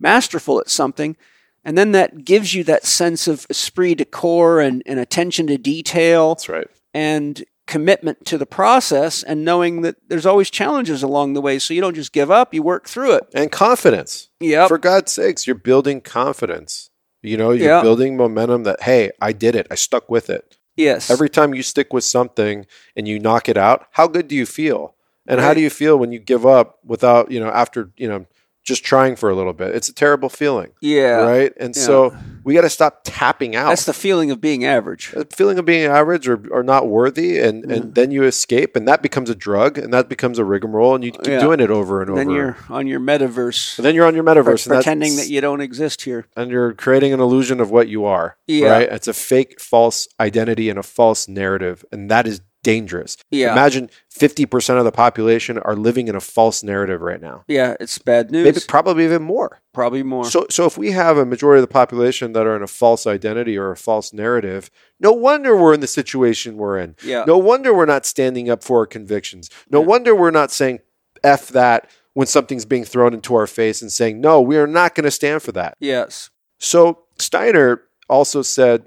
masterful 0.00 0.58
at 0.60 0.68
something. 0.68 1.16
And 1.64 1.78
then 1.78 1.92
that 1.92 2.24
gives 2.24 2.52
you 2.52 2.64
that 2.64 2.84
sense 2.84 3.26
of 3.28 3.46
esprit 3.48 3.94
de 3.94 4.04
corps 4.04 4.60
and, 4.60 4.82
and 4.86 4.98
attention 5.00 5.46
to 5.46 5.56
detail 5.56 6.34
That's 6.34 6.48
right. 6.48 6.66
and 6.92 7.42
commitment 7.66 8.26
to 8.26 8.36
the 8.36 8.44
process 8.44 9.22
and 9.22 9.44
knowing 9.44 9.80
that 9.82 9.96
there's 10.08 10.26
always 10.26 10.50
challenges 10.50 11.02
along 11.02 11.32
the 11.32 11.40
way. 11.40 11.58
So 11.58 11.72
you 11.72 11.80
don't 11.80 11.94
just 11.94 12.12
give 12.12 12.30
up, 12.30 12.52
you 12.52 12.62
work 12.62 12.86
through 12.88 13.12
it. 13.14 13.22
And 13.34 13.50
confidence. 13.50 14.28
Yep. 14.40 14.68
For 14.68 14.76
God's 14.76 15.12
sakes, 15.12 15.46
you're 15.46 15.56
building 15.56 16.02
confidence. 16.02 16.90
You 17.22 17.38
know, 17.38 17.52
you're 17.52 17.68
Yeah. 17.68 17.80
building 17.80 18.18
momentum 18.18 18.64
that, 18.64 18.82
hey, 18.82 19.12
I 19.22 19.32
did 19.32 19.54
it. 19.56 19.66
I 19.70 19.76
stuck 19.76 20.10
with 20.10 20.28
it. 20.28 20.58
Yes. 20.76 21.10
Every 21.10 21.28
time 21.28 21.54
you 21.54 21.62
stick 21.62 21.92
with 21.92 22.04
something 22.04 22.66
and 22.96 23.06
you 23.08 23.18
knock 23.18 23.48
it 23.48 23.56
out, 23.56 23.86
how 23.92 24.06
good 24.06 24.28
do 24.28 24.34
you 24.34 24.46
feel? 24.46 24.94
And 25.26 25.40
how 25.40 25.54
do 25.54 25.60
you 25.60 25.70
feel 25.70 25.98
when 25.98 26.12
you 26.12 26.18
give 26.18 26.44
up 26.44 26.78
without, 26.84 27.30
you 27.30 27.40
know, 27.40 27.48
after, 27.48 27.90
you 27.96 28.08
know, 28.08 28.26
just 28.64 28.82
trying 28.84 29.14
for 29.16 29.30
a 29.30 29.34
little 29.34 29.52
bit? 29.52 29.74
It's 29.74 29.88
a 29.88 29.94
terrible 29.94 30.28
feeling. 30.28 30.70
yeah. 30.80 31.16
Right. 31.22 31.52
And 31.58 31.76
Yeah. 31.76 31.82
so 31.82 32.16
we 32.42 32.54
got 32.54 32.62
to 32.62 32.68
stop 32.70 33.00
tapping 33.04 33.54
out. 33.54 33.68
That's 33.68 33.84
the 33.84 33.92
feeling 33.92 34.30
of 34.30 34.40
being 34.40 34.64
average. 34.64 35.12
a 35.14 35.24
feeling 35.26 35.58
of 35.58 35.64
being 35.64 35.84
average 35.86 36.26
or, 36.28 36.40
or 36.50 36.62
not 36.62 36.88
worthy. 36.88 37.38
And, 37.38 37.64
Mm. 37.64 37.72
and 37.76 37.94
then 37.94 38.10
you 38.10 38.24
escape 38.24 38.74
and 38.76 38.88
that 38.88 39.02
becomes 39.02 39.30
a 39.30 39.34
drug 39.34 39.78
and 39.78 39.92
that 39.92 40.08
becomes 40.08 40.38
a 40.38 40.44
rigmarole 40.44 40.94
and 40.94 41.04
you 41.04 41.12
keep 41.12 41.26
Yeah. 41.26 41.40
doing 41.40 41.60
it 41.60 41.70
over 41.70 42.00
and 42.00 42.10
And 42.10 42.18
over. 42.18 42.24
then 42.24 42.34
you're 42.34 42.56
on 42.70 42.86
your 42.86 43.00
metaverse, 43.00 43.78
and 43.78 43.84
then 43.84 43.94
you're 43.94 44.06
on 44.06 44.14
your 44.14 44.24
metaverse 44.24 44.66
pretending 44.66 45.16
that 45.16 45.28
you 45.28 45.40
don't 45.40 45.60
exist 45.60 46.02
here. 46.02 46.26
and 46.36 46.50
you're 46.50 46.72
creating 46.72 47.12
an 47.12 47.20
illusion 47.20 47.60
of 47.60 47.70
what 47.70 47.88
you 47.88 48.04
are. 48.04 48.36
Yeah. 48.46 48.68
Right? 48.70 48.88
It's 48.90 49.08
a 49.08 49.12
fake, 49.14 49.60
false 49.60 50.08
identity 50.18 50.68
and 50.70 50.78
a 50.78 50.82
false 50.82 51.28
narrative. 51.28 51.84
And 51.92 52.10
that 52.10 52.26
is 52.26 52.40
dangerous. 52.64 53.16
Yeah. 53.30 53.52
Imagine 53.52 53.88
50% 54.12 54.78
of 54.78 54.84
the 54.84 54.90
population 54.90 55.58
are 55.58 55.76
living 55.76 56.08
in 56.08 56.16
a 56.16 56.20
false 56.20 56.64
narrative 56.64 57.00
right 57.00 57.20
now. 57.20 57.44
Yeah, 57.46 57.76
it's 57.78 57.98
bad 57.98 58.32
news. 58.32 58.44
Maybe 58.44 58.58
probably 58.66 59.04
even 59.04 59.22
more. 59.22 59.60
Probably 59.72 60.02
more. 60.02 60.24
So, 60.24 60.46
so 60.50 60.66
if 60.66 60.76
we 60.76 60.90
have 60.90 61.16
a 61.16 61.24
majority 61.24 61.62
of 61.62 61.68
the 61.68 61.72
population 61.72 62.32
that 62.32 62.46
are 62.46 62.56
in 62.56 62.62
a 62.62 62.66
false 62.66 63.06
identity 63.06 63.56
or 63.56 63.70
a 63.70 63.76
false 63.76 64.12
narrative, 64.12 64.70
no 64.98 65.12
wonder 65.12 65.56
we're 65.56 65.74
in 65.74 65.80
the 65.80 65.86
situation 65.86 66.56
we're 66.56 66.78
in. 66.78 66.96
yeah. 67.04 67.24
No 67.24 67.38
wonder 67.38 67.72
we're 67.72 67.86
not 67.86 68.04
standing 68.06 68.50
up 68.50 68.64
for 68.64 68.80
our 68.80 68.86
convictions. 68.86 69.48
No 69.70 69.80
Yeah. 69.80 69.86
wonder 69.86 70.14
we're 70.16 70.32
not 70.32 70.50
saying 70.50 70.80
F 71.22 71.48
that 71.50 71.88
when 72.14 72.26
something's 72.26 72.64
being 72.64 72.84
thrown 72.84 73.12
into 73.14 73.34
our 73.34 73.46
face 73.46 73.82
and 73.82 73.90
saying, 73.92 74.20
no, 74.20 74.40
we 74.40 74.56
are 74.56 74.66
not 74.66 74.94
going 74.94 75.04
to 75.04 75.10
stand 75.10 75.42
for 75.42 75.52
that. 75.52 75.76
Yes. 75.80 76.30
So 76.58 77.00
Steiner 77.18 77.82
also 78.08 78.42
said, 78.42 78.84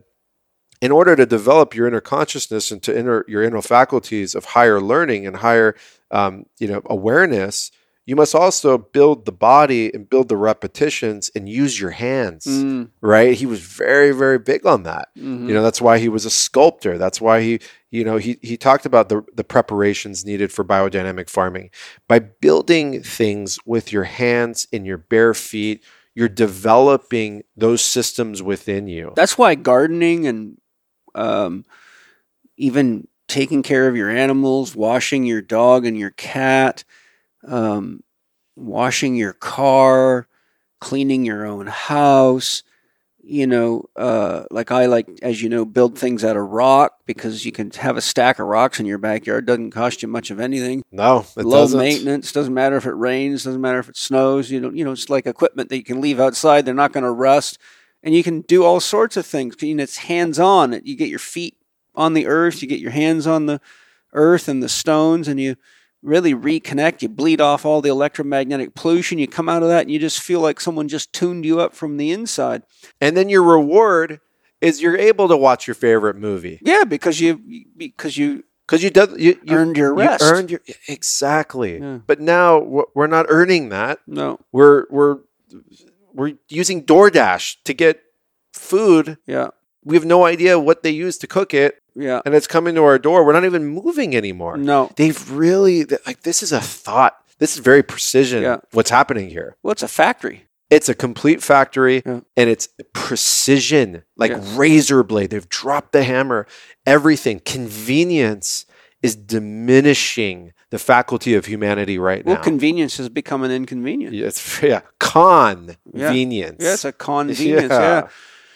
in 0.82 0.92
order 0.92 1.16
to 1.16 1.26
develop 1.26 1.74
your 1.76 1.88
inner 1.88 2.02
consciousness 2.02 2.72
and 2.72 2.82
to 2.84 2.98
inner 2.98 3.26
your 3.28 3.44
inner 3.44 3.62
faculties 3.62 4.36
of 4.36 4.46
higher 4.46 4.80
learning 4.80 5.26
and 5.26 5.38
higher, 5.38 5.76
um, 6.12 6.46
you 6.60 6.68
know, 6.68 6.82
awareness, 6.86 7.72
you 8.06 8.16
must 8.16 8.34
also 8.34 8.78
build 8.78 9.26
the 9.26 9.34
body 9.34 9.94
and 9.94 10.10
build 10.10 10.30
the 10.30 10.38
repetitions 10.38 11.30
and 11.36 11.50
use 11.50 11.78
your 11.82 11.90
hands. 11.92 12.46
Mm, 12.46 12.90
Right? 13.02 13.36
He 13.36 13.46
was 13.46 13.60
very, 13.60 14.12
very 14.14 14.40
big 14.40 14.66
on 14.66 14.84
that. 14.84 15.10
mhm. 15.18 15.48
You 15.48 15.54
know, 15.54 15.62
that's 15.64 15.82
why 15.82 15.98
he 16.00 16.08
was 16.08 16.24
a 16.26 16.30
sculptor. 16.30 16.98
That's 16.98 17.20
why 17.20 17.42
he, 17.42 17.60
you 17.92 18.06
know, 18.06 18.16
he 18.18 18.38
he 18.42 18.56
talked 18.56 18.86
about 18.86 19.10
the 19.10 19.24
the 19.34 19.44
preparations 19.44 20.24
needed 20.26 20.52
for 20.54 20.64
biodynamic 20.64 21.30
farming. 21.30 21.70
By 22.08 22.20
building 22.20 23.02
things 23.04 23.58
with 23.66 23.92
your 23.92 24.06
hands 24.06 24.68
and 24.72 24.86
your 24.86 24.98
bare 24.98 25.34
feet, 25.34 25.84
you're 26.16 26.30
developing 26.30 27.44
those 27.58 27.82
systems 27.82 28.42
within 28.42 28.88
you. 28.88 29.14
That's 29.16 29.38
why 29.38 29.56
gardening 29.56 30.26
and 30.28 30.58
um, 31.16 31.66
even 32.58 33.08
taking 33.28 33.64
care 33.64 33.88
of 33.88 33.96
your 33.96 34.10
animals, 34.10 34.76
washing 34.76 35.26
your 35.26 35.42
dog 35.42 35.86
and 35.86 35.98
your 35.98 36.12
cat, 36.12 36.84
um, 37.46 38.04
washing 38.56 39.16
your 39.16 39.34
car, 39.34 40.28
cleaning 40.80 41.26
your 41.26 41.46
own 41.46 41.68
house. 41.68 42.64
You 43.30 43.46
know, 43.46 43.84
uh, 43.98 44.46
like 44.52 44.72
I 44.72 44.86
like, 44.86 45.10
as 45.22 45.42
you 45.42 45.50
know, 45.50 45.66
build 45.66 45.98
things 46.00 46.24
out 46.24 46.38
of 46.38 46.48
rock 46.48 46.94
because 47.06 47.46
you 47.46 47.52
can 47.52 47.72
have 47.72 47.98
a 47.98 48.02
stack 48.02 48.40
of 48.40 48.48
rocks 48.48 48.80
in 48.80 48.86
your 48.86 49.00
backyard. 49.00 49.46
Doesn't 49.46 49.72
cost 49.72 50.02
you 50.02 50.08
much 50.08 50.32
of 50.32 50.40
anything. 50.40 50.82
No, 50.94 51.26
it 51.36 51.44
Low 51.44 51.64
doesn't. 51.64 51.78
maintenance. 51.78 52.32
Doesn't 52.32 52.54
matter 52.54 52.78
if 52.78 52.86
it 52.86 52.94
rains. 52.94 53.44
Doesn't 53.44 53.60
matter 53.60 53.80
if 53.80 53.90
it 53.90 53.98
snows. 53.98 54.50
You 54.50 54.62
know, 54.62 54.70
you 54.72 54.86
know, 54.86 54.94
it's 54.94 55.10
like 55.10 55.26
equipment 55.28 55.68
that 55.68 55.76
you 55.76 55.84
can 55.84 56.00
leave 56.00 56.22
outside. 56.22 56.64
They're 56.64 56.74
not 56.74 56.94
going 56.94 57.04
to 57.04 57.12
rust, 57.12 57.58
and 58.08 58.16
you 58.16 58.24
can 58.24 58.40
do 58.42 58.64
all 58.64 58.80
sorts 58.80 59.18
of 59.18 59.26
things. 59.26 59.56
You 59.62 59.76
know, 59.76 59.84
it's 59.84 59.98
hands 59.98 60.40
on. 60.40 60.80
You 60.86 60.96
get 60.96 61.10
your 61.10 61.20
feet 61.20 61.58
on 61.94 62.14
the 62.14 62.26
earth. 62.26 62.62
You 62.62 62.68
get 62.70 62.80
your 62.80 62.92
hands 62.92 63.28
on 63.28 63.48
the 63.48 63.60
earth 64.14 64.48
and 64.48 64.64
the 64.64 64.70
stones, 64.70 65.28
and 65.28 65.40
you 65.42 65.58
really 66.02 66.34
reconnect. 66.34 67.02
You 67.02 67.10
bleed 67.10 67.42
off 67.42 67.66
all 67.66 67.82
the 67.82 67.90
electromagnetic 67.90 68.76
pollution. 68.76 69.20
You 69.20 69.28
come 69.28 69.50
out 69.50 69.62
of 69.62 69.68
that, 69.68 69.82
and 69.82 69.92
you 69.92 70.00
just 70.00 70.22
feel 70.22 70.40
like 70.40 70.62
someone 70.62 70.88
just 70.88 71.12
tuned 71.12 71.44
you 71.46 71.60
up 71.60 71.74
from 71.74 71.98
the 71.98 72.12
inside. 72.12 72.64
And 73.02 73.18
then 73.18 73.28
your 73.28 73.44
reward 73.44 74.22
is 74.62 74.82
you're 74.82 74.98
able 74.98 75.28
to 75.28 75.36
watch 75.36 75.68
your 75.68 75.76
favorite 75.76 76.16
movie 76.16 76.60
Yeah, 76.64 76.86
because 76.86 77.20
you 77.20 77.42
because 77.76 78.16
you 78.18 78.44
because 78.66 78.82
you 78.84 78.90
did 78.90 79.20
you, 79.20 79.38
you 79.44 79.56
earned 79.58 79.76
your 79.76 79.94
rest. 79.94 80.24
you 80.24 80.30
earned 80.30 80.52
your 80.52 80.62
exactly. 80.88 81.78
Yeah. 81.80 82.00
But 82.08 82.22
now 82.22 82.86
we're 82.96 83.08
not 83.08 83.26
earning 83.30 83.70
that. 83.70 84.00
no, 84.08 84.40
We're 84.54 84.86
we're 84.90 85.18
we're 86.18 86.34
using 86.50 86.84
DoorDash 86.84 87.58
to 87.64 87.74
get 87.74 88.02
food. 88.54 89.18
yeah, 89.26 89.50
We 89.86 89.96
have 89.96 90.06
no 90.06 90.26
idea 90.26 90.60
what 90.60 90.84
they 90.84 90.90
use 90.90 91.18
to 91.20 91.28
cook 91.28 91.54
it, 91.54 91.82
yeah, 91.96 92.22
and 92.26 92.36
it's 92.36 92.48
coming 92.48 92.76
to 92.76 92.84
our 92.84 93.00
door. 93.00 93.24
We're 93.26 93.34
not 93.34 93.46
even 93.46 93.66
moving 93.68 94.16
anymore. 94.16 94.58
no. 94.58 94.92
They've 94.98 95.32
really 95.32 95.86
like 96.06 96.24
this 96.24 96.44
is 96.44 96.52
a 96.52 96.60
thought. 96.60 97.16
This 97.40 97.54
is 97.56 97.60
very 97.60 97.84
precision. 97.84 98.42
Yeah. 98.44 98.58
What's 98.72 98.90
happening 98.90 99.30
here? 99.30 99.56
Well, 99.64 99.72
it's 99.72 99.84
a 99.84 99.88
factory. 99.88 100.44
It's 100.70 100.90
a 100.90 100.96
complete 100.96 101.42
factory 101.42 102.02
Yeah. 102.06 102.20
and 102.36 102.50
it's 102.50 102.68
precision, 102.94 104.04
like 104.18 104.32
Yeah. 104.32 104.44
razor 104.56 105.04
blade. 105.04 105.30
They've 105.30 105.48
dropped 105.50 105.92
the 105.94 106.04
hammer. 106.04 106.46
Everything. 106.86 107.40
Convenience 107.46 108.66
is 109.02 109.16
diminishing 109.16 110.54
the 110.70 110.80
faculty 110.80 111.34
of 111.36 111.46
humanity 111.46 111.98
right 111.98 112.26
Well, 112.26 112.36
now. 112.36 112.40
Well, 112.40 112.44
convenience 112.44 112.98
has 112.98 113.10
become 113.10 113.44
an 113.44 113.52
inconvenience. 113.52 114.14
Yeah, 114.16 114.28
it's 114.28 114.62
yeah, 114.62 114.82
convenience. 115.00 116.64
Yeah, 116.64 116.74
it's 116.74 116.86
a 116.86 116.92
convenience. 116.92 117.72
Yeah. 117.72 117.80
Yeah. 118.02 118.08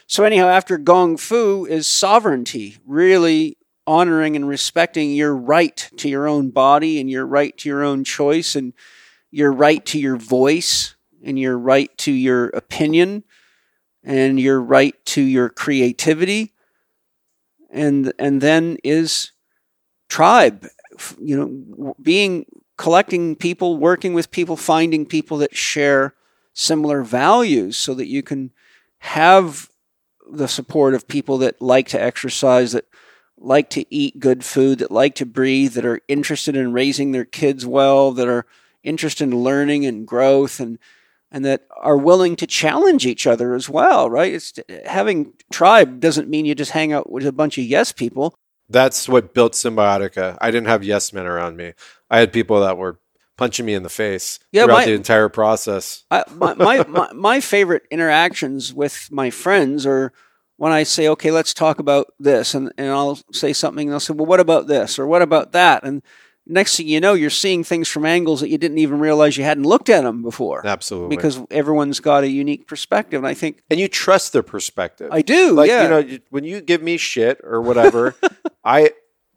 So 0.08 0.26
anyhow, 0.26 0.48
after 0.48 0.78
Gong 0.78 1.16
Fu 1.16 1.66
is 1.66 1.88
sovereignty, 1.88 2.78
really 2.86 3.58
honoring 3.88 4.36
and 4.36 4.48
respecting 4.48 5.14
your 5.14 5.36
right 5.36 5.90
to 5.98 6.10
your 6.10 6.28
own 6.28 6.50
body 6.50 7.00
and 7.00 7.10
your 7.10 7.26
right 7.26 7.58
to 7.60 7.70
your 7.70 7.84
own 7.84 8.04
choice 8.04 8.56
and 8.56 8.74
your 9.32 9.54
right 9.54 9.86
to 9.86 10.00
your 10.00 10.18
voice 10.18 10.96
and 11.24 11.40
your 11.40 11.58
right 11.58 11.98
to 12.00 12.12
your 12.12 12.48
opinion 12.50 13.24
and 14.04 14.40
your 14.40 14.62
right 14.62 14.96
to 15.06 15.22
your 15.22 15.50
creativity. 15.50 16.54
And 17.70 18.12
and 18.20 18.42
then 18.42 18.78
is 18.84 19.32
tribe, 20.12 20.68
you 21.22 21.38
know, 21.38 21.96
being 22.02 22.46
collecting 22.78 23.34
people, 23.34 23.78
working 23.78 24.14
with 24.14 24.30
people, 24.30 24.58
finding 24.58 25.06
people 25.06 25.38
that 25.38 25.56
share 25.56 26.14
similar 26.54 27.02
values 27.02 27.78
so 27.78 27.94
that 27.94 28.08
you 28.08 28.22
can 28.22 28.52
have 29.00 29.70
the 30.30 30.50
support 30.50 30.94
of 30.94 31.08
people 31.08 31.38
that 31.38 31.62
like 31.62 31.88
to 31.88 32.02
exercise, 32.02 32.74
that 32.74 32.86
like 33.38 33.70
to 33.70 33.86
eat 33.90 34.20
good 34.20 34.44
food, 34.44 34.80
that 34.80 34.92
like 34.92 35.16
to 35.16 35.26
breathe, 35.26 35.74
that 35.74 35.86
are 35.86 36.02
interested 36.10 36.58
in 36.58 36.74
raising 36.74 37.14
their 37.14 37.26
kids 37.26 37.66
well, 37.66 38.12
that 38.12 38.28
are 38.28 38.46
interested 38.84 39.24
in 39.24 39.44
learning 39.44 39.86
and 39.86 40.06
growth 40.06 40.60
and 40.60 40.78
and 41.34 41.46
that 41.46 41.66
are 41.78 41.98
willing 41.98 42.36
to 42.36 42.46
challenge 42.46 43.06
each 43.06 43.26
other 43.26 43.54
as 43.54 43.70
well, 43.70 44.10
right? 44.10 44.34
It's 44.34 44.54
having 44.86 45.32
tribe 45.50 46.02
doesn't 46.02 46.28
mean 46.28 46.46
you 46.46 46.54
just 46.54 46.72
hang 46.72 46.92
out 46.92 47.10
with 47.10 47.26
a 47.26 47.32
bunch 47.32 47.58
of 47.58 47.64
yes 47.64 47.94
people. 47.94 48.36
That's 48.72 49.10
what 49.10 49.34
built 49.34 49.54
Cymbiotika. 49.54 50.38
I 50.42 50.52
didn't 50.52 50.68
have 50.68 50.84
yes 50.84 51.14
men 51.14 51.26
around 51.26 51.58
me. 51.58 51.74
I 52.10 52.20
had 52.20 52.34
people 52.34 52.62
that 52.62 52.78
were 52.78 53.00
punching 53.38 53.66
me 53.66 53.74
in 53.74 53.84
the 53.84 53.90
face 53.90 54.40
Yeah, 54.52 54.66
throughout 54.66 54.78
my- 54.78 54.86
the 54.86 54.94
entire 54.94 55.30
process. 55.30 56.04
I, 56.12 56.24
my, 56.36 56.54
my, 56.54 56.84
my, 56.88 57.12
my 57.14 57.40
favorite 57.40 57.84
interactions 57.90 58.74
with 58.74 59.10
my 59.12 59.30
friends 59.30 59.86
are 59.86 60.14
when 60.58 60.72
I 60.72 60.84
say, 60.84 61.08
okay, 61.08 61.32
let's 61.32 61.54
talk 61.54 61.80
about 61.80 62.14
this. 62.20 62.54
And, 62.54 62.72
and 62.78 62.90
I'll 62.90 63.20
say 63.32 63.52
something 63.52 63.88
and 63.88 63.94
they'll 63.94 64.00
say, 64.00 64.14
well, 64.14 64.28
what 64.28 64.40
about 64.40 64.68
this? 64.68 65.00
Or 65.00 65.08
what 65.08 65.24
about 65.24 65.54
that? 65.54 65.84
And 65.84 66.04
next 66.46 66.78
thing 66.78 66.88
you 66.88 67.00
know, 67.00 67.14
you're 67.14 67.32
seeing 67.32 67.64
things 67.64 67.88
from 67.88 68.06
angles 68.06 68.42
that 68.42 68.50
you 68.50 68.58
didn't 68.58 68.78
even 68.78 69.00
realize 69.00 69.38
you 69.38 69.44
hadn't 69.44 69.64
looked 69.64 69.90
at 69.90 70.04
them 70.04 70.22
before. 70.22 70.66
Absolutely. 70.66 71.16
Because 71.16 71.42
everyone's 71.50 72.00
got 72.00 72.24
a 72.24 72.30
unique 72.30 72.68
perspective. 72.68 73.18
And 73.18 73.28
I 73.28 73.34
think 73.34 73.64
and 73.70 73.80
you 73.80 73.88
trust 73.88 74.34
their 74.34 74.44
perspective. 74.44 75.10
I 75.12 75.22
do. 75.22 75.54
like 75.54 75.70
yeah. 75.70 75.84
you 75.84 75.90
know 75.90 76.18
when 76.30 76.44
you 76.44 76.62
give 76.62 76.84
me 76.84 76.98
shit 76.98 77.40
or 77.44 77.62
whatever 77.62 78.16
I, 78.64 78.92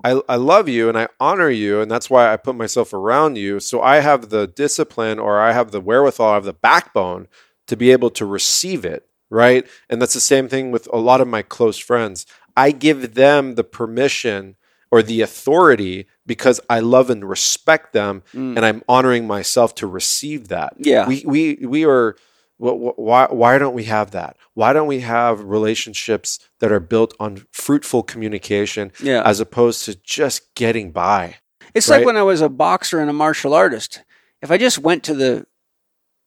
I 0.04 0.20
i 0.28 0.36
love 0.36 0.68
you 0.68 0.88
and 0.88 0.98
i 0.98 1.08
honor 1.20 1.50
you 1.50 1.80
and 1.80 1.90
that's 1.90 2.10
why 2.10 2.32
i 2.32 2.36
put 2.36 2.56
myself 2.56 2.92
around 2.92 3.36
you 3.38 3.60
so 3.60 3.80
i 3.80 4.00
have 4.00 4.28
the 4.30 4.46
discipline 4.46 5.18
or 5.18 5.40
i 5.40 5.52
have 5.52 5.70
the 5.70 5.80
wherewithal 5.80 6.30
i 6.30 6.34
have 6.34 6.44
the 6.44 6.52
backbone 6.52 7.26
to 7.66 7.76
be 7.76 7.90
able 7.92 8.10
to 8.10 8.26
receive 8.26 8.84
it 8.84 9.06
right 9.30 9.66
and 9.88 10.00
that's 10.02 10.14
the 10.14 10.20
same 10.20 10.48
thing 10.48 10.70
with 10.70 10.88
a 10.92 10.98
lot 10.98 11.20
of 11.20 11.28
my 11.28 11.42
close 11.42 11.78
friends 11.78 12.26
i 12.56 12.70
give 12.70 13.14
them 13.14 13.54
the 13.54 13.64
permission 13.64 14.56
or 14.90 15.02
the 15.02 15.22
authority 15.22 16.06
because 16.26 16.60
i 16.68 16.80
love 16.80 17.08
and 17.10 17.24
respect 17.28 17.92
them 17.92 18.22
Mm. 18.34 18.56
and 18.56 18.64
i'm 18.66 18.82
honoring 18.88 19.26
myself 19.26 19.74
to 19.76 19.86
receive 19.86 20.48
that 20.48 20.74
Yeah. 20.78 21.06
we 21.08 21.24
we 21.26 21.54
we 21.66 21.84
are 21.86 22.16
why 22.58 23.26
why 23.30 23.58
don't 23.58 23.74
we 23.74 23.84
have 23.84 24.12
that? 24.12 24.36
Why 24.54 24.72
don't 24.72 24.86
we 24.86 25.00
have 25.00 25.42
relationships 25.42 26.38
that 26.60 26.70
are 26.70 26.80
built 26.80 27.14
on 27.18 27.46
fruitful 27.52 28.04
communication 28.04 28.92
yeah. 29.02 29.22
as 29.24 29.40
opposed 29.40 29.84
to 29.86 29.96
just 29.96 30.54
getting 30.54 30.92
by? 30.92 31.36
It's 31.74 31.88
like 31.88 32.06
when 32.06 32.16
I 32.16 32.22
was 32.22 32.40
a 32.40 32.48
boxer 32.48 33.00
and 33.00 33.10
a 33.10 33.14
martial 33.14 33.54
artist. 33.54 34.02
If 34.40 34.50
I 34.50 34.58
just 34.58 34.78
went 34.78 35.02
to 35.04 35.14
the 35.14 35.46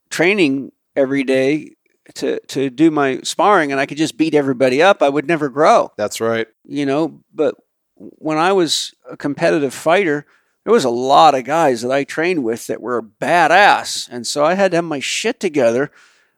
training 0.10 0.72
every 0.96 1.24
day 1.24 1.76
to 2.16 2.40
to 2.48 2.70
do 2.70 2.92
my 2.92 3.20
sparring 3.22 3.72
and 3.72 3.80
I 3.80 3.86
could 3.86 3.98
just 3.98 4.18
beat 4.18 4.34
everybody 4.34 4.82
up, 4.82 5.02
I 5.02 5.10
would 5.10 5.28
never 5.28 5.50
grow. 5.50 5.92
That's 5.98 6.20
right. 6.20 6.48
You 6.66 6.86
know, 6.86 7.22
but 7.34 7.56
when 7.96 8.38
I 8.38 8.52
was 8.54 8.94
a 9.10 9.18
competitive 9.18 9.74
fighter, 9.74 10.26
there 10.64 10.74
was 10.74 10.86
a 10.86 10.90
lot 10.90 11.36
of 11.36 11.46
guys 11.46 11.82
that 11.82 11.92
I 11.92 12.04
trained 12.04 12.44
with 12.44 12.68
that 12.68 12.82
were 12.82 13.02
badass, 13.02 14.10
and 14.12 14.28
so 14.28 14.44
I 14.44 14.56
had 14.56 14.72
to 14.72 14.78
have 14.78 14.86
my 14.86 15.00
shit 15.00 15.40
together, 15.40 15.92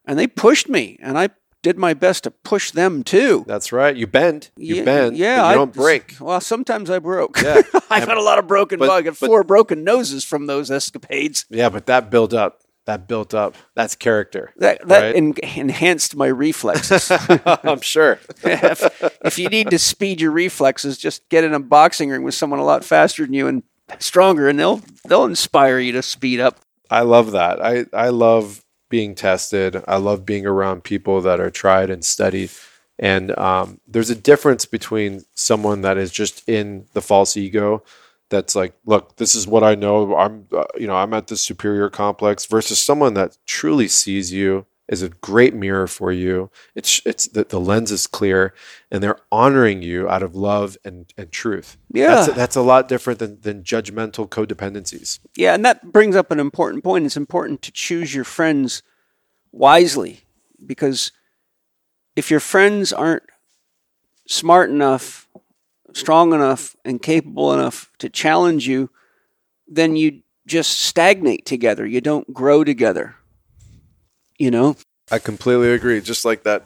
and 0.10 0.20
they 0.20 0.28
pushed 0.28 0.68
me, 0.68 0.98
and 1.02 1.18
I 1.18 1.30
did 1.62 1.78
my 1.78 1.94
best 1.94 2.24
to 2.24 2.32
push 2.32 2.72
them 2.72 3.04
too. 3.04 3.44
That's 3.48 3.72
right. 3.72 3.96
You 3.96 4.08
bend. 4.08 4.50
You 4.58 4.76
Yeah, 4.76 4.84
bend. 4.84 5.18
Yeah, 5.18 5.36
you 5.38 5.42
I 5.44 5.54
don't 5.54 5.74
break. 5.74 6.16
Well, 6.20 6.42
sometimes 6.42 6.90
I 6.90 7.00
broke. 7.00 7.42
Yeah. 7.42 7.62
I've 7.90 8.08
had 8.08 8.18
a 8.18 8.22
lot 8.22 8.40
of 8.40 8.48
broken. 8.48 8.80
But- 8.80 9.04
but- 9.04 9.18
four 9.18 9.44
broken 9.44 9.84
noses 9.84 10.24
from 10.26 10.48
those 10.48 10.72
escapades. 10.72 11.46
Yeah, 11.50 11.70
but 11.70 11.86
that 11.88 12.10
built 12.10 12.34
up. 12.34 12.62
That 12.86 13.08
built 13.08 13.36
up. 13.36 13.56
That's 13.76 13.96
character. 13.96 14.52
That 14.58 14.88
that 14.88 15.02
Right. 15.02 15.16
en- 15.16 15.34
enhanced 15.44 16.16
my 16.16 16.26
reflexes. 16.28 17.12
I'm 17.46 17.82
sure. 17.82 18.20
if, 18.44 19.18
if 19.24 19.38
you 19.38 19.48
need 19.50 19.70
to 19.70 19.78
speed 19.78 20.20
your 20.22 20.32
reflexes, 20.32 20.98
just 20.98 21.28
get 21.30 21.44
in 21.44 21.54
a 21.54 21.60
boxing 21.60 22.10
ring 22.10 22.24
with 22.24 22.34
someone 22.34 22.60
a 22.60 22.64
lot 22.66 22.84
faster 22.84 23.24
than 23.26 23.34
you 23.34 23.48
and 23.48 23.62
stronger, 24.00 24.48
and 24.50 24.58
they'll 24.60 24.82
they'll 25.08 25.26
inspire 25.26 25.78
you 25.78 25.92
to 25.92 26.02
speed 26.02 26.40
up. 26.40 26.62
I 26.90 27.02
love 27.02 27.32
that. 27.34 27.64
I, 27.64 27.86
I 27.94 28.10
love 28.10 28.64
being 28.90 29.16
tested. 29.16 29.84
I 29.88 29.98
love 29.98 30.26
being 30.26 30.46
around 30.46 30.84
people 30.84 31.22
that 31.22 31.40
are 31.40 31.52
tried 31.52 31.90
and 31.90 32.04
studied. 32.04 32.52
And 32.98 33.38
um, 33.38 33.80
there's 33.88 34.10
a 34.10 34.16
difference 34.16 34.66
between 34.66 35.24
someone 35.34 35.82
that 35.82 35.98
is 35.98 36.12
just 36.12 36.48
in 36.50 36.86
the 36.94 37.02
false 37.02 37.38
ego, 37.38 37.84
that's 38.30 38.56
like, 38.56 38.74
look, 38.86 39.16
this 39.16 39.34
is 39.36 39.48
what 39.48 39.64
I 39.64 39.76
know. 39.76 40.16
I'm, 40.16 40.48
uh, 40.52 40.66
you 40.78 40.86
know, 40.88 40.96
I'm 40.96 41.14
at 41.14 41.28
this 41.28 41.42
superior 41.42 41.90
complex, 41.90 42.46
versus 42.46 42.80
someone 42.80 43.14
that 43.16 43.38
truly 43.46 43.88
sees 43.88 44.32
you 44.32 44.66
is 44.90 45.04
a 45.04 45.10
great 45.10 45.54
mirror 45.54 45.88
for 45.88 46.12
you. 46.12 46.50
It's 46.76 47.02
it's 47.06 47.28
the, 47.28 47.44
the 47.46 47.60
lens 47.60 47.92
is 47.92 48.08
clear, 48.08 48.54
and 48.92 49.02
they're 49.02 49.20
honoring 49.32 49.82
you 49.82 50.10
out 50.10 50.24
of 50.24 50.36
love 50.36 50.78
and 50.84 51.14
and 51.16 51.32
truth. 51.32 51.78
Yeah. 51.94 52.16
that's 52.16 52.28
a, 52.28 52.32
that's 52.32 52.56
a 52.56 52.62
lot 52.62 52.88
different 52.88 53.20
than 53.20 53.40
than 53.42 53.64
judgmental 53.64 54.28
codependencies. 54.28 55.20
Yeah, 55.38 55.54
and 55.54 55.64
that 55.64 55.94
brings 55.94 56.16
up 56.16 56.32
an 56.32 56.40
important 56.40 56.84
point. 56.84 57.06
It's 57.06 57.16
important 57.16 57.62
to 57.62 57.72
choose 57.72 58.14
your 58.14 58.24
friends 58.24 58.84
wisely 59.52 60.22
because 60.66 61.12
if 62.16 62.32
your 62.32 62.40
friends 62.40 62.92
aren't 62.92 63.24
smart 64.28 64.70
enough, 64.72 65.30
strong 65.94 66.34
enough, 66.34 66.76
and 66.84 67.02
capable 67.02 67.54
enough 67.54 67.92
to 68.00 68.10
challenge 68.10 68.68
you, 68.68 68.90
then 69.68 69.96
you 69.96 70.24
just 70.48 70.80
stagnate 70.80 71.46
together. 71.46 71.86
You 71.86 72.02
don't 72.02 72.34
grow 72.34 72.64
together. 72.64 73.16
You 74.40 74.50
know? 74.50 74.76
I 75.12 75.20
completely 75.20 75.72
agree. 75.72 76.02
Just 76.02 76.26
like 76.26 76.44
that 76.44 76.66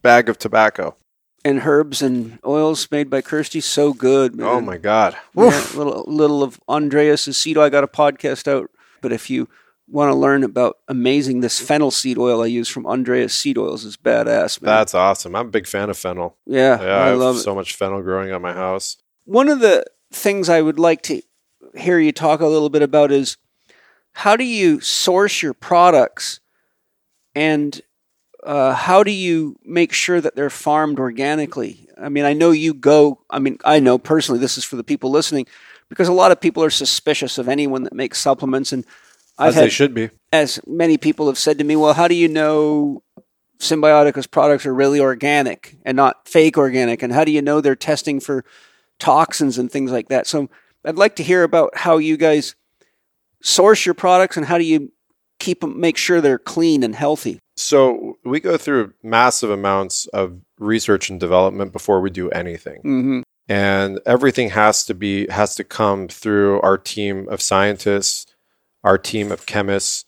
bag 0.00 0.28
of 0.28 0.38
tobacco. 0.38 0.96
And 1.44 1.60
herbs 1.60 2.00
and 2.00 2.38
oils 2.46 2.90
made 2.90 3.10
by 3.10 3.20
Kirsty, 3.20 3.60
so 3.60 3.92
good, 3.92 4.34
man. 4.34 4.46
Oh 4.46 4.60
my 4.62 4.78
God. 4.78 5.14
Yeah, 5.36 5.66
little 5.74 6.04
little 6.06 6.42
of 6.42 6.58
Andreas 6.70 7.28
Aceto. 7.28 7.58
I 7.58 7.68
got 7.68 7.84
a 7.84 7.88
podcast 7.88 8.48
out, 8.48 8.70
but 9.02 9.12
if 9.12 9.28
you 9.28 9.48
want 9.86 10.10
to 10.10 10.14
learn 10.14 10.42
about 10.42 10.78
amazing 10.88 11.40
this 11.40 11.60
fennel 11.60 11.90
seed 11.90 12.16
oil 12.16 12.42
I 12.42 12.46
use 12.46 12.68
from 12.68 12.86
Andreas 12.86 13.34
Seed 13.34 13.58
Oils 13.58 13.84
is 13.84 13.98
badass, 13.98 14.62
man. 14.62 14.74
That's 14.74 14.94
awesome. 14.94 15.36
I'm 15.36 15.48
a 15.48 15.50
big 15.50 15.66
fan 15.66 15.90
of 15.90 15.98
fennel. 15.98 16.38
yeah, 16.46 16.82
Yeah, 16.82 16.96
I 16.96 17.10
I, 17.10 17.12
love 17.12 17.38
so 17.38 17.54
much 17.54 17.74
fennel 17.74 18.00
growing 18.00 18.30
at 18.30 18.40
my 18.40 18.54
house. 18.54 18.96
One 19.26 19.48
of 19.48 19.60
the 19.60 19.84
things 20.10 20.48
I 20.48 20.62
would 20.62 20.78
like 20.78 21.02
to 21.02 21.20
hear 21.76 21.98
you 21.98 22.12
talk 22.12 22.40
a 22.40 22.46
little 22.46 22.70
bit 22.70 22.82
about 22.82 23.12
is 23.12 23.36
how 24.12 24.36
do 24.36 24.44
you 24.44 24.80
source 24.80 25.42
your 25.42 25.52
products 25.54 26.40
and 27.34 27.80
uh, 28.42 28.74
how 28.74 29.02
do 29.02 29.10
you 29.10 29.56
make 29.64 29.92
sure 29.92 30.20
that 30.20 30.36
they're 30.36 30.50
farmed 30.50 30.98
organically? 30.98 31.88
I 32.00 32.08
mean, 32.08 32.24
I 32.24 32.32
know 32.32 32.50
you 32.50 32.74
go, 32.74 33.20
I 33.30 33.38
mean, 33.38 33.58
I 33.64 33.80
know 33.80 33.98
personally, 33.98 34.40
this 34.40 34.58
is 34.58 34.64
for 34.64 34.76
the 34.76 34.84
people 34.84 35.10
listening, 35.10 35.46
because 35.88 36.08
a 36.08 36.12
lot 36.12 36.32
of 36.32 36.40
people 36.40 36.62
are 36.62 36.70
suspicious 36.70 37.38
of 37.38 37.48
anyone 37.48 37.84
that 37.84 37.94
makes 37.94 38.18
supplements. 38.18 38.72
And 38.72 38.84
I've 39.38 39.50
As 39.50 39.54
had, 39.54 39.64
they 39.64 39.70
should 39.70 39.94
be. 39.94 40.10
as 40.32 40.60
many 40.66 40.98
people 40.98 41.26
have 41.26 41.38
said 41.38 41.58
to 41.58 41.64
me, 41.64 41.76
well, 41.76 41.94
how 41.94 42.08
do 42.08 42.14
you 42.14 42.28
know 42.28 43.02
Cymbiotika's 43.58 44.26
products 44.26 44.66
are 44.66 44.74
really 44.74 45.00
organic 45.00 45.76
and 45.84 45.96
not 45.96 46.28
fake 46.28 46.58
organic? 46.58 47.02
And 47.02 47.12
how 47.12 47.24
do 47.24 47.32
you 47.32 47.40
know 47.40 47.60
they're 47.60 47.76
testing 47.76 48.20
for 48.20 48.44
toxins 48.98 49.58
and 49.58 49.70
things 49.70 49.90
like 49.90 50.08
that? 50.08 50.26
So 50.26 50.50
I'd 50.84 50.96
like 50.96 51.16
to 51.16 51.22
hear 51.22 51.44
about 51.44 51.76
how 51.76 51.96
you 51.96 52.16
guys 52.16 52.54
source 53.42 53.86
your 53.86 53.94
products 53.94 54.36
and 54.36 54.46
how 54.46 54.58
do 54.58 54.64
you 54.64 54.92
keep 55.38 55.60
them, 55.60 55.78
make 55.80 55.96
sure 55.96 56.20
they're 56.20 56.38
clean 56.38 56.82
and 56.82 56.94
healthy. 56.94 57.38
So 57.56 58.18
we 58.24 58.40
go 58.40 58.56
through 58.56 58.94
massive 59.02 59.50
amounts 59.50 60.06
of 60.08 60.40
research 60.58 61.10
and 61.10 61.20
development 61.20 61.72
before 61.72 62.00
we 62.00 62.10
do 62.10 62.30
anything. 62.30 62.78
Mm-hmm. 62.82 63.20
and 63.48 64.00
everything 64.06 64.50
has 64.50 64.84
to 64.86 64.94
be 64.94 65.26
has 65.28 65.54
to 65.56 65.64
come 65.64 66.08
through 66.08 66.60
our 66.62 66.78
team 66.78 67.28
of 67.28 67.42
scientists 67.42 68.26
our 68.82 68.96
team 68.96 69.30
of 69.32 69.44
chemists 69.44 70.04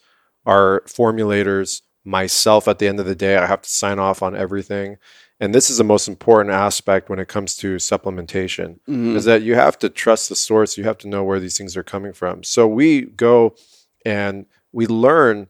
our 0.47 0.81
formulators 0.87 1.83
myself 2.05 2.67
at 2.69 2.79
the 2.79 2.87
end 2.89 2.99
of 3.01 3.05
the 3.07 3.15
day 3.15 3.37
i 3.37 3.45
have 3.47 3.61
to 3.61 3.69
sign 3.69 3.99
off 3.99 4.23
on 4.23 4.35
everything 4.35 4.97
and 5.39 5.55
this 5.55 5.69
is 5.69 5.77
the 5.77 5.85
most 5.85 6.09
important 6.09 6.51
aspect 6.55 7.11
when 7.11 7.19
it 7.19 7.29
comes 7.29 7.55
to 7.57 7.77
supplementation 7.77 8.79
Mm-hmm. 8.89 9.17
is 9.17 9.25
that 9.27 9.43
you 9.43 9.55
have 9.55 9.79
to 9.81 9.89
trust 9.91 10.29
the 10.31 10.37
source 10.37 10.79
you 10.79 10.85
have 10.85 10.99
to 10.99 11.09
know 11.09 11.23
where 11.25 11.41
these 11.41 11.59
things 11.59 11.77
are 11.77 11.83
coming 11.83 12.13
from 12.15 12.43
so 12.43 12.67
we 12.67 13.03
go 13.03 13.55
and 14.07 14.47
we 14.73 14.87
learn 14.87 15.49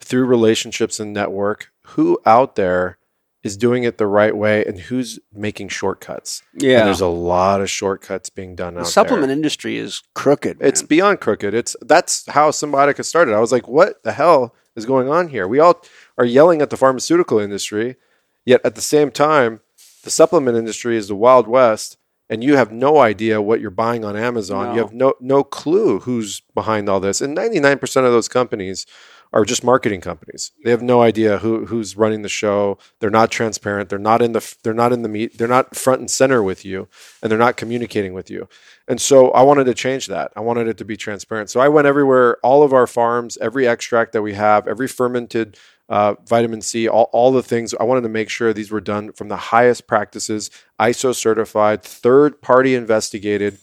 through 0.00 0.24
relationships 0.26 0.98
and 1.00 1.12
network 1.12 1.70
who 1.88 2.18
out 2.26 2.56
there 2.56 2.98
is 3.42 3.56
doing 3.56 3.82
it 3.82 3.98
the 3.98 4.06
right 4.06 4.36
way 4.36 4.64
and 4.64 4.78
who's 4.78 5.18
making 5.32 5.68
shortcuts 5.68 6.42
and 6.54 6.62
Yeah. 6.62 6.84
there's 6.84 7.00
a 7.00 7.06
lot 7.08 7.60
of 7.60 7.68
shortcuts 7.68 8.30
being 8.30 8.54
done 8.54 8.76
out. 8.76 8.84
The 8.84 8.90
supplement 8.90 9.28
there. 9.28 9.36
industry 9.36 9.76
is 9.78 10.02
crooked. 10.14 10.58
It's 10.60 10.82
beyond 10.82 11.20
crooked. 11.20 11.52
It's 11.52 11.74
that's 11.82 12.24
how 12.30 12.50
Cymbiotika 12.50 13.04
started. 13.04 13.34
I 13.34 13.40
was 13.40 13.50
like, 13.52 13.66
what 13.66 14.02
the 14.04 14.12
hell 14.12 14.54
is 14.76 14.86
going 14.86 15.08
on 15.08 15.28
here? 15.28 15.48
We 15.48 15.58
all 15.58 15.82
are 16.16 16.24
yelling 16.24 16.62
at 16.62 16.70
the 16.70 16.76
pharmaceutical 16.76 17.38
industry, 17.40 17.96
yet 18.44 18.60
at 18.64 18.76
the 18.76 18.80
same 18.80 19.10
time, 19.10 19.60
the 20.04 20.10
supplement 20.10 20.56
industry 20.56 20.96
is 20.96 21.08
the 21.08 21.16
wild 21.16 21.46
west, 21.48 21.96
and 22.32 22.42
you 22.42 22.56
have 22.56 22.72
no 22.72 22.98
idea 22.98 23.42
what 23.42 23.60
you're 23.60 23.70
buying 23.70 24.06
on 24.06 24.16
Amazon. 24.16 24.74
You 24.74 24.80
have 24.80 24.94
no 24.94 25.12
no 25.20 25.44
clue 25.44 26.00
who's 26.00 26.40
behind 26.54 26.88
all 26.88 26.98
this. 26.98 27.20
And 27.20 27.36
99% 27.36 27.82
of 28.06 28.12
those 28.12 28.26
companies 28.26 28.86
are 29.34 29.44
just 29.44 29.62
marketing 29.62 30.00
companies. 30.00 30.50
They 30.64 30.70
have 30.70 30.80
no 30.80 31.02
idea 31.02 31.38
who 31.38 31.66
who's 31.66 31.94
running 31.94 32.22
the 32.22 32.30
show. 32.30 32.78
They're 33.00 33.10
not 33.10 33.30
transparent. 33.30 33.90
They're 33.90 33.98
not 33.98 34.22
in 34.22 34.32
the 34.32 34.56
they're 34.62 34.72
not 34.72 34.94
in 34.94 35.02
the 35.02 35.10
meet. 35.10 35.36
They're 35.36 35.46
not 35.46 35.76
front 35.76 36.00
and 36.00 36.10
center 36.10 36.42
with 36.42 36.64
you, 36.64 36.88
and 37.22 37.30
they're 37.30 37.38
not 37.38 37.58
communicating 37.58 38.14
with 38.14 38.30
you. 38.30 38.48
And 38.88 38.98
so 38.98 39.30
I 39.32 39.42
wanted 39.42 39.64
to 39.64 39.74
change 39.74 40.06
that. 40.06 40.32
I 40.34 40.40
wanted 40.40 40.68
it 40.68 40.78
to 40.78 40.86
be 40.86 40.96
transparent. 40.96 41.50
So 41.50 41.60
I 41.60 41.68
went 41.68 41.86
everywhere, 41.86 42.38
all 42.42 42.62
of 42.62 42.72
our 42.72 42.86
farms, 42.86 43.36
every 43.42 43.66
extract 43.66 44.12
that 44.12 44.22
we 44.22 44.32
have, 44.32 44.66
every 44.66 44.88
fermented 44.88 45.58
uh, 45.88 46.14
vitamin 46.26 46.62
C, 46.62 46.88
all, 46.88 47.10
all 47.12 47.32
the 47.32 47.42
things. 47.42 47.74
I 47.78 47.84
wanted 47.84 48.02
to 48.02 48.08
make 48.08 48.30
sure 48.30 48.52
these 48.52 48.70
were 48.70 48.80
done 48.80 49.12
from 49.12 49.28
the 49.28 49.36
highest 49.36 49.86
practices, 49.86 50.50
ISO 50.80 51.14
certified, 51.14 51.82
third 51.82 52.40
party 52.40 52.74
investigated, 52.74 53.58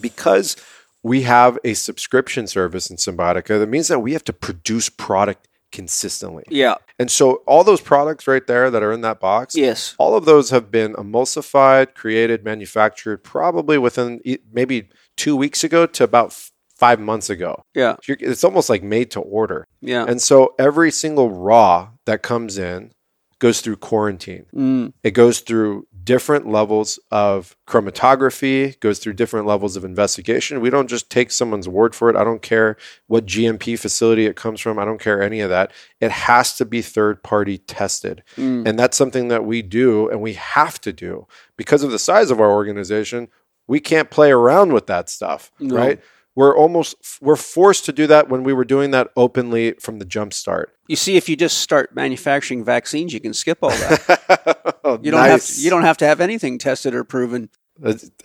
because 0.00 0.56
we 1.02 1.22
have 1.22 1.58
a 1.64 1.74
subscription 1.74 2.46
service 2.46 2.90
in 2.90 2.96
Cymbiotika. 2.96 3.58
That 3.58 3.68
means 3.68 3.88
that 3.88 4.00
we 4.00 4.12
have 4.12 4.24
to 4.24 4.32
produce 4.32 4.88
product 4.88 5.48
consistently. 5.72 6.44
Yeah. 6.48 6.76
And 6.98 7.10
so 7.10 7.42
all 7.46 7.64
those 7.64 7.80
products 7.80 8.26
right 8.26 8.46
there 8.46 8.70
that 8.70 8.82
are 8.82 8.92
in 8.92 9.02
that 9.02 9.20
box, 9.20 9.54
Yes. 9.56 9.94
all 9.98 10.16
of 10.16 10.24
those 10.24 10.50
have 10.50 10.70
been 10.70 10.94
emulsified, 10.94 11.94
created, 11.94 12.44
manufactured 12.44 13.18
probably 13.18 13.76
within 13.76 14.20
maybe 14.52 14.88
two 15.16 15.36
weeks 15.36 15.62
ago 15.64 15.86
to 15.86 16.04
about 16.04 16.34
five 16.76 17.00
months 17.00 17.30
ago. 17.30 17.64
Yeah. 17.74 17.96
You're- 18.06 18.20
It's 18.24 18.44
almost 18.44 18.68
like 18.68 18.82
made 18.82 19.10
to 19.12 19.20
order. 19.20 19.66
Yeah. 19.80 20.04
And 20.06 20.20
so 20.20 20.54
every 20.58 20.90
single 20.90 21.30
raw 21.30 21.88
that 22.04 22.22
comes 22.22 22.58
in 22.58 22.92
goes 23.38 23.60
through 23.60 23.76
quarantine. 23.76 24.46
Mm. 24.54 24.92
It 25.02 25.10
goes 25.12 25.40
through 25.40 25.86
different 26.04 26.48
levels 26.48 26.98
of 27.10 27.56
chromatography, 27.66 28.78
goes 28.80 28.98
through 28.98 29.12
different 29.14 29.46
levels 29.46 29.76
of 29.76 29.84
investigation. 29.84 30.60
We 30.60 30.70
don't 30.70 30.88
just 30.88 31.10
take 31.10 31.30
someone's 31.30 31.68
word 31.68 31.94
for 31.94 32.08
it. 32.08 32.16
I 32.16 32.24
don't 32.24 32.42
care 32.42 32.76
what 33.08 33.26
GMP 33.26 33.78
facility 33.78 34.26
it 34.26 34.36
comes 34.36 34.60
from. 34.60 34.78
I 34.78 34.84
don't 34.84 35.00
care 35.00 35.22
any 35.22 35.40
of 35.40 35.50
that. 35.50 35.72
It 36.00 36.10
has 36.10 36.56
to 36.56 36.64
be 36.64 36.80
third 36.82 37.22
party 37.22 37.58
tested. 37.58 38.22
Mm. 38.36 38.66
And 38.68 38.78
that's 38.78 38.96
something 38.96 39.28
that 39.28 39.44
we 39.44 39.62
do 39.62 40.08
and 40.08 40.20
we 40.22 40.34
have 40.34 40.80
to 40.82 40.92
do 40.92 41.26
because 41.56 41.82
of 41.82 41.90
the 41.90 41.98
size 41.98 42.30
of 42.30 42.40
our 42.40 42.50
organization. 42.52 43.28
We 43.66 43.80
can't 43.80 44.10
play 44.10 44.30
around 44.30 44.72
with 44.72 44.86
that 44.86 45.10
stuff, 45.10 45.50
No. 45.58 45.74
right? 45.76 46.00
We're 46.36 46.54
almost 46.54 46.96
we're 47.22 47.34
forced 47.34 47.86
to 47.86 47.92
do 47.92 48.06
that 48.08 48.28
when 48.28 48.44
we 48.44 48.52
were 48.52 48.64
doing 48.66 48.90
that 48.90 49.08
openly 49.16 49.72
from 49.80 49.98
the 49.98 50.04
jump 50.04 50.34
start. 50.34 50.74
You 50.86 50.94
see, 50.96 51.16
if 51.16 51.28
you 51.30 51.34
just 51.34 51.58
start 51.58 51.94
manufacturing 51.96 52.62
vaccines, 52.62 53.12
you 53.14 53.20
can 53.20 53.32
skip 53.32 53.58
all 53.62 53.70
that. 53.70 54.78
oh, 54.84 54.98
You 55.02 55.10
don't 55.10 55.24
have 55.24 55.42
to, 55.44 55.60
you 55.60 55.70
don't 55.70 55.82
have 55.82 55.96
to 55.96 56.06
have 56.06 56.20
anything 56.20 56.58
tested 56.58 56.94
or 56.94 57.04
proven. 57.04 57.48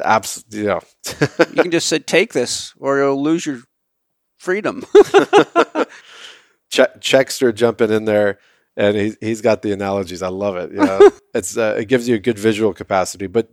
absolutely 0.03 0.65
yeah. 0.65 0.79
You 1.55 1.63
can 1.63 1.71
just 1.71 1.87
say, 1.87 1.99
"Take 1.99 2.33
this, 2.33 2.73
or 2.77 2.97
you'll 2.99 3.23
lose 3.23 3.45
your 3.45 3.61
freedom." 4.37 4.83
che- 6.69 6.85
Chekster 6.99 7.53
jumping 7.53 7.91
in 7.91 8.05
there, 8.05 8.39
and 8.75 8.95
he 8.97 9.13
he's 9.21 9.41
got 9.41 9.61
the 9.61 9.71
analogies. 9.71 10.21
I 10.21 10.29
love 10.29 10.55
it. 10.57 10.71
Yeah, 10.73 11.09
it's 11.33 11.57
uh, 11.57 11.75
it 11.79 11.85
gives 11.85 12.07
you 12.07 12.15
a 12.15 12.19
good 12.19 12.39
visual 12.39 12.73
capacity. 12.73 13.27
But 13.27 13.49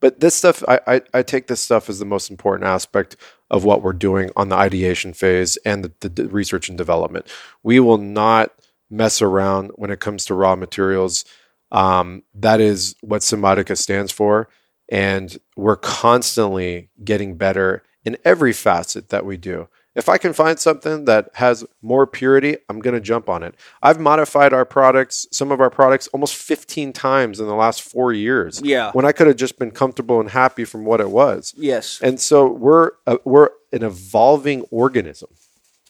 but 0.00 0.20
this 0.20 0.34
stuff, 0.34 0.62
I, 0.68 0.80
I 0.86 1.00
I 1.14 1.22
take 1.22 1.46
this 1.46 1.60
stuff 1.60 1.88
as 1.88 1.98
the 1.98 2.04
most 2.06 2.30
important 2.30 2.66
aspect 2.66 3.16
of 3.50 3.64
what 3.64 3.82
we're 3.82 3.92
doing 3.92 4.30
on 4.36 4.48
the 4.48 4.56
ideation 4.56 5.12
phase 5.12 5.56
and 5.64 5.84
the, 6.00 6.08
the, 6.08 6.28
research 6.28 6.68
and 6.68 6.76
development. 6.76 7.26
We 7.62 7.80
will 7.80 7.98
not 7.98 8.52
mess 8.90 9.22
around 9.22 9.70
when 9.76 9.90
it 9.90 10.00
comes 10.00 10.24
to 10.26 10.34
raw 10.34 10.56
materials. 10.56 11.24
Um, 11.72 12.22
that 12.34 12.60
is 12.60 12.94
what 13.00 13.22
Cymbiotika 13.22 13.76
stands 13.76 14.12
for. 14.12 14.48
And 14.90 15.36
we're 15.56 15.76
constantly 15.76 16.90
getting 17.04 17.36
better 17.36 17.82
in 18.04 18.16
every 18.24 18.52
facet 18.52 19.10
that 19.10 19.26
we 19.26 19.36
do. 19.36 19.68
If 19.98 20.08
I 20.08 20.16
can 20.16 20.32
find 20.32 20.58
something 20.60 21.06
that 21.06 21.28
has 21.34 21.64
more 21.82 22.06
purity, 22.06 22.56
I'm 22.68 22.78
going 22.78 22.94
to 22.94 23.00
jump 23.00 23.28
on 23.28 23.42
it. 23.42 23.56
I've 23.82 23.98
modified 23.98 24.52
our 24.52 24.64
products, 24.64 25.26
some 25.32 25.50
of 25.50 25.60
our 25.60 25.70
products, 25.70 26.06
almost 26.08 26.36
15 26.36 26.92
times 26.92 27.40
in 27.40 27.46
the 27.46 27.54
last 27.56 27.82
four 27.82 28.12
years 28.12 28.62
yeah. 28.62 28.92
when 28.92 29.04
I 29.04 29.10
could 29.10 29.26
have 29.26 29.34
just 29.36 29.58
been 29.58 29.72
comfortable 29.72 30.20
and 30.20 30.30
happy 30.30 30.64
from 30.64 30.84
what 30.84 31.00
it 31.00 31.10
was. 31.10 31.52
Yes. 31.56 32.00
And 32.00 32.20
so 32.20 32.46
we're 32.46 32.92
uh, 33.08 33.16
we're 33.24 33.48
an 33.72 33.82
evolving 33.82 34.62
organism 34.70 35.30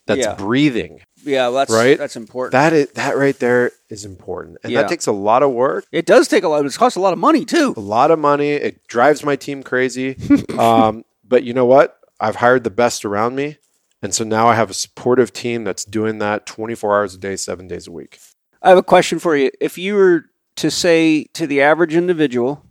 that's 0.06 0.20
Yeah. 0.20 0.34
breathing. 0.36 1.02
Yeah. 1.22 1.48
Well, 1.48 1.52
that's 1.52 1.70
Right? 1.70 1.98
That's 1.98 2.16
important. 2.16 2.52
That 2.52 2.72
is 2.72 2.88
that 2.92 3.14
right 3.18 3.38
there 3.38 3.72
is 3.90 4.06
important, 4.06 4.56
and 4.62 4.72
Yeah. 4.72 4.80
that 4.82 4.88
takes 4.88 5.06
a 5.06 5.12
lot 5.12 5.42
of 5.42 5.50
work, 5.52 5.84
it 5.92 6.06
does 6.06 6.28
take 6.28 6.44
a 6.44 6.48
lot. 6.48 6.64
It 6.64 6.74
costs 6.74 6.96
a 6.96 7.00
lot 7.00 7.12
of 7.12 7.18
money 7.18 7.44
too. 7.44 7.74
a 7.76 7.80
lot 7.80 8.10
of 8.10 8.18
money. 8.18 8.52
It 8.52 8.86
drives 8.88 9.22
my 9.22 9.36
team 9.36 9.62
crazy. 9.62 10.16
um, 10.58 11.04
but 11.28 11.44
you 11.44 11.52
know 11.52 11.66
what? 11.66 11.98
I've 12.18 12.36
hired 12.36 12.64
the 12.64 12.70
best 12.70 13.04
around 13.04 13.36
me, 13.36 13.58
and 14.02 14.14
so 14.14 14.24
now 14.24 14.46
I 14.48 14.54
have 14.54 14.70
a 14.70 14.74
supportive 14.74 15.32
team 15.32 15.64
that's 15.64 15.84
doing 15.84 16.18
that 16.18 16.46
24 16.46 16.96
hours 16.96 17.14
a 17.14 17.18
day, 17.18 17.36
seven 17.36 17.66
days 17.68 17.86
a 17.86 17.92
week. 17.92 18.18
I 18.62 18.68
have 18.70 18.78
a 18.78 18.82
question 18.82 19.18
for 19.18 19.36
you. 19.36 19.50
If 19.60 19.78
you 19.78 19.94
were 19.94 20.24
to 20.56 20.70
say 20.70 21.24
to 21.34 21.46
the 21.46 21.60
average 21.62 21.94
individual 21.94 22.64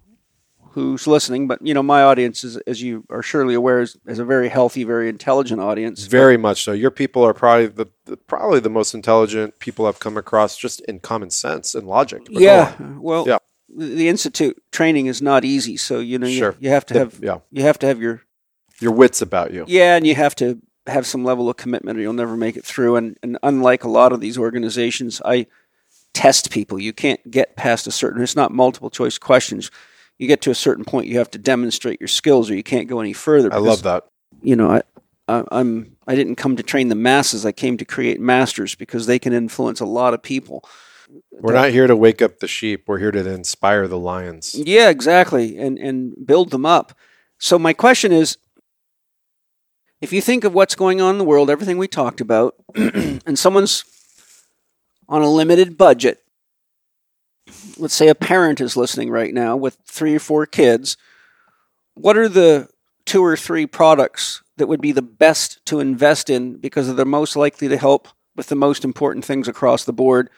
who's 0.71 1.07
listening, 1.07 1.47
but 1.47 1.59
you 1.65 1.73
know, 1.73 1.81
my 1.81 2.03
audience 2.03 2.43
is, 2.43 2.57
as 2.67 2.81
you 2.81 3.03
are 3.09 3.23
surely 3.23 3.55
aware, 3.55 3.79
is, 3.81 3.97
is 4.05 4.19
a 4.19 4.25
very 4.25 4.49
healthy, 4.49 4.83
very 4.83 5.09
intelligent 5.09 5.59
audience. 5.61 6.05
Very 6.05 6.37
much 6.37 6.63
so. 6.63 6.71
Your 6.71 6.91
people 6.91 7.23
are 7.23 7.33
probably 7.33 7.67
the, 7.67 7.87
the 8.05 8.17
probably 8.17 8.59
the 8.59 8.69
most 8.69 8.93
intelligent 8.93 9.57
people 9.59 9.85
I've 9.87 9.99
come 9.99 10.17
across, 10.17 10.57
just 10.57 10.81
in 10.81 10.99
common 10.99 11.29
sense 11.31 11.73
and 11.73 11.87
logic. 11.87 12.23
But 12.31 12.41
yeah. 12.41 12.75
Well, 12.99 13.25
Yeah. 13.27 13.37
the 13.69 13.85
the 13.87 14.07
institute 14.09 14.61
training 14.71 15.07
is 15.07 15.21
not 15.21 15.43
easy, 15.45 15.77
so 15.77 15.99
you 15.99 16.19
know, 16.19 16.27
you, 16.27 16.37
Sure. 16.37 16.55
you 16.59 16.69
have 16.69 16.85
to 16.87 16.93
have 16.99 17.19
yeah, 17.23 17.39
you 17.51 17.63
have 17.63 17.79
to 17.79 17.87
have 17.87 17.99
your 18.01 18.21
your 18.79 18.91
wits 18.91 19.21
about 19.21 19.53
you. 19.53 19.65
yeah, 19.67 19.95
and 19.95 20.05
you 20.05 20.13
have 20.15 20.35
to 20.35 20.61
have 20.87 21.05
some 21.05 21.23
level 21.23 21.49
of 21.49 21.57
commitment, 21.57 21.97
or 21.97 22.01
you'll 22.01 22.13
never 22.13 22.37
make 22.37 22.57
it 22.57 22.65
through. 22.65 22.95
And 22.95 23.17
and 23.23 23.37
unlike 23.43 23.83
a 23.83 23.89
lot 23.89 24.13
of 24.13 24.21
these 24.21 24.37
organizations, 24.37 25.21
I 25.23 25.47
test 26.13 26.51
people. 26.51 26.79
You 26.79 26.93
can't 26.93 27.29
get 27.29 27.55
past 27.55 27.87
a 27.87 27.91
certain. 27.91 28.21
It's 28.21 28.35
not 28.35 28.51
multiple 28.51 28.89
choice 28.89 29.17
questions. 29.17 29.71
You 30.17 30.27
get 30.27 30.41
to 30.41 30.51
a 30.51 30.55
certain 30.55 30.83
point, 30.83 31.07
you 31.07 31.19
have 31.19 31.29
to 31.31 31.37
demonstrate 31.37 32.01
your 32.01 32.07
skills, 32.07 32.49
or 32.49 32.55
you 32.55 32.63
can't 32.63 32.87
go 32.87 32.99
any 32.99 33.13
further. 33.13 33.53
I 33.53 33.57
love 33.57 33.83
that. 33.83 34.05
you 34.41 34.55
know, 34.55 34.71
I, 34.71 34.81
I, 35.27 35.43
I'm 35.51 35.95
I 36.07 36.15
didn't 36.15 36.35
come 36.35 36.55
to 36.55 36.63
train 36.63 36.87
the 36.87 36.95
masses. 36.95 37.45
I 37.45 37.51
came 37.51 37.77
to 37.77 37.85
create 37.85 38.19
masters 38.19 38.73
because 38.73 39.05
they 39.05 39.19
can 39.19 39.33
influence 39.33 39.79
a 39.79 39.85
lot 39.85 40.13
of 40.13 40.23
people. 40.23 40.67
We're 41.31 41.53
not 41.53 41.69
here 41.69 41.87
to 41.87 41.95
wake 41.95 42.21
up 42.21 42.39
the 42.39 42.47
sheep. 42.47 42.85
We're 42.87 42.97
here 42.97 43.11
to 43.11 43.29
inspire 43.31 43.87
the 43.87 43.97
lions. 43.99 44.55
Yeah, 44.55 44.89
exactly, 44.89 45.57
and 45.57 45.77
and 45.77 46.15
build 46.25 46.49
them 46.49 46.65
up. 46.65 46.93
So 47.37 47.59
my 47.59 47.73
question 47.73 48.11
is, 48.11 48.37
if 50.01 50.13
you 50.13 50.21
think 50.21 50.43
of 50.43 50.53
what's 50.53 50.75
going 50.75 51.01
on 51.01 51.15
in 51.15 51.17
the 51.17 51.23
world, 51.23 51.49
everything 51.49 51.77
we 51.77 51.87
talked 51.87 52.21
about, 52.21 52.55
and 52.75 53.37
someone's 53.37 53.83
on 55.09 55.21
a 55.21 55.29
limited 55.29 55.77
budget, 55.77 56.23
let's 57.77 57.93
say 57.93 58.07
a 58.07 58.15
parent 58.15 58.61
is 58.61 58.77
listening 58.77 59.09
right 59.09 59.33
now 59.33 59.55
with 59.55 59.77
three 59.85 60.15
or 60.15 60.19
four 60.19 60.45
kids, 60.45 60.97
what 61.93 62.17
are 62.17 62.29
the 62.29 62.69
two 63.05 63.23
or 63.23 63.35
three 63.37 63.65
products 63.65 64.43
that 64.57 64.67
would 64.67 64.81
be 64.81 64.91
the 64.91 65.01
best 65.01 65.65
to 65.65 65.79
invest 65.79 66.29
in 66.29 66.57
because 66.57 66.93
they're 66.93 67.05
most 67.05 67.35
likely 67.35 67.67
to 67.67 67.77
help 67.77 68.07
with 68.35 68.47
the 68.47 68.55
most 68.55 68.83
important 68.83 69.23
things 69.25 69.47
across 69.47 69.83
the 69.85 69.93
board, 69.93 70.29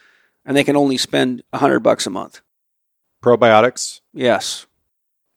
and 0.46 0.56
they 0.56 0.64
can 0.64 0.76
only 0.78 0.98
spend 0.98 1.44
a 1.52 1.58
hundred 1.58 1.80
bucks 1.82 2.06
a 2.06 2.10
month? 2.10 2.42
Probiotics, 3.22 4.00
Yes. 4.14 4.68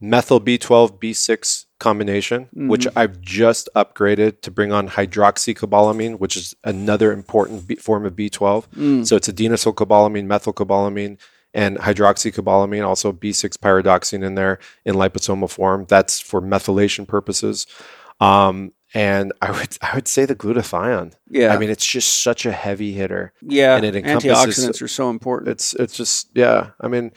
methyl 0.01 0.41
B12 0.41 1.01
B6 1.01 1.67
combination, 1.83 2.49
Mhm. 2.57 2.69
which 2.69 2.87
I've 2.97 3.21
just 3.21 3.69
upgraded 3.77 4.41
to 4.43 4.51
bring 4.51 4.73
on 4.73 4.89
hydroxycobalamin, 4.89 6.19
which 6.19 6.37
is 6.37 6.55
another 6.65 7.13
important 7.13 7.67
B- 7.67 7.75
form 7.77 8.07
of 8.07 8.15
B12. 8.17 8.69
Mm. 8.77 9.07
So 9.07 9.17
it's 9.17 9.29
adenosylcobalamin, 9.29 10.27
methylcobalamin, 10.27 11.19
and 11.55 11.77
hydroxycobalamin, 11.79 12.87
also 12.87 13.13
B6 13.13 13.57
pyridoxine 13.59 14.25
in 14.25 14.35
there 14.37 14.59
in 14.85 14.95
liposomal 14.95 15.51
form. 15.51 15.85
That's 15.89 16.21
for 16.21 16.41
methylation 16.41 17.07
purposes. 17.07 17.67
Um, 18.21 18.73
and 18.95 19.33
I 19.43 19.51
would 19.51 19.77
I 19.83 19.95
would 19.95 20.07
say 20.09 20.25
the 20.27 20.37
glutathione. 20.37 21.13
Yeah. 21.31 21.55
I 21.55 21.59
mean, 21.59 21.71
it's 21.71 21.85
just 21.87 22.23
such 22.23 22.47
a 22.47 22.53
heavy 22.53 22.93
hitter. 22.93 23.33
yeah. 23.43 23.77
and 23.77 23.85
it 23.85 23.97
encompasses- 23.97 24.59
antioxidants 24.69 24.83
are 24.83 24.89
so 24.89 25.11
important. 25.11 25.49
It's 25.51 25.75
it's 25.75 25.95
just 25.97 26.29
yeah. 26.35 26.71
I 26.81 26.89
mean, 26.89 27.13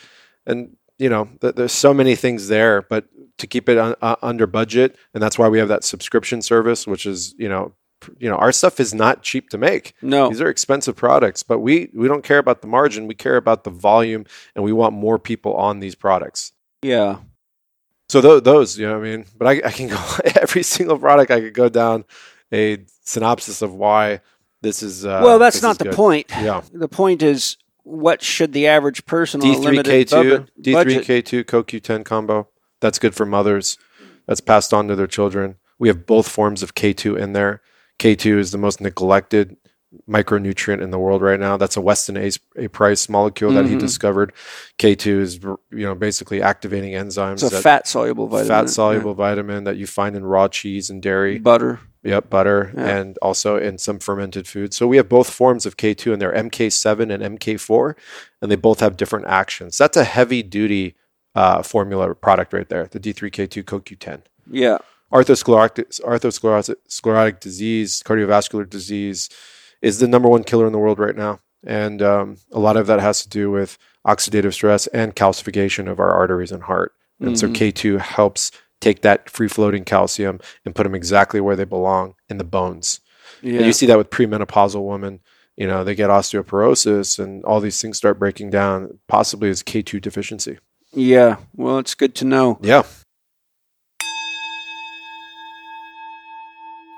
and 0.45 0.75
you 0.97 1.09
know, 1.09 1.27
th- 1.41 1.55
there's 1.55 1.73
so 1.73 1.93
many 1.93 2.15
things 2.15 2.47
there, 2.47 2.81
but 2.89 3.05
to 3.37 3.47
keep 3.47 3.67
it 3.69 3.77
un- 3.77 3.95
uh, 4.01 4.15
under 4.21 4.47
budget, 4.47 4.95
and 5.13 5.21
that's 5.21 5.37
why 5.37 5.47
we 5.47 5.59
have 5.59 5.67
that 5.67 5.83
subscription 5.83 6.41
service, 6.41 6.87
which 6.87 7.05
is 7.05 7.35
you 7.37 7.49
know, 7.49 7.73
you 8.19 8.29
know, 8.29 8.35
our 8.35 8.51
stuff 8.51 8.79
is 8.79 8.93
not 8.93 9.23
cheap 9.23 9.49
to 9.49 9.57
make. 9.57 9.93
no. 10.01 10.29
These 10.29 10.41
are 10.41 10.49
expensive 10.49 10.95
products, 10.95 11.43
but 11.43 11.59
we 11.59 11.89
we 11.93 12.07
don't 12.07 12.23
care 12.23 12.37
about 12.39 12.61
the 12.61 12.67
margin. 12.67 13.07
We 13.07 13.15
care 13.15 13.37
about 13.37 13.63
the 13.63 13.69
volume, 13.71 14.25
and 14.55 14.63
we 14.63 14.71
want 14.73 14.93
more 14.93 15.19
people 15.19 15.53
on 15.55 15.79
these 15.79 15.95
products. 15.95 16.51
Yeah. 16.81 17.17
So 18.09 18.21
th- 18.21 18.43
those, 18.43 18.77
you 18.77 18.85
know, 18.87 18.99
what 18.99 19.07
I 19.07 19.09
mean, 19.09 19.25
but 19.35 19.47
I, 19.47 19.67
I 19.67 19.71
can 19.71 19.87
go 19.87 19.97
every 20.41 20.61
single 20.63 20.97
product. 20.99 21.31
I 21.31 21.39
could 21.39 21.53
go 21.55 21.69
down 21.69 22.05
a 22.53 22.77
synopsis 23.03 23.61
of 23.63 23.73
why 23.73 24.21
this 24.61 24.83
is. 24.83 25.05
Uh, 25.05 25.21
well, 25.23 25.39
that's 25.39 25.61
not 25.63 25.79
the 25.79 25.85
good. 25.85 25.95
point. 25.95 26.27
Yeah. 26.29 26.61
The 26.71 26.87
point 26.87 27.23
is, 27.23 27.57
what 27.83 28.21
should 28.21 28.53
the 28.53 28.67
average 28.67 29.05
person 29.07 29.41
on 29.41 29.47
a 29.47 29.51
D 29.53 29.55
three 29.57 29.65
limited 29.71 29.89
K 29.91 30.03
two, 30.05 30.45
budget- 30.73 31.03
D3K2 31.05 31.43
CoQ 31.45 31.81
ten 31.81 32.03
combo. 32.03 32.47
That's 32.85 32.99
good 32.99 33.15
for 33.15 33.25
mothers. 33.25 33.79
that's 34.27 34.41
passed 34.41 34.73
on 34.75 34.87
to 34.87 34.95
their 34.95 35.07
children. 35.07 35.55
We 35.79 35.87
have 35.87 36.05
both 36.05 36.27
forms 36.27 36.61
of 36.63 36.75
K2 36.75 37.17
in 37.19 37.33
there. 37.33 37.61
K2 37.99 38.37
is 38.37 38.51
the 38.51 38.57
most 38.59 38.79
neglected 38.79 39.57
micronutrient 40.09 40.81
in 40.83 40.91
the 40.91 40.99
world 40.99 41.21
right 41.23 41.39
now. 41.39 41.57
That's 41.57 41.77
a 41.77 41.81
Weston 41.81 42.17
A, 42.17 42.29
a 42.57 42.67
Price 42.67 43.07
molecule 43.09 43.51
that 43.53 43.65
he 43.65 43.75
Mhm. 43.75 43.79
discovered. 43.79 44.33
K2 44.77 45.19
is 45.21 45.39
you 45.43 45.57
know 45.85 45.95
basically 45.95 46.41
activating 46.43 46.93
enzymes. 46.93 47.41
It's 47.43 47.53
a 47.53 47.61
fat 47.61 47.87
soluble 47.87 48.27
vitamin. 48.27 48.47
fat 48.47 48.69
soluble 48.69 49.13
vitamin 49.15 49.63
that 49.63 49.77
you 49.77 49.87
find 49.87 50.15
in 50.15 50.25
raw 50.25 50.47
cheese 50.47 50.89
and 50.91 51.01
dairy. 51.01 51.39
butter. 51.39 51.79
Yep, 52.03 52.29
butter 52.29 52.71
Yeah. 52.75 52.85
and 52.97 53.17
also 53.19 53.57
in 53.57 53.79
some 53.79 53.97
fermented 53.97 54.47
foods. 54.47 54.75
So 54.77 54.85
we 54.87 54.97
have 54.97 55.09
both 55.09 55.29
forms 55.29 55.65
of 55.65 55.75
K2 55.75 56.13
and 56.13 56.21
they're 56.21 56.35
MK7 56.35 57.09
and 57.09 57.23
MK4 57.23 57.95
and 58.41 58.51
they 58.51 58.55
both 58.55 58.79
have 58.79 58.95
different 58.97 59.25
actions. 59.27 59.75
That's 59.79 59.97
a 59.97 60.03
heavy 60.03 60.43
duty 60.43 60.95
uh, 61.35 61.61
formula 61.61 62.13
product 62.15 62.53
right 62.53 62.69
there, 62.69 62.85
the 62.87 62.99
D3K2 62.99 63.63
CoQ10. 63.63 64.21
Yeah. 64.49 64.77
Arthrosclerotic, 65.13 66.01
arthrosclerotic 66.01 66.75
sclerotic 66.87 67.39
disease, 67.39 68.01
cardiovascular 68.03 68.69
disease 68.69 69.29
is 69.81 69.99
the 69.99 70.07
number 70.07 70.27
one 70.29 70.43
killer 70.43 70.65
in 70.65 70.71
the 70.73 70.79
world 70.79 70.99
right 70.99 71.15
now. 71.15 71.39
And 71.65 72.01
um, 72.01 72.37
a 72.51 72.59
lot 72.59 72.77
of 72.77 72.87
that 72.87 72.99
has 72.99 73.21
to 73.23 73.29
do 73.29 73.49
with 73.51 73.77
oxidative 74.05 74.53
stress 74.53 74.87
and 74.87 75.15
calcification 75.15 75.89
of 75.89 75.99
our 75.99 76.11
arteries 76.11 76.51
and 76.51 76.63
heart. 76.63 76.93
And 77.19 77.39
so 77.39 77.47
Mhm. 77.47 77.53
K2 77.55 77.99
helps 77.99 78.51
take 78.81 79.01
that 79.01 79.29
free 79.29 79.47
floating 79.47 79.83
calcium 79.85 80.39
and 80.65 80.75
put 80.75 80.83
them 80.83 80.93
exactly 80.95 81.39
where 81.39 81.55
they 81.55 81.63
belong 81.63 82.15
in 82.29 82.37
the 82.37 82.43
bones. 82.43 82.99
Yeah. 83.41 83.57
And 83.57 83.65
you 83.65 83.73
see 83.73 83.85
that 83.85 83.97
with 83.97 84.09
premenopausal 84.09 84.85
women. 84.85 85.21
You 85.55 85.65
know, 85.67 85.83
they 85.83 85.95
get 85.95 86.09
osteoporosis 86.09 87.17
and 87.17 87.43
all 87.45 87.61
these 87.61 87.81
things 87.81 87.97
start 87.97 88.19
breaking 88.19 88.49
down, 88.49 88.99
possibly 89.07 89.49
as 89.49 89.63
K2 89.63 90.01
deficiency. 90.01 90.59
Yeah. 90.95 91.37
Well, 91.55 91.77
it's 91.79 91.95
good 91.95 92.15
to 92.15 92.25
know. 92.25 92.57
Yeah. 92.61 92.83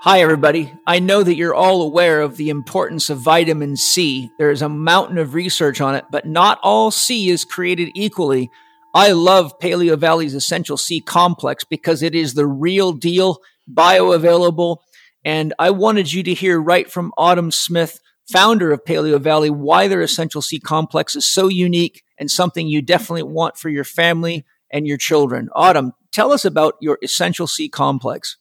Hi, 0.01 0.21
everybody. 0.21 0.71
I 0.85 0.99
know 0.99 1.23
that 1.23 1.35
you're 1.35 1.55
all 1.55 1.81
aware 1.81 2.21
of 2.21 2.37
the 2.37 2.49
importance 2.49 3.09
of 3.09 3.17
vitamin 3.17 3.75
C. 3.75 4.31
There 4.37 4.51
is 4.51 4.61
a 4.61 4.69
mountain 4.69 5.17
of 5.17 5.33
research 5.33 5.81
on 5.81 5.95
it, 5.95 6.05
but 6.11 6.25
not 6.25 6.59
all 6.63 6.91
C 6.91 7.29
is 7.29 7.43
created 7.43 7.91
equally. 7.93 8.49
I 8.93 9.11
love 9.11 9.59
Paleo 9.59 9.97
Valley's 9.97 10.33
Essential 10.33 10.77
C 10.77 11.01
complex 11.01 11.63
because 11.63 12.01
it 12.03 12.15
is 12.15 12.35
the 12.35 12.47
real 12.47 12.93
deal, 12.93 13.39
bioavailable. 13.69 14.77
And 15.25 15.53
I 15.59 15.71
wanted 15.71 16.13
you 16.13 16.23
to 16.23 16.33
hear 16.33 16.61
right 16.61 16.89
from 16.89 17.11
Autumn 17.17 17.51
Smith, 17.51 17.99
founder 18.27 18.71
of 18.71 18.83
Paleo 18.83 19.19
Valley, 19.19 19.49
why 19.49 19.87
their 19.87 20.01
Essential 20.01 20.41
C 20.41 20.59
complex 20.59 21.15
is 21.15 21.25
so 21.25 21.47
unique 21.47 22.03
and 22.17 22.29
something 22.29 22.67
you 22.67 22.81
definitely 22.81 23.23
want 23.23 23.57
for 23.57 23.69
your 23.69 23.83
family 23.83 24.45
and 24.71 24.87
your 24.87 24.97
children. 24.97 25.49
Autumn, 25.55 25.93
tell 26.11 26.31
us 26.31 26.45
about 26.45 26.75
your 26.81 26.97
Essential 27.01 27.47
C 27.47 27.69
complex. 27.69 28.37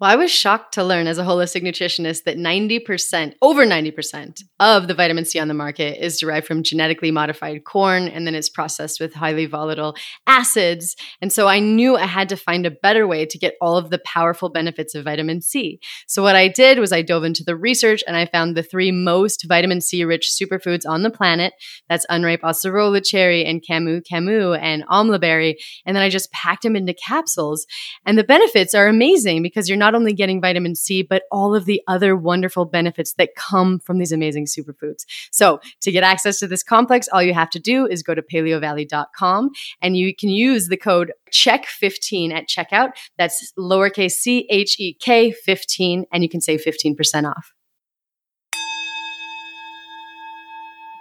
Well, 0.00 0.10
I 0.10 0.16
was 0.16 0.30
shocked 0.30 0.74
to 0.74 0.84
learn 0.84 1.06
as 1.06 1.18
a 1.18 1.24
holistic 1.24 1.62
nutritionist 1.62 2.24
that 2.24 2.36
90%, 2.36 3.34
over 3.42 3.66
90% 3.66 4.42
of 4.58 4.88
the 4.88 4.94
vitamin 4.94 5.24
C 5.24 5.38
on 5.38 5.48
the 5.48 5.54
market 5.54 6.02
is 6.02 6.18
derived 6.18 6.46
from 6.46 6.62
genetically 6.62 7.10
modified 7.10 7.64
corn 7.64 8.08
and 8.08 8.26
then 8.26 8.34
it's 8.34 8.48
processed 8.48 9.00
with 9.00 9.14
highly 9.14 9.46
volatile 9.46 9.94
acids. 10.26 10.96
And 11.20 11.32
so 11.32 11.48
I 11.48 11.60
knew 11.60 11.96
I 11.96 12.06
had 12.06 12.28
to 12.30 12.36
find 12.36 12.66
a 12.66 12.70
better 12.70 13.06
way 13.06 13.26
to 13.26 13.38
get 13.38 13.54
all 13.60 13.76
of 13.76 13.90
the 13.90 14.00
powerful 14.04 14.48
benefits 14.48 14.94
of 14.94 15.04
vitamin 15.04 15.42
C. 15.42 15.80
So 16.06 16.22
what 16.22 16.36
I 16.36 16.48
did 16.48 16.78
was 16.78 16.92
I 16.92 17.02
dove 17.02 17.24
into 17.24 17.44
the 17.44 17.56
research 17.56 18.02
and 18.06 18.16
I 18.16 18.26
found 18.26 18.56
the 18.56 18.62
three 18.62 18.92
most 18.92 19.44
vitamin 19.46 19.80
C 19.80 20.04
rich 20.04 20.30
superfoods 20.30 20.88
on 20.88 21.02
the 21.02 21.10
planet. 21.10 21.52
That's 21.88 22.06
unripe 22.08 22.42
acerola 22.42 23.04
cherry 23.04 23.44
and 23.44 23.62
camu 23.68 24.02
camu 24.10 24.58
and 24.58 24.86
amla 24.88 25.20
berry. 25.20 25.58
And 25.84 25.96
then 25.96 26.02
I 26.02 26.08
just 26.08 26.32
packed 26.32 26.62
them 26.62 26.76
into 26.76 26.94
capsules. 26.94 27.66
And 28.06 28.18
the 28.18 28.24
benefits 28.24 28.74
are 28.74 28.88
amazing 28.88 29.42
because 29.42 29.59
you're 29.68 29.78
not 29.78 29.94
only 29.94 30.12
getting 30.12 30.40
vitamin 30.40 30.74
C, 30.74 31.02
but 31.02 31.24
all 31.30 31.54
of 31.54 31.64
the 31.64 31.82
other 31.86 32.16
wonderful 32.16 32.64
benefits 32.64 33.14
that 33.14 33.34
come 33.34 33.78
from 33.78 33.98
these 33.98 34.12
amazing 34.12 34.46
superfoods. 34.46 35.04
So 35.30 35.60
to 35.80 35.92
get 35.92 36.02
access 36.02 36.38
to 36.40 36.46
this 36.46 36.62
complex, 36.62 37.08
all 37.12 37.22
you 37.22 37.34
have 37.34 37.50
to 37.50 37.58
do 37.58 37.86
is 37.86 38.02
go 38.02 38.14
to 38.14 38.22
paleovalley.com 38.22 39.50
and 39.82 39.96
you 39.96 40.14
can 40.14 40.28
use 40.30 40.68
the 40.68 40.76
code 40.76 41.12
CHEK15 41.32 42.32
at 42.32 42.48
checkout. 42.48 42.90
That's 43.18 43.52
lowercase 43.58 44.12
c 44.12 44.46
h 44.50 44.76
e 44.78 44.94
k 44.94 45.32
15, 45.32 46.06
and 46.12 46.22
you 46.22 46.28
can 46.28 46.40
save 46.40 46.62
15% 46.64 47.28
off. 47.28 47.52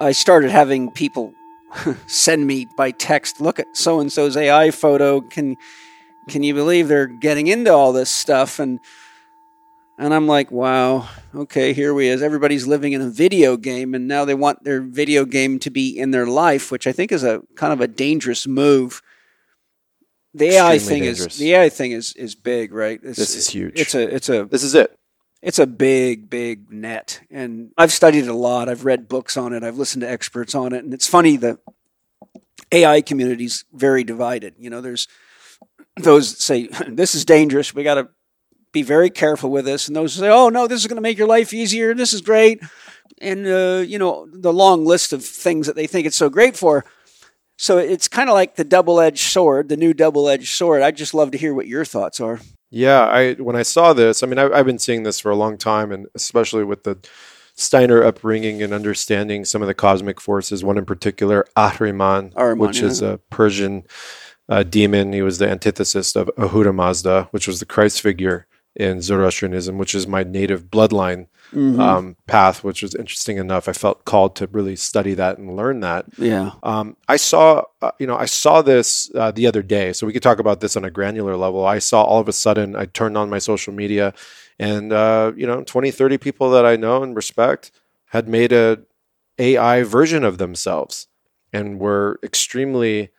I 0.02 0.14
started 0.14 0.50
having 0.50 0.92
people 0.92 1.34
send 2.08 2.48
me 2.48 2.68
by 2.78 2.92
text, 2.92 3.42
look 3.42 3.60
at 3.60 3.68
so 3.74 4.00
and 4.00 4.12
so's 4.12 4.38
AI 4.38 4.72
photo. 4.72 5.22
Can 5.22 5.58
can 6.30 6.44
you 6.44 6.54
believe 6.54 6.88
they're 6.88 7.08
getting 7.08 7.48
into 7.48 7.74
all 7.74 7.92
this 7.94 8.10
stuff? 8.10 8.60
And 8.60 8.80
and 9.98 10.14
I'm 10.14 10.28
like, 10.28 10.50
wow, 10.50 11.10
okay, 11.36 11.74
here 11.74 11.94
we 11.94 12.08
is. 12.08 12.22
Everybody's 12.22 12.66
living 12.66 12.94
in 12.94 13.02
a 13.02 13.10
video 13.10 13.58
game, 13.58 13.94
and 13.94 14.08
now 14.08 14.24
they 14.24 14.34
want 14.34 14.64
their 14.64 14.82
video 14.82 15.26
game 15.26 15.60
to 15.60 15.70
be 15.70 15.90
in 15.90 16.12
their 16.12 16.26
life, 16.26 16.72
which 16.72 16.88
I 16.88 16.94
think 16.94 17.12
is 17.12 17.24
a 17.24 17.42
kind 17.56 17.74
of 17.74 17.82
a 17.82 17.88
dangerous 17.88 18.48
move. 18.48 19.02
The 20.34 20.52
AI 20.52 20.80
thing 20.80 21.04
dangerous. 21.04 21.34
is 21.34 21.40
the 21.40 21.54
AI 21.54 21.70
thing 21.70 21.92
is 21.92 22.14
is 22.14 22.36
big, 22.36 22.72
right? 22.74 23.00
It's, 23.04 23.18
This 23.18 23.36
is 23.36 23.50
huge. 23.50 23.80
It's 23.80 23.94
a 23.96 24.04
it's 24.16 24.30
a 24.30 24.46
This 24.46 24.64
is 24.64 24.74
it. 24.76 24.98
it's 25.42 25.60
a 25.60 25.68
big, 25.68 26.30
big 26.30 26.72
net. 26.72 27.22
And 27.32 27.72
I've 27.78 27.92
studied 27.92 28.26
it 28.26 28.30
a 28.30 28.34
lot. 28.34 28.70
I've 28.70 28.86
read 28.86 29.08
books 29.10 29.36
on 29.38 29.54
it. 29.54 29.64
I've 29.64 29.78
listened 29.78 30.02
to 30.02 30.10
experts 30.10 30.54
on 30.56 30.72
it. 30.74 30.84
And 30.84 30.94
it's 30.94 31.08
funny 31.08 31.36
the 31.36 31.58
AI 32.72 33.02
community's 33.02 33.66
very 33.74 34.04
divided. 34.04 34.54
You 34.60 34.70
know, 34.70 34.82
there's 34.82 35.08
those 35.98 36.38
say 36.38 36.68
this 36.88 37.16
is 37.16 37.26
dangerous. 37.26 37.74
We 37.74 37.84
got 37.84 37.96
to 37.96 38.10
be 38.72 38.84
very 38.84 39.10
careful 39.10 39.50
with 39.50 39.66
this, 39.66 39.88
and 39.88 39.96
those 39.96 40.14
say, 40.14 40.30
"Oh 40.30 40.50
no, 40.50 40.68
this 40.68 40.82
is 40.82 40.88
going 40.88 40.98
to 40.98 41.02
make 41.02 41.18
your 41.18 41.28
life 41.28 41.54
easier. 41.54 41.94
This 41.94 42.14
is 42.14 42.22
great," 42.22 42.62
and 43.22 43.46
uh, 43.48 43.84
you 43.86 43.98
know 44.00 44.28
the 44.32 44.54
long 44.54 44.86
list 44.86 45.14
of 45.14 45.24
things 45.24 45.68
that 45.68 45.76
they 45.76 45.88
think 45.88 46.06
it's 46.06 46.18
so 46.18 46.30
great 46.30 46.56
for. 46.56 46.86
So 47.58 47.78
it's 47.78 48.08
kind 48.08 48.30
of 48.30 48.36
like 48.36 48.56
the 48.56 48.64
double-edged 48.64 49.20
sword, 49.32 49.68
the 49.68 49.76
new 49.76 49.94
double-edged 49.94 50.48
sword. 50.48 50.82
I'd 50.82 50.96
just 50.96 51.14
love 51.14 51.32
to 51.32 51.38
hear 51.38 51.54
what 51.54 51.68
your 51.68 51.84
thoughts 51.84 52.22
are. 52.22 52.40
Yeah, 52.72 53.02
I 53.02 53.34
when 53.34 53.56
I 53.56 53.64
saw 53.64 53.94
this, 53.94 54.24
I 54.24 54.28
mean, 54.28 54.40
I, 54.40 54.50
I've 54.50 54.66
been 54.66 54.80
seeing 54.80 55.04
this 55.04 55.20
for 55.20 55.30
a 55.30 55.36
long 55.36 55.58
time, 55.58 55.92
and 55.92 56.08
especially 56.16 56.64
with 56.64 56.84
the 56.84 56.98
Steiner 57.56 58.04
upbringing 58.04 58.64
and 58.64 58.74
understanding 58.74 59.44
some 59.44 59.62
of 59.62 59.68
the 59.68 59.74
cosmic 59.74 60.22
forces. 60.22 60.64
One 60.64 60.78
in 60.78 60.86
particular, 60.86 61.46
Ahriman, 61.58 62.34
Ahriman, 62.34 62.60
which 62.60 62.80
yeah. 62.80 62.88
is 62.88 63.02
a 63.02 63.20
Persian 63.30 63.84
uh, 64.50 64.64
demon. 64.64 65.14
He 65.14 65.22
was 65.22 65.38
the 65.38 65.50
antithesis 65.50 66.16
of 66.18 66.30
Ahura 66.38 66.74
Mazda, 66.74 67.30
which 67.32 67.48
was 67.48 67.60
the 67.62 67.66
Christ 67.66 68.02
figure 68.02 68.46
in 68.76 69.02
Zoroastrianism, 69.02 69.78
which 69.78 69.96
is 69.96 70.08
my 70.08 70.24
native 70.24 70.66
bloodline 70.70 71.28
Mm-hmm. 71.52 71.82
um, 71.82 72.16
path, 72.28 72.64
which 72.64 72.84
was 72.84 72.94
interesting 72.94 73.38
enough. 73.38 73.68
I 73.68 73.74
felt 73.74 74.06
called 74.06 74.36
to 74.36 74.46
really 74.52 74.76
study 74.76 75.16
that 75.16 75.40
and 75.40 75.56
learn 75.56 75.80
that. 75.80 76.06
yeah. 76.16 76.52
Um, 76.62 76.96
I 77.08 77.16
saw, 77.16 77.64
uh, 77.82 77.90
you 77.98 78.06
know, 78.06 78.16
I 78.16 78.26
saw 78.26 78.62
this 78.62 79.10
uh, 79.16 79.32
the 79.32 79.48
other 79.48 79.64
day, 79.64 79.92
so 79.92 80.06
we 80.06 80.14
could 80.14 80.22
talk 80.22 80.38
about 80.38 80.60
this 80.60 80.78
on 80.78 80.86
a 80.86 80.92
granular 80.92 81.36
level. 81.36 81.66
I 81.66 81.80
saw 81.80 82.04
all 82.04 82.20
of 82.20 82.28
a 82.28 82.34
sudden, 82.34 82.76
I 82.76 82.86
turned 82.86 83.18
on 83.18 83.32
my 83.32 83.40
social 83.40 83.74
media, 83.74 84.14
and 84.60 84.94
uh, 84.94 85.32
you 85.36 85.48
know, 85.48 85.64
20, 85.64 85.90
30 85.90 86.20
people 86.20 86.52
that 86.52 86.68
I 86.68 86.76
know 86.76 87.02
and 87.02 87.16
respect 87.16 87.72
had 88.10 88.28
made 88.28 88.52
a 88.52 88.82
AI 89.40 89.82
version 89.82 90.24
of 90.24 90.38
themselves, 90.38 91.08
and 91.52 91.80
were 91.80 92.20
extremely 92.22 93.10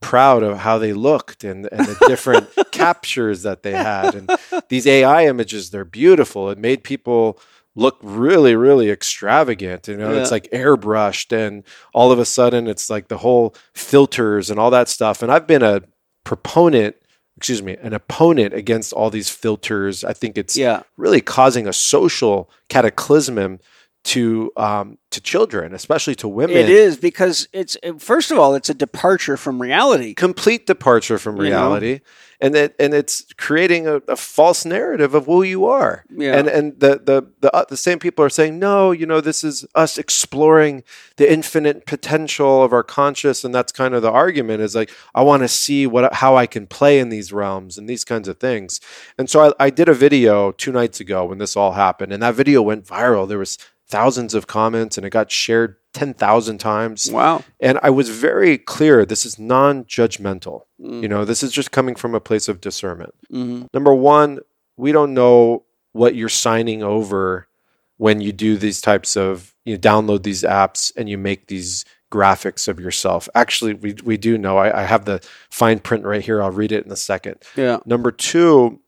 proud 0.00 0.42
of 0.42 0.58
how 0.58 0.78
they 0.78 0.92
looked 0.92 1.42
and, 1.44 1.68
and 1.72 1.86
the 1.86 1.96
different 2.06 2.48
captures 2.72 3.42
that 3.42 3.62
they 3.62 3.72
had. 3.72 4.14
And 4.14 4.30
these 4.68 4.86
AI 4.86 5.26
images, 5.26 5.70
they're 5.70 5.84
beautiful. 5.84 6.50
It 6.50 6.58
made 6.58 6.84
people 6.84 7.38
look 7.74 7.98
really, 8.02 8.54
really 8.56 8.90
extravagant. 8.90 9.88
You 9.88 9.96
know, 9.96 10.14
it's 10.14 10.30
like 10.30 10.50
airbrushed, 10.50 11.32
and 11.36 11.62
all 11.92 12.10
of 12.12 12.18
a 12.18 12.24
sudden, 12.24 12.66
it's 12.68 12.88
like 12.88 13.08
the 13.08 13.18
whole 13.18 13.54
filters 13.74 14.50
and 14.50 14.58
all 14.58 14.70
that 14.70 14.88
stuff. 14.88 15.22
And 15.22 15.30
I've 15.30 15.46
been 15.46 15.62
a 15.62 15.82
proponent, 16.24 16.96
excuse 17.36 17.62
me, 17.62 17.76
an 17.82 17.92
opponent 17.92 18.54
against 18.54 18.92
all 18.92 19.10
these 19.10 19.28
filters. 19.28 20.04
I 20.04 20.12
think 20.12 20.38
it's 20.38 20.56
Yeah. 20.56 20.82
really 20.96 21.20
causing 21.20 21.66
a 21.66 21.72
social 21.72 22.50
cataclysm 22.68 23.58
to 24.06 24.52
um, 24.56 24.98
to 25.10 25.20
children, 25.20 25.74
especially 25.74 26.14
to 26.16 26.28
women. 26.28 26.56
It 26.56 26.68
is 26.68 26.96
because 26.96 27.48
it's 27.52 27.76
first 27.98 28.30
of 28.30 28.38
all, 28.38 28.54
it's 28.54 28.70
a 28.70 28.74
departure 28.74 29.36
from 29.36 29.60
reality. 29.60 30.14
complete 30.14 30.66
departure 30.66 31.18
from 31.18 31.36
You 31.36 31.44
know? 31.44 31.48
reality, 31.48 32.00
and 32.40 32.54
it 32.54 32.76
and 32.78 32.94
it's 32.94 33.26
creating 33.36 33.88
a, 33.88 33.96
a 34.08 34.16
false 34.16 34.64
narrative 34.64 35.14
of 35.14 35.26
who 35.26 35.42
you 35.42 35.66
are. 35.66 36.04
Yeah. 36.08 36.38
And 36.38 36.48
and 36.48 36.78
the 36.78 37.00
the 37.04 37.26
the, 37.40 37.56
uh, 37.56 37.64
the 37.68 37.76
same 37.76 37.98
people 37.98 38.24
are 38.24 38.30
saying, 38.30 38.58
no, 38.60 38.92
you 38.92 39.06
know, 39.06 39.20
this 39.20 39.42
is 39.42 39.66
us 39.74 39.98
exploring 39.98 40.84
the 41.16 41.30
infinite 41.30 41.84
potential 41.86 42.62
of 42.62 42.72
our 42.72 42.84
conscious, 42.84 43.44
and 43.44 43.52
that's 43.54 43.72
kind 43.72 43.92
of 43.94 44.02
the 44.02 44.12
argument 44.12 44.60
is 44.60 44.74
like, 44.76 44.92
I 45.14 45.22
want 45.22 45.42
to 45.42 45.48
see 45.48 45.86
what 45.86 46.14
how 46.14 46.36
I 46.36 46.46
can 46.46 46.66
play 46.66 47.00
in 47.00 47.08
these 47.08 47.32
realms 47.32 47.76
and 47.76 47.88
these 47.88 48.04
kinds 48.04 48.28
of 48.28 48.38
things. 48.38 48.80
And 49.18 49.28
so 49.28 49.46
I, 49.46 49.66
I 49.66 49.70
did 49.70 49.88
a 49.88 49.94
video 49.94 50.52
two 50.52 50.70
nights 50.70 51.00
ago 51.00 51.24
when 51.24 51.38
this 51.38 51.56
all 51.56 51.72
happened, 51.72 52.12
and 52.12 52.22
that 52.22 52.36
video 52.36 52.62
went 52.62 52.86
viral. 52.86 53.26
There 53.26 53.38
was 53.38 53.58
thousands 53.88 54.34
of 54.34 54.46
comments 54.46 54.96
and 54.96 55.06
it 55.06 55.10
got 55.10 55.30
shared 55.30 55.76
10,000 55.94 56.58
times. 56.58 57.10
Wow. 57.10 57.44
And 57.60 57.78
I 57.82 57.90
was 57.90 58.08
very 58.10 58.58
clear 58.58 59.04
this 59.04 59.24
is 59.24 59.38
non 59.38 59.84
judgmental. 59.84 60.62
Mm. 60.80 61.02
You 61.02 61.08
know, 61.08 61.24
this 61.24 61.42
is 61.42 61.52
just 61.52 61.70
coming 61.70 61.94
from 61.94 62.14
a 62.14 62.20
place 62.20 62.48
of 62.48 62.60
discernment. 62.60 63.14
Mhm. 63.32 63.68
Number 63.72 63.94
one, 63.94 64.40
we 64.76 64.92
don't 64.92 65.14
know 65.14 65.64
what 65.92 66.14
you're 66.14 66.28
signing 66.28 66.82
over 66.82 67.48
when 67.96 68.20
you 68.20 68.32
do 68.32 68.56
these 68.58 68.80
types 68.80 69.16
of, 69.16 69.54
you 69.64 69.78
download 69.78 70.22
these 70.22 70.42
apps 70.42 70.92
and 70.96 71.08
you 71.08 71.16
make 71.16 71.46
these 71.46 71.84
graphics 72.12 72.68
of 72.68 72.78
yourself. 72.78 73.28
Actually, 73.34 73.74
we, 73.74 73.94
we 74.04 74.16
do 74.16 74.36
know. 74.36 74.58
I, 74.58 74.82
I 74.82 74.84
have 74.84 75.06
the 75.06 75.24
fine 75.50 75.78
print 75.78 76.04
right 76.04 76.22
here. 76.22 76.42
I'll 76.42 76.50
read 76.50 76.72
it 76.72 76.84
in 76.84 76.92
a 76.92 76.96
second. 76.96 77.36
Yeah. 77.56 77.78
Number 77.86 78.10
two, 78.10 78.80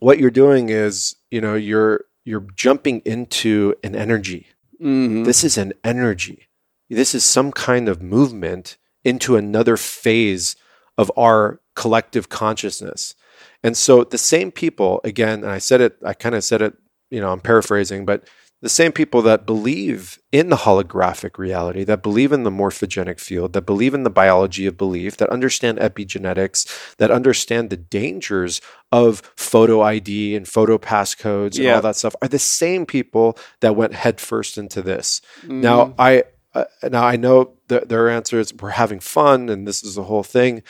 what 0.00 0.18
you're 0.18 0.30
doing 0.30 0.68
is, 0.68 1.16
you 1.30 1.40
know, 1.40 1.54
you're 1.54 2.04
you're 2.26 2.46
jumping 2.56 3.00
into 3.06 3.74
an 3.82 3.94
energy. 3.94 4.48
Mhm. 4.82 5.24
This 5.24 5.44
is 5.44 5.56
an 5.56 5.72
energy. 5.84 6.48
This 6.90 7.14
is 7.14 7.24
some 7.24 7.52
kind 7.52 7.88
of 7.88 8.02
movement 8.02 8.76
into 9.04 9.36
another 9.36 9.76
phase 9.76 10.56
of 10.98 11.10
our 11.16 11.60
collective 11.74 12.28
consciousness. 12.28 13.14
And 13.62 13.76
so 13.76 14.04
the 14.04 14.18
same 14.18 14.50
people, 14.50 15.00
again, 15.04 15.44
and 15.44 15.52
I 15.52 15.58
said 15.58 15.80
it, 15.80 15.96
I 16.04 16.14
kind 16.14 16.34
of 16.34 16.42
said 16.44 16.62
it, 16.62 16.74
you 17.10 17.20
know, 17.20 17.30
I'm 17.30 17.40
paraphrasing, 17.40 18.04
but 18.04 18.28
the 18.66 18.70
same 18.70 18.90
people 18.90 19.22
that 19.22 19.46
believe 19.46 20.18
in 20.32 20.48
the 20.48 20.56
holographic 20.56 21.38
reality, 21.38 21.84
that 21.84 22.02
believe 22.02 22.32
in 22.32 22.42
the 22.42 22.50
morphogenic 22.50 23.20
field, 23.20 23.52
that 23.52 23.62
believe 23.62 23.94
in 23.94 24.02
the 24.02 24.10
biology 24.10 24.66
of 24.66 24.76
belief, 24.76 25.18
that 25.18 25.30
understand 25.30 25.78
epigenetics, 25.78 26.96
that 26.96 27.12
understand 27.12 27.70
the 27.70 27.76
dangers 27.76 28.60
of 28.90 29.22
photo 29.36 29.82
ID 29.82 30.34
and 30.34 30.48
photo 30.48 30.78
passcodes 30.78 31.56
and 31.58 31.68
all 31.68 31.80
that 31.80 31.94
stuff, 31.94 32.16
are 32.20 32.26
the 32.26 32.40
same 32.40 32.84
people 32.84 33.38
that 33.60 33.76
went 33.76 33.94
headfirst 33.94 34.58
into 34.58 34.82
this. 34.82 35.20
Mm-hmm. 35.42 35.60
Now, 35.60 35.94
I 35.96 36.24
uh, 36.52 36.64
now 36.90 37.04
I 37.04 37.14
know 37.14 37.52
that 37.68 37.88
their 37.88 38.08
answer 38.08 38.40
is 38.40 38.52
we're 38.52 38.70
having 38.70 38.98
fun 38.98 39.48
and 39.48 39.64
this 39.64 39.84
is 39.84 39.94
the 39.94 40.02
whole 40.02 40.24
thing, 40.24 40.64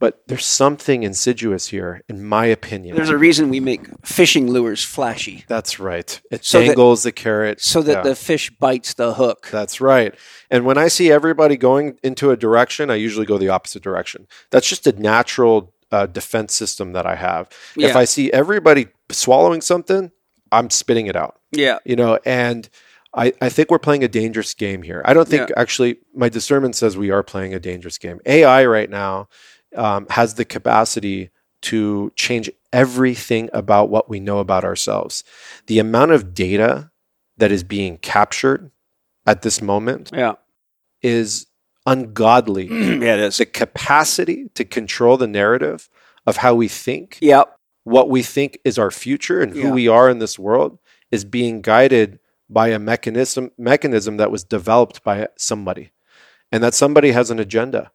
but 0.00 0.22
there's 0.26 0.44
something 0.44 1.02
insidious 1.02 1.68
here, 1.68 2.02
in 2.08 2.24
my 2.24 2.46
opinion. 2.46 2.96
There's 2.96 3.08
a 3.10 3.16
reason 3.16 3.48
we 3.48 3.60
make 3.60 3.82
fishing 4.04 4.50
lures 4.50 4.82
flashy 4.84 5.44
That's 5.48 5.78
right. 5.80 6.20
It 6.30 6.44
So 6.44 6.60
that- 6.60 6.66
dangles 6.66 7.02
the 7.04 7.12
carrot 7.12 7.60
so 7.60 7.80
that 7.82 7.92
Yeah. 7.98 8.02
the 8.02 8.14
fish 8.16 8.50
bites 8.50 8.94
the 8.94 9.14
hook. 9.14 9.48
That's 9.50 9.80
right. 9.80 10.14
And 10.50 10.64
when 10.64 10.76
I 10.78 10.88
see 10.88 11.10
everybody 11.12 11.56
going 11.56 11.98
into 12.02 12.30
a 12.30 12.36
direction, 12.36 12.90
I 12.90 12.96
usually 12.96 13.26
go 13.26 13.38
the 13.38 13.48
opposite 13.48 13.82
direction. 13.82 14.26
That's 14.50 14.68
just 14.68 14.86
a 14.86 14.92
natural 14.92 15.72
uh, 15.92 16.06
defense 16.06 16.52
system 16.54 16.92
that 16.92 17.06
I 17.06 17.14
have. 17.14 17.48
If 17.76 17.94
I 17.94 18.04
see 18.04 18.32
everybody 18.32 18.88
swallowing 19.12 19.60
something, 19.60 20.10
I'm 20.50 20.68
spitting 20.70 21.06
it 21.06 21.14
out. 21.16 21.36
yeah. 21.52 21.78
You 21.84 21.94
know, 21.94 22.18
and 22.24 22.68
I, 23.16 23.32
I 23.40 23.48
think 23.48 23.70
we're 23.70 23.78
playing 23.78 24.02
a 24.02 24.08
dangerous 24.08 24.54
game 24.54 24.82
here. 24.82 25.00
I 25.04 25.14
don't 25.14 25.28
think 25.28 25.48
Yeah. 25.50 25.54
actually 25.56 25.98
my 26.12 26.28
discernment 26.28 26.74
says 26.74 26.96
we 26.96 27.12
are 27.12 27.22
playing 27.22 27.54
a 27.54 27.60
dangerous 27.60 27.96
game. 27.96 28.18
AI 28.26 28.64
right 28.66 28.90
now 28.90 29.28
um, 29.74 30.06
has 30.10 30.34
the 30.34 30.44
capacity 30.44 31.30
to 31.62 32.12
change 32.16 32.50
everything 32.72 33.48
about 33.52 33.88
what 33.88 34.08
we 34.08 34.20
know 34.20 34.38
about 34.38 34.64
ourselves. 34.64 35.24
The 35.66 35.78
amount 35.78 36.10
of 36.12 36.34
data 36.34 36.90
that 37.38 37.50
is 37.50 37.64
being 37.64 37.96
captured 37.98 38.70
at 39.26 39.42
this 39.42 39.62
moment 39.62 40.10
Yeah. 40.12 40.34
is 41.02 41.46
ungodly. 41.86 42.66
yeah, 42.70 43.14
it 43.14 43.20
is. 43.20 43.38
the 43.38 43.46
capacity 43.46 44.48
to 44.54 44.64
control 44.64 45.16
the 45.16 45.26
narrative 45.26 45.88
of 46.26 46.38
how 46.38 46.54
we 46.54 46.68
think, 46.68 47.18
Yep. 47.20 47.58
what 47.84 48.08
we 48.10 48.22
think 48.22 48.58
is 48.64 48.78
our 48.78 48.90
future 48.90 49.40
and 49.40 49.52
who 49.52 49.58
Yeah. 49.68 49.70
we 49.72 49.88
are 49.88 50.08
in 50.10 50.18
this 50.18 50.38
world 50.38 50.78
is 51.10 51.24
being 51.24 51.60
guided 51.62 52.18
by 52.50 52.68
a 52.68 52.78
mechanism 52.78 53.50
mechanism 53.56 54.16
that 54.18 54.30
was 54.30 54.44
developed 54.44 55.02
by 55.02 55.28
somebody. 55.38 55.90
And 56.52 56.62
that 56.62 56.74
somebody 56.74 57.10
has 57.12 57.30
an 57.30 57.38
agenda. 57.40 57.90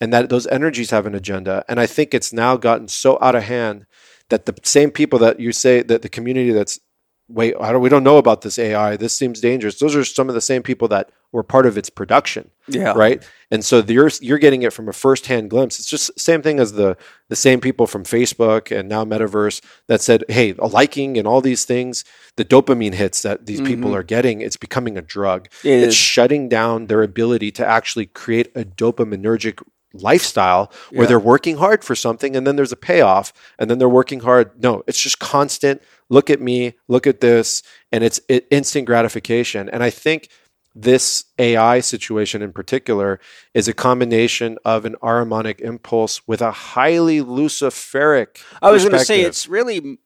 And 0.00 0.12
that 0.12 0.30
those 0.30 0.46
energies 0.48 0.90
have 0.90 1.06
an 1.06 1.14
agenda. 1.14 1.64
And 1.68 1.78
I 1.78 1.86
think 1.86 2.12
it's 2.12 2.32
now 2.32 2.56
gotten 2.56 2.88
so 2.88 3.18
out 3.20 3.34
of 3.36 3.44
hand 3.44 3.86
that 4.30 4.46
the 4.46 4.54
same 4.64 4.90
people 4.90 5.18
that 5.20 5.38
you 5.38 5.52
say 5.52 5.82
that 5.82 6.02
the 6.02 6.08
community 6.08 6.50
that's 6.50 6.80
wait, 7.28 7.54
I 7.58 7.72
don't, 7.72 7.80
we 7.80 7.88
don't 7.88 8.04
know 8.04 8.18
about 8.18 8.42
this 8.42 8.58
AI. 8.58 8.96
This 8.96 9.16
seems 9.16 9.40
dangerous. 9.40 9.78
Those 9.78 9.96
are 9.96 10.04
some 10.04 10.28
of 10.28 10.34
the 10.34 10.40
same 10.40 10.62
people 10.62 10.88
that 10.88 11.10
were 11.30 11.42
part 11.42 11.64
of 11.64 11.78
its 11.78 11.88
production 11.88 12.50
Yeah. 12.68 12.92
right? 12.94 13.26
And 13.50 13.64
so 13.64 13.78
you're 13.78 14.10
you're 14.20 14.38
getting 14.38 14.62
it 14.62 14.72
from 14.72 14.86
a 14.88 14.92
firsthand 14.92 15.48
glimpse. 15.48 15.78
It's 15.78 15.88
just 15.88 16.18
same 16.20 16.42
thing 16.42 16.58
as 16.60 16.72
the 16.72 16.96
the 17.28 17.36
same 17.36 17.60
people 17.60 17.86
from 17.86 18.04
Facebook 18.04 18.76
and 18.76 18.86
now 18.88 19.04
Metaverse 19.04 19.62
that 19.86 20.02
said, 20.02 20.24
"Hey, 20.28 20.54
a 20.58 20.66
liking 20.66 21.16
and 21.16 21.26
all 21.26 21.40
these 21.40 21.64
things, 21.64 22.04
the 22.36 22.44
dopamine 22.44 22.94
hits 22.94 23.22
that 23.22 23.46
these 23.46 23.62
people 23.62 23.94
are 23.94 24.02
getting, 24.02 24.40
it's 24.42 24.58
becoming 24.58 24.98
a 24.98 25.02
drug. 25.02 25.48
Mm-hmm. 25.48 25.68
It 25.68 25.82
it's 25.84 25.88
is. 25.88 25.94
shutting 25.96 26.48
down 26.50 26.86
their 26.88 27.02
ability 27.02 27.50
to 27.52 27.66
actually 27.66 28.06
create 28.06 28.48
a 28.54 28.64
dopaminergic 28.64 29.62
lifestyle 29.94 30.72
where 30.90 31.02
Yeah. 31.02 31.08
they're 31.08 31.18
working 31.18 31.56
hard 31.56 31.84
for 31.84 31.94
something 31.94 32.34
and 32.36 32.46
then 32.46 32.56
there's 32.56 32.72
a 32.72 32.76
payoff 32.76 33.32
and 33.58 33.70
then 33.70 33.78
they're 33.78 33.88
working 33.88 34.20
hard. 34.20 34.62
No, 34.62 34.82
it's 34.86 35.00
just 35.00 35.18
constant. 35.18 35.82
Look 36.08 36.30
at 36.30 36.40
me, 36.40 36.74
look 36.88 37.06
at 37.06 37.20
this, 37.20 37.62
and 37.90 38.04
it's 38.04 38.20
it, 38.28 38.46
instant 38.50 38.86
gratification. 38.86 39.68
And 39.68 39.82
I 39.82 39.90
think 39.90 40.28
this 40.74 41.24
AI 41.38 41.80
situation 41.80 42.40
in 42.42 42.52
particular 42.52 43.20
is 43.54 43.68
a 43.68 43.74
combination 43.74 44.58
of 44.64 44.84
an 44.84 44.96
Ahrimanic 45.02 45.60
impulse 45.60 46.26
with 46.26 46.40
a 46.40 46.50
highly 46.50 47.20
luciferic. 47.20 48.42
I 48.62 48.70
was 48.70 48.82
going 48.84 48.92
to 48.98 49.04
say 49.04 49.20
it's 49.22 49.46
really 49.48 49.98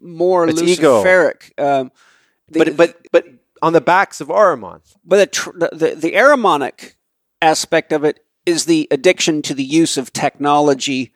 more 0.00 0.48
It's 0.48 0.60
luciferic. 0.60 1.58
Um, 1.60 1.92
the, 2.48 2.64
but 2.64 2.76
but 2.76 2.96
but 3.12 3.26
on 3.62 3.72
the 3.72 3.80
backs 3.80 4.20
of 4.20 4.28
Ahriman. 4.28 4.80
but 5.04 5.16
the, 5.16 5.26
tr- 5.26 5.50
the 5.58 5.94
the 5.96 6.12
Ahrimanic 6.12 6.94
aspect 7.42 7.92
of 7.92 8.04
it 8.04 8.23
is 8.46 8.64
the 8.66 8.86
addiction 8.90 9.42
to 9.42 9.54
the 9.54 9.64
use 9.64 9.96
of 9.96 10.12
technology 10.12 11.12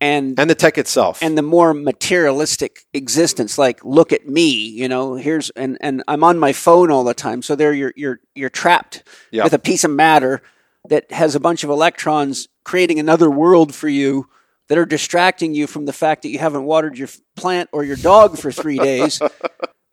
and 0.00 0.38
and 0.38 0.50
the 0.50 0.54
tech 0.54 0.78
itself. 0.78 1.22
and 1.22 1.38
the 1.38 1.42
more 1.42 1.72
materialistic 1.74 2.80
existence 2.92 3.56
like 3.58 3.84
look 3.84 4.12
at 4.12 4.26
me 4.28 4.50
you 4.50 4.88
know 4.88 5.14
here's 5.14 5.50
and 5.50 5.78
and 5.80 6.02
i'm 6.08 6.24
on 6.24 6.38
my 6.38 6.52
phone 6.52 6.90
all 6.90 7.04
the 7.04 7.14
time 7.14 7.40
so 7.42 7.54
there 7.54 7.72
you're 7.72 7.92
you're 7.96 8.18
you're 8.34 8.50
trapped 8.50 9.04
Yeah. 9.30 9.44
with 9.44 9.52
a 9.52 9.58
piece 9.60 9.84
of 9.84 9.90
matter 9.92 10.42
that 10.88 11.10
has 11.12 11.34
a 11.36 11.40
bunch 11.40 11.62
of 11.62 11.70
electrons 11.70 12.48
creating 12.64 12.98
another 12.98 13.30
world 13.30 13.74
for 13.74 13.88
you 13.88 14.28
that 14.68 14.78
are 14.78 14.86
distracting 14.86 15.54
you 15.54 15.66
from 15.68 15.84
the 15.84 15.92
fact 15.92 16.22
that 16.22 16.30
you 16.30 16.38
haven't 16.40 16.64
watered 16.64 16.98
your 16.98 17.08
plant 17.36 17.68
or 17.72 17.84
your 17.84 17.96
dog 17.96 18.38
for 18.38 18.50
3 18.50 18.78
days 18.90 19.20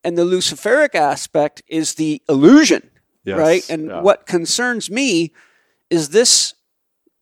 and 0.04 0.18
the 0.18 0.24
luciferic 0.26 0.96
aspect 0.96 1.62
is 1.68 1.96
the 1.96 2.22
illusion 2.28 2.90
Yes, 3.26 3.38
right 3.38 3.70
and 3.70 3.88
yeah. 3.90 4.02
what 4.02 4.26
concerns 4.26 4.90
me 4.90 5.34
is 5.92 6.10
this 6.10 6.56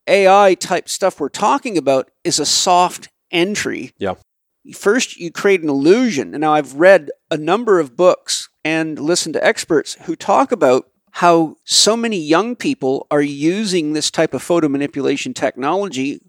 AI 0.08 0.54
type 0.54 0.88
stuff 0.88 1.20
we're 1.20 1.28
talking 1.28 1.76
about 1.78 2.10
is 2.24 2.38
a 2.38 2.46
soft 2.46 3.08
entry. 3.30 3.92
Yeah. 3.98 4.14
First, 4.74 5.16
you 5.16 5.30
create 5.30 5.62
an 5.62 5.68
illusion. 5.68 6.34
And 6.34 6.40
now 6.40 6.54
I've 6.54 6.74
read 6.74 7.10
a 7.30 7.36
number 7.36 7.78
of 7.80 7.96
books 7.96 8.48
and 8.64 8.98
listened 8.98 9.34
to 9.34 9.44
experts 9.44 9.96
who 10.02 10.16
talk 10.16 10.52
about 10.52 10.90
how 11.12 11.56
so 11.64 11.96
many 11.96 12.18
young 12.18 12.54
people 12.54 13.06
are 13.10 13.22
using 13.22 13.92
this 13.92 14.10
type 14.10 14.34
of 14.34 14.42
photo 14.42 14.68
manipulation 14.68 15.34
technology 15.34 16.20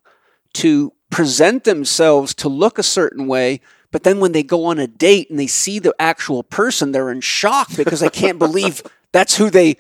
to 0.53 0.93
present 1.09 1.63
themselves 1.63 2.33
to 2.35 2.49
look 2.49 2.79
a 2.79 2.83
certain 2.83 3.27
way. 3.27 3.61
But 3.91 4.03
then 4.03 4.19
when 4.19 4.31
they 4.31 4.43
go 4.43 4.65
on 4.65 4.79
a 4.79 4.87
date 4.87 5.29
and 5.29 5.39
they 5.39 5.47
see 5.47 5.79
the 5.79 5.93
actual 5.99 6.43
person, 6.43 6.91
they're 6.91 7.11
in 7.11 7.21
shock 7.21 7.75
because 7.75 7.99
they 7.99 8.09
can't 8.09 8.39
believe 8.47 8.83
that's 9.11 9.35
who 9.35 9.49
they 9.49 9.77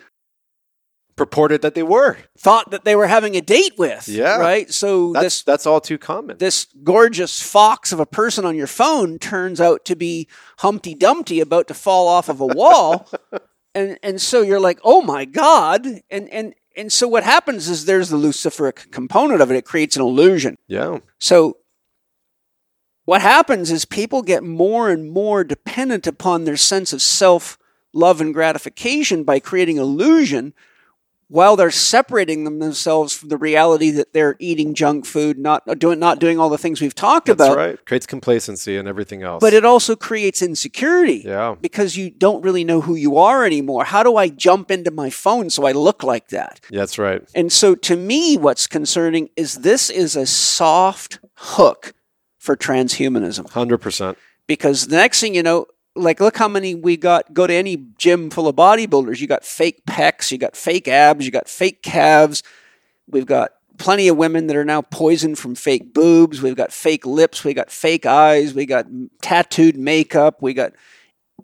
purported 1.19 1.61
that 1.61 1.75
they 1.75 1.83
were. 1.83 2.17
thought 2.37 2.71
that 2.71 2.85
they 2.85 2.95
were 2.95 3.07
having 3.07 3.35
a 3.35 3.41
date 3.41 3.73
with. 3.77 4.07
Yeah. 4.07 4.37
Right. 4.37 4.71
So 4.71 5.11
That's 5.11 5.23
this 5.25 5.43
that's 5.43 5.65
all 5.67 5.81
too 5.81 5.97
common. 5.97 6.37
this 6.37 6.65
gorgeous 6.83 7.41
fox 7.41 7.91
of 7.91 7.99
a 7.99 8.05
person 8.05 8.45
on 8.45 8.55
your 8.55 8.67
phone 8.67 9.19
turns 9.19 9.59
out 9.59 9.83
to 9.85 9.95
be 9.95 10.27
Humpty 10.59 10.95
Dumpty 10.95 11.41
about 11.41 11.67
to 11.67 11.73
fall 11.73 12.07
off 12.07 12.29
of 12.29 12.39
a 12.39 12.45
wall. 12.47 13.09
and 13.75 13.99
and 14.01 14.21
so 14.21 14.41
you're 14.41 14.61
like, 14.61 14.79
oh 14.85 15.01
my 15.01 15.25
God. 15.25 15.85
And 16.09 16.29
and 16.29 16.53
and 16.77 16.91
so 16.93 17.05
what 17.09 17.23
happens 17.23 17.67
is 17.67 17.83
there's 17.83 18.07
the 18.09 18.17
luciferic 18.17 18.89
component 18.91 19.41
of 19.41 19.51
it. 19.51 19.57
It 19.57 19.65
creates 19.65 19.97
an 19.97 20.01
illusion. 20.01 20.55
yeah. 20.67 20.99
So 21.19 21.57
what 23.03 23.21
happens 23.21 23.71
is 23.71 23.83
people 23.85 24.21
get 24.21 24.43
more 24.43 24.89
and 24.89 25.11
more 25.11 25.43
dependent 25.43 26.07
upon 26.07 26.45
their 26.45 26.55
sense 26.57 26.93
of 26.93 27.01
self 27.01 27.57
love 27.91 28.21
and 28.21 28.33
gratification 28.33 29.23
by 29.23 29.39
creating 29.39 29.77
illusion 29.77 30.53
while 31.29 31.55
they're 31.55 31.71
separating 31.71 32.43
them 32.43 32.57
themselves 32.57 33.15
from 33.15 33.29
the 33.29 33.37
reality 33.37 33.91
that 33.91 34.13
they're 34.13 34.35
eating 34.39 34.73
junk 34.73 35.05
food, 35.05 35.37
not 35.37 35.61
uh, 35.67 35.75
doing 35.75 35.99
not 35.99 36.19
doing 36.19 36.39
all 36.39 36.49
the 36.49 36.57
things 36.57 36.81
we've 36.81 36.95
talked 36.95 37.29
about. 37.29 37.37
That's 37.45 37.53
about. 37.53 37.65
right. 37.65 37.85
Creates 37.85 38.07
complacency 38.07 38.75
and 38.77 38.87
everything 38.87 39.21
else. 39.21 39.39
But 39.39 39.53
it 39.53 39.63
also 39.63 39.95
creates 39.95 40.41
insecurity. 40.41 41.23
Yeah. 41.25 41.55
Because 41.61 41.95
you 41.95 42.09
don't 42.09 42.43
really 42.43 42.63
know 42.63 42.81
who 42.81 42.95
you 42.95 43.17
are 43.17 43.45
anymore. 43.45 43.85
How 43.85 44.01
do 44.01 44.17
I 44.17 44.29
jump 44.29 44.71
into 44.71 44.91
my 44.91 45.11
phone 45.11 45.49
so 45.51 45.65
I 45.65 45.71
look 45.71 46.03
like 46.03 46.29
that? 46.29 46.59
That's 46.71 46.97
right. 46.97 47.21
And 47.35 47.51
so 47.51 47.75
to 47.75 47.95
me, 47.95 48.35
what's 48.35 48.65
concerning 48.65 49.29
is 49.35 49.59
this 49.59 49.91
is 49.91 50.15
a 50.15 50.25
soft 50.25 51.19
hook 51.35 51.93
for 52.39 52.57
transhumanism. 52.57 53.49
Hundred 53.51 53.77
percent. 53.77 54.17
Because 54.47 54.87
the 54.87 54.95
next 54.95 55.21
thing 55.21 55.35
you 55.35 55.43
know, 55.43 55.67
like 55.95 56.19
look 56.19 56.37
how 56.37 56.47
many 56.47 56.75
we 56.75 56.97
got 56.97 57.33
go 57.33 57.47
to 57.47 57.53
any 57.53 57.77
gym 57.97 58.29
full 58.29 58.47
of 58.47 58.55
bodybuilders. 58.55 59.19
You 59.19 59.27
got 59.27 59.45
fake 59.45 59.85
pecs 59.85 60.31
you 60.31 60.37
got 60.37 60.55
fake 60.55 60.87
abs 60.87 61.25
you 61.25 61.31
got 61.31 61.49
fake 61.49 61.81
calves. 61.81 62.43
We've 63.07 63.25
got 63.25 63.51
plenty 63.77 64.07
of 64.07 64.17
women 64.17 64.47
that 64.47 64.55
are 64.55 64.65
now 64.65 64.81
poisoned 64.81 65.39
from 65.39 65.55
fake 65.55 65.93
boobs. 65.93 66.41
We've 66.41 66.55
got 66.55 66.71
fake 66.71 67.05
lips. 67.05 67.43
We 67.43 67.53
got 67.53 67.71
fake 67.71 68.05
eyes. 68.05 68.53
We 68.53 68.65
got 68.65 68.85
tattooed 69.21 69.77
makeup. 69.77 70.41
We 70.41 70.53
got 70.53 70.73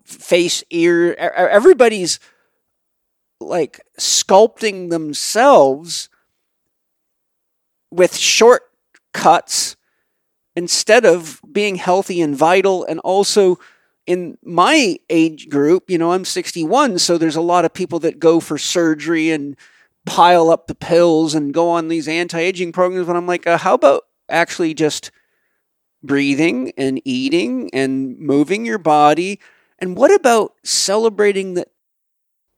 face 0.03 0.63
ear 0.69 1.15
everybody's 1.15 2.19
like 3.39 3.81
sculpting 3.99 4.89
themselves 4.89 6.09
with 7.91 8.15
shortcuts 8.15 9.75
instead 10.55 11.05
of 11.05 11.41
being 11.51 11.75
healthy 11.75 12.21
and 12.21 12.35
vital 12.35 12.85
and 12.85 12.99
also 12.99 13.57
in 14.07 14.37
my 14.43 14.97
age 15.09 15.49
group 15.49 15.89
you 15.89 15.97
know 15.97 16.11
i'm 16.11 16.25
61 16.25 16.99
so 16.99 17.17
there's 17.17 17.35
a 17.35 17.41
lot 17.41 17.65
of 17.65 17.73
people 17.73 17.99
that 17.99 18.19
go 18.19 18.39
for 18.39 18.57
surgery 18.57 19.31
and 19.31 19.55
pile 20.05 20.49
up 20.49 20.67
the 20.67 20.75
pills 20.75 21.33
and 21.33 21.53
go 21.53 21.69
on 21.69 21.87
these 21.87 22.07
anti-aging 22.07 22.71
programs 22.71 23.07
but 23.07 23.15
i'm 23.15 23.25
like 23.27 23.47
uh, 23.47 23.57
how 23.57 23.73
about 23.73 24.03
actually 24.29 24.73
just 24.73 25.11
breathing 26.03 26.71
and 26.77 27.01
eating 27.03 27.69
and 27.73 28.17
moving 28.19 28.65
your 28.65 28.77
body 28.77 29.39
and 29.79 29.97
what 29.97 30.13
about 30.13 30.53
celebrating 30.63 31.55
that 31.55 31.69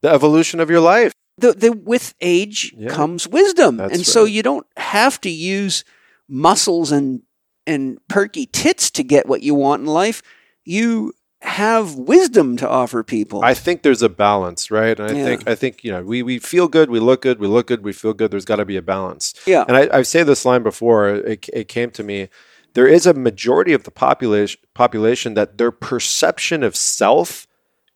The 0.01 0.09
evolution 0.09 0.59
of 0.59 0.69
your 0.69 0.81
life. 0.81 1.13
the, 1.37 1.53
the 1.53 1.71
with 1.71 2.13
age 2.19 2.73
Yeah. 2.77 2.89
comes 2.89 3.27
wisdom 3.27 3.77
That's 3.77 3.93
and 3.95 4.05
so 4.05 4.25
you 4.25 4.43
don't 4.43 4.67
have 4.75 5.21
to 5.21 5.29
use 5.29 5.83
muscles 6.27 6.91
and 6.91 7.21
and 7.65 7.99
perky 8.09 8.45
tits 8.45 8.89
to 8.91 9.03
get 9.03 9.27
what 9.27 9.43
you 9.43 9.55
want 9.55 9.81
in 9.81 9.87
life 9.87 10.21
you 10.65 11.13
have 11.41 11.95
wisdom 11.95 12.57
to 12.57 12.67
offer 12.67 13.03
people 13.03 13.43
I 13.43 13.53
think 13.53 13.83
there's 13.83 14.01
a 14.01 14.09
balance, 14.09 14.71
right? 14.71 14.99
And 14.99 15.09
I 15.11 15.13
Yeah. 15.13 15.23
think 15.23 15.47
I 15.47 15.55
think 15.55 15.83
you 15.83 15.91
know 15.91 16.01
we 16.03 16.23
we 16.23 16.39
feel 16.39 16.67
good, 16.67 16.89
we 16.89 16.99
look 16.99 17.21
good, 17.21 17.39
we 17.39 17.47
look 17.47 17.67
good, 17.67 17.83
we 17.83 17.93
feel 17.93 18.13
good. 18.13 18.31
There's 18.31 18.45
got 18.45 18.55
to 18.57 18.65
be 18.65 18.77
a 18.77 18.81
balance. 18.81 19.33
yeah 19.45 19.63
And 19.67 19.77
I, 19.77 19.89
I've 19.91 20.07
said 20.07 20.25
this 20.27 20.45
line 20.45 20.63
before. 20.63 21.09
It, 21.09 21.47
it 21.53 21.67
came 21.67 21.91
to 21.91 22.03
me. 22.03 22.29
There 22.73 22.87
is 22.87 23.05
a 23.05 23.13
majority 23.13 23.73
of 23.73 23.83
the 23.83 23.91
population 23.91 24.59
population 24.73 25.33
that 25.35 25.57
their 25.57 25.71
perception 25.71 26.63
of 26.63 26.75
self 26.75 27.47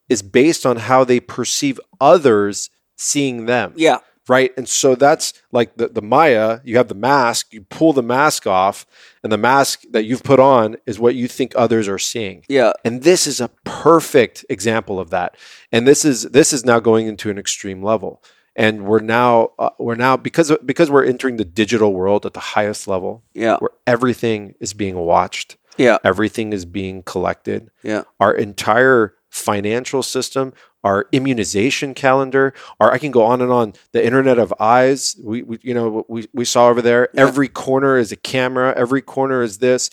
is 0.10 0.22
based 0.22 0.66
on 0.66 0.78
how 0.78 1.04
they 1.04 1.20
perceive 1.20 1.80
others 2.00 2.70
seeing 2.96 3.46
them. 3.48 3.74
yeah 3.76 4.00
Right. 4.32 4.52
And 4.58 4.68
so 4.82 4.96
that's 4.96 5.34
like 5.52 5.70
the, 5.80 5.88
the 5.90 6.02
Maya, 6.02 6.60
you 6.64 6.78
have 6.78 6.88
the 6.88 7.02
mask, 7.12 7.54
you 7.56 7.62
pull 7.78 7.92
the 7.94 8.08
mask 8.18 8.48
off, 8.48 8.86
and 9.24 9.30
the 9.36 9.38
mask 9.52 9.84
that 9.92 10.06
you've 10.06 10.24
put 10.24 10.40
on 10.40 10.78
is 10.86 11.00
what 11.04 11.16
you 11.16 11.28
think 11.28 11.52
others 11.56 11.88
are 11.94 12.00
seeing. 12.00 12.38
yeah 12.60 12.72
And 12.86 13.04
this 13.04 13.28
is 13.32 13.42
a 13.42 13.50
perfect 13.86 14.46
example 14.56 14.98
of 15.04 15.10
that. 15.10 15.30
And 15.74 15.82
this 15.90 16.02
is 16.12 16.18
this 16.38 16.54
is 16.54 16.62
now 16.72 16.80
going 16.80 17.06
into 17.08 17.30
an 17.30 17.38
extreme 17.38 17.82
level. 17.84 18.12
And 18.56 18.86
we're 18.86 19.06
now 19.22 19.52
uh, 19.60 19.70
we're 19.86 20.02
now 20.08 20.18
because 20.28 20.52
because 20.72 20.90
we're 20.94 21.06
entering 21.14 21.38
the 21.38 21.46
digital 21.64 21.92
world 21.94 22.26
at 22.26 22.34
the 22.34 22.46
highest 22.56 22.88
level, 22.88 23.14
yeah 23.34 23.58
where 23.62 23.76
everything 23.96 24.56
is 24.60 24.74
being 24.74 24.98
watched, 25.14 25.58
yeah 25.78 25.98
everything 26.12 26.54
is 26.58 26.66
being 26.66 26.98
collected. 27.14 27.62
yeah 27.92 28.04
Our 28.24 28.34
entire 28.48 29.02
financial 29.30 30.04
system, 30.04 30.54
our 30.84 31.08
immunization 31.12 31.94
calendar, 31.94 32.54
our 32.80 32.92
I 32.92 32.98
can 32.98 33.12
go 33.12 33.24
on 33.24 33.42
and 33.42 33.52
on. 33.52 33.74
The 33.92 34.04
Internet 34.04 34.40
of 34.40 34.54
Eyes, 34.60 35.16
we, 35.24 35.44
we 35.44 35.60
you 35.62 35.74
know 35.74 36.06
we 36.08 36.28
we 36.34 36.46
saw 36.46 36.68
over 36.70 36.82
there. 36.82 37.10
Yeah. 37.14 37.22
Every 37.28 37.48
corner 37.48 37.98
is 37.98 38.12
a 38.12 38.16
camera. 38.16 38.74
Every 38.76 39.02
corner 39.02 39.42
is 39.44 39.60
this. 39.60 39.90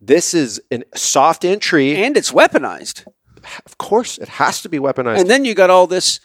This 0.00 0.34
is 0.34 0.60
a 0.72 0.82
soft 0.96 1.44
entry. 1.44 2.02
and 2.02 2.16
it's 2.16 2.32
weaponized 2.32 3.04
Of 3.66 3.78
course, 3.78 4.18
it 4.18 4.28
has 4.28 4.60
to 4.62 4.68
be 4.68 4.78
weaponized. 4.78 5.20
and 5.20 5.30
then 5.30 5.44
you 5.44 5.54
got 5.54 5.70
all 5.70 5.86
this 5.86 6.18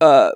uh 0.00 0.30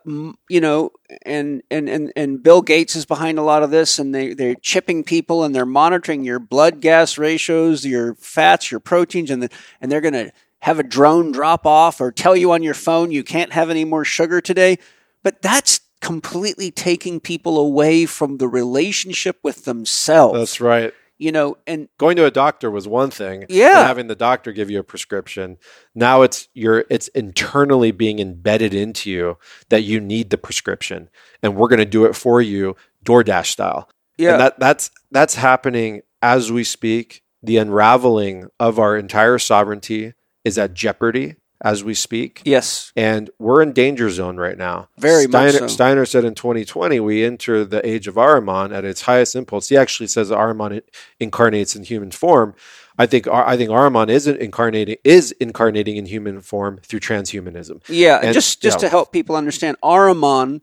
you 0.49 0.61
know 0.61 0.91
and 1.27 1.63
and 1.71 1.89
and 1.89 2.13
and 2.17 2.43
Bill 2.43 2.63
Gates 2.63 2.97
is 2.97 3.05
behind 3.05 3.39
a 3.39 3.43
lot 3.43 3.63
of 3.63 3.71
this 3.71 3.99
and 3.99 4.15
they 4.15 4.33
they're 4.35 4.55
chipping 4.55 5.05
people 5.05 5.45
and 5.45 5.55
they're 5.55 5.67
monitoring 5.67 6.25
your 6.25 6.39
blood 6.39 6.81
gas 6.81 7.19
ratios 7.19 7.85
your 7.85 8.15
fats 8.15 8.71
your 8.71 8.81
proteins 8.81 9.31
and 9.31 9.43
the, 9.43 9.51
and 9.81 9.93
they're 9.93 10.01
going 10.01 10.15
to 10.15 10.33
have 10.63 10.79
a 10.79 10.83
drone 10.83 11.33
drop 11.33 11.67
off 11.67 12.01
or 12.01 12.13
tell 12.13 12.37
you 12.37 12.53
on 12.53 12.63
your 12.63 12.75
phone 12.75 13.11
you 13.11 13.25
can't 13.25 13.53
have 13.53 13.71
any 13.71 13.85
more 13.85 14.05
sugar 14.05 14.41
today 14.41 14.79
but 15.23 15.43
that's 15.43 15.81
completely 16.01 16.71
taking 16.71 17.21
people 17.21 17.59
away 17.59 18.07
from 18.07 18.39
the 18.39 18.49
relationship 18.49 19.39
with 19.43 19.65
themselves 19.65 20.39
That's 20.39 20.61
right. 20.61 20.95
you 21.19 21.31
know 21.31 21.59
and 21.67 21.89
Going 21.99 22.17
to 22.17 22.25
a 22.25 22.31
doctor 22.31 22.71
was 22.71 22.89
one 22.89 23.11
thing. 23.11 23.45
Yeah. 23.51 23.87
having 23.87 24.07
the 24.07 24.15
doctor 24.15 24.53
give 24.53 24.71
you 24.71 24.79
a 24.79 24.83
prescription. 24.83 25.59
Now 25.95 26.23
it's 26.23 26.49
you're 26.55 26.85
it's 26.89 27.09
internally 27.09 27.91
being 27.91 28.19
embedded 28.19 28.73
into 28.73 29.11
you 29.11 29.37
that 29.69 29.83
you 29.83 30.01
need 30.01 30.31
the 30.31 30.39
prescription, 30.39 31.11
and 31.43 31.55
we're 31.57 31.69
going 31.69 31.79
to 31.81 31.85
do 31.85 32.07
it 32.07 32.17
for 32.17 32.41
you, 32.41 32.77
DoorDash 33.05 33.47
style. 33.49 33.91
yeah 34.17 34.33
And 34.33 34.41
that 34.41 34.59
that's 34.59 34.91
that's 35.11 35.35
happening 35.35 36.01
as 36.23 36.51
we 36.51 36.65
speak. 36.65 37.23
The 37.43 37.59
unraveling 37.59 38.49
of 38.59 38.79
our 38.79 38.97
entire 38.97 39.39
sovereignty 39.39 40.15
is 40.45 40.59
at 40.59 40.75
jeopardy 40.75 41.37
as 41.63 41.85
we 41.85 41.93
speak. 41.93 42.41
yes 42.47 42.91
And 42.97 43.29
we're 43.39 43.61
in 43.61 43.73
danger 43.73 44.09
zone 44.09 44.39
right 44.39 44.57
now. 44.57 44.89
Very 44.99 45.27
much 45.27 45.51
Steiner, 45.51 45.59
so. 45.59 45.67
Steiner 45.75 46.07
said 46.07 46.25
in 46.25 46.35
2020, 46.35 47.01
we 47.01 47.23
enter 47.23 47.67
the 47.67 47.87
age 47.87 48.09
of 48.09 48.15
Ahriman 48.15 48.73
at 48.75 48.85
its 48.87 49.03
highest 49.03 49.37
impulse. 49.37 49.69
He 49.69 49.77
actually 49.77 50.07
says 50.07 50.31
Ahriman 50.31 50.81
incarnates 51.19 51.77
in 51.77 51.85
human 51.85 52.11
form. 52.13 52.55
I 52.99 53.05
think 53.07 53.27
Ar- 53.29 53.47
I 53.47 53.57
think 53.59 53.69
Ahriman 53.71 54.09
isn't 54.09 54.39
incarnating 54.39 54.97
is 55.05 55.33
incarnating 55.33 55.97
in 55.97 56.07
human 56.07 56.41
form 56.41 56.79
through 56.83 57.01
transhumanism. 57.01 57.83
Yeah, 57.89 58.21
And- 58.23 58.33
just 58.33 58.63
just 58.63 58.77
yeah. 58.79 58.89
to 58.89 58.89
help 58.89 59.13
people 59.13 59.37
understand, 59.37 59.77
Ahriman 59.83 60.63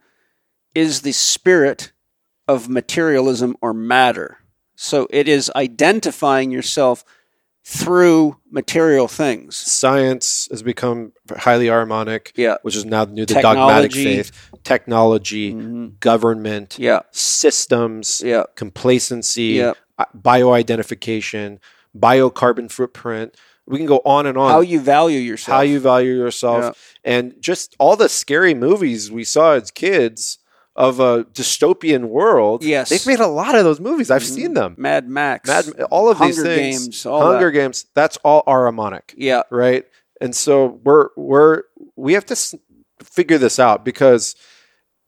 is 0.74 1.02
the 1.02 1.12
spirit 1.14 1.91
of 2.48 2.70
materialism 2.70 3.56
or 3.62 3.72
matter. 3.74 4.38
So 4.76 5.08
it 5.12 5.28
is 5.28 5.52
identifying 5.56 6.49
yourself 6.52 7.04
through 7.69 8.38
material 8.49 9.10
things. 9.10 9.57
Science 9.57 10.48
has 10.52 10.64
become 10.64 11.11
highly 11.35 11.65
Ahrimanic, 11.65 12.31
Yeah. 12.38 12.56
which 12.61 12.77
is 12.77 12.85
now 12.85 13.03
the 13.03 13.11
new 13.11 13.26
the 13.26 13.41
dogmatic 13.41 13.91
faith, 13.91 14.31
technology, 14.64 15.53
Mhm. 15.53 15.99
government, 15.99 16.77
Yeah, 16.80 17.02
systems, 17.11 18.22
yeah, 18.23 18.44
complacency, 18.56 19.56
Yeah. 19.60 19.73
uh, 19.99 20.06
bioidentification, 20.18 21.57
biocarbon 21.98 22.72
footprint. 22.72 23.35
We 23.65 23.76
can 23.77 23.85
go 23.85 24.02
on 24.06 24.26
and 24.26 24.38
on. 24.38 24.49
how 24.49 24.61
you 24.61 24.80
value 24.80 25.19
yourself. 25.19 25.57
how 25.57 25.61
you 25.64 25.81
value 25.81 26.14
yourself, 26.15 26.77
and 27.03 27.34
just 27.41 27.76
all 27.80 27.98
the 27.98 28.07
scary 28.07 28.53
movies 28.53 29.11
we 29.11 29.26
saw 29.26 29.53
as 29.56 29.72
kids 29.72 30.38
of 30.78 30.99
a 30.99 31.24
dystopian 31.34 32.06
world. 32.06 32.64
Yes. 32.64 32.90
they've 32.90 33.06
made 33.08 33.20
a 33.20 33.28
lot 33.28 33.56
of 33.56 33.64
those 33.64 33.80
movies. 33.80 34.12
I've 34.12 34.24
seen 34.24 34.54
them. 34.54 34.76
Mad 34.78 35.10
Max, 35.10 35.48
Mad, 35.49 35.82
all 35.90 36.10
of 36.10 36.20
these 36.20 36.38
Hunger 36.38 36.56
things, 36.56 36.84
Games, 36.84 37.06
all 37.06 37.22
Hunger 37.32 37.48
that. 37.48 37.52
Games. 37.54 37.86
That's 37.95 38.18
all 38.18 38.44
Ahrimanic, 38.45 39.14
Yeah, 39.18 39.41
right? 39.49 39.86
And 40.22 40.36
so 40.36 40.80
we're 40.84 41.10
we're 41.18 41.64
we 41.95 42.14
have 42.14 42.26
to 42.28 42.34
s- 42.34 42.54
figure 43.04 43.38
this 43.40 43.60
out 43.60 43.84
because 43.84 44.36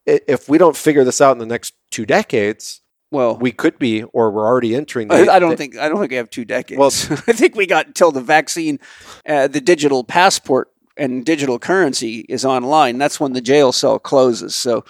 if 0.06 0.50
we 0.50 0.58
don't 0.58 0.76
figure 0.76 1.04
this 1.04 1.22
out 1.22 1.34
in 1.34 1.38
the 1.38 1.46
next 1.46 1.74
two 1.92 2.06
decades, 2.06 2.82
well, 3.12 3.36
we 3.38 3.52
could 3.52 3.78
be, 3.80 4.04
or 4.04 4.32
we're 4.32 4.46
already 4.46 4.76
entering. 4.76 5.08
The, 5.08 5.30
I, 5.32 5.36
I 5.36 5.40
don't 5.40 5.52
the- 5.52 5.58
think 5.58 5.78
I 5.78 5.88
don't 5.90 6.00
think 6.00 6.12
we 6.12 6.18
have 6.18 6.30
two 6.30 6.46
decades. 6.46 6.80
Well- 6.80 6.90
I 7.28 7.34
think 7.34 7.56
we 7.56 7.66
got 7.68 7.88
until 7.88 8.12
the 8.12 8.22
vaccine, 8.22 8.80
uh, 9.28 9.48
the 9.48 9.62
digital 9.62 10.04
passport 10.04 10.70
and 10.98 11.24
digital 11.26 11.60
currency 11.60 12.26
is 12.28 12.44
online. 12.44 12.98
That's 12.98 13.20
when 13.20 13.34
the 13.34 13.42
jail 13.42 13.72
cell 13.72 14.00
closes. 14.00 14.56
So, 14.56 14.84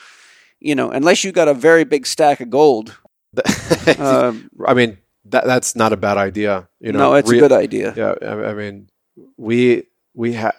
you 0.60 0.76
know, 0.76 0.91
unless 0.91 1.23
you 1.23 1.31
got 1.31 1.48
a 1.48 1.53
very 1.53 1.84
big 1.84 2.06
stack 2.06 2.40
of 2.40 2.49
gold, 2.49 2.98
um, 3.98 4.49
I 4.65 4.73
mean, 4.73 4.98
that 5.26 5.45
that's 5.45 5.76
not 5.76 5.94
a 5.94 5.98
bad 5.98 6.18
idea. 6.18 6.68
You 6.80 6.91
know, 6.91 6.99
no, 6.99 7.14
it's 7.15 7.30
Re- 7.30 7.38
a 7.38 7.41
good 7.41 7.52
idea. 7.52 7.94
Yeah, 7.95 8.15
I, 8.22 8.49
I 8.49 8.53
mean, 8.53 8.90
we 9.38 9.84
we 10.14 10.34
have. 10.34 10.56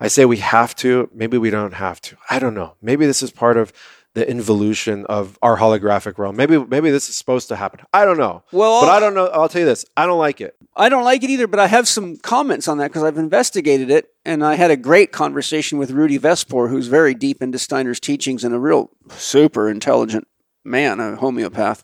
I 0.00 0.08
say 0.08 0.24
we 0.24 0.38
have 0.38 0.74
to. 0.76 1.08
Maybe 1.14 1.38
we 1.38 1.50
don't 1.50 1.74
have 1.74 2.00
to. 2.02 2.16
I 2.28 2.38
don't 2.38 2.54
know. 2.54 2.74
Maybe 2.82 3.06
this 3.06 3.22
is 3.22 3.30
part 3.30 3.56
of 3.56 3.72
the 4.14 4.28
involution 4.28 5.04
of 5.06 5.38
our 5.42 5.58
holographic 5.58 6.18
realm. 6.18 6.36
Maybe 6.36 6.56
maybe 6.56 6.90
this 6.90 7.08
is 7.08 7.16
supposed 7.16 7.48
to 7.48 7.56
happen. 7.56 7.80
I 7.92 8.04
don't 8.04 8.16
know. 8.16 8.44
Well, 8.52 8.80
But 8.80 8.90
I 8.90 9.00
don't 9.00 9.14
know. 9.14 9.26
I'll 9.26 9.48
tell 9.48 9.60
you 9.60 9.66
this. 9.66 9.84
I 9.96 10.06
don't 10.06 10.18
like 10.18 10.40
it. 10.40 10.56
I 10.76 10.88
don't 10.88 11.04
like 11.04 11.22
it 11.24 11.30
either, 11.30 11.48
but 11.48 11.60
I 11.60 11.66
have 11.66 11.86
some 11.88 12.16
comments 12.16 12.68
on 12.68 12.78
that 12.78 12.88
because 12.88 13.02
I've 13.02 13.18
investigated 13.18 13.90
it, 13.90 14.10
and 14.24 14.44
I 14.44 14.54
had 14.54 14.70
a 14.70 14.76
great 14.76 15.12
conversation 15.12 15.78
with 15.78 15.90
Rudi 15.90 16.18
Verspoor, 16.18 16.70
who's 16.70 16.86
very 16.86 17.14
deep 17.14 17.42
into 17.42 17.58
Steiner's 17.58 18.00
teachings 18.00 18.44
and 18.44 18.54
a 18.54 18.58
real 18.58 18.90
super 19.10 19.68
intelligent 19.68 20.28
man, 20.64 21.00
a 21.00 21.16
homeopath. 21.16 21.82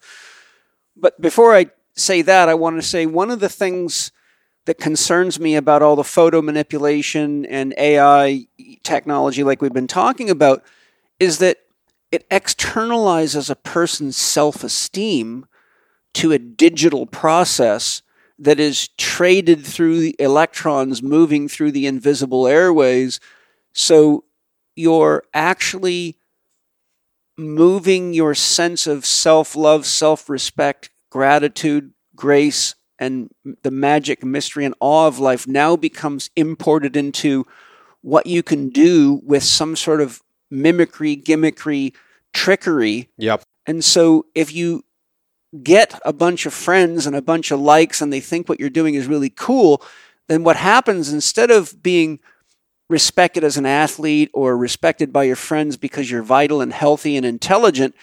But 0.96 1.20
before 1.20 1.54
I 1.54 1.66
say 1.94 2.22
that, 2.22 2.48
I 2.48 2.54
want 2.54 2.80
to 2.80 2.86
say 2.86 3.06
one 3.06 3.30
of 3.30 3.40
the 3.40 3.48
things 3.48 4.12
that 4.66 4.78
concerns 4.78 5.40
me 5.40 5.56
about 5.56 5.82
all 5.82 5.96
the 5.96 6.04
photo 6.04 6.40
manipulation 6.42 7.44
and 7.46 7.74
AI 7.76 8.46
technology, 8.84 9.42
like 9.42 9.60
we've 9.60 9.72
been 9.72 9.88
talking 9.88 10.30
about, 10.30 10.62
is 11.18 11.38
that 11.38 11.58
it 12.10 12.28
externalizes 12.30 13.50
a 13.50 13.56
person's 13.56 14.16
self 14.16 14.64
esteem 14.64 15.46
to 16.14 16.32
a 16.32 16.38
digital 16.38 17.06
process 17.06 18.02
that 18.38 18.58
is 18.58 18.88
traded 18.96 19.64
through 19.64 20.00
the 20.00 20.16
electrons 20.18 21.02
moving 21.02 21.46
through 21.46 21.70
the 21.70 21.86
invisible 21.86 22.48
airways. 22.48 23.20
So 23.72 24.24
you're 24.74 25.22
actually 25.34 26.16
moving 27.36 28.12
your 28.12 28.34
sense 28.34 28.86
of 28.86 29.06
self 29.06 29.54
love, 29.54 29.86
self 29.86 30.28
respect, 30.28 30.90
gratitude, 31.10 31.92
grace, 32.16 32.74
and 32.98 33.30
the 33.62 33.70
magic, 33.70 34.24
mystery, 34.24 34.64
and 34.64 34.74
awe 34.80 35.06
of 35.06 35.18
life 35.18 35.46
now 35.46 35.76
becomes 35.76 36.30
imported 36.36 36.96
into 36.96 37.46
what 38.02 38.26
you 38.26 38.42
can 38.42 38.70
do 38.70 39.20
with 39.24 39.42
some 39.42 39.76
sort 39.76 40.00
of 40.00 40.22
mimicry, 40.50 41.16
gimmickry, 41.16 41.94
trickery. 42.32 43.08
Yep. 43.18 43.42
And 43.66 43.84
so 43.84 44.26
if 44.34 44.52
you 44.52 44.84
get 45.62 45.98
a 46.04 46.12
bunch 46.12 46.46
of 46.46 46.54
friends 46.54 47.06
and 47.06 47.16
a 47.16 47.22
bunch 47.22 47.50
of 47.50 47.60
likes 47.60 48.00
and 48.00 48.12
they 48.12 48.20
think 48.20 48.48
what 48.48 48.60
you're 48.60 48.70
doing 48.70 48.94
is 48.94 49.06
really 49.06 49.30
cool, 49.30 49.82
then 50.28 50.44
what 50.44 50.56
happens 50.56 51.12
instead 51.12 51.50
of 51.50 51.82
being 51.82 52.20
respected 52.88 53.44
as 53.44 53.56
an 53.56 53.66
athlete 53.66 54.30
or 54.32 54.56
respected 54.56 55.12
by 55.12 55.24
your 55.24 55.36
friends 55.36 55.76
because 55.76 56.10
you're 56.10 56.22
vital 56.22 56.60
and 56.60 56.72
healthy 56.72 57.16
and 57.16 57.24
intelligent, 57.24 57.94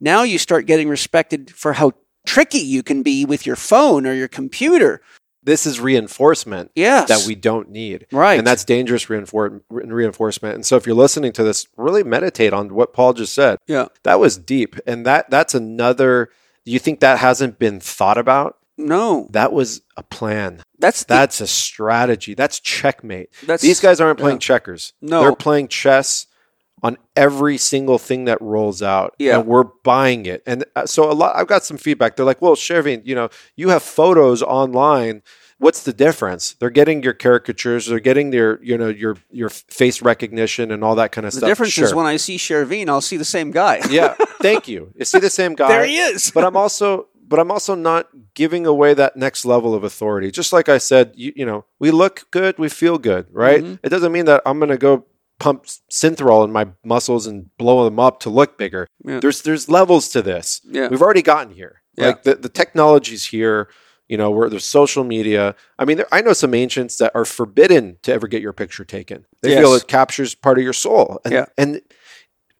now 0.00 0.22
you 0.22 0.38
start 0.38 0.66
getting 0.66 0.88
respected 0.88 1.50
for 1.50 1.74
how 1.74 1.92
tricky 2.26 2.58
you 2.58 2.82
can 2.82 3.02
be 3.02 3.24
with 3.24 3.46
your 3.46 3.56
phone 3.56 4.06
or 4.06 4.14
your 4.14 4.28
computer. 4.28 5.00
This 5.44 5.66
is 5.66 5.78
reinforcement 5.78 6.70
Yes. 6.74 7.08
that 7.08 7.24
we 7.26 7.34
don't 7.34 7.70
need. 7.70 8.06
Right. 8.10 8.38
And 8.38 8.46
that's 8.46 8.64
dangerous 8.64 9.06
reinfor- 9.06 9.60
reinforcement. 9.70 10.54
And 10.54 10.64
so 10.66 10.76
if 10.76 10.86
you're 10.86 10.96
listening 10.96 11.32
to 11.34 11.44
this, 11.44 11.66
really 11.76 12.02
meditate 12.02 12.52
on 12.52 12.74
what 12.74 12.92
Paul 12.92 13.12
just 13.12 13.34
said. 13.34 13.58
Yeah. 13.66 13.86
That 14.04 14.18
was 14.20 14.36
deep. 14.38 14.76
And 14.86 15.04
that 15.06 15.30
that's 15.30 15.54
another 15.54 16.30
you 16.64 16.78
think 16.78 17.00
that 17.00 17.18
hasn't 17.18 17.58
been 17.58 17.78
thought 17.78 18.16
about? 18.16 18.56
No. 18.78 19.28
That 19.30 19.52
was 19.52 19.82
a 19.96 20.02
plan. 20.02 20.62
That's 20.78 21.04
the, 21.04 21.14
That's 21.14 21.40
a 21.40 21.46
strategy. 21.46 22.34
That's 22.34 22.58
checkmate. 22.58 23.28
that's 23.46 23.62
These 23.62 23.80
guys 23.80 24.00
aren't 24.00 24.18
playing 24.18 24.36
yeah. 24.36 24.40
checkers. 24.40 24.94
No. 25.00 25.20
They're 25.20 25.36
playing 25.36 25.68
chess 25.68 26.26
on 26.84 26.98
every 27.16 27.56
single 27.56 27.96
thing 27.98 28.26
that 28.26 28.40
rolls 28.42 28.82
out. 28.82 29.16
Yeah. 29.18 29.38
And 29.38 29.46
we're 29.48 29.64
buying 29.64 30.26
it. 30.26 30.42
And 30.46 30.64
uh, 30.76 30.84
so 30.86 31.10
a 31.10 31.14
lot 31.14 31.34
I've 31.34 31.46
got 31.48 31.64
some 31.64 31.78
feedback. 31.78 32.14
They're 32.14 32.26
like, 32.26 32.42
"Well, 32.42 32.54
Shervin, 32.54 33.00
you 33.06 33.14
know, 33.14 33.30
you 33.56 33.70
have 33.70 33.82
photos 33.82 34.42
online. 34.42 35.22
What's 35.58 35.84
the 35.84 35.94
difference? 35.94 36.52
They're 36.54 36.68
getting 36.68 37.02
your 37.02 37.14
caricatures, 37.14 37.86
they're 37.86 38.00
getting 38.00 38.30
their, 38.30 38.62
you 38.62 38.76
know, 38.76 38.88
your 38.88 39.16
your 39.30 39.48
face 39.48 40.02
recognition 40.02 40.70
and 40.70 40.84
all 40.84 40.94
that 40.96 41.10
kind 41.10 41.26
of 41.26 41.32
the 41.32 41.38
stuff. 41.38 41.46
The 41.46 41.50
difference 41.52 41.78
is 41.78 41.94
when 41.94 42.06
I 42.06 42.16
see 42.18 42.36
Shervin, 42.36 42.88
I'll 42.88 43.00
see 43.00 43.16
the 43.16 43.24
same 43.24 43.50
guy. 43.50 43.80
yeah, 43.88 44.14
thank 44.42 44.68
you. 44.68 44.92
You 44.94 45.06
see 45.06 45.20
the 45.20 45.30
same 45.30 45.54
guy. 45.60 45.68
there 45.68 45.86
he 45.86 45.96
is. 45.96 46.30
but 46.32 46.44
I'm 46.44 46.56
also 46.56 47.08
but 47.26 47.40
I'm 47.40 47.50
also 47.50 47.74
not 47.74 48.08
giving 48.34 48.66
away 48.66 48.92
that 48.92 49.16
next 49.16 49.46
level 49.46 49.74
of 49.74 49.84
authority. 49.84 50.30
Just 50.30 50.52
like 50.52 50.68
I 50.68 50.76
said, 50.76 51.12
you, 51.14 51.32
you 51.34 51.46
know, 51.46 51.64
we 51.78 51.90
look 51.90 52.30
good, 52.30 52.58
we 52.58 52.68
feel 52.68 52.98
good, 52.98 53.26
right? 53.30 53.62
Mhm. 53.64 53.78
It 53.82 53.88
doesn't 53.88 54.12
mean 54.12 54.26
that 54.26 54.42
I'm 54.44 54.58
going 54.58 54.68
to 54.68 54.76
go 54.76 55.06
pump 55.44 55.66
Synthol 55.90 56.44
in 56.44 56.52
my 56.52 56.68
muscles 56.84 57.26
and 57.26 57.54
blow 57.58 57.84
them 57.84 57.98
up 58.00 58.18
to 58.20 58.30
look 58.30 58.56
bigger. 58.56 58.86
Yeah. 59.04 59.20
There's 59.20 59.42
there's 59.42 59.68
levels 59.68 60.08
to 60.10 60.22
this. 60.22 60.60
Yeah. 60.64 60.88
We've 60.88 61.02
already 61.02 61.22
gotten 61.22 61.52
here. 61.52 61.82
Yeah. 61.98 62.06
Like 62.08 62.22
the 62.22 62.34
the 62.36 62.48
technology's 62.48 63.26
here. 63.26 63.68
You 64.06 64.18
know, 64.18 64.30
where 64.30 64.50
there's 64.50 64.66
social 64.66 65.02
media. 65.02 65.54
I 65.78 65.86
mean, 65.86 65.96
there, 65.96 66.06
I 66.12 66.20
know 66.20 66.34
some 66.34 66.52
ancients 66.52 66.98
that 66.98 67.12
are 67.14 67.24
forbidden 67.24 67.96
to 68.02 68.12
ever 68.12 68.28
get 68.28 68.42
your 68.42 68.52
picture 68.52 68.84
taken. 68.84 69.24
They 69.40 69.52
Yes. 69.52 69.60
feel 69.60 69.72
it 69.74 69.88
captures 69.88 70.34
part 70.34 70.58
of 70.58 70.64
your 70.64 70.74
soul. 70.74 71.22
And, 71.24 71.32
Yeah. 71.32 71.46
and 71.56 71.80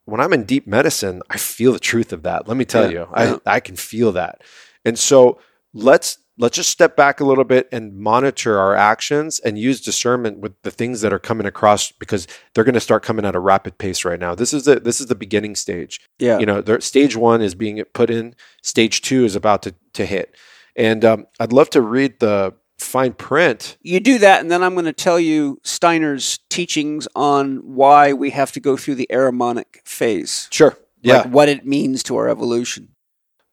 when 0.05 0.19
I'm 0.19 0.33
in 0.33 0.43
deep 0.45 0.65
medicine, 0.65 1.21
I 1.29 1.37
feel 1.37 1.71
the 1.71 1.79
truth 1.79 2.11
of 2.11 2.23
that. 2.23 2.47
Let 2.47 2.57
me 2.57 2.65
tell 2.65 2.85
Yeah, 2.91 3.01
you, 3.01 3.07
I. 3.13 3.39
I 3.57 3.59
can 3.59 3.75
feel 3.75 4.11
that. 4.13 4.41
And 4.83 4.97
so 4.97 5.37
let's 5.71 6.17
let's 6.37 6.55
just 6.57 6.69
step 6.69 6.95
back 6.95 7.19
a 7.19 7.25
little 7.25 7.43
bit 7.43 7.69
and 7.71 7.97
monitor 7.97 8.59
our 8.59 8.75
actions 8.75 9.39
and 9.39 9.57
use 9.57 9.81
discernment 9.81 10.39
with 10.39 10.61
the 10.63 10.71
things 10.71 11.01
that 11.01 11.13
are 11.13 11.19
coming 11.19 11.47
across 11.47 11.91
because 11.91 12.27
they're 12.53 12.63
going 12.63 12.73
to 12.73 12.79
start 12.79 13.03
coming 13.03 13.25
at 13.25 13.35
a 13.35 13.39
rapid 13.39 13.77
pace 13.77 14.03
right 14.03 14.19
now. 14.19 14.35
This 14.35 14.53
is 14.53 14.65
the 14.65 14.79
this 14.79 14.99
is 14.99 15.07
the 15.07 15.15
beginning 15.15 15.55
stage. 15.55 16.01
Yeah. 16.19 16.39
You 16.39 16.45
know, 16.45 16.63
stage 16.79 17.15
one 17.15 17.41
is 17.41 17.55
being 17.55 17.83
put 17.93 18.09
in. 18.09 18.35
Stage 18.61 19.01
two 19.01 19.23
is 19.25 19.35
about 19.35 19.63
to 19.63 19.75
to 19.93 20.05
hit. 20.05 20.35
And 20.75 21.05
um, 21.05 21.27
I'd 21.39 21.53
love 21.53 21.69
to 21.71 21.81
read 21.81 22.19
the 22.19 22.53
fine 22.77 23.13
print. 23.13 23.77
you 23.81 23.99
do 23.99 24.17
that, 24.19 24.41
and 24.41 24.51
then 24.51 24.61
I'm 24.61 24.73
going 24.73 24.85
to 24.85 24.93
tell 24.93 25.19
you 25.19 25.59
Steiner's 25.63 26.39
teachings 26.49 27.07
on 27.15 27.57
why 27.75 28.11
we 28.13 28.31
have 28.31 28.51
to 28.53 28.59
go 28.59 28.75
through 28.75 28.95
the 28.95 29.07
Ahrimanic 29.09 29.85
phase. 29.85 30.47
Sure. 30.51 30.77
Yeah. 31.01 31.19
Like 31.19 31.27
what 31.27 31.49
it 31.49 31.65
means 31.65 32.03
to 32.03 32.17
our 32.17 32.27
evolution. 32.27 32.89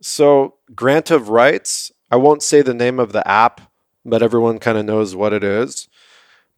So, 0.01 0.55
grant 0.75 1.13
of 1.13 1.29
rights, 1.29 1.93
I 2.13 2.17
won't 2.17 2.43
say 2.43 2.61
the 2.61 2.75
name 2.75 3.01
of 3.01 3.13
the 3.13 3.27
app, 3.27 3.63
but 4.05 4.23
everyone 4.23 4.59
kind 4.59 4.77
of 4.77 4.85
knows 4.85 5.17
what 5.17 5.33
it 5.33 5.43
is. 5.43 5.89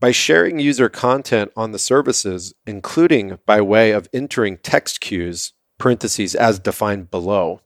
By 0.01 0.11
sharing 0.11 0.59
user 0.59 0.89
content 0.89 1.53
on 1.57 1.71
the 1.71 1.79
services, 1.79 2.55
including 2.67 3.39
by 3.47 3.61
way 3.61 3.93
of 3.93 4.09
entering 4.13 4.57
text 4.59 5.01
cues, 5.01 5.53
parentheses 5.79 6.35
as 6.35 6.59
defined 6.59 7.09
below, 7.09 7.61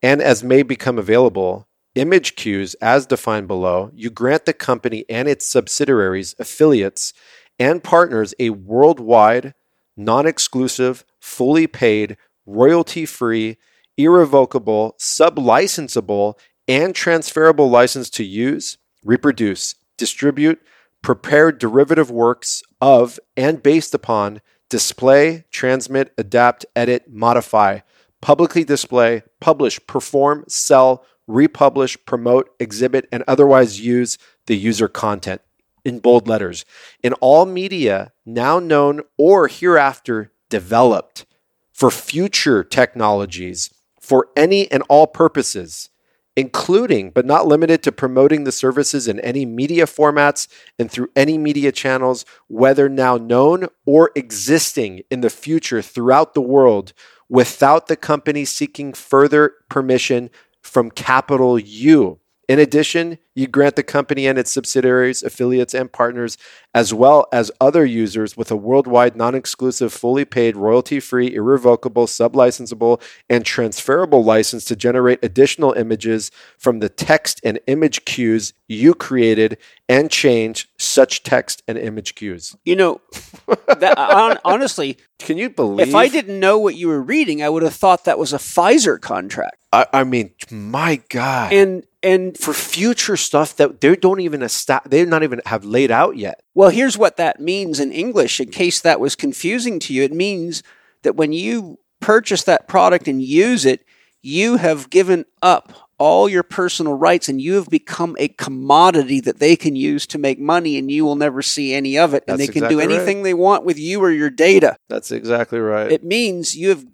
and 0.00 0.22
as 0.22 0.44
may 0.44 0.62
become 0.62 0.96
available, 0.96 1.66
image 1.96 2.36
cues 2.36 2.74
as 2.74 3.04
defined 3.04 3.48
below, 3.48 3.90
you 3.92 4.10
grant 4.10 4.44
the 4.44 4.52
company 4.52 5.04
and 5.08 5.26
its 5.26 5.44
subsidiaries, 5.44 6.36
affiliates, 6.38 7.12
and 7.58 7.82
partners 7.82 8.32
a 8.38 8.50
worldwide, 8.50 9.54
non 9.96 10.24
exclusive, 10.24 11.04
fully 11.18 11.66
paid, 11.66 12.16
royalty 12.46 13.04
free, 13.04 13.56
irrevocable, 13.96 14.94
sub-licensable, 14.98 16.38
and 16.68 16.94
transferable 16.94 17.70
license 17.70 18.10
to 18.10 18.24
use, 18.24 18.78
reproduce, 19.02 19.74
distribute, 19.96 20.60
prepare 21.02 21.50
derivative 21.50 22.10
works 22.10 22.62
of 22.80 23.18
and 23.36 23.62
based 23.62 23.94
upon, 23.94 24.40
display, 24.68 25.44
transmit, 25.50 26.12
adapt, 26.18 26.66
edit, 26.76 27.10
modify, 27.10 27.80
publicly 28.20 28.64
display, 28.64 29.22
publish, 29.40 29.80
perform, 29.86 30.44
sell, 30.46 31.04
republish, 31.26 31.96
promote, 32.04 32.50
exhibit, 32.58 33.08
and 33.10 33.24
otherwise 33.26 33.80
use 33.80 34.18
the 34.46 34.56
user 34.56 34.88
content 34.88 35.40
in 35.84 36.00
bold 36.00 36.28
letters. 36.28 36.64
In 37.02 37.12
all 37.14 37.46
media 37.46 38.12
now 38.26 38.58
known 38.58 39.02
or 39.16 39.48
hereafter 39.48 40.32
developed 40.48 41.24
for 41.72 41.90
future 41.90 42.64
technologies 42.64 43.72
for 44.00 44.28
any 44.36 44.70
and 44.70 44.82
all 44.88 45.06
purposes, 45.06 45.90
including 46.38 47.10
but 47.10 47.26
not 47.26 47.48
limited 47.48 47.82
to 47.82 47.90
promoting 47.90 48.44
the 48.44 48.52
services 48.52 49.08
in 49.08 49.18
any 49.20 49.44
media 49.44 49.86
formats 49.86 50.46
and 50.78 50.88
through 50.88 51.10
any 51.16 51.36
media 51.36 51.72
channels, 51.72 52.24
whether 52.46 52.88
now 52.88 53.16
known 53.16 53.66
or 53.84 54.12
existing 54.14 55.02
in 55.10 55.20
the 55.20 55.30
future 55.30 55.82
throughout 55.82 56.34
the 56.34 56.40
world, 56.40 56.92
without 57.28 57.88
the 57.88 57.96
company 57.96 58.44
seeking 58.44 58.92
further 58.92 59.52
permission 59.68 60.30
from 60.62 60.92
capital 60.92 61.58
U. 61.58 62.20
In 62.48 62.58
addition, 62.58 63.18
you 63.34 63.46
grant 63.46 63.76
the 63.76 63.82
company 63.82 64.26
and 64.26 64.38
its 64.38 64.50
subsidiaries, 64.50 65.22
affiliates, 65.22 65.74
and 65.74 65.92
partners, 65.92 66.38
as 66.74 66.94
well 66.94 67.26
as 67.30 67.52
other 67.60 67.84
users, 67.84 68.38
with 68.38 68.50
a 68.50 68.56
worldwide, 68.56 69.14
non 69.14 69.34
exclusive, 69.34 69.92
fully 69.92 70.24
paid, 70.24 70.56
royalty 70.56 70.98
free, 70.98 71.34
irrevocable, 71.34 72.06
sub-licensable, 72.06 73.02
and 73.28 73.44
transferable 73.44 74.24
license 74.24 74.64
to 74.64 74.76
generate 74.76 75.22
additional 75.22 75.74
images 75.74 76.30
from 76.56 76.78
the 76.78 76.88
text 76.88 77.38
and 77.44 77.60
image 77.66 78.06
cues 78.06 78.54
you 78.66 78.94
created 78.94 79.58
and 79.86 80.10
change 80.10 80.70
such 80.78 81.22
text 81.22 81.62
and 81.68 81.76
image 81.76 82.14
cues. 82.14 82.56
You 82.64 82.76
know, 82.76 83.00
that, 83.46 84.40
honestly, 84.44 84.96
Can 85.18 85.36
you 85.36 85.50
believe? 85.50 85.88
if 85.88 85.94
I 85.94 86.08
didn't 86.08 86.38
know 86.38 86.58
what 86.58 86.76
you 86.76 86.88
were 86.88 87.02
reading, 87.02 87.42
I 87.42 87.48
would 87.48 87.62
have 87.62 87.74
thought 87.74 88.04
that 88.04 88.18
was 88.18 88.32
a 88.32 88.38
Pfizer 88.38 89.00
contract. 89.00 89.56
I, 89.72 89.86
I 89.92 90.04
mean, 90.04 90.32
my 90.50 91.02
God. 91.08 91.52
And 91.52 91.84
and 92.02 92.38
for 92.38 92.54
future 92.54 93.16
stuff 93.16 93.56
that 93.56 93.80
they 93.80 93.96
don't 93.96 94.20
even 94.20 94.42
esta- 94.42 94.82
they 94.86 95.04
not 95.04 95.24
even 95.24 95.40
have 95.46 95.64
laid 95.64 95.90
out 95.90 96.16
yet. 96.16 96.42
Well, 96.54 96.70
here's 96.70 96.96
what 96.96 97.16
that 97.16 97.40
means 97.40 97.80
in 97.80 97.92
English, 97.92 98.40
in 98.40 98.50
case 98.50 98.80
that 98.80 99.00
was 99.00 99.16
confusing 99.16 99.80
to 99.80 99.92
you. 99.92 100.04
It 100.04 100.12
means 100.12 100.62
that 101.02 101.16
when 101.16 101.32
you 101.32 101.78
purchase 102.00 102.44
that 102.44 102.68
product 102.68 103.08
and 103.08 103.20
use 103.20 103.64
it, 103.64 103.84
you 104.22 104.56
have 104.56 104.90
given 104.90 105.24
up 105.42 105.87
all 105.98 106.28
your 106.28 106.44
personal 106.44 106.94
rights 106.94 107.28
and 107.28 107.40
you 107.40 107.54
have 107.54 107.68
become 107.68 108.16
a 108.18 108.28
commodity 108.28 109.20
that 109.20 109.38
they 109.38 109.56
can 109.56 109.74
use 109.74 110.06
to 110.06 110.18
make 110.18 110.38
money 110.38 110.78
and 110.78 110.90
you 110.90 111.04
will 111.04 111.16
never 111.16 111.42
see 111.42 111.74
any 111.74 111.98
of 111.98 112.14
it. 112.14 112.24
and 112.28 112.38
they 112.38 112.46
can 112.46 112.68
do 112.68 112.80
anything 112.80 113.22
they 113.22 113.34
want 113.34 113.64
with 113.64 113.78
you 113.78 114.00
or 114.00 114.10
your 114.10 114.30
data. 114.30 114.76
That's 114.88 115.10
exactly 115.10 115.58
right. 115.58 115.90
It 115.90 116.04
means 116.04 116.56
you 116.56 116.68
have 116.68 116.86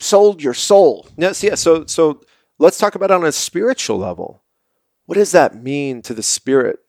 sold 0.00 0.42
your 0.42 0.54
soul. 0.54 1.06
Yes, 1.16 1.42
yeah. 1.42 1.54
So, 1.54 1.86
so 1.86 2.20
let's 2.58 2.78
talk 2.78 2.94
about 2.96 3.10
it 3.10 3.14
on 3.14 3.24
a 3.24 3.32
spiritual 3.32 3.98
level. 3.98 4.42
What 5.06 5.14
does 5.14 5.32
that 5.32 5.62
mean 5.62 6.02
to 6.02 6.14
the 6.14 6.22
spirit? 6.22 6.80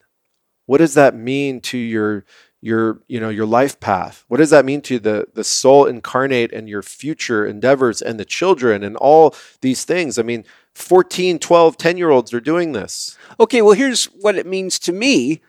What 0.66 0.78
does 0.78 0.94
that 0.94 1.14
mean 1.14 1.60
to 1.62 1.78
your 1.78 2.24
your 2.64 3.00
you 3.08 3.20
know 3.20 3.28
your 3.28 3.46
life 3.46 3.78
path 3.78 4.24
what 4.28 4.38
does 4.38 4.50
that 4.50 4.64
mean 4.64 4.80
to 4.80 4.98
the 4.98 5.26
the 5.34 5.44
soul 5.44 5.84
incarnate 5.84 6.52
and 6.52 6.68
your 6.68 6.82
future 6.82 7.44
endeavors 7.44 8.00
and 8.00 8.18
the 8.18 8.24
children 8.24 8.82
and 8.82 8.96
all 8.96 9.34
these 9.60 9.84
things 9.84 10.18
i 10.18 10.22
mean 10.22 10.44
14 10.74 11.38
12 11.38 11.76
10 11.76 11.96
year 11.98 12.10
olds 12.10 12.32
are 12.32 12.40
doing 12.40 12.72
this 12.72 13.18
Okay, 13.40 13.62
well, 13.62 13.74
here's 13.74 14.06
what 14.06 14.36
it 14.36 14.46
means 14.46 14.78
to 14.80 14.92
me. 14.92 15.40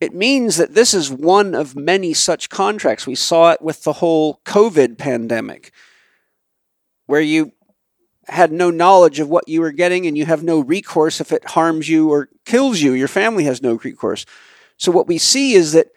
It 0.00 0.14
means 0.14 0.56
that 0.56 0.74
this 0.74 0.92
is 0.92 1.10
one 1.10 1.54
of 1.54 1.76
many 1.76 2.12
such 2.12 2.50
contracts. 2.50 3.06
We 3.06 3.14
saw 3.14 3.52
it 3.52 3.62
with 3.62 3.84
the 3.84 3.94
whole 3.94 4.40
COVID 4.44 4.98
pandemic, 4.98 5.72
where 7.06 7.20
you 7.20 7.52
had 8.26 8.52
no 8.52 8.70
knowledge 8.70 9.20
of 9.20 9.28
what 9.28 9.48
you 9.48 9.60
were 9.60 9.72
getting 9.72 10.06
and 10.06 10.16
you 10.16 10.26
have 10.26 10.42
no 10.42 10.60
recourse 10.60 11.20
if 11.20 11.30
it 11.32 11.50
harms 11.50 11.88
you 11.88 12.10
or 12.10 12.28
kills 12.44 12.80
you. 12.80 12.92
Your 12.92 13.08
family 13.08 13.44
has 13.44 13.62
no 13.62 13.74
recourse. 13.74 14.26
So, 14.76 14.92
what 14.92 15.06
we 15.06 15.18
see 15.18 15.54
is 15.54 15.72
that 15.72 15.88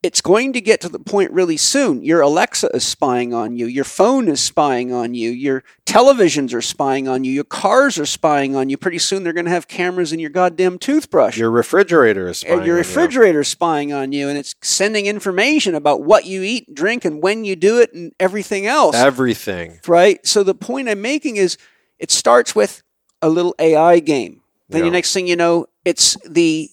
it's 0.00 0.20
going 0.20 0.52
to 0.52 0.60
get 0.60 0.80
to 0.82 0.88
the 0.88 1.00
point 1.00 1.32
really 1.32 1.56
soon. 1.56 2.02
Your 2.02 2.20
Alexa 2.20 2.68
is 2.72 2.84
spying 2.86 3.34
on 3.34 3.56
you. 3.56 3.66
Your 3.66 3.82
phone 3.84 4.28
is 4.28 4.40
spying 4.40 4.92
on 4.92 5.14
you. 5.14 5.30
Your 5.30 5.64
televisions 5.86 6.54
are 6.54 6.62
spying 6.62 7.08
on 7.08 7.24
you. 7.24 7.32
Your 7.32 7.42
cars 7.42 7.98
are 7.98 8.06
spying 8.06 8.54
on 8.54 8.68
you. 8.68 8.76
Pretty 8.76 8.98
soon 8.98 9.24
they're 9.24 9.32
going 9.32 9.46
to 9.46 9.50
have 9.50 9.66
cameras 9.66 10.12
in 10.12 10.20
your 10.20 10.30
goddamn 10.30 10.78
toothbrush. 10.78 11.36
your 11.36 11.50
refrigerator 11.50 12.28
is 12.28 12.38
spying 12.38 12.58
and 12.58 12.66
your 12.66 12.76
on 12.76 12.84
you. 12.84 12.88
refrigerator 12.88 13.40
is 13.40 13.48
spying 13.48 13.92
on 13.92 14.12
you, 14.12 14.28
and 14.28 14.38
it's 14.38 14.54
sending 14.62 15.06
information 15.06 15.74
about 15.74 16.02
what 16.02 16.26
you 16.26 16.42
eat, 16.44 16.72
drink, 16.72 17.04
and 17.04 17.20
when 17.20 17.44
you 17.44 17.56
do 17.56 17.80
it, 17.80 17.92
and 17.92 18.12
everything 18.20 18.66
else. 18.66 18.94
everything 18.94 19.80
right? 19.88 20.24
So 20.24 20.44
the 20.44 20.54
point 20.54 20.88
I'm 20.88 21.02
making 21.02 21.36
is, 21.36 21.58
it 21.98 22.12
starts 22.12 22.54
with 22.54 22.84
a 23.20 23.28
little 23.28 23.54
AI 23.58 23.98
game. 23.98 24.42
Then 24.68 24.80
Yeah. 24.82 24.84
the 24.84 24.90
next 24.92 25.12
thing 25.12 25.26
you 25.26 25.34
know, 25.34 25.66
it's 25.84 26.16
the 26.24 26.70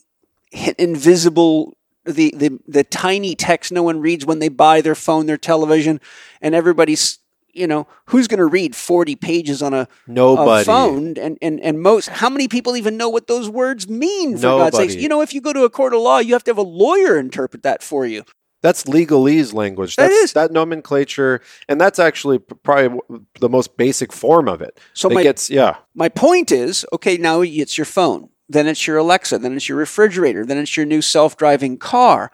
invisible, 0.77 1.75
the, 2.05 2.33
the 2.35 2.59
the 2.67 2.83
tiny 2.83 3.35
text 3.35 3.71
no 3.71 3.83
one 3.83 3.99
reads 3.99 4.25
when 4.25 4.39
they 4.39 4.49
buy 4.49 4.81
their 4.81 4.95
phone, 4.95 5.25
their 5.25 5.37
television, 5.37 5.99
and 6.41 6.55
everybody's 6.55 7.19
you 7.51 7.67
know 7.67 7.87
who's 8.07 8.27
going 8.27 8.39
to 8.39 8.45
read 8.45 8.75
40 8.75 9.15
pages 9.15 9.63
on 9.63 9.73
a, 9.73 9.87
nobody. 10.07 10.61
a 10.61 10.65
phone? 10.65 11.17
And, 11.17 11.37
and 11.41 11.59
and 11.59 11.81
most 11.81 12.09
how 12.09 12.29
many 12.29 12.47
people 12.47 12.75
even 12.75 12.97
know 12.97 13.09
what 13.09 13.27
those 13.27 13.49
words 13.49 13.87
mean 13.89 14.35
for 14.35 14.41
god's 14.41 14.77
sakes? 14.77 14.93
Nobody. 14.93 15.03
you 15.03 15.09
know 15.09 15.21
if 15.21 15.33
you 15.33 15.41
go 15.41 15.53
to 15.53 15.63
a 15.63 15.69
court 15.69 15.93
of 15.93 16.01
law 16.01 16.19
you 16.19 16.33
have 16.33 16.43
to 16.43 16.51
have 16.51 16.57
a 16.57 16.61
lawyer 16.63 17.17
interpret 17.17 17.63
that 17.63 17.81
for 17.81 18.05
you. 18.05 18.23
That's 18.61 18.85
legalese 18.85 19.53
language. 19.53 19.95
That 19.95 20.09
That's 20.09 20.33
that 20.33 20.51
nomenclature, 20.51 21.41
and 21.69 21.79
that's 21.79 21.99
actually 21.99 22.39
probably 22.39 22.99
the 23.39 23.47
most 23.47 23.77
basic 23.77 24.11
form 24.11 24.49
of 24.49 24.59
it. 24.63 24.79
So 24.93 25.07
it 25.09 25.13
my- 25.13 25.23
gets 25.23 25.51
yeah, 25.51 25.77
My 25.93 26.09
point 26.09 26.51
is, 26.51 26.83
okay, 26.91 27.15
now 27.17 27.41
it's 27.41 27.77
your 27.77 27.85
phone, 27.85 28.29
then 28.47 28.67
it's 28.67 28.85
your 28.87 28.97
Alexa, 28.97 29.39
then 29.39 29.53
it's 29.55 29.67
your 29.69 29.77
refrigerator, 29.77 30.45
then 30.45 30.57
it's 30.57 30.77
your 30.77 30.85
new 30.85 31.01
self-driving 31.01 31.77
car. 31.77 32.31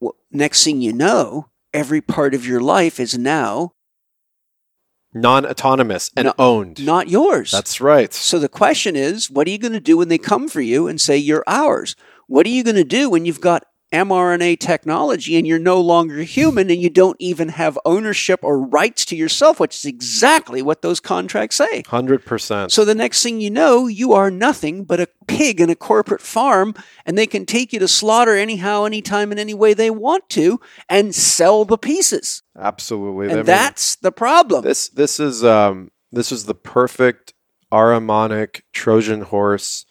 Well, 0.00 0.16
next 0.30 0.64
thing 0.64 0.80
you 0.80 0.92
know, 0.92 1.48
every 1.74 2.00
part 2.00 2.34
of 2.34 2.46
your 2.46 2.60
life 2.60 2.98
is 3.00 3.16
now 3.18 3.72
non-autonomous 5.14 6.10
and 6.16 6.26
No- 6.26 6.34
owned. 6.38 6.84
not 6.84 7.08
yours. 7.08 7.50
That's 7.50 7.80
right. 7.80 8.12
so 8.14 8.38
the 8.38 8.48
question 8.48 8.96
is, 8.96 9.30
what 9.30 9.46
are 9.46 9.50
you 9.50 9.58
going 9.58 9.72
to 9.72 9.80
do 9.80 9.96
when 9.98 10.08
they 10.08 10.18
come 10.18 10.48
for 10.48 10.60
you 10.60 10.86
and 10.88 11.00
say 11.00 11.16
you're 11.16 11.44
ours? 11.46 11.94
What 12.28 12.46
are 12.46 12.50
you 12.50 12.64
going 12.64 12.76
to 12.76 12.84
do 12.84 13.10
when 13.10 13.26
you've 13.26 13.40
got 13.40 13.64
mRNA 13.92 14.58
technology 14.58 15.36
and 15.36 15.46
you're 15.46 15.58
no 15.58 15.80
longer 15.80 16.18
human 16.18 16.70
and 16.70 16.80
you 16.80 16.90
don't 16.90 17.16
even 17.18 17.50
have 17.50 17.78
ownership 17.84 18.40
or 18.42 18.58
rights 18.58 19.04
to 19.06 19.16
yourself, 19.16 19.60
which 19.60 19.76
is 19.76 19.84
exactly 19.84 20.62
what 20.62 20.82
those 20.82 20.98
contracts 21.00 21.56
say. 21.56 21.82
Hundred 21.86 22.24
percent. 22.24 22.72
So 22.72 22.84
the 22.84 22.94
next 22.94 23.22
thing 23.22 23.40
you 23.40 23.50
know, 23.50 23.86
you 23.86 24.12
are 24.12 24.30
nothing 24.30 24.84
but 24.84 25.00
a 25.00 25.08
pig 25.26 25.60
in 25.60 25.70
a 25.70 25.74
corporate 25.74 26.20
farm, 26.22 26.74
and 27.04 27.16
they 27.18 27.26
can 27.26 27.44
take 27.46 27.72
you 27.72 27.78
to 27.80 27.88
slaughter 27.88 28.36
anyhow, 28.36 28.84
anytime, 28.84 29.30
in 29.32 29.38
any 29.38 29.54
way 29.54 29.74
they 29.74 29.90
want 29.90 30.28
to, 30.30 30.60
and 30.88 31.14
sell 31.14 31.64
the 31.64 31.78
pieces. 31.78 32.42
Absolutely. 32.58 33.26
I 33.26 33.30
And 33.30 33.36
mean, 33.40 33.46
that's 33.46 33.96
the 33.96 34.12
problem. 34.12 34.64
this. 34.64 34.88
This 34.88 35.20
is 35.20 35.44
um 35.44 35.90
this 36.10 36.32
is 36.32 36.44
the 36.44 36.54
perfect 36.54 37.34
Ahrimanic 37.72 38.62
Trojan 38.72 39.22
horse, 39.22 39.86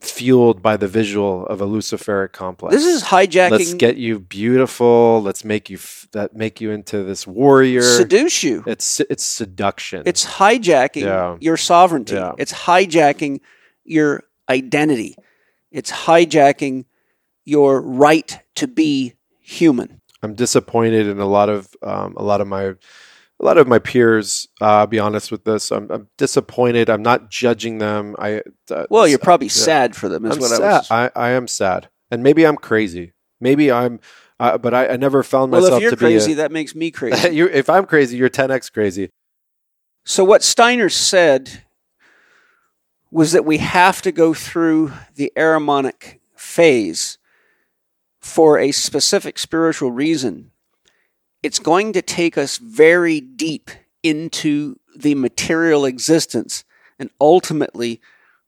fueled 0.00 0.62
by 0.62 0.76
the 0.76 0.88
visual 0.88 1.46
of 1.46 1.60
a 1.60 1.66
Luciferic 1.66 2.32
complex. 2.32 2.74
This 2.74 2.86
is 2.86 3.02
hijacking, 3.04 3.50
Let's 3.50 3.74
get 3.74 3.96
you 3.96 4.18
beautiful. 4.20 5.20
Let's 5.22 5.44
make 5.44 5.68
you 5.68 5.76
f- 5.76 6.08
that 6.12 6.34
make 6.34 6.60
you 6.60 6.70
into 6.70 7.02
this 7.04 7.26
warrior. 7.26 7.82
seduce 7.82 8.42
you. 8.42 8.64
it's 8.66 9.00
it's 9.00 9.22
seduction. 9.24 10.02
It's 10.06 10.24
hijacking 10.24 11.02
Yeah. 11.02 11.36
your 11.40 11.56
sovereignty. 11.56 12.14
Yeah. 12.14 12.32
It's 12.38 12.52
hijacking 12.52 13.40
your 13.84 14.24
identity. 14.48 15.16
It's 15.70 15.90
hijacking 15.92 16.86
your 17.44 17.80
right 17.80 18.38
to 18.56 18.66
be 18.66 19.14
human. 19.40 20.00
I'm 20.22 20.34
disappointed 20.34 21.06
in 21.06 21.18
a 21.18 21.26
lot 21.26 21.48
of 21.48 21.68
um, 21.82 22.14
a 22.16 22.22
lot 22.22 22.40
of 22.40 22.46
my 22.48 22.74
a 23.40 23.44
lot 23.44 23.58
of 23.58 23.66
my 23.66 23.78
peers. 23.78 24.46
Uh, 24.60 24.78
I'll 24.80 24.86
be 24.86 24.98
honest 24.98 25.30
with 25.32 25.44
this. 25.44 25.70
I'm, 25.70 25.90
I'm 25.90 26.08
disappointed. 26.18 26.90
I'm 26.90 27.02
not 27.02 27.30
judging 27.30 27.78
them. 27.78 28.14
I 28.18 28.42
uh, 28.70 28.84
Well, 28.90 29.08
you're 29.08 29.18
probably 29.18 29.46
yeah. 29.46 29.52
sad 29.52 29.96
for 29.96 30.08
them, 30.08 30.26
is 30.26 30.36
I'm 30.36 30.40
what 30.40 30.50
sad. 30.50 30.62
I 30.62 30.76
was. 30.76 30.90
I, 30.90 31.10
I 31.16 31.30
am 31.30 31.48
sad, 31.48 31.88
and 32.10 32.22
maybe 32.22 32.46
I'm 32.46 32.56
crazy. 32.56 33.12
Maybe 33.40 33.72
I'm, 33.72 34.00
uh, 34.38 34.58
but 34.58 34.74
I, 34.74 34.88
I 34.88 34.96
never 34.96 35.22
found 35.22 35.52
well, 35.52 35.62
myself 35.62 35.80
Well, 35.80 35.92
if 35.92 36.00
you're 36.00 36.08
crazy, 36.08 36.32
be. 36.32 36.34
that 36.34 36.52
makes 36.52 36.74
me 36.74 36.90
crazy. 36.90 37.30
You, 37.30 37.48
if 37.48 37.70
I'm 37.70 37.86
crazy, 37.86 38.18
you're 38.18 38.28
10x 38.28 38.72
crazy. 38.72 39.08
So, 40.04 40.24
what 40.24 40.42
Steiner 40.42 40.90
said 40.90 41.64
was 43.10 43.32
that 43.32 43.44
we 43.44 43.58
have 43.58 44.02
to 44.02 44.12
go 44.12 44.34
through 44.34 44.92
the 45.14 45.32
Ahrimanic 45.36 46.20
phase 46.36 47.18
for 48.20 48.58
a 48.58 48.70
specific 48.70 49.38
spiritual 49.38 49.90
reason. 49.90 50.50
It's 51.42 51.58
going 51.58 51.92
to 51.94 52.02
take 52.02 52.36
us 52.36 52.58
very 52.58 53.20
deep 53.20 53.70
into 54.02 54.78
the 54.96 55.14
material 55.14 55.84
existence, 55.84 56.64
and 56.98 57.10
ultimately, 57.20 58.00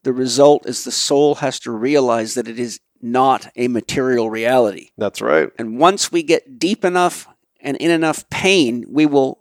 the 0.02 0.12
result 0.12 0.66
is 0.66 0.84
the 0.84 0.90
soul 0.90 1.36
has 1.36 1.58
to 1.60 1.70
realize 1.70 2.34
that 2.34 2.48
it 2.48 2.58
is 2.58 2.80
not 3.00 3.48
a 3.56 3.68
material 3.68 4.30
reality. 4.30 4.90
That's 4.98 5.20
right. 5.20 5.50
And 5.58 5.78
once 5.78 6.12
we 6.12 6.22
get 6.22 6.58
deep 6.58 6.84
enough 6.84 7.28
and 7.60 7.76
in 7.78 7.90
enough 7.90 8.28
pain, 8.30 8.84
we 8.88 9.06
will, 9.06 9.40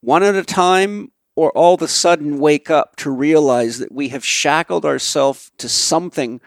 one 0.00 0.22
at 0.22 0.34
a 0.34 0.44
time 0.44 1.12
or 1.36 1.50
all 1.52 1.74
of 1.74 1.82
a 1.82 1.88
sudden, 1.88 2.38
wake 2.38 2.70
up 2.70 2.96
to 2.96 3.10
realize 3.10 3.78
that 3.78 3.92
we 3.92 4.08
have 4.08 4.24
shackled 4.24 4.84
ourselves 4.84 5.50
to 5.58 5.68
something 5.68 6.40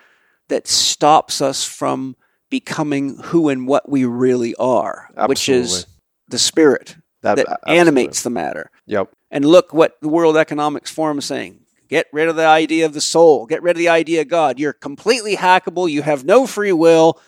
that 0.48 0.68
stops 0.68 1.42
us 1.42 1.64
from 1.64 2.16
becoming 2.50 3.18
who 3.18 3.50
and 3.50 3.68
what 3.68 3.90
we 3.90 4.06
really 4.06 4.56
are, 4.56 5.10
which 5.28 5.50
is 5.50 5.88
the 6.28 6.38
spirit 6.38 6.96
That, 7.22 7.38
that 7.38 7.60
animates 7.68 8.24
the 8.24 8.30
matter. 8.30 8.72
Yep. 8.86 9.12
And 9.32 9.46
look 9.46 9.74
what 9.74 9.98
the 10.02 10.10
World 10.10 10.38
Economics 10.38 10.92
Forum 10.92 11.18
is 11.18 11.26
saying. 11.26 11.62
Get 11.88 12.08
rid 12.12 12.28
of 12.28 12.36
the 12.36 12.46
idea 12.46 12.86
of 12.86 12.94
the 12.94 13.02
soul. 13.02 13.46
Get 13.46 13.62
rid 13.62 13.72
of 13.72 13.78
the 13.78 13.90
idea 13.90 14.22
of 14.22 14.28
God. 14.28 14.60
You're 14.60 14.74
completely 14.74 15.36
hackable. 15.36 15.90
You 15.90 16.02
have 16.02 16.26
no 16.26 16.48
free 16.48 16.72
will. 16.72 17.20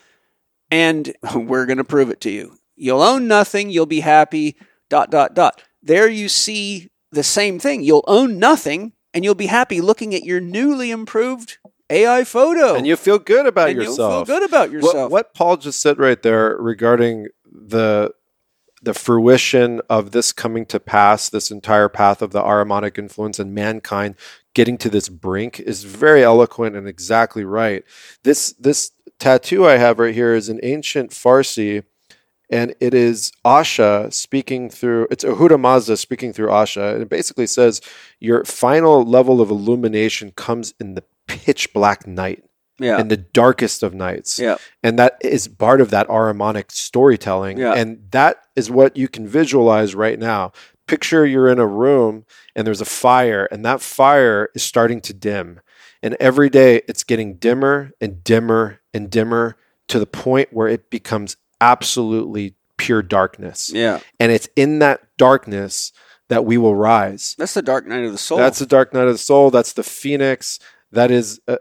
And 0.71 1.13
we're 1.35 1.65
going 1.65 1.77
to 1.77 1.83
prove 1.83 2.09
it 2.09 2.21
to 2.21 2.31
you. 2.31 2.57
You'll 2.75 3.01
own 3.01 3.27
nothing. 3.27 3.69
You'll 3.69 3.85
be 3.85 4.01
happy. 4.01 4.55
Dot, 4.89 5.11
dot, 5.11 5.33
dot. 5.33 5.63
There 5.81 6.07
you 6.07 6.29
see 6.29 6.89
the 7.11 7.23
same 7.23 7.59
thing. 7.59 7.83
You'll 7.83 8.05
own 8.07 8.39
nothing 8.39 8.93
and 9.13 9.23
you'll 9.23 9.35
be 9.35 9.47
happy 9.47 9.81
looking 9.81 10.13
at 10.13 10.23
your 10.23 10.39
newly 10.39 10.91
improved 10.91 11.57
AI 11.89 12.23
photo. 12.23 12.75
And 12.75 12.85
you 12.85 12.95
feel 12.95 13.19
good 13.19 13.45
about 13.45 13.69
And 13.69 13.77
yourself. 13.77 13.97
You'll 13.97 14.25
feel 14.25 14.39
good 14.39 14.49
about 14.49 14.69
What, 14.69 14.71
yourself. 14.71 15.11
what 15.11 15.33
Paul 15.33 15.57
just 15.57 15.79
said 15.81 15.97
right 15.97 16.21
there 16.21 16.57
regarding 16.57 17.27
the 17.51 18.13
the 18.83 18.93
fruition 18.93 19.81
of 19.89 20.11
this 20.11 20.31
coming 20.31 20.63
to 20.63 20.79
pass, 20.79 21.29
this 21.29 21.49
entire 21.49 21.89
path 21.89 22.21
of 22.21 22.31
the 22.31 22.41
Ahrimanic 22.41 22.99
influence 22.99 23.39
and 23.39 23.53
mankind 23.53 24.15
getting 24.53 24.77
to 24.77 24.89
this 24.89 25.09
brink 25.09 25.59
is 25.59 25.83
very 25.83 26.23
eloquent 26.23 26.75
and 26.75 26.87
exactly 26.87 27.43
right. 27.43 27.83
This 28.23 28.53
this 28.53 28.91
tattoo 29.19 29.65
I 29.65 29.77
have 29.77 29.97
right 29.99 30.13
here 30.13 30.35
is 30.35 30.47
an 30.47 30.59
ancient 30.61 31.09
Farsi, 31.11 31.83
and 32.51 32.75
it 32.79 32.93
is 32.93 33.31
Asha 33.43 34.13
speaking 34.13 34.69
through. 34.69 35.07
It's 35.09 35.23
Ahura 35.23 35.57
Mazda 35.57 35.97
speaking 35.97 36.31
through 36.31 36.49
Asha, 36.49 36.93
and 36.93 37.01
it 37.01 37.09
basically 37.09 37.47
says 37.47 37.81
your 38.19 38.45
final 38.45 39.03
level 39.03 39.41
of 39.41 39.49
illumination 39.49 40.31
comes 40.35 40.73
in 40.79 40.93
the 40.93 41.03
pitch 41.27 41.73
black 41.73 42.07
night, 42.07 42.43
yeah. 42.79 42.99
in 42.99 43.07
the 43.07 43.17
darkest 43.17 43.83
of 43.83 43.93
nights 43.93 44.39
yeah. 44.39 44.57
and 44.83 44.99
that 44.99 45.17
is 45.21 45.47
part 45.47 45.81
of 45.81 45.89
that 45.89 46.07
Ahrimanic 46.07 46.71
storytelling. 46.71 47.57
Yeah. 47.57 47.73
And 47.73 48.07
that 48.11 48.37
is 48.55 48.69
what 48.69 48.97
you 48.97 49.07
can 49.07 49.27
visualize 49.27 49.95
right 49.95 50.19
now. 50.19 50.51
Picture 50.85 51.25
you're 51.25 51.49
in 51.49 51.59
a 51.59 51.67
room 51.67 52.25
and 52.55 52.65
there's 52.65 52.81
a 52.81 52.85
fire, 52.85 53.47
and 53.51 53.65
that 53.65 53.81
fire 53.81 54.49
is 54.55 54.63
starting 54.63 55.01
to 55.01 55.13
dim. 55.13 55.59
And 56.01 56.15
every 56.19 56.49
day 56.49 56.81
it's 56.87 57.03
getting 57.03 57.35
dimmer 57.35 57.91
and 57.99 58.23
dimmer 58.23 58.79
and 58.93 59.09
dimmer 59.09 59.57
to 59.89 59.99
the 59.99 60.05
point 60.05 60.53
where 60.53 60.67
it 60.67 60.89
becomes 60.89 61.35
absolutely 61.59 62.55
pure 62.77 63.01
darkness. 63.01 63.71
Yeah. 63.73 63.99
And 64.19 64.31
it's 64.31 64.47
in 64.55 64.79
that 64.79 65.01
darkness 65.17 65.91
that 66.29 66.45
we 66.45 66.57
will 66.57 66.75
rise. 66.75 67.35
That's 67.37 67.53
the 67.53 67.61
dark 67.61 67.87
night 67.87 68.03
of 68.03 68.11
the 68.11 68.17
soul. 68.17 68.37
That's 68.37 68.59
the 68.59 68.65
dark 68.65 68.93
night 68.93 69.07
of 69.07 69.13
the 69.13 69.17
soul. 69.17 69.49
That's 69.49 69.73
the 69.73 69.83
phoenix. 69.83 70.59
That 70.91 71.11
is 71.11 71.39
uh, 71.47 71.57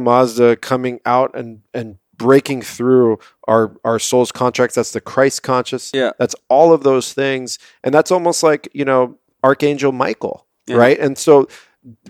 Mazda 0.00 0.56
coming 0.56 1.00
out 1.04 1.34
and 1.36 1.62
and 1.74 1.98
breaking 2.16 2.62
through 2.62 3.18
our 3.48 3.76
our 3.84 3.98
soul's 3.98 4.32
contracts. 4.32 4.74
That's 4.76 4.92
the 4.92 5.00
Christ 5.00 5.42
conscious. 5.42 5.90
Yeah. 5.94 6.12
That's 6.18 6.34
all 6.48 6.72
of 6.72 6.82
those 6.82 7.12
things, 7.12 7.58
and 7.84 7.94
that's 7.94 8.10
almost 8.10 8.42
like 8.42 8.68
you 8.72 8.84
know 8.84 9.18
Archangel 9.44 9.92
Michael, 9.92 10.46
Yeah. 10.66 10.76
right? 10.76 10.98
And 10.98 11.16
so 11.18 11.48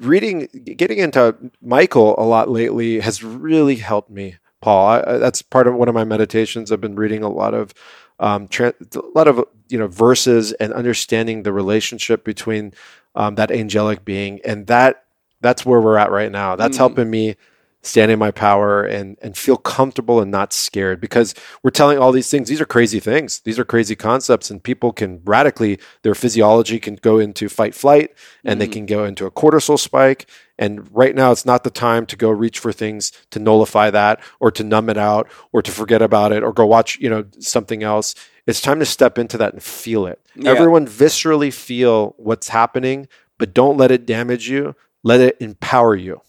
reading, 0.01 0.49
getting 0.77 0.99
into 0.99 1.35
Michael 1.63 2.15
a 2.19 2.25
lot 2.25 2.51
lately 2.51 3.01
has 3.01 3.23
really 3.23 3.77
helped 3.77 4.11
me, 4.11 4.37
Paul. 4.61 4.87
I, 4.89 5.05
I- 5.15 5.19
that's 5.19 5.43
part 5.43 5.67
of 5.67 5.75
one 5.75 5.89
of 5.89 5.95
my 5.95 6.05
meditations. 6.05 6.73
I've 6.73 6.81
been 6.81 6.97
reading 6.97 7.23
a 7.23 7.29
lot 7.31 7.55
of 7.55 7.73
um, 8.19 8.49
tra- 8.49 8.75
a 8.95 9.01
lot 9.15 9.29
of 9.29 9.45
you 9.69 9.79
know 9.79 9.87
verses 9.89 10.53
and 10.55 10.73
understanding 10.73 11.43
the 11.43 11.53
relationship 11.53 12.25
between 12.25 12.75
um, 13.15 13.35
that 13.37 13.51
angelic 13.51 14.05
being, 14.05 14.41
and 14.45 14.67
that 14.67 15.05
that's 15.41 15.65
where 15.67 15.81
we're 15.81 15.97
at 15.99 16.11
right 16.11 16.31
now. 16.31 16.57
That's 16.57 16.77
Mhm. 16.77 16.81
helping 16.81 17.11
me 17.11 17.37
stand 17.83 18.11
in 18.13 18.19
my 18.19 18.31
power 18.31 18.83
and 18.85 19.17
and 19.23 19.35
feel 19.39 19.57
comfortable 19.57 20.21
and 20.21 20.31
not 20.31 20.53
scared 20.53 21.01
because 21.01 21.35
we're 21.63 21.71
telling 21.71 21.97
all 21.97 22.13
these 22.13 22.29
things 22.29 22.47
these 22.47 22.61
are 22.61 22.67
crazy 22.67 23.01
things 23.01 23.41
these 23.47 23.59
are 23.59 23.65
crazy 23.65 23.97
concepts 23.97 24.51
and 24.51 24.63
people 24.63 24.93
can 24.93 25.19
radically 25.25 25.79
their 26.03 26.15
physiology 26.15 26.79
can 26.79 26.95
go 26.97 27.19
into 27.19 27.49
fight 27.49 27.75
flight 27.75 28.11
and 28.45 28.61
they 28.61 28.67
Mhm. 28.69 28.73
can 28.73 28.85
go 28.87 29.05
into 29.07 29.25
a 29.25 29.31
cortisol 29.31 29.79
spike 29.79 30.27
and 30.59 30.87
right 30.93 31.15
now 31.15 31.33
it's 31.33 31.47
not 31.47 31.65
the 31.65 31.71
time 31.71 32.05
to 32.05 32.17
go 32.17 32.29
reach 32.29 32.59
for 32.59 32.71
things 32.71 33.13
to 33.31 33.39
nullify 33.39 33.89
that 33.89 34.21
or 34.41 34.51
to 34.51 34.63
numb 34.63 34.91
it 34.91 34.99
out 34.99 35.27
or 35.51 35.63
to 35.63 35.71
forget 35.71 36.03
about 36.03 36.33
it 36.33 36.43
or 36.43 36.53
go 36.53 36.67
watch 36.67 36.99
you 37.01 37.09
know 37.09 37.25
something 37.39 37.83
else 37.83 38.15
it's 38.47 38.61
time 38.61 38.79
to 38.79 38.85
step 38.85 39.17
into 39.17 39.39
that 39.39 39.55
and 39.55 39.63
feel 39.63 40.05
it 40.05 40.21
Yeah. 40.37 40.51
everyone 40.51 40.87
viscerally 40.87 41.51
feel 41.51 42.15
what's 42.19 42.49
happening 42.51 43.09
but 43.39 43.55
don't 43.55 43.79
let 43.79 43.91
it 43.91 44.05
damage 44.05 44.51
you 44.51 44.75
let 45.03 45.21
it 45.21 45.37
empower 45.41 45.95
you 45.97 46.21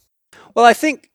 Well, 0.56 0.66
I 0.66 0.74
think 0.74 1.10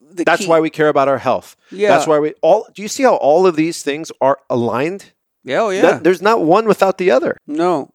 the 0.00 0.24
that's 0.24 0.42
key- 0.42 0.48
why 0.48 0.60
we 0.60 0.70
care 0.70 0.88
about 0.88 1.08
our 1.08 1.18
health. 1.18 1.56
Yeah. 1.70 1.88
That's 1.90 2.06
why 2.06 2.18
we 2.18 2.32
all. 2.42 2.66
Do 2.74 2.82
you 2.82 2.88
see 2.88 3.02
how 3.02 3.16
all 3.16 3.46
of 3.46 3.56
these 3.56 3.82
things 3.82 4.10
are 4.20 4.38
aligned? 4.48 5.12
Yeah, 5.44 5.60
oh, 5.62 5.70
yeah. 5.70 5.82
That- 5.82 6.04
there's 6.04 6.22
not 6.22 6.42
one 6.42 6.66
without 6.66 6.98
the 6.98 7.10
other. 7.10 7.36
No. 7.46 7.92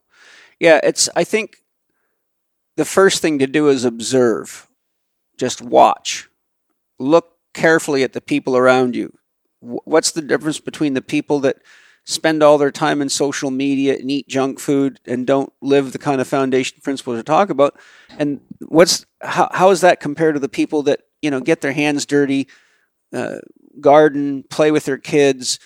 Yeah, 0.60 0.80
it's 0.82 1.08
I 1.16 1.24
think 1.24 1.56
the 2.76 2.84
first 2.84 3.20
thing 3.20 3.38
to 3.40 3.46
do 3.46 3.68
is 3.68 3.84
observe. 3.84 4.68
Just 5.36 5.60
watch. 5.60 6.28
Look 6.98 7.32
carefully 7.52 8.02
at 8.04 8.12
the 8.12 8.20
people 8.20 8.56
around 8.56 8.94
you. 8.96 9.12
What's 9.60 10.12
the 10.12 10.22
difference 10.22 10.60
between 10.60 10.94
the 10.94 11.02
people 11.02 11.40
that 11.40 11.56
spend 12.04 12.42
all 12.42 12.58
their 12.58 12.70
time 12.70 13.00
in 13.00 13.08
social 13.08 13.50
media 13.50 13.96
and 13.96 14.10
eat 14.10 14.28
junk 14.28 14.60
food 14.60 15.00
and 15.06 15.26
don't 15.26 15.52
live 15.62 15.92
the 15.92 15.98
kind 15.98 16.20
of 16.20 16.28
foundation 16.28 16.78
principles 16.82 17.16
we 17.16 17.22
talk 17.22 17.50
about 17.50 17.78
and 18.18 18.40
what's 18.68 19.06
how, 19.22 19.48
how 19.52 19.70
is 19.70 19.80
that 19.80 20.00
compared 20.00 20.34
to 20.34 20.40
the 20.40 20.48
people 20.48 20.82
that 20.82 21.00
you 21.22 21.30
know 21.30 21.40
get 21.40 21.62
their 21.62 21.72
hands 21.72 22.04
dirty 22.04 22.46
uh, 23.14 23.38
garden 23.80 24.44
play 24.50 24.70
with 24.70 24.84
their 24.84 24.98
kids 24.98 25.58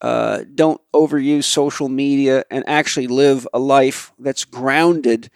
uh, 0.00 0.44
don't 0.54 0.80
overuse 0.94 1.44
social 1.44 1.88
media 1.88 2.44
and 2.50 2.64
actually 2.66 3.06
live 3.06 3.46
a 3.52 3.58
life 3.58 4.12
that's 4.18 4.44
grounded 4.44 5.30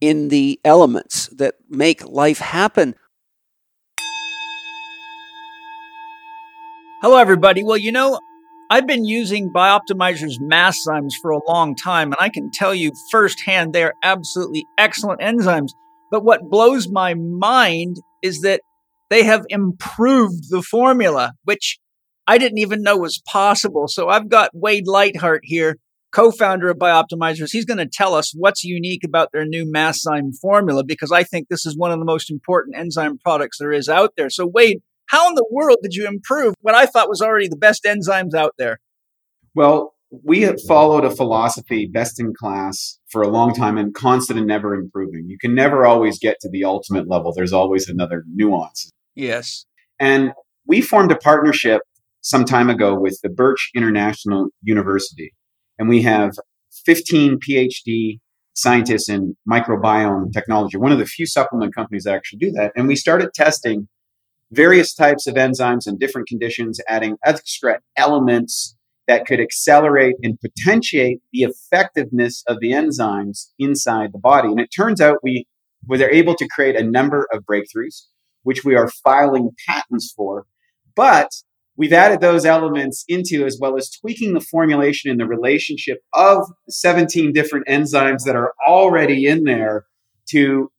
in 0.00 0.28
the 0.28 0.60
elements 0.64 1.28
that 1.28 1.54
make 1.68 2.06
life 2.06 2.38
happen. 2.38 2.94
Hello, 7.02 7.18
everybody. 7.18 7.62
Well, 7.62 7.76
you 7.76 7.92
know, 7.92 8.18
I've 8.68 8.86
been 8.86 9.04
using 9.04 9.52
Bioptimizer's 9.52 10.40
Masszymes 10.40 11.12
for 11.22 11.30
a 11.30 11.44
long 11.48 11.76
time, 11.76 12.08
and 12.08 12.16
I 12.18 12.28
can 12.28 12.50
tell 12.52 12.74
you 12.74 12.90
firsthand 13.12 13.72
they 13.72 13.84
are 13.84 13.94
absolutely 14.02 14.64
excellent 14.76 15.20
enzymes. 15.20 15.70
But 16.10 16.24
what 16.24 16.50
blows 16.50 16.88
my 16.90 17.14
mind 17.14 17.96
is 18.22 18.40
that 18.40 18.60
they 19.08 19.22
have 19.22 19.44
improved 19.50 20.50
the 20.50 20.62
formula, 20.62 21.32
which 21.44 21.78
I 22.26 22.38
didn't 22.38 22.58
even 22.58 22.82
know 22.82 22.96
was 22.96 23.22
possible. 23.24 23.86
So 23.86 24.08
I've 24.08 24.28
got 24.28 24.50
Wade 24.52 24.88
Lightheart 24.88 25.42
here, 25.44 25.76
co-founder 26.12 26.68
of 26.68 26.78
Bioptimizers. 26.78 27.52
He's 27.52 27.64
going 27.64 27.78
to 27.78 27.86
tell 27.86 28.14
us 28.14 28.32
what's 28.36 28.64
unique 28.64 29.04
about 29.04 29.30
their 29.32 29.44
new 29.44 29.64
Masszyme 29.64 30.36
formula 30.40 30.82
because 30.82 31.12
I 31.12 31.22
think 31.22 31.46
this 31.48 31.66
is 31.66 31.76
one 31.76 31.92
of 31.92 32.00
the 32.00 32.04
most 32.04 32.32
important 32.32 32.76
enzyme 32.76 33.18
products 33.18 33.58
there 33.58 33.72
is 33.72 33.88
out 33.88 34.14
there. 34.16 34.30
So 34.30 34.44
Wade, 34.44 34.80
how 35.06 35.28
in 35.28 35.34
the 35.34 35.46
world 35.50 35.78
did 35.82 35.94
you 35.94 36.06
improve 36.06 36.54
what 36.60 36.74
I 36.74 36.86
thought 36.86 37.08
was 37.08 37.22
already 37.22 37.48
the 37.48 37.56
best 37.56 37.84
enzymes 37.84 38.34
out 38.34 38.54
there? 38.58 38.78
Well, 39.54 39.94
we 40.24 40.42
have 40.42 40.60
followed 40.68 41.04
a 41.04 41.10
philosophy 41.10 41.88
best 41.92 42.20
in 42.20 42.32
class 42.34 42.98
for 43.10 43.22
a 43.22 43.28
long 43.28 43.54
time 43.54 43.76
and 43.76 43.94
constant 43.94 44.38
and 44.38 44.46
never 44.46 44.74
improving. 44.74 45.26
You 45.28 45.38
can 45.40 45.54
never 45.54 45.86
always 45.86 46.18
get 46.18 46.36
to 46.40 46.48
the 46.50 46.64
ultimate 46.64 47.08
level. 47.08 47.32
There's 47.32 47.52
always 47.52 47.88
another 47.88 48.24
nuance. 48.32 48.90
Yes. 49.14 49.64
And 49.98 50.32
we 50.66 50.80
formed 50.80 51.10
a 51.10 51.16
partnership 51.16 51.82
some 52.20 52.44
time 52.44 52.70
ago 52.70 52.98
with 52.98 53.18
the 53.22 53.28
Birch 53.28 53.70
International 53.74 54.48
University. 54.62 55.32
And 55.78 55.88
we 55.88 56.02
have 56.02 56.32
15 56.84 57.38
PhD 57.38 58.18
scientists 58.54 59.08
in 59.08 59.36
microbiome 59.48 60.32
technology, 60.32 60.76
one 60.76 60.92
of 60.92 60.98
the 60.98 61.06
few 61.06 61.26
supplement 61.26 61.74
companies 61.74 62.04
that 62.04 62.14
actually 62.14 62.38
do 62.38 62.50
that. 62.52 62.72
And 62.74 62.88
we 62.88 62.96
started 62.96 63.30
testing 63.34 63.88
various 64.52 64.94
types 64.94 65.26
of 65.26 65.34
enzymes 65.34 65.86
in 65.86 65.98
different 65.98 66.28
conditions, 66.28 66.80
adding 66.88 67.16
extra 67.24 67.80
elements 67.96 68.76
that 69.08 69.26
could 69.26 69.40
accelerate 69.40 70.16
and 70.22 70.38
potentiate 70.40 71.20
the 71.32 71.42
effectiveness 71.42 72.42
of 72.48 72.58
the 72.60 72.72
enzymes 72.72 73.50
inside 73.58 74.12
the 74.12 74.18
body. 74.18 74.48
And 74.48 74.60
it 74.60 74.68
turns 74.74 75.00
out 75.00 75.18
we 75.22 75.46
were 75.86 76.10
able 76.10 76.34
to 76.34 76.48
create 76.48 76.76
a 76.76 76.82
number 76.82 77.28
of 77.32 77.44
breakthroughs, 77.44 78.06
which 78.42 78.64
we 78.64 78.74
are 78.74 78.90
filing 79.04 79.50
patents 79.68 80.12
for. 80.16 80.46
But 80.96 81.30
we've 81.76 81.92
added 81.92 82.20
those 82.20 82.44
elements 82.44 83.04
into 83.06 83.44
as 83.44 83.58
well 83.60 83.76
as 83.76 83.90
tweaking 83.90 84.34
the 84.34 84.40
formulation 84.40 85.10
and 85.10 85.20
the 85.20 85.26
relationship 85.26 85.98
of 86.14 86.44
17 86.68 87.32
different 87.32 87.66
enzymes 87.68 88.24
that 88.24 88.36
are 88.36 88.52
already 88.66 89.26
in 89.26 89.44
there 89.44 89.84
to 90.30 90.70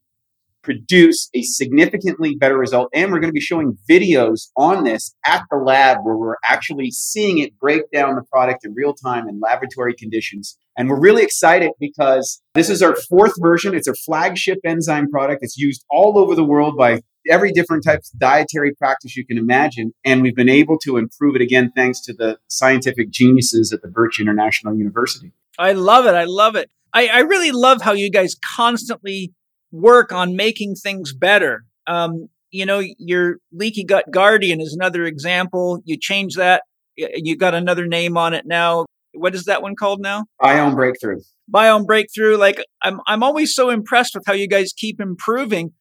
produce 0.68 1.30
a 1.32 1.40
significantly 1.40 2.34
better 2.34 2.58
result. 2.58 2.90
And 2.92 3.10
we're 3.10 3.20
going 3.20 3.30
to 3.30 3.34
be 3.34 3.40
showing 3.40 3.78
videos 3.90 4.50
on 4.54 4.84
this 4.84 5.14
at 5.24 5.44
the 5.50 5.56
lab 5.56 5.98
where 6.02 6.14
we're 6.14 6.36
actually 6.44 6.90
seeing 6.90 7.38
it 7.38 7.58
break 7.58 7.90
down 7.90 8.16
the 8.16 8.22
product 8.30 8.66
in 8.66 8.74
real 8.74 8.92
time 8.92 9.26
in 9.30 9.40
laboratory 9.40 9.94
conditions. 9.94 10.58
And 10.76 10.90
we're 10.90 11.00
really 11.00 11.22
excited 11.22 11.70
because 11.80 12.42
this 12.52 12.68
is 12.68 12.82
our 12.82 12.94
fourth 12.94 13.32
version. 13.40 13.74
It's 13.74 13.88
a 13.88 13.94
flagship 13.94 14.58
enzyme 14.62 15.08
product. 15.08 15.42
It's 15.42 15.56
used 15.56 15.86
all 15.88 16.18
over 16.18 16.34
the 16.34 16.44
world 16.44 16.76
by 16.76 17.00
every 17.30 17.50
different 17.50 17.82
type 17.82 18.00
of 18.00 18.18
dietary 18.18 18.74
practice 18.74 19.16
you 19.16 19.24
can 19.24 19.38
imagine. 19.38 19.94
And 20.04 20.20
we've 20.20 20.36
been 20.36 20.50
able 20.50 20.78
to 20.80 20.98
improve 20.98 21.34
it 21.34 21.40
again 21.40 21.72
thanks 21.74 22.00
to 22.02 22.12
the 22.12 22.38
scientific 22.48 23.10
geniuses 23.10 23.72
at 23.72 23.80
the 23.80 23.88
Birch 23.88 24.20
International 24.20 24.76
University. 24.76 25.32
I 25.58 25.72
love 25.72 26.04
it. 26.04 26.14
I 26.14 26.24
love 26.24 26.56
it. 26.56 26.70
I, 26.92 27.08
I 27.08 27.20
really 27.20 27.52
love 27.52 27.80
how 27.80 27.92
you 27.92 28.10
guys 28.10 28.36
constantly 28.54 29.32
work 29.70 30.12
on 30.12 30.36
making 30.36 30.74
things 30.74 31.12
better. 31.12 31.64
Um, 31.86 32.28
you 32.50 32.64
know, 32.64 32.82
your 32.98 33.36
leaky 33.52 33.84
gut 33.84 34.06
guardian 34.10 34.60
is 34.60 34.74
another 34.78 35.04
example. 35.04 35.80
You 35.84 35.96
change 35.98 36.34
that. 36.36 36.62
You 36.96 37.36
got 37.36 37.54
another 37.54 37.86
name 37.86 38.16
on 38.16 38.34
it 38.34 38.46
now. 38.46 38.86
What 39.14 39.34
is 39.34 39.44
that 39.44 39.62
one 39.62 39.76
called 39.76 40.00
now? 40.00 40.24
Biome 40.42 40.74
breakthrough. 40.74 41.20
Biome 41.52 41.86
breakthrough. 41.86 42.36
Like 42.36 42.62
I'm, 42.82 43.00
I'm 43.06 43.22
always 43.22 43.54
so 43.54 43.70
impressed 43.70 44.14
with 44.14 44.24
how 44.26 44.32
you 44.32 44.48
guys 44.48 44.72
keep 44.76 45.00
improving. 45.00 45.72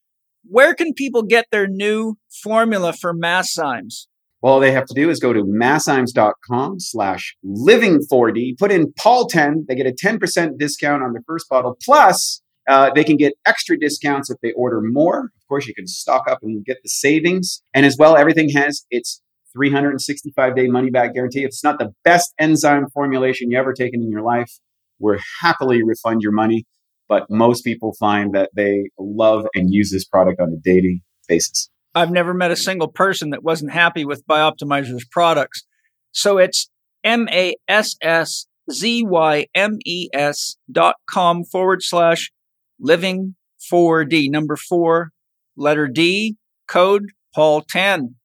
Where 0.50 0.74
can 0.74 0.94
people 0.94 1.24
get 1.24 1.46
their 1.52 1.68
new 1.68 2.18
formula 2.44 2.94
for 2.94 3.14
Masszymes? 3.14 4.08
All 4.42 4.60
they 4.60 4.72
have 4.72 4.86
to 4.86 4.94
do 4.94 5.10
is 5.10 5.20
go 5.20 5.34
to 5.34 5.44
masszymes.com 5.44 6.80
slash 6.80 7.36
living4D, 7.44 8.58
put 8.58 8.72
in 8.72 8.94
Paul 8.94 9.28
10, 9.28 9.66
they 9.68 9.76
get 9.76 9.88
a 9.88 9.92
10% 9.92 10.58
discount 10.60 11.04
on 11.04 11.14
the 11.14 11.22
first 11.26 11.50
bottle, 11.50 11.76
plus 11.84 12.42
uh, 12.68 12.92
they 12.94 13.04
can 13.04 13.18
get 13.18 13.34
extra 13.46 13.78
discounts 13.80 14.30
if 14.30 14.38
they 14.42 14.52
order 14.54 14.82
more. 14.82 15.32
Of 15.38 15.48
course, 15.48 15.68
you 15.68 15.74
can 15.74 15.88
stock 15.88 16.30
up 16.30 16.40
and 16.42 16.66
get 16.66 16.78
the 16.84 16.90
savings. 16.90 17.62
And 17.74 17.86
as 17.86 17.96
well, 17.98 18.18
everything 18.18 18.50
has 18.50 18.86
its 18.92 19.22
365 19.54 20.56
day 20.56 20.68
money 20.68 20.90
back 20.90 21.14
guarantee. 21.14 21.42
If 21.42 21.48
it's 21.48 21.64
not 21.64 21.80
the 21.80 21.94
best 22.04 22.34
enzyme 22.40 22.88
formulation 22.94 23.52
you 23.52 23.58
ever 23.58 23.74
taken 23.74 24.02
in 24.02 24.12
your 24.12 24.22
life, 24.22 24.52
we'll 25.00 25.20
happily 25.42 25.82
refund 25.84 26.22
your 26.22 26.32
money. 26.32 26.66
But 27.10 27.30
most 27.30 27.64
people 27.64 27.94
find 27.98 28.34
that 28.36 28.50
they 28.54 28.90
love 29.00 29.46
and 29.56 29.74
use 29.74 29.92
this 29.92 30.04
product 30.06 30.42
on 30.42 30.50
a 30.50 30.58
daily 30.58 31.04
basis. 31.28 31.70
I've 31.96 32.12
never 32.12 32.34
met 32.34 32.52
a 32.52 32.58
single 32.58 32.90
person 32.90 33.30
that 33.30 33.44
wasn't 33.44 33.72
happy 33.72 34.04
with 34.04 34.28
Bioptimizer's 34.28 35.06
products. 35.06 35.66
So 36.12 36.38
it's 36.38 36.70
M 37.04 37.30
A 37.30 37.56
S 37.68 37.96
S 38.02 38.46
Z 38.70 39.04
Y 39.06 39.48
M 39.56 39.80
E 39.86 40.10
S 40.14 40.58
dot 40.70 40.96
com 41.10 41.46
forward 41.46 41.82
slash 41.82 42.32
living 42.80 43.36
4D, 43.72 44.30
number 44.30 44.56
four, 44.56 45.12
letter 45.56 45.88
D, 45.88 46.38
code 46.68 47.12
Paul 47.34 47.62
10. 47.62 48.16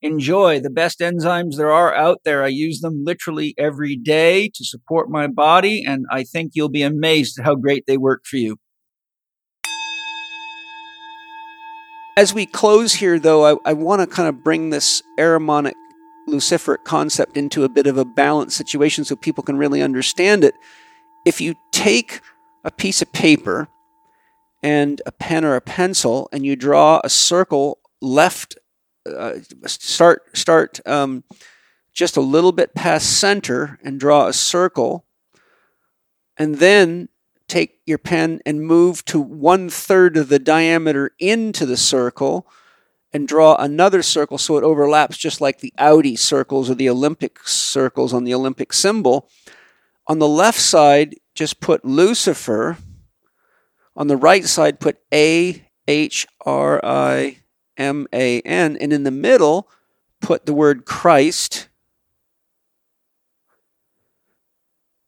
Enjoy 0.00 0.58
the 0.58 0.70
best 0.70 0.98
enzymes 0.98 1.56
there 1.56 1.70
are 1.70 1.94
out 1.94 2.18
there. 2.24 2.42
I 2.42 2.48
use 2.48 2.80
them 2.80 3.04
literally 3.04 3.54
every 3.56 3.94
day 3.94 4.50
to 4.54 4.64
support 4.64 5.08
my 5.08 5.28
body, 5.28 5.84
and 5.86 6.06
I 6.10 6.24
think 6.24 6.52
you'll 6.54 6.68
be 6.68 6.82
amazed 6.82 7.38
at 7.38 7.44
how 7.44 7.54
great 7.54 7.84
they 7.86 7.96
work 7.96 8.22
for 8.24 8.36
you. 8.36 8.56
As 12.16 12.34
we 12.34 12.46
close 12.46 12.94
here, 12.94 13.18
though, 13.18 13.46
I, 13.46 13.70
I 13.70 13.72
want 13.72 14.00
to 14.00 14.06
kind 14.06 14.28
of 14.28 14.42
bring 14.44 14.70
this 14.70 15.02
Ahrimanic 15.18 15.74
luciferic 16.28 16.84
concept 16.84 17.36
into 17.36 17.64
a 17.64 17.68
bit 17.68 17.86
of 17.86 17.96
a 17.96 18.04
balanced 18.04 18.56
situation 18.56 19.04
so 19.04 19.16
people 19.16 19.42
can 19.42 19.56
really 19.56 19.82
understand 19.82 20.44
it. 20.44 20.54
If 21.24 21.40
you 21.40 21.54
take 21.70 22.20
a 22.64 22.70
piece 22.70 23.02
of 23.02 23.12
paper 23.12 23.68
and 24.62 25.02
a 25.06 25.12
pen 25.12 25.44
or 25.44 25.56
a 25.56 25.60
pencil 25.60 26.28
and 26.32 26.46
you 26.46 26.56
draw 26.56 27.00
a 27.02 27.10
circle 27.10 27.78
left, 28.00 28.56
uh, 29.06 29.34
start 29.66 30.36
start 30.36 30.80
um, 30.86 31.24
just 31.92 32.16
a 32.16 32.20
little 32.20 32.52
bit 32.52 32.74
past 32.74 33.18
center 33.18 33.78
and 33.82 33.98
draw 33.98 34.26
a 34.26 34.32
circle, 34.32 35.04
and 36.36 36.56
then 36.56 37.08
take 37.48 37.80
your 37.84 37.98
pen 37.98 38.40
and 38.46 38.66
move 38.66 39.04
to 39.04 39.20
one 39.20 39.68
third 39.68 40.16
of 40.16 40.28
the 40.28 40.38
diameter 40.38 41.10
into 41.18 41.66
the 41.66 41.76
circle 41.76 42.46
and 43.12 43.28
draw 43.28 43.54
another 43.56 44.02
circle 44.02 44.38
so 44.38 44.56
it 44.56 44.64
overlaps 44.64 45.18
just 45.18 45.40
like 45.40 45.58
the 45.58 45.72
Audi 45.76 46.16
circles 46.16 46.70
or 46.70 46.74
the 46.74 46.88
Olympic 46.88 47.46
circles 47.46 48.14
on 48.14 48.24
the 48.24 48.32
Olympic 48.32 48.72
symbol. 48.72 49.28
On 50.06 50.18
the 50.18 50.28
left 50.28 50.58
side, 50.58 51.16
just 51.34 51.60
put 51.60 51.84
Lucifer. 51.84 52.78
On 53.94 54.06
the 54.06 54.16
right 54.16 54.44
side, 54.44 54.80
put 54.80 54.98
A 55.12 55.66
H 55.86 56.26
R 56.46 56.80
I 56.84 57.38
M 57.76 58.06
A 58.12 58.40
N. 58.40 58.76
And 58.80 58.92
in 58.92 59.02
the 59.02 59.10
middle, 59.10 59.68
put 60.20 60.46
the 60.46 60.54
word 60.54 60.84
Christ. 60.84 61.68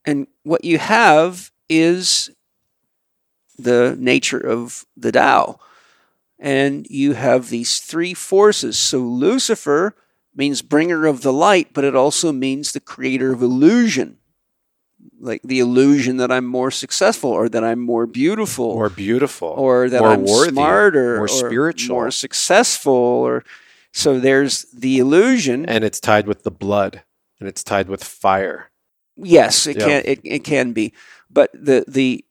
And 0.05 0.27
what 0.43 0.65
you 0.65 0.79
have 0.79 1.51
is 1.69 2.31
the 3.57 3.97
nature 3.99 4.39
of 4.39 4.85
the 4.97 5.13
Tao. 5.13 5.59
And 6.39 6.87
you 6.91 7.15
have 7.15 7.49
these 7.49 7.81
three 7.81 8.13
forces. 8.13 8.77
So 8.77 8.99
Lucifer 8.99 9.97
means 10.35 10.63
bringer 10.63 11.07
of 11.07 11.23
the 11.23 11.33
light, 11.33 11.69
but 11.73 11.85
it 11.85 11.97
also 11.97 12.33
means 12.33 12.73
the 12.73 12.81
creator 12.81 13.33
of 13.33 13.41
illusion. 13.41 14.19
Like 15.25 15.41
the 15.43 15.59
illusion 15.61 16.19
that 16.19 16.31
I'm 16.31 16.45
more 16.45 16.71
successful 16.71 17.31
or 17.31 17.49
that 17.49 17.65
I'm 17.65 17.81
more 17.81 18.07
beautiful 18.07 18.75
More 18.75 18.91
beautiful. 18.91 19.49
or 19.49 19.89
that 19.89 20.01
more 20.01 20.11
I'm 20.13 20.25
worthy, 20.25 20.53
smarter 20.53 21.17
more 21.17 21.25
or 21.25 21.29
spiritual. 21.29 21.97
more 21.97 22.11
successful 22.11 22.93
or 22.93 23.43
so 23.93 24.21
there's 24.21 24.63
the 24.73 24.99
illusion. 24.99 25.65
and 25.67 25.83
it's 25.83 25.99
tied 26.01 26.27
with 26.27 26.43
the 26.43 26.51
blood 26.51 27.03
and 27.41 27.49
it's 27.49 27.65
tied 27.65 27.89
with 27.89 28.05
fire. 28.05 28.71
Yes, 29.17 29.67
it 29.67 29.77
Yeah. 29.79 29.87
can 29.87 30.03
it, 30.05 30.21
it 30.25 30.45
can 30.45 30.73
be. 30.73 30.93
But 31.31 31.51
the 31.55 31.85
the 31.89 32.25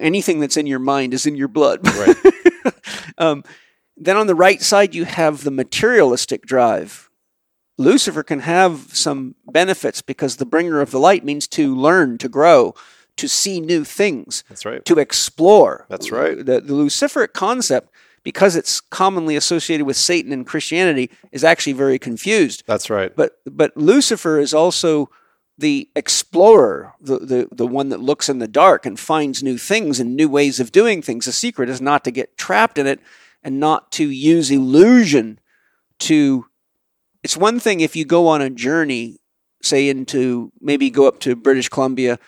anything 0.00 0.40
that's 0.40 0.56
in 0.56 0.66
your 0.66 0.78
mind 0.80 1.14
is 1.14 1.24
in 1.26 1.34
your 1.36 1.48
blood. 1.48 1.80
Right. 1.86 2.74
um, 3.18 3.42
then 3.96 4.16
on 4.16 4.26
the 4.26 4.34
right 4.34 4.60
side 4.60 4.94
you 4.94 5.04
have 5.06 5.44
the 5.44 5.50
materialistic 5.50 6.42
drive. 6.44 7.08
Lucifer 7.78 8.22
can 8.22 8.40
have 8.40 8.88
some 8.92 9.34
benefits 9.50 10.02
because 10.02 10.36
the 10.36 10.46
bringer 10.46 10.80
of 10.80 10.90
the 10.90 10.98
light 10.98 11.24
means 11.24 11.46
to 11.48 11.74
learn, 11.74 12.18
to 12.18 12.28
grow, 12.28 12.74
to 13.16 13.28
see 13.28 13.60
new 13.60 13.84
things, 13.84 14.44
That's 14.48 14.64
right. 14.64 14.84
to 14.84 14.98
explore. 14.98 15.86
That's 15.88 16.10
right. 16.10 16.36
The, 16.36 16.60
the 16.60 16.74
Luciferic 16.74 17.32
concept, 17.32 17.90
because 18.22 18.56
it's 18.56 18.80
commonly 18.80 19.36
associated 19.36 19.86
with 19.86 19.96
Satan 19.96 20.32
and 20.32 20.46
Christianity, 20.46 21.10
is 21.32 21.44
actually 21.44 21.72
very 21.74 21.98
confused. 21.98 22.64
That's 22.66 22.90
right. 22.90 23.14
But 23.14 23.40
but 23.46 23.76
Lucifer 23.76 24.38
is 24.38 24.52
also 24.52 25.10
the 25.58 25.88
explorer, 25.96 26.92
the, 27.00 27.18
the, 27.18 27.48
the 27.50 27.66
one 27.66 27.88
that 27.88 28.00
looks 28.00 28.28
in 28.28 28.40
the 28.40 28.48
dark 28.48 28.84
and 28.84 29.00
finds 29.00 29.42
new 29.42 29.56
things 29.56 29.98
and 29.98 30.14
new 30.14 30.28
ways 30.28 30.60
of 30.60 30.70
doing 30.70 31.00
things. 31.00 31.24
The 31.24 31.32
secret 31.32 31.70
is 31.70 31.80
not 31.80 32.04
to 32.04 32.10
get 32.10 32.36
trapped 32.36 32.76
in 32.76 32.86
it 32.86 33.00
and 33.42 33.58
not 33.58 33.90
to 33.92 34.08
use 34.10 34.50
illusion 34.50 35.40
to. 36.00 36.46
It's 37.26 37.36
one 37.36 37.58
thing 37.58 37.80
if 37.80 37.96
you 37.96 38.04
go 38.04 38.28
on 38.28 38.40
a 38.40 38.48
journey, 38.48 39.18
say 39.60 39.88
into 39.88 40.52
maybe 40.60 40.90
go 40.90 41.08
up 41.08 41.18
to 41.22 41.34
British 41.34 41.68
Columbia 41.68 42.20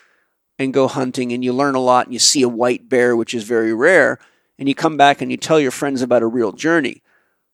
and 0.58 0.74
go 0.74 0.88
hunting 0.88 1.30
and 1.30 1.44
you 1.44 1.52
learn 1.52 1.76
a 1.76 1.80
lot 1.80 2.06
and 2.06 2.12
you 2.12 2.18
see 2.18 2.42
a 2.42 2.48
white 2.48 2.88
bear, 2.88 3.14
which 3.14 3.32
is 3.32 3.44
very 3.44 3.72
rare, 3.72 4.18
and 4.58 4.68
you 4.68 4.74
come 4.74 4.96
back 4.96 5.22
and 5.22 5.30
you 5.30 5.36
tell 5.36 5.60
your 5.60 5.70
friends 5.70 6.02
about 6.02 6.24
a 6.24 6.26
real 6.26 6.50
journey. 6.50 7.00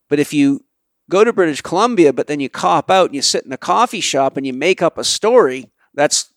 But 0.09 0.17
if 0.17 0.33
you 0.33 0.65
go 1.07 1.23
to 1.23 1.31
British 1.31 1.61
Columbia, 1.61 2.11
but 2.13 2.25
then 2.25 2.39
you 2.39 2.49
cop 2.49 2.89
out 2.89 3.09
and 3.09 3.15
you 3.15 3.21
sit 3.21 3.45
in 3.45 3.53
a 3.53 3.57
coffee 3.57 4.01
shop 4.01 4.37
and 4.37 4.47
you 4.47 4.51
make 4.51 4.81
up 4.81 4.97
a 4.97 5.03
story, 5.03 5.69
that's 5.93 6.33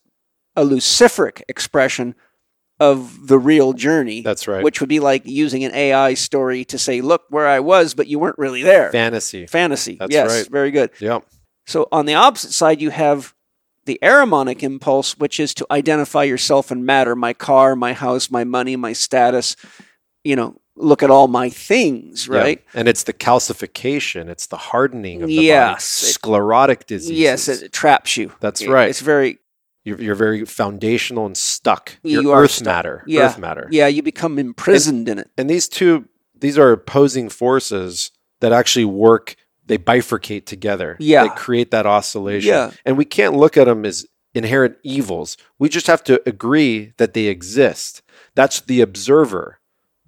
a 0.55 0.63
luciferic 0.63 1.41
expression 1.47 2.13
of 2.79 3.27
the 3.27 3.37
real 3.37 3.73
journey. 3.73 4.21
That's 4.21 4.47
right. 4.47 4.63
Which 4.63 4.79
would 4.79 4.89
be 4.89 4.99
like 4.99 5.23
using 5.25 5.63
an 5.63 5.73
AI 5.73 6.13
story 6.13 6.63
to 6.65 6.77
say, 6.77 7.01
look 7.01 7.23
where 7.29 7.47
I 7.47 7.59
was, 7.59 7.93
but 7.93 8.07
you 8.07 8.19
weren't 8.19 8.37
really 8.37 8.63
there. 8.63 8.91
Fantasy. 8.91 9.45
Fantasy. 9.47 9.95
That's 9.99 10.11
yes, 10.11 10.29
right. 10.29 10.47
very 10.49 10.71
good. 10.71 10.91
Yep. 10.99 11.25
So 11.67 11.87
on 11.91 12.05
the 12.05 12.13
opposite 12.15 12.51
side, 12.53 12.81
you 12.81 12.89
have 12.89 13.33
the 13.85 13.99
ahrimanic 14.01 14.63
impulse, 14.63 15.17
which 15.17 15.39
is 15.39 15.53
to 15.55 15.67
identify 15.71 16.23
yourself 16.23 16.71
in 16.71 16.85
matter 16.85 17.15
my 17.15 17.33
car, 17.33 17.75
my 17.75 17.93
house, 17.93 18.31
my 18.31 18.43
money, 18.43 18.75
my 18.75 18.93
status. 18.93 19.55
You 20.23 20.35
know, 20.35 20.55
look 20.75 21.03
at 21.03 21.09
all 21.09 21.27
my 21.27 21.49
things, 21.49 22.27
Yeah. 22.31 22.37
right? 22.39 22.63
And 22.73 22.87
it's 22.87 23.03
the 23.03 23.13
calcification, 23.13 24.29
it's 24.29 24.47
the 24.47 24.57
hardening 24.57 25.21
of 25.21 25.27
the 25.27 25.33
Yes. 25.33 26.01
body. 26.01 26.11
Sclerotic 26.13 26.87
disease. 26.87 27.19
Yes, 27.19 27.47
it 27.47 27.71
traps 27.71 28.15
you. 28.17 28.31
That's 28.39 28.65
right. 28.65 28.89
It's 28.89 29.01
very 29.01 29.39
You're, 29.89 30.01
you're 30.01 30.15
very 30.15 30.45
foundational 30.45 31.25
and 31.25 31.35
stuck. 31.37 31.97
You're 32.03 32.21
You 32.23 32.31
are 32.31 32.43
earth 32.43 32.51
stuck. 32.51 32.65
matter. 32.65 33.03
Yeah. 33.07 33.21
Earth 33.25 33.37
matter. 33.39 33.67
yeah. 33.71 33.87
You 33.87 34.01
become 34.03 34.39
imprisoned 34.39 35.09
in 35.09 35.19
it. 35.19 35.29
And 35.37 35.49
these 35.49 35.67
two, 35.67 36.07
these 36.39 36.57
are 36.57 36.71
opposing 36.71 37.29
forces 37.29 38.11
that 38.39 38.51
actually 38.53 38.85
work. 38.85 39.35
They 39.65 39.77
bifurcate 39.77 40.45
together. 40.45 40.95
Yeah. 40.99 41.23
They 41.23 41.29
create 41.35 41.71
that 41.71 41.85
oscillation. 41.85 42.49
Yeah. 42.49 42.71
And 42.85 42.97
we 42.97 43.05
can't 43.05 43.35
look 43.35 43.55
at 43.57 43.65
them 43.65 43.85
as 43.85 44.05
inherent 44.33 44.77
evils. 44.83 45.37
We 45.59 45.69
just 45.69 45.87
have 45.87 46.03
to 46.05 46.21
agree 46.27 46.93
that 46.97 47.13
they 47.13 47.25
exist. 47.25 48.01
That's 48.35 48.61
the 48.61 48.81
observer, 48.81 49.58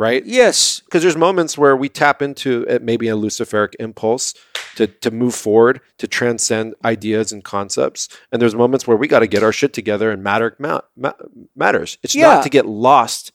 right? 0.02 0.26
Yes, 0.26 0.82
because 0.82 1.04
there's 1.04 1.16
moments 1.16 1.58
where 1.58 1.76
we 1.76 1.88
tap 1.88 2.22
into 2.22 2.66
uh, 2.68 2.80
maybe 2.82 3.08
a 3.08 3.16
luciferic 3.16 3.74
impulse 3.80 4.34
to, 4.76 4.88
to 4.88 5.12
move 5.12 5.36
forward 5.36 5.82
to 6.00 6.08
transcend 6.08 6.74
ideas 6.84 7.32
and 7.32 7.44
concepts 7.44 8.08
and 8.32 8.42
there's 8.42 8.56
moments 8.56 8.88
where 8.88 8.98
we 8.98 9.08
got 9.08 9.20
to 9.20 9.28
get 9.28 9.44
our 9.44 9.52
shit 9.52 9.74
together 9.74 10.12
and 10.12 10.24
matter 10.24 10.56
ma- 10.60 10.80
ma- 10.96 11.12
matters 11.56 11.98
it's 12.04 12.16
Yeah. 12.16 12.36
not 12.36 12.44
to 12.44 12.50
get 12.50 12.66
lost 12.66 13.34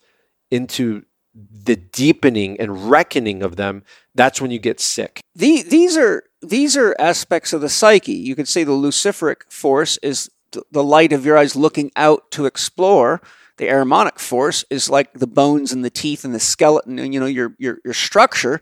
into 0.50 1.04
the 1.34 1.76
deepening 1.76 2.58
and 2.58 2.90
reckoning 2.90 3.42
of 3.42 3.56
them 3.56 3.82
that's 4.14 4.40
when 4.40 4.50
you 4.50 4.58
get 4.58 4.80
sick 4.80 5.20
the, 5.34 5.62
these 5.62 5.98
are 5.98 6.24
these 6.40 6.76
are 6.76 6.94
aspects 6.98 7.52
of 7.52 7.60
the 7.60 7.68
psyche. 7.68 8.12
You 8.12 8.34
could 8.34 8.48
say 8.48 8.64
the 8.64 8.72
luciferic 8.72 9.50
force 9.50 9.98
is 10.02 10.30
the 10.70 10.84
light 10.84 11.12
of 11.12 11.26
your 11.26 11.36
eyes 11.36 11.56
looking 11.56 11.90
out 11.96 12.30
to 12.32 12.46
explore. 12.46 13.20
The 13.58 13.66
ahrimanic 13.66 14.18
force 14.18 14.64
is 14.70 14.90
like 14.90 15.12
the 15.14 15.26
bones 15.26 15.72
and 15.72 15.84
the 15.84 15.90
teeth 15.90 16.24
and 16.24 16.34
the 16.34 16.40
skeleton, 16.40 16.98
and 16.98 17.14
you 17.14 17.20
know 17.20 17.26
your 17.26 17.54
your 17.58 17.78
your 17.84 17.94
structure. 17.94 18.60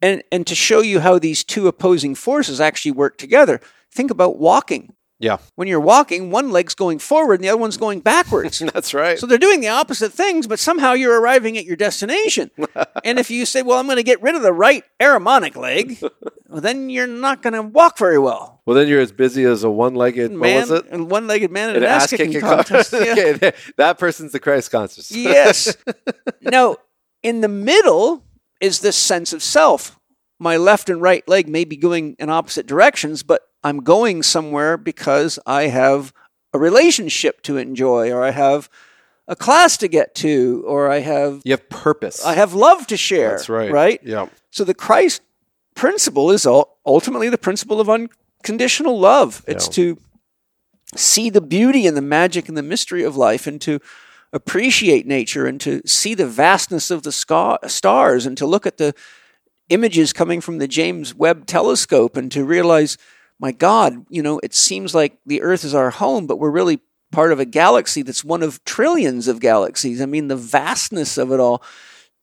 And 0.00 0.22
and 0.32 0.46
to 0.46 0.54
show 0.54 0.80
you 0.80 1.00
how 1.00 1.18
these 1.18 1.44
two 1.44 1.68
opposing 1.68 2.14
forces 2.14 2.60
actually 2.60 2.92
work 2.92 3.16
together, 3.18 3.60
think 3.92 4.10
about 4.10 4.38
walking. 4.38 4.94
Yeah 5.22 5.38
When 5.54 5.68
you're 5.68 5.80
walking, 5.80 6.30
one 6.30 6.50
leg's 6.50 6.74
going 6.74 6.98
forward 6.98 7.34
and 7.34 7.44
the 7.44 7.48
other 7.48 7.58
one's 7.58 7.76
going 7.76 8.00
backwards. 8.00 8.58
that's 8.74 8.92
right 8.92 9.18
So 9.18 9.26
they're 9.26 9.38
doing 9.38 9.60
the 9.60 9.68
opposite 9.68 10.12
things, 10.12 10.46
but 10.46 10.58
somehow 10.58 10.92
you're 10.92 11.18
arriving 11.20 11.56
at 11.56 11.64
your 11.64 11.76
destination. 11.76 12.50
and 13.04 13.18
if 13.18 13.30
you 13.30 13.46
say, 13.46 13.62
"Well, 13.62 13.78
I'm 13.78 13.86
going 13.86 13.96
to 13.96 14.02
get 14.02 14.20
rid 14.20 14.34
of 14.34 14.42
the 14.42 14.52
right 14.52 14.84
ahrimanic 15.00 15.56
leg," 15.56 15.98
well, 16.48 16.60
then 16.60 16.90
you're 16.90 17.06
not 17.06 17.40
going 17.40 17.54
to 17.54 17.62
walk 17.62 17.96
very 17.98 18.18
well. 18.18 18.60
well 18.66 18.76
then 18.76 18.88
you're 18.88 19.00
as 19.00 19.12
busy 19.12 19.44
as 19.44 19.62
a 19.62 19.70
one-legged 19.70 20.32
Man, 20.32 20.60
was 20.60 20.70
it 20.70 20.86
and 20.90 21.10
one-legged 21.10 21.50
man 21.50 21.70
in 21.70 21.76
an 21.76 21.82
an 21.84 21.88
ass 21.88 22.10
kicking 22.10 22.40
contest. 22.40 22.92
Yeah. 22.92 23.14
okay, 23.16 23.52
that 23.76 23.98
person's 23.98 24.32
the 24.32 24.40
christ 24.40 24.70
conscious 24.70 25.10
yes. 25.10 25.76
now, 26.40 26.76
in 27.22 27.40
the 27.40 27.48
middle 27.48 28.24
is 28.60 28.80
this 28.80 28.96
sense 28.96 29.32
of 29.32 29.42
self. 29.42 29.98
My 30.42 30.56
left 30.56 30.90
and 30.90 31.00
right 31.00 31.26
leg 31.28 31.48
may 31.48 31.64
be 31.64 31.76
going 31.76 32.16
in 32.18 32.28
opposite 32.28 32.66
directions, 32.66 33.22
but 33.22 33.42
I'm 33.62 33.78
going 33.78 34.24
somewhere 34.24 34.76
because 34.76 35.38
I 35.46 35.68
have 35.68 36.12
a 36.52 36.58
relationship 36.58 37.42
to 37.42 37.56
enjoy, 37.58 38.10
or 38.10 38.24
I 38.24 38.30
have 38.32 38.68
a 39.28 39.36
class 39.36 39.76
to 39.78 39.86
get 39.88 40.16
to, 40.16 40.64
or 40.66 40.90
I 40.90 40.98
have 40.98 41.42
you 41.44 41.52
have 41.52 41.68
purpose 41.68 42.24
I 42.26 42.34
have 42.34 42.54
love 42.54 42.88
to 42.88 42.96
share. 42.96 43.30
that's 43.30 43.48
right 43.48 43.70
Right. 43.70 44.00
yeah 44.02 44.26
So 44.50 44.64
the 44.64 44.74
Christ 44.74 45.22
principle 45.76 46.32
is 46.32 46.44
ultimately 46.84 47.28
the 47.28 47.38
principle 47.38 47.80
of 47.80 47.88
unconditional 47.88 48.98
love. 48.98 49.44
It's 49.46 49.68
Yeah. 49.68 49.72
to 49.74 49.98
see 50.96 51.30
the 51.30 51.40
beauty 51.40 51.86
and 51.86 51.96
the 51.96 52.02
magic 52.02 52.48
and 52.48 52.56
the 52.58 52.62
mystery 52.62 53.04
of 53.04 53.16
life 53.16 53.46
and 53.46 53.60
to 53.62 53.78
appreciate 54.32 55.06
nature 55.06 55.46
and 55.46 55.60
to 55.60 55.80
see 55.86 56.14
the 56.14 56.26
vastness 56.26 56.90
of 56.90 57.02
the 57.04 57.12
sca- 57.12 57.58
stars 57.68 58.26
and 58.26 58.36
to 58.38 58.44
look 58.46 58.66
at 58.66 58.76
the 58.78 58.92
images 59.72 60.12
coming 60.12 60.40
from 60.40 60.58
the 60.58 60.68
James 60.68 61.14
Webb 61.14 61.46
telescope 61.46 62.16
and 62.16 62.30
to 62.32 62.44
realize, 62.44 62.98
my 63.38 63.52
God, 63.52 64.06
you 64.08 64.22
know, 64.22 64.38
it 64.42 64.54
seems 64.54 64.94
like 64.94 65.18
the 65.26 65.42
Earth 65.42 65.64
is 65.64 65.74
our 65.74 65.90
home, 65.90 66.26
but 66.26 66.38
we're 66.38 66.50
really 66.50 66.80
part 67.10 67.32
of 67.32 67.40
a 67.40 67.44
galaxy 67.44 68.02
that's 68.02 68.24
one 68.24 68.42
of 68.42 68.64
trillions 68.64 69.28
of 69.28 69.40
galaxies. 69.40 70.00
I 70.00 70.06
mean, 70.06 70.28
the 70.28 70.36
vastness 70.36 71.18
of 71.18 71.32
it 71.32 71.40
all. 71.40 71.62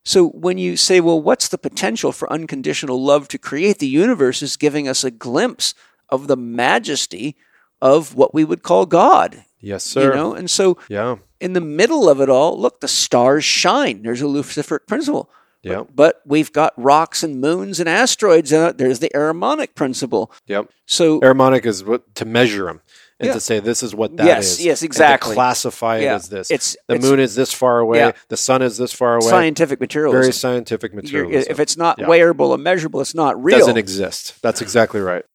So 0.06 0.30
when 0.30 0.58
you 0.58 0.78
say, 0.78 1.00
well, 1.02 1.22
what's 1.22 1.50
the 1.50 1.58
potential 1.58 2.12
for 2.12 2.32
unconditional 2.32 3.04
love 3.04 3.28
to 3.30 3.38
create? 3.38 3.80
The 3.80 3.88
universe 3.88 4.42
is 4.42 4.58
giving 4.58 4.88
us 4.88 5.04
a 5.04 5.12
glimpse 5.12 5.74
of 6.08 6.28
the 6.28 6.38
majesty 6.38 7.36
of 7.82 8.16
what 8.16 8.34
we 8.34 8.44
would 8.44 8.64
call 8.64 8.86
God. 8.86 9.44
Yes, 9.60 9.84
sir. 9.84 10.10
You 10.10 10.16
know, 10.16 10.34
and 10.34 10.50
so 10.50 10.78
Yeah. 10.88 11.18
in 11.40 11.54
the 11.54 11.62
middle 11.62 12.10
of 12.10 12.22
it 12.22 12.30
all, 12.30 12.60
look, 12.60 12.80
the 12.80 12.88
stars 12.88 13.44
shine. 13.44 14.02
There's 14.04 14.22
a 14.22 14.26
luciferic 14.26 14.88
principle. 14.88 15.30
Yeah. 15.62 15.84
But 15.94 16.22
we've 16.26 16.54
got 16.54 16.74
rocks 16.78 17.22
and 17.24 17.42
moons 17.42 17.80
and 17.80 17.90
asteroids. 17.90 18.52
And 18.52 18.64
uh, 18.64 18.72
there's 18.72 19.00
the 19.00 19.12
Ahrimanic 19.14 19.76
principle. 19.76 20.32
Yep. 20.48 20.70
So 20.86 21.20
Ahrimanic 21.20 21.66
is 21.66 21.84
what 21.84 22.16
to 22.16 22.26
measure 22.26 22.66
them 22.66 22.82
and 23.20 23.28
Yeah. 23.28 23.34
to 23.34 23.40
say 23.42 23.60
this 23.60 23.84
is 23.84 23.94
what 23.94 24.16
that 24.18 24.24
is. 24.24 24.28
Yes, 24.28 24.66
yes, 24.66 24.82
and 24.82 24.86
to 24.86 24.86
exactly. 24.86 25.34
classify 25.36 25.98
it 25.98 26.04
Yeah. 26.04 26.16
as 26.16 26.30
this. 26.30 26.50
It's- 26.50 26.78
the 26.88 26.96
it's- 26.96 27.10
moon 27.10 27.20
is 27.20 27.36
this 27.36 27.54
far 27.54 27.80
away. 27.80 27.98
Yeah. 27.98 28.12
The 28.30 28.38
sun 28.38 28.62
is 28.62 28.78
this 28.78 28.94
far 28.94 29.16
away. 29.16 29.30
scientific 29.30 29.82
materialism. 29.82 30.22
Very 30.22 30.34
scientific 30.34 30.94
material. 30.94 31.44
if 31.50 31.60
it's 31.60 31.76
not 31.76 32.00
wearable 32.08 32.52
or 32.52 32.58
measurable, 32.58 33.02
it's 33.02 33.14
not 33.16 33.42
real. 33.44 33.58
It 33.58 33.60
doesn't 33.60 33.78
exist. 33.78 34.42
That's 34.42 34.62
exactly 34.62 35.02
right. 35.02 35.26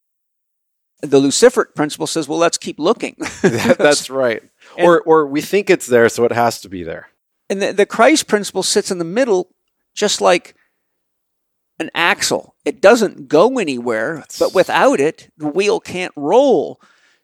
the 1.02 1.20
luciferic 1.20 1.74
principle 1.74 2.06
says, 2.06 2.26
well, 2.28 2.38
let's 2.38 2.56
keep 2.56 2.78
looking. 2.78 3.14
That's 3.42 4.08
right. 4.08 4.42
And- 4.78 4.86
or 4.86 5.02
or 5.02 5.26
we 5.26 5.42
think 5.42 5.68
it's 5.68 5.86
there, 5.86 6.08
so 6.08 6.24
it 6.24 6.32
has 6.32 6.62
to 6.62 6.68
be 6.70 6.82
there. 6.82 7.08
and 7.50 7.60
the, 7.60 7.72
the 7.74 7.84
Christ 7.84 8.26
principle 8.26 8.62
sits 8.62 8.90
in 8.90 8.96
the 8.96 9.04
middle, 9.04 9.50
just 9.94 10.20
like 10.20 10.54
an 11.78 11.90
axle. 11.94 12.54
It 12.64 12.80
doesn't 12.80 13.28
go 13.28 13.58
anywhere, 13.58 14.24
but 14.38 14.54
without 14.54 15.00
it, 15.00 15.30
the 15.36 15.48
wheel 15.48 15.80
can't 15.80 16.12
roll. 16.16 16.80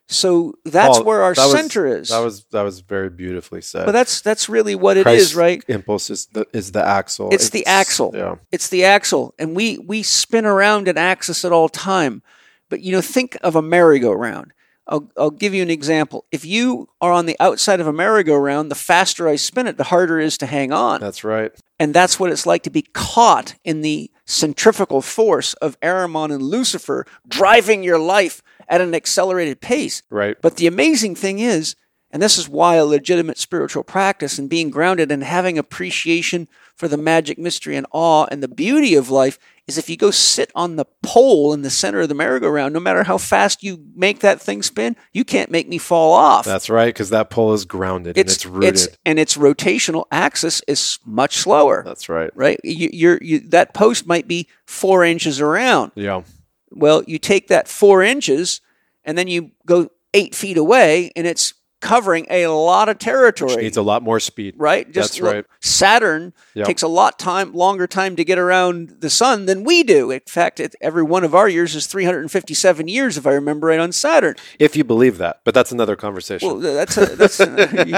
So 0.07 0.55
that's 0.65 0.97
Paul, 0.97 1.05
where 1.05 1.21
our 1.23 1.33
that 1.33 1.43
was- 1.45 1.51
center 1.53 1.87
is. 1.87 2.09
That 2.09 2.19
was 2.19 2.43
that 2.51 2.63
was 2.63 2.81
very 2.81 3.09
beautifully 3.09 3.61
said. 3.61 3.85
but 3.85 3.93
that's 3.93 4.19
that's 4.19 4.49
really 4.49 4.75
what 4.75 4.97
it 4.97 5.07
is, 5.07 5.35
right? 5.35 5.63
Impulse 5.69 6.09
is 6.09 6.25
the 6.27 6.45
is 6.51 6.73
the 6.73 6.85
axle. 6.85 7.29
It's 7.31 7.49
the 7.51 7.65
axle. 7.65 8.11
Yeah. 8.13 8.35
It's 8.51 8.67
the 8.67 8.83
axle, 8.83 9.33
and 9.39 9.55
we 9.55 9.77
we 9.77 10.03
spin 10.03 10.45
around 10.45 10.89
an 10.89 10.97
axis 10.97 11.45
at 11.45 11.53
all 11.53 11.69
time. 11.69 12.23
But 12.69 12.81
you 12.81 12.91
know, 12.91 13.01
think 13.01 13.37
of 13.41 13.55
a 13.55 13.61
merry-go-round. 13.61 14.51
I'll, 14.91 15.09
I'll 15.17 15.31
give 15.31 15.53
you 15.53 15.63
an 15.63 15.69
example. 15.69 16.25
If 16.31 16.43
you 16.45 16.89
are 16.99 17.13
on 17.13 17.25
the 17.25 17.37
outside 17.39 17.79
of 17.79 17.87
a 17.87 17.93
merry-go-round, 17.93 18.69
the 18.69 18.75
faster 18.75 19.27
I 19.27 19.37
spin 19.37 19.65
it, 19.65 19.77
the 19.77 19.85
harder 19.85 20.19
it 20.19 20.25
is 20.25 20.37
to 20.39 20.45
hang 20.45 20.73
on. 20.73 20.99
That's 20.99 21.23
right. 21.23 21.51
And 21.79 21.93
that's 21.93 22.19
what 22.19 22.31
it's 22.31 22.45
like 22.45 22.63
to 22.63 22.69
be 22.69 22.83
caught 22.83 23.55
in 23.63 23.81
the 23.81 24.11
centrifugal 24.25 25.01
force 25.01 25.53
of 25.55 25.79
Ahriman 25.79 26.31
and 26.31 26.43
Lucifer 26.43 27.05
driving 27.27 27.83
your 27.83 27.97
life 27.97 28.43
at 28.67 28.81
an 28.81 28.93
accelerated 28.93 29.61
pace. 29.61 30.03
Right. 30.09 30.35
But 30.41 30.57
the 30.57 30.67
amazing 30.67 31.15
thing 31.15 31.39
is, 31.39 31.75
and 32.11 32.21
this 32.21 32.37
is 32.37 32.49
why 32.49 32.75
a 32.75 32.85
legitimate 32.85 33.37
spiritual 33.37 33.83
practice 33.83 34.37
and 34.37 34.49
being 34.49 34.69
grounded 34.69 35.11
and 35.11 35.23
having 35.23 35.57
appreciation 35.57 36.49
for 36.81 36.87
the 36.87 36.97
magic 36.97 37.37
mystery 37.37 37.75
and 37.75 37.85
awe 37.91 38.25
and 38.31 38.41
the 38.41 38.47
beauty 38.47 38.95
of 38.95 39.11
life 39.11 39.37
is 39.67 39.77
if 39.77 39.87
you 39.87 39.95
go 39.95 40.09
sit 40.09 40.51
on 40.55 40.77
the 40.77 40.85
pole 41.03 41.53
in 41.53 41.61
the 41.61 41.69
center 41.69 41.99
of 41.99 42.09
the 42.09 42.15
merry-go-round, 42.15 42.73
no 42.73 42.79
matter 42.79 43.03
how 43.03 43.19
fast 43.19 43.61
you 43.61 43.85
make 43.93 44.21
that 44.21 44.41
thing 44.41 44.63
spin, 44.63 44.95
you 45.13 45.23
can't 45.23 45.51
make 45.51 45.69
me 45.69 45.77
fall 45.77 46.11
off. 46.11 46.43
That's 46.43 46.71
right, 46.71 46.87
because 46.87 47.11
that 47.11 47.29
pole 47.29 47.53
is 47.53 47.65
grounded 47.65 48.17
and 48.17 48.27
it's 48.27 48.47
rooted. 48.47 48.97
and 49.05 49.19
its 49.19 49.37
rotational 49.37 50.05
axis 50.11 50.63
is 50.67 50.97
much 51.05 51.37
slower 51.37 51.83
That's 51.85 52.09
right. 52.09 52.31
right? 52.33 52.59
You, 52.63 52.89
you're, 52.91 53.19
you, 53.21 53.41
that 53.49 53.75
post 53.75 54.07
might 54.07 54.27
be 54.27 54.47
four 54.65 55.05
inches 55.05 55.39
around. 55.39 55.91
Yeah. 55.93 56.23
Well, 56.71 57.03
you 57.05 57.19
take 57.19 57.49
that 57.49 57.67
four 57.67 58.01
inches 58.01 58.59
and 59.03 59.15
then 59.19 59.27
you 59.27 59.51
go 59.67 59.91
eight 60.15 60.33
feet 60.33 60.57
away, 60.57 61.11
and 61.15 61.27
it's 61.27 61.53
covering 61.81 62.25
a 62.29 62.47
lot 62.47 62.87
of 62.89 62.97
territory. 62.99 63.55
Needs 63.63 63.75
a 63.77 63.81
lot 63.81 64.03
more 64.03 64.19
speed. 64.19 64.53
right? 64.57 64.85
Just 64.91 65.13
That's 65.13 65.21
look, 65.21 65.33
right. 65.33 65.45
Saturn 65.59 66.33
Yep. 66.53 66.67
takes 66.67 66.81
a 66.81 66.87
lot 66.87 67.17
time, 67.17 67.53
longer 67.53 67.87
time 67.87 68.15
to 68.17 68.23
get 68.23 68.37
around 68.37 68.95
the 68.99 69.09
sun 69.09 69.45
than 69.45 69.63
we 69.63 69.83
do. 69.83 70.11
In 70.11 70.19
fact, 70.27 70.59
it, 70.59 70.75
every 70.81 71.03
one 71.03 71.23
of 71.23 71.33
our 71.33 71.47
years 71.49 71.75
is 71.75 71.87
357 71.87 72.87
years, 72.87 73.17
if 73.17 73.25
I 73.25 73.31
remember 73.31 73.67
right, 73.67 73.79
on 73.79 73.91
Saturn. 73.91 74.35
If 74.59 74.75
you 74.75 74.83
believe 74.83 75.17
that, 75.17 75.41
but 75.43 75.53
that's 75.53 75.71
another 75.71 75.95
conversation. 75.95 76.47
Well, 76.47 76.57
that's 76.59 76.97
a, 76.97 77.05
that's 77.15 77.39
a, 77.39 77.45
you, 77.87 77.95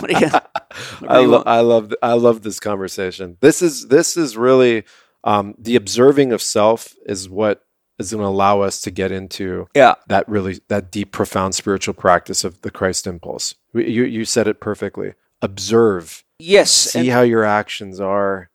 what 0.00 0.10
do 0.10 0.18
you, 0.18 0.30
I, 1.08 1.18
lo- 1.24 1.42
I 1.44 1.60
love 1.60 1.92
I 2.02 2.12
love 2.14 2.42
this 2.42 2.60
conversation. 2.60 3.36
This 3.40 3.62
is 3.62 3.88
this 3.88 4.16
is 4.16 4.36
really 4.36 4.84
um, 5.24 5.54
the 5.58 5.76
observing 5.76 6.32
of 6.32 6.40
self 6.40 6.94
is 7.04 7.28
what 7.28 7.64
is 7.98 8.10
going 8.12 8.22
to 8.22 8.28
allow 8.28 8.60
us 8.60 8.80
to 8.82 8.90
get 8.90 9.10
into 9.12 9.68
yeah. 9.74 9.94
that 10.08 10.28
really 10.28 10.60
that 10.68 10.90
deep, 10.90 11.12
profound 11.12 11.54
spiritual 11.54 11.94
practice 11.94 12.44
of 12.44 12.60
the 12.62 12.70
Christ 12.70 13.06
impulse. 13.06 13.54
You 13.74 14.04
you 14.04 14.24
said 14.24 14.46
it 14.46 14.60
perfectly. 14.60 15.14
Observe, 15.42 16.24
Yes. 16.38 16.70
see 16.70 17.00
and- 17.00 17.08
how 17.10 17.22
your 17.22 17.44
actions 17.44 18.00
are, 18.00 18.50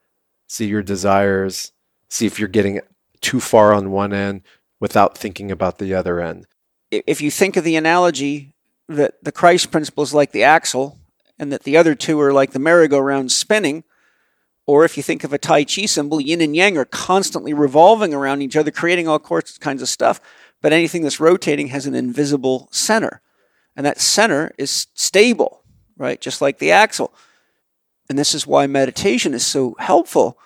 see 0.48 0.66
your 0.68 0.84
desires, 0.84 1.72
see 2.10 2.26
if 2.26 2.40
you're 2.40 2.48
getting 2.50 2.80
too 3.22 3.40
far 3.40 3.74
on 3.74 3.92
one 3.92 4.14
end 4.14 4.42
without 4.80 5.18
thinking 5.18 5.52
about 5.52 5.78
the 5.78 5.94
other 5.94 6.20
end. 6.20 6.48
if 6.92 7.22
you 7.22 7.32
think 7.32 7.56
of 7.56 7.64
the 7.64 7.76
analogy 7.78 8.54
that 8.90 9.24
the 9.24 9.32
Christ 9.32 9.72
principle 9.72 10.04
is 10.04 10.14
like 10.14 10.32
the 10.34 10.44
axle 10.44 10.98
and 11.40 11.52
that 11.54 11.64
the 11.64 11.78
other 11.78 11.96
two 11.96 12.20
are 12.20 12.34
like 12.34 12.52
the 12.52 12.60
merry-go-round 12.60 13.32
spinning, 13.32 13.84
or 14.66 14.86
if 14.86 14.96
you 14.96 15.04
think 15.04 15.24
of 15.24 15.34
a 15.34 15.38
Tai 15.38 15.64
Chi 15.66 15.86
symbol, 15.86 16.22
yin 16.22 16.42
and 16.42 16.56
yang 16.56 16.78
are 16.78 16.86
constantly 16.86 17.54
revolving 17.54 18.14
around 18.14 18.42
each 18.42 18.56
other, 18.56 18.72
creating 18.72 19.08
all 19.08 19.20
kinds 19.20 19.82
of 19.82 19.90
stuff. 19.90 20.22
But 20.62 20.74
anything 20.74 21.02
that's 21.02 21.20
rotating 21.20 21.68
has 21.68 21.88
an 21.88 21.96
invisible 21.96 22.70
center. 22.72 23.22
And 23.76 23.86
that 23.86 24.00
center 24.00 24.52
is 24.58 24.88
stable, 24.94 25.64
right? 25.98 26.22
Just 26.22 26.42
like 26.42 26.60
the 26.60 26.72
axle. 26.72 27.14
And 28.10 28.20
this 28.20 28.36
is 28.36 28.46
why 28.46 28.68
meditation 28.68 29.34
is 29.34 29.46
so 29.46 29.76
helpful. 29.80 30.38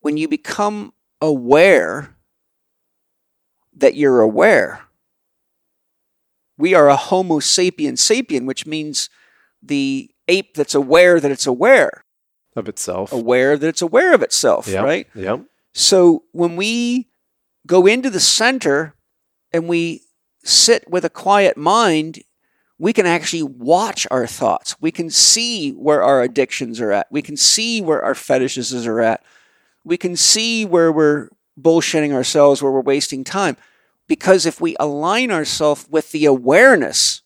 When 0.00 0.16
you 0.16 0.26
become 0.26 0.92
aware 1.20 2.16
that 3.76 3.94
you're 3.94 4.20
aware, 4.20 4.82
we 6.56 6.74
are 6.74 6.88
a 6.88 6.96
Homo 6.96 7.38
sapien 7.38 7.92
sapien, 7.92 8.46
which 8.46 8.66
means 8.66 9.08
the 9.62 10.10
ape 10.26 10.54
that's 10.54 10.74
aware 10.74 11.20
that 11.20 11.30
it's 11.30 11.46
aware, 11.46 12.04
Of 12.56 12.68
itself. 12.68 13.12
aware 13.12 13.56
that 13.56 13.66
it's 13.66 13.82
aware 13.82 14.12
of 14.14 14.22
itself, 14.22 14.66
Yep, 14.66 14.84
right? 14.84 15.06
Yep. 15.14 15.44
So 15.72 16.24
when 16.32 16.56
we 16.56 17.08
go 17.66 17.86
into 17.86 18.10
the 18.10 18.20
center 18.20 18.94
and 19.52 19.68
we 19.68 20.02
sit 20.42 20.90
with 20.90 21.04
a 21.04 21.10
quiet 21.10 21.56
mind, 21.56 22.20
we 22.78 22.92
can 22.92 23.06
actually 23.06 23.42
watch 23.42 24.06
our 24.10 24.26
thoughts. 24.26 24.74
We 24.80 24.90
can 24.90 25.10
see 25.10 25.70
where 25.70 26.02
our 26.02 26.22
addictions 26.22 26.80
are 26.80 26.90
at. 26.92 27.06
We 27.10 27.22
can 27.22 27.36
see 27.36 27.80
where 27.80 28.02
our 28.02 28.14
fetishes 28.14 28.86
are 28.86 29.00
at. 29.00 29.22
We 29.84 29.96
can 29.96 30.16
see 30.16 30.64
where 30.64 30.90
we're 30.90 31.28
bullshitting 31.60 32.12
ourselves, 32.12 32.62
where 32.62 32.72
we're 32.72 32.80
wasting 32.80 33.22
time. 33.22 33.56
Because 34.08 34.44
if 34.46 34.60
we 34.60 34.76
align 34.80 35.30
ourselves 35.30 35.86
with 35.90 36.10
the 36.10 36.24
awareness 36.24 37.22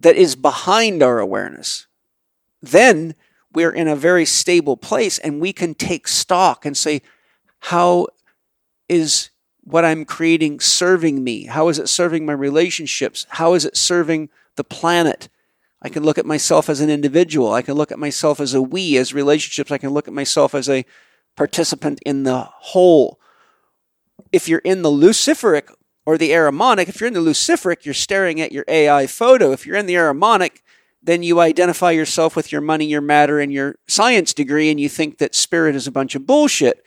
that 0.00 0.16
is 0.16 0.36
behind 0.36 1.02
our 1.02 1.18
awareness, 1.18 1.86
then 2.62 3.14
we're 3.54 3.72
in 3.72 3.88
a 3.88 3.96
very 3.96 4.24
stable 4.24 4.76
place 4.76 5.18
and 5.18 5.40
we 5.40 5.52
can 5.52 5.74
take 5.74 6.08
stock 6.08 6.64
and 6.64 6.76
say, 6.76 7.02
how 7.60 8.08
is 8.88 9.30
what 9.64 9.84
I'm 9.84 10.04
creating 10.04 10.60
serving 10.60 11.22
me? 11.22 11.44
How 11.44 11.68
is 11.68 11.78
it 11.78 11.88
serving 11.88 12.26
my 12.26 12.32
relationships? 12.32 13.26
How 13.30 13.54
is 13.54 13.64
it 13.64 13.76
serving 13.76 14.28
the 14.56 14.64
planet? 14.64 15.28
I 15.80 15.88
can 15.88 16.02
look 16.02 16.18
at 16.18 16.26
myself 16.26 16.68
as 16.68 16.80
an 16.80 16.90
individual. 16.90 17.52
I 17.52 17.62
can 17.62 17.74
look 17.74 17.92
at 17.92 17.98
myself 17.98 18.40
as 18.40 18.54
a 18.54 18.62
we, 18.62 18.96
as 18.96 19.14
relationships. 19.14 19.70
I 19.70 19.78
can 19.78 19.90
look 19.90 20.08
at 20.08 20.14
myself 20.14 20.54
as 20.54 20.68
a 20.68 20.84
participant 21.36 22.00
in 22.06 22.22
the 22.22 22.40
whole. 22.40 23.18
If 24.30 24.48
you're 24.48 24.60
in 24.60 24.82
the 24.82 24.90
luciferic 24.90 25.72
or 26.06 26.18
the 26.18 26.30
ahrimanic, 26.30 26.88
if 26.88 27.00
you're 27.00 27.08
in 27.08 27.14
the 27.14 27.20
luciferic, 27.20 27.84
you're 27.84 27.94
staring 27.94 28.40
at 28.40 28.52
your 28.52 28.64
AI 28.68 29.06
photo. 29.06 29.52
If 29.52 29.66
you're 29.66 29.76
in 29.76 29.86
the 29.86 29.94
ahrimanic, 29.94 30.62
then 31.02 31.22
you 31.22 31.40
identify 31.40 31.90
yourself 31.90 32.36
with 32.36 32.52
your 32.52 32.60
money, 32.60 32.86
your 32.86 33.00
matter, 33.00 33.40
and 33.40 33.52
your 33.52 33.74
science 33.88 34.32
degree, 34.32 34.70
and 34.70 34.78
you 34.78 34.88
think 34.88 35.18
that 35.18 35.34
spirit 35.34 35.74
is 35.74 35.86
a 35.86 35.92
bunch 35.92 36.14
of 36.14 36.26
bullshit. 36.26 36.84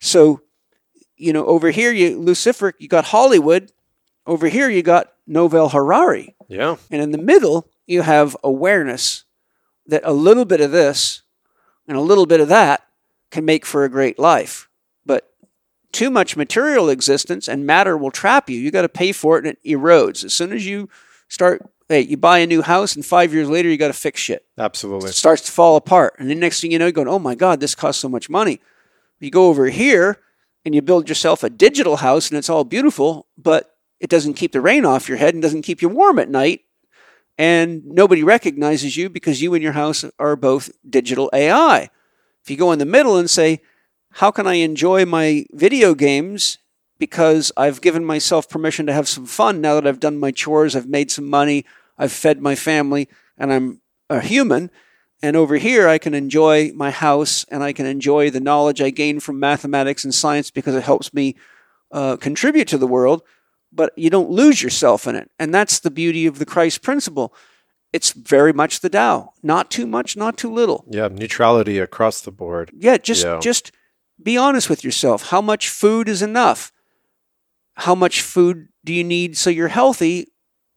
So, 0.00 0.40
you 1.16 1.32
know, 1.32 1.44
over 1.46 1.70
here, 1.70 1.92
you 1.92 2.18
Luciferic, 2.18 2.74
you 2.78 2.88
got 2.88 3.06
Hollywood. 3.06 3.70
Over 4.26 4.48
here, 4.48 4.68
you 4.70 4.82
got 4.82 5.12
Yuval 5.28 5.70
Harari. 5.70 6.34
Yeah. 6.48 6.76
And 6.90 7.02
in 7.02 7.10
the 7.10 7.18
middle, 7.18 7.68
you 7.86 8.02
have 8.02 8.36
awareness 8.42 9.24
that 9.86 10.02
a 10.04 10.12
little 10.12 10.44
bit 10.44 10.60
of 10.60 10.72
this 10.72 11.22
and 11.86 11.96
a 11.96 12.00
little 12.00 12.26
bit 12.26 12.40
of 12.40 12.48
that 12.48 12.82
can 13.30 13.44
make 13.44 13.66
for 13.66 13.84
a 13.84 13.88
great 13.88 14.18
life. 14.18 14.68
But 15.04 15.30
too 15.92 16.10
much 16.10 16.36
material 16.36 16.88
existence 16.88 17.48
and 17.48 17.66
matter 17.66 17.96
will 17.96 18.10
trap 18.10 18.50
you. 18.50 18.58
You 18.58 18.70
got 18.70 18.82
to 18.82 18.88
pay 18.88 19.12
for 19.12 19.38
it 19.38 19.46
and 19.46 19.56
it 19.56 19.68
erodes. 19.68 20.24
As 20.24 20.32
soon 20.32 20.52
as 20.52 20.66
you 20.66 20.88
start, 21.28 21.62
hey, 21.88 22.00
you 22.00 22.16
buy 22.16 22.38
a 22.38 22.46
new 22.46 22.62
house 22.62 22.96
and 22.96 23.04
five 23.04 23.32
years 23.32 23.48
later 23.48 23.68
you 23.68 23.76
got 23.76 23.88
to 23.88 23.92
fix 23.92 24.20
shit. 24.20 24.44
Absolutely. 24.58 25.10
It 25.10 25.14
starts 25.14 25.42
to 25.42 25.52
fall 25.52 25.76
apart. 25.76 26.14
And 26.18 26.28
the 26.28 26.34
next 26.34 26.60
thing 26.60 26.72
you 26.72 26.78
know, 26.78 26.86
you're 26.86 26.92
going, 26.92 27.08
oh 27.08 27.18
my 27.18 27.34
God, 27.34 27.60
this 27.60 27.74
costs 27.74 28.00
so 28.00 28.08
much 28.08 28.28
money. 28.28 28.60
You 29.20 29.30
go 29.30 29.48
over 29.48 29.66
here 29.66 30.18
and 30.64 30.74
you 30.74 30.82
build 30.82 31.08
yourself 31.08 31.42
a 31.42 31.50
digital 31.50 31.96
house 31.96 32.28
and 32.28 32.36
it's 32.36 32.50
all 32.50 32.64
beautiful, 32.64 33.26
but 33.38 33.76
it 34.00 34.10
doesn't 34.10 34.34
keep 34.34 34.52
the 34.52 34.60
rain 34.60 34.84
off 34.84 35.08
your 35.08 35.18
head 35.18 35.34
and 35.34 35.42
doesn't 35.42 35.62
keep 35.62 35.80
you 35.80 35.88
warm 35.88 36.18
at 36.18 36.28
night. 36.28 36.62
And 37.38 37.84
nobody 37.84 38.22
recognizes 38.22 38.96
you 38.96 39.08
because 39.08 39.42
you 39.42 39.54
and 39.54 39.62
your 39.62 39.72
house 39.72 40.04
are 40.18 40.36
both 40.36 40.70
digital 40.88 41.30
AI. 41.32 41.90
If 42.42 42.50
you 42.50 42.56
go 42.56 42.72
in 42.72 42.78
the 42.78 42.86
middle 42.86 43.16
and 43.16 43.28
say, 43.28 43.60
how 44.12 44.30
can 44.30 44.46
I 44.46 44.54
enjoy 44.54 45.04
my 45.04 45.44
video 45.52 45.94
games 45.94 46.58
because 46.98 47.52
I've 47.56 47.80
given 47.80 48.04
myself 48.04 48.48
permission 48.48 48.86
to 48.86 48.92
have 48.92 49.08
some 49.08 49.26
fun 49.26 49.60
now 49.60 49.74
that 49.74 49.86
I've 49.86 50.00
done 50.00 50.18
my 50.18 50.30
chores, 50.30 50.74
I've 50.74 50.88
made 50.88 51.10
some 51.10 51.28
money, 51.28 51.64
I've 51.98 52.12
fed 52.12 52.40
my 52.40 52.54
family, 52.54 53.08
and 53.36 53.52
I'm 53.52 53.80
a 54.08 54.20
human. 54.20 54.70
And 55.22 55.36
over 55.36 55.56
here, 55.56 55.88
I 55.88 55.98
can 55.98 56.14
enjoy 56.14 56.72
my 56.74 56.90
house 56.90 57.44
and 57.50 57.62
I 57.62 57.72
can 57.72 57.86
enjoy 57.86 58.30
the 58.30 58.40
knowledge 58.40 58.80
I 58.82 58.90
gain 58.90 59.18
from 59.20 59.40
mathematics 59.40 60.04
and 60.04 60.14
science 60.14 60.50
because 60.50 60.74
it 60.74 60.84
helps 60.84 61.12
me 61.14 61.36
uh, 61.90 62.16
contribute 62.16 62.68
to 62.68 62.78
the 62.78 62.86
world. 62.86 63.22
But 63.72 63.92
you 63.96 64.10
don't 64.10 64.30
lose 64.30 64.62
yourself 64.62 65.06
in 65.06 65.16
it. 65.16 65.30
And 65.38 65.54
that's 65.54 65.80
the 65.80 65.90
beauty 65.90 66.26
of 66.26 66.38
the 66.38 66.46
Christ 66.46 66.82
principle. 66.82 67.34
It's 67.92 68.12
very 68.12 68.52
much 68.52 68.80
the 68.80 68.90
Tao. 68.90 69.32
Not 69.42 69.70
too 69.70 69.86
much, 69.86 70.16
not 70.16 70.36
too 70.36 70.52
little. 70.52 70.84
Yeah, 70.88 71.08
neutrality 71.08 71.78
across 71.78 72.20
the 72.20 72.30
board. 72.30 72.70
Yeah, 72.74 72.98
just 72.98 73.24
Yeah. 73.24 73.38
just 73.40 73.72
be 74.22 74.36
honest 74.36 74.68
with 74.70 74.84
yourself. 74.84 75.30
How 75.30 75.40
much 75.40 75.68
food 75.68 76.08
is 76.08 76.22
enough? 76.22 76.72
How 77.76 77.94
much 77.94 78.22
food 78.22 78.68
do 78.84 78.92
you 78.92 79.04
need 79.04 79.36
so 79.36 79.50
you're 79.50 79.68
healthy 79.68 80.28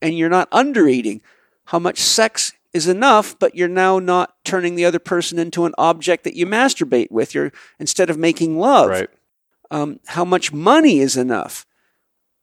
and 0.01 0.17
you're 0.17 0.29
not 0.29 0.47
under 0.51 0.87
eating? 0.87 1.21
How 1.65 1.79
much 1.79 1.99
sex 1.99 2.53
is 2.73 2.87
enough, 2.87 3.37
but 3.39 3.55
you're 3.55 3.67
now 3.67 3.99
not 3.99 4.35
turning 4.45 4.75
the 4.75 4.85
other 4.85 4.99
person 4.99 5.39
into 5.39 5.65
an 5.65 5.73
object 5.77 6.23
that 6.23 6.35
you 6.35 6.45
masturbate 6.45 7.09
with. 7.11 7.33
You're 7.33 7.51
instead 7.79 8.09
of 8.09 8.17
making 8.17 8.57
love. 8.59 8.89
Right. 8.89 9.09
Um, 9.71 9.99
how 10.07 10.25
much 10.25 10.51
money 10.51 10.99
is 10.99 11.15
enough? 11.17 11.65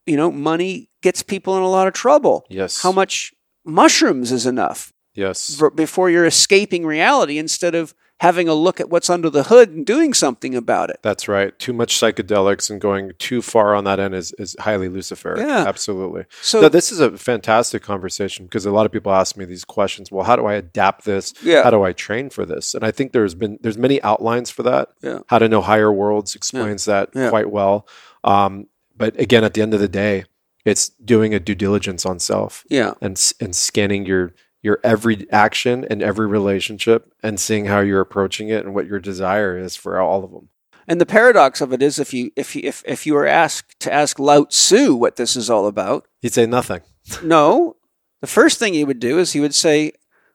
You 0.07 0.17
know, 0.17 0.31
money 0.31 0.91
gets 1.03 1.23
people 1.23 1.57
in 1.57 1.63
a 1.63 1.69
lot 1.69 1.87
of 1.89 1.93
trouble. 1.95 2.45
Yes. 2.49 2.83
How 2.83 2.93
much 2.93 3.35
mushrooms 3.65 4.33
is 4.33 4.47
enough? 4.47 4.93
Yes. 5.15 5.55
v- 5.55 5.71
before 5.75 6.11
you're 6.11 6.27
escaping 6.27 6.85
reality 6.85 7.39
instead 7.39 7.75
of 7.75 7.95
having 8.21 8.49
a 8.49 8.55
look 8.55 8.81
at 8.81 8.89
what's 8.89 9.11
under 9.11 9.29
the 9.29 9.43
hood 9.45 9.69
and 9.71 9.85
doing 9.85 10.15
something 10.15 10.55
about 10.55 10.89
it. 10.89 10.99
That's 11.03 11.29
right. 11.29 11.57
Too 11.59 11.75
much 11.75 11.95
psychedelics 12.01 12.71
and 12.71 12.81
going 12.81 13.13
too 13.19 13.43
far 13.43 13.75
on 13.75 13.85
that 13.85 14.01
end 14.01 14.15
is, 14.15 14.33
is 14.39 14.57
highly 14.59 14.89
luciferic. 14.89 15.39
Yeah. 15.39 15.65
Absolutely. 15.69 16.25
So 16.41 16.63
no, 16.63 16.69
this 16.71 16.91
is 16.91 16.99
a 16.99 17.19
fantastic 17.19 17.83
conversation 17.83 18.47
because 18.47 18.65
a 18.65 18.71
lot 18.71 18.87
of 18.87 18.93
people 18.93 19.13
ask 19.13 19.37
me 19.37 19.45
these 19.45 19.67
questions. 19.67 20.11
Well, 20.11 20.25
how 20.25 20.35
do 20.35 20.47
I 20.47 20.55
adapt 20.55 21.05
this? 21.05 21.35
Yeah. 21.43 21.63
How 21.63 21.71
do 21.71 21.83
I 21.83 21.93
train 21.93 22.31
for 22.31 22.47
this? 22.47 22.75
And 22.75 22.85
I 22.85 22.91
think 22.91 23.13
there's 23.13 23.35
been 23.35 23.59
there's 23.61 23.77
many 23.79 24.03
outlines 24.03 24.51
for 24.51 24.63
that. 24.63 24.89
Yeah. 25.03 25.19
How 25.27 25.39
to 25.39 25.49
know 25.49 25.61
higher 25.61 25.93
worlds 25.93 26.35
explains 26.35 26.87
that 26.87 27.11
Yeah. 27.15 27.29
quite 27.29 27.51
well. 27.51 27.87
Um, 28.25 28.69
but 28.97 29.19
again, 29.21 29.45
at 29.45 29.53
the 29.53 29.61
end 29.61 29.75
of 29.75 29.81
the 29.81 29.89
day, 29.89 30.25
it's 30.65 30.89
doing 30.89 31.35
a 31.35 31.39
due 31.39 31.55
diligence 31.55 32.07
on 32.07 32.19
self 32.19 32.65
yeah, 32.71 32.95
and 33.03 33.21
and 33.41 33.55
scanning 33.55 34.07
your 34.07 34.33
your 34.67 34.81
every 34.83 35.31
action 35.31 35.87
and 35.89 36.03
every 36.03 36.27
relationship 36.27 37.15
and 37.23 37.39
seeing 37.39 37.67
how 37.67 37.79
you're 37.81 38.01
approaching 38.01 38.49
it 38.49 38.65
and 38.65 38.75
what 38.75 38.87
your 38.89 38.99
desire 38.99 39.57
is 39.57 39.77
for 39.77 39.99
all 40.01 40.25
of 40.25 40.33
them. 40.33 40.49
and 40.89 41.01
the 41.01 41.07
paradox 41.07 41.61
of 41.61 41.73
it 41.73 41.83
is 41.83 41.99
if 41.99 42.13
you 42.13 42.33
if 42.37 42.55
you, 42.57 42.63
if 42.65 42.83
if 42.85 43.07
you 43.07 43.15
were 43.15 43.27
asked 43.27 43.79
to 43.81 43.93
ask 43.93 44.19
Lao 44.19 44.45
Tzu 44.45 44.95
what 44.95 45.17
this 45.17 45.37
is 45.37 45.49
all 45.49 45.67
about, 45.67 46.07
He'd 46.21 46.35
say 46.35 46.47
nothing. 46.47 46.81
no, 47.23 47.77
the 48.21 48.27
first 48.27 48.59
thing 48.59 48.75
he 48.75 48.85
would 48.85 48.99
do 48.99 49.19
is 49.19 49.33
he 49.33 49.41
would 49.41 49.55
say 49.55 49.93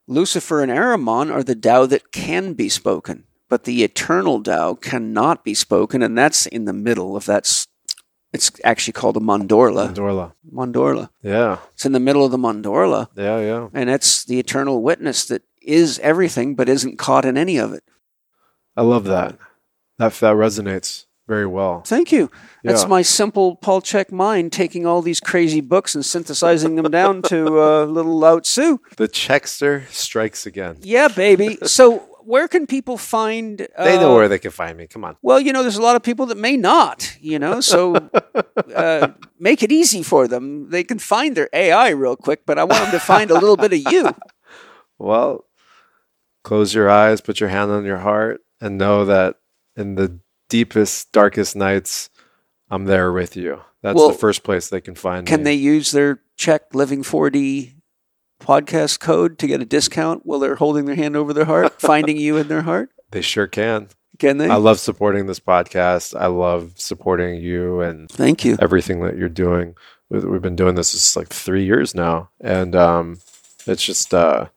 Lucifer 0.08 0.62
and 0.64 0.72
Ahriman 0.72 1.30
are 1.32 1.44
the 1.44 1.56
Tao 1.56 1.86
that 1.88 2.12
can 2.12 2.54
be 2.54 2.70
spoken, 2.70 3.26
but 3.50 3.66
the 3.66 3.84
eternal 3.84 4.42
Tao 4.42 4.76
cannot 4.76 5.44
be 5.44 5.54
spoken, 5.54 6.02
and 6.02 6.18
that's 6.18 6.46
in 6.46 6.66
the 6.66 6.74
middle 6.74 7.16
of 7.18 7.26
that. 7.26 7.68
It's 8.34 8.52
actually 8.64 8.94
called 8.94 9.18
a 9.18 9.20
mandorla. 9.20 9.94
Dorla. 9.94 10.34
Mandorla. 10.54 11.10
Yeah. 11.22 11.58
It's 11.74 11.86
in 11.86 11.92
the 11.92 12.00
middle 12.00 12.24
of 12.24 12.32
the 12.32 12.38
mandorla. 12.38 13.10
Yeah. 13.16 13.40
Yeah. 13.40 13.68
and 13.74 13.90
it's 13.90 14.24
the 14.24 14.40
eternal 14.40 14.82
witness 14.82 15.26
that 15.26 15.44
is 15.62 16.00
everything 16.00 16.56
but 16.56 16.70
isn't 16.70 16.98
caught 16.98 17.26
in 17.26 17.38
any 17.38 17.58
of 17.58 17.74
it. 17.74 17.84
I 18.76 18.84
love 18.84 19.04
that. 19.06 19.38
That 19.98 20.14
that 20.14 20.34
resonates 20.36 21.06
very 21.28 21.46
well. 21.46 21.82
Thank 21.82 22.12
you. 22.12 22.32
That's 22.64 22.88
my 22.88 23.02
simple 23.02 23.56
Paul 23.56 23.82
Chek 23.82 24.12
mind 24.12 24.52
taking 24.52 24.86
all 24.86 25.02
these 25.02 25.20
crazy 25.20 25.62
books 25.62 25.96
and 25.96 26.06
synthesizing 26.06 26.76
them 26.76 26.92
down 26.92 27.22
to 27.24 27.60
uh, 27.60 27.86
little 27.86 28.18
Lao 28.18 28.40
Tzu. 28.40 28.80
The 28.98 29.08
Chekster 29.08 29.88
strikes 29.90 30.46
again. 30.46 30.78
Yeah, 30.82 31.08
baby. 31.08 31.58
So 31.64 32.11
where 32.26 32.48
can 32.48 32.66
people 32.68 32.98
find? 32.98 33.62
Uh, 33.78 33.84
They 33.86 33.98
know 33.98 34.14
where 34.16 34.28
they 34.28 34.40
can 34.40 34.52
find 34.52 34.78
me. 34.78 34.88
Come 34.88 35.04
on. 35.04 35.16
Well, 35.22 35.40
you 35.40 35.52
know, 35.54 35.62
there's 35.62 35.78
a 35.78 35.82
lot 35.82 35.96
of 35.96 36.04
people 36.04 36.26
that 36.28 36.38
may 36.38 36.58
not. 36.58 37.18
You 37.22 37.40
know, 37.40 37.62
so 37.62 37.96
uh, 38.76 39.10
make 39.40 39.64
it 39.64 39.72
easy 39.72 40.04
for 40.04 40.28
them. 40.28 40.70
They 40.70 40.84
can 40.84 41.00
find 41.00 41.36
their 41.36 41.50
AI 41.54 41.90
real 41.90 42.16
quick, 42.16 42.46
but 42.46 42.58
I 42.60 42.64
want 42.64 42.82
them 42.84 42.92
to 42.92 43.00
find 43.00 43.32
a 43.32 43.36
little 43.36 43.58
bit 43.58 43.74
of 43.74 43.92
you. 43.92 44.10
Well, 45.00 45.46
close 46.44 46.76
your 46.76 46.90
eyes, 46.90 47.22
put 47.22 47.40
your 47.40 47.50
hand 47.50 47.72
on 47.72 47.86
your 47.86 47.98
heart, 47.98 48.42
and 48.60 48.78
know 48.78 49.04
that 49.06 49.38
in 49.76 49.96
the 49.96 50.20
deepest, 50.48 51.12
darkest 51.12 51.56
nights, 51.56 52.12
I'm 52.70 52.86
there 52.86 53.12
with 53.12 53.36
you. 53.36 53.62
That's 53.82 53.96
Well, 53.96 54.10
the 54.12 54.18
first 54.18 54.44
place 54.44 54.70
they 54.70 54.80
can 54.82 54.94
find 54.94 55.26
Can 55.26 55.40
me. 55.40 55.44
they 55.46 55.54
use 55.56 55.92
their 55.92 56.22
Check 56.38 56.76
Living 56.76 57.02
4D 57.02 57.74
podcast 58.42 59.00
code 59.00 59.38
to 59.40 59.48
get 59.48 59.62
a 59.62 59.66
discount 59.66 60.26
while 60.26 60.40
they're 60.40 60.56
holding 60.56 60.86
their 60.86 60.96
hand 60.96 61.16
over 61.16 61.34
their 61.34 61.46
heart, 61.46 61.74
finding 61.82 62.18
you 62.18 62.38
in 62.38 62.48
their 62.48 62.64
heart? 62.64 62.90
They 63.12 63.22
sure 63.22 63.48
can. 63.48 63.88
Can 64.20 64.38
they? 64.38 64.50
I 64.50 64.56
love 64.56 64.80
supporting 64.80 65.26
this 65.28 65.40
podcast. 65.40 66.20
I 66.20 66.28
love 66.28 66.74
supporting 66.76 67.42
you 67.42 67.82
and 67.82 68.10
Thank 68.10 68.46
you. 68.46 68.58
everything 68.60 69.02
that 69.02 69.18
you're 69.18 69.30
doing. 69.30 69.76
We- 70.10 70.20
We've 70.20 70.42
been 70.42 70.56
doing 70.58 70.76
this 70.76 70.94
is 70.94 71.16
like 71.16 71.30
three 71.30 71.64
years 71.66 71.96
now, 71.96 72.30
and 72.42 72.76
um, 72.76 73.20
it's 73.66 73.84
just 73.84 74.14
uh, 74.14 74.48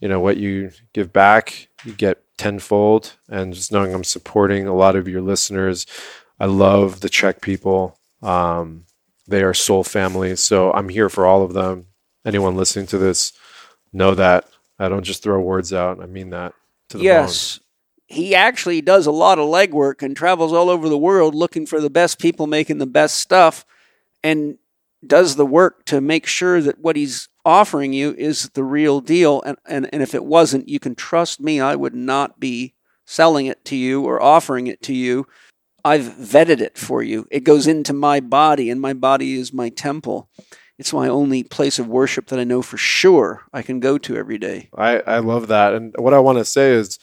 you 0.00 0.08
know 0.08 0.20
what 0.20 0.36
you 0.36 0.70
give 0.92 1.12
back, 1.12 1.68
you 1.84 1.92
get 1.92 2.22
tenfold. 2.36 3.14
And 3.28 3.54
just 3.54 3.72
knowing 3.72 3.94
I'm 3.94 4.04
supporting 4.04 4.66
a 4.66 4.74
lot 4.74 4.94
of 4.96 5.08
your 5.08 5.22
listeners, 5.22 5.86
I 6.38 6.46
love 6.46 7.00
the 7.00 7.08
Chek 7.08 7.40
people. 7.40 7.98
Um, 8.22 8.84
they 9.26 9.42
are 9.42 9.54
soul 9.54 9.84
family, 9.84 10.36
so 10.36 10.70
I'm 10.72 10.88
here 10.90 11.08
for 11.08 11.26
all 11.26 11.42
of 11.42 11.54
them. 11.54 11.86
Anyone 12.24 12.56
listening 12.56 12.86
to 12.86 12.98
this, 12.98 13.32
know 13.92 14.14
that 14.14 14.48
I 14.78 14.88
don't 14.88 15.04
just 15.04 15.22
throw 15.22 15.40
words 15.40 15.72
out. 15.72 16.00
I 16.00 16.06
mean 16.06 16.30
that 16.30 16.54
to 16.90 16.98
the 16.98 17.02
bone. 17.02 17.06
Yes. 17.06 17.60
He 18.06 18.34
actually 18.34 18.80
does 18.80 19.06
a 19.06 19.12
lot 19.12 19.38
of 19.38 19.48
legwork 19.48 20.02
and 20.02 20.16
travels 20.16 20.52
all 20.52 20.68
over 20.68 20.88
the 20.88 20.98
world 20.98 21.34
looking 21.34 21.66
for 21.66 21.80
the 21.80 21.90
best 21.90 22.18
people 22.18 22.46
making 22.46 22.78
the 22.78 22.86
best 22.86 23.16
stuff 23.16 23.64
and 24.22 24.58
does 25.06 25.36
the 25.36 25.46
work 25.46 25.84
to 25.86 26.00
make 26.00 26.26
sure 26.26 26.60
that 26.60 26.78
what 26.78 26.96
he's 26.96 27.28
offering 27.44 27.92
you 27.92 28.14
is 28.16 28.50
the 28.50 28.64
real 28.64 29.00
deal. 29.00 29.42
And, 29.42 29.58
and, 29.66 29.88
and 29.92 30.02
if 30.02 30.14
it 30.14 30.24
wasn't, 30.24 30.68
you 30.68 30.78
can 30.80 30.94
trust 30.94 31.40
me, 31.40 31.60
I 31.60 31.76
would 31.76 31.94
not 31.94 32.40
be 32.40 32.74
selling 33.06 33.46
it 33.46 33.64
to 33.66 33.76
you 33.76 34.02
or 34.02 34.22
offering 34.22 34.66
it 34.66 34.82
to 34.82 34.94
you. 34.94 35.26
I've 35.84 36.04
vetted 36.04 36.60
it 36.60 36.78
for 36.78 37.02
you. 37.02 37.26
It 37.30 37.44
goes 37.44 37.66
into 37.66 37.92
my 37.92 38.20
body, 38.20 38.70
and 38.70 38.80
my 38.80 38.94
body 38.94 39.34
is 39.34 39.52
my 39.52 39.68
temple. 39.68 40.30
It's 40.78 40.92
my 40.92 41.08
only 41.08 41.42
place 41.44 41.78
of 41.78 41.86
worship 41.86 42.26
that 42.26 42.38
I 42.40 42.44
know 42.44 42.60
for 42.62 42.76
sure 42.76 43.42
I 43.52 43.62
can 43.62 43.78
go 43.80 43.96
to 43.98 44.16
every 44.16 44.38
day. 44.38 44.70
I, 44.76 44.98
I 45.00 45.18
love 45.20 45.46
that. 45.48 45.72
And 45.74 45.94
what 45.98 46.14
I 46.14 46.18
want 46.18 46.38
to 46.38 46.44
say 46.44 46.72
is 46.72 46.98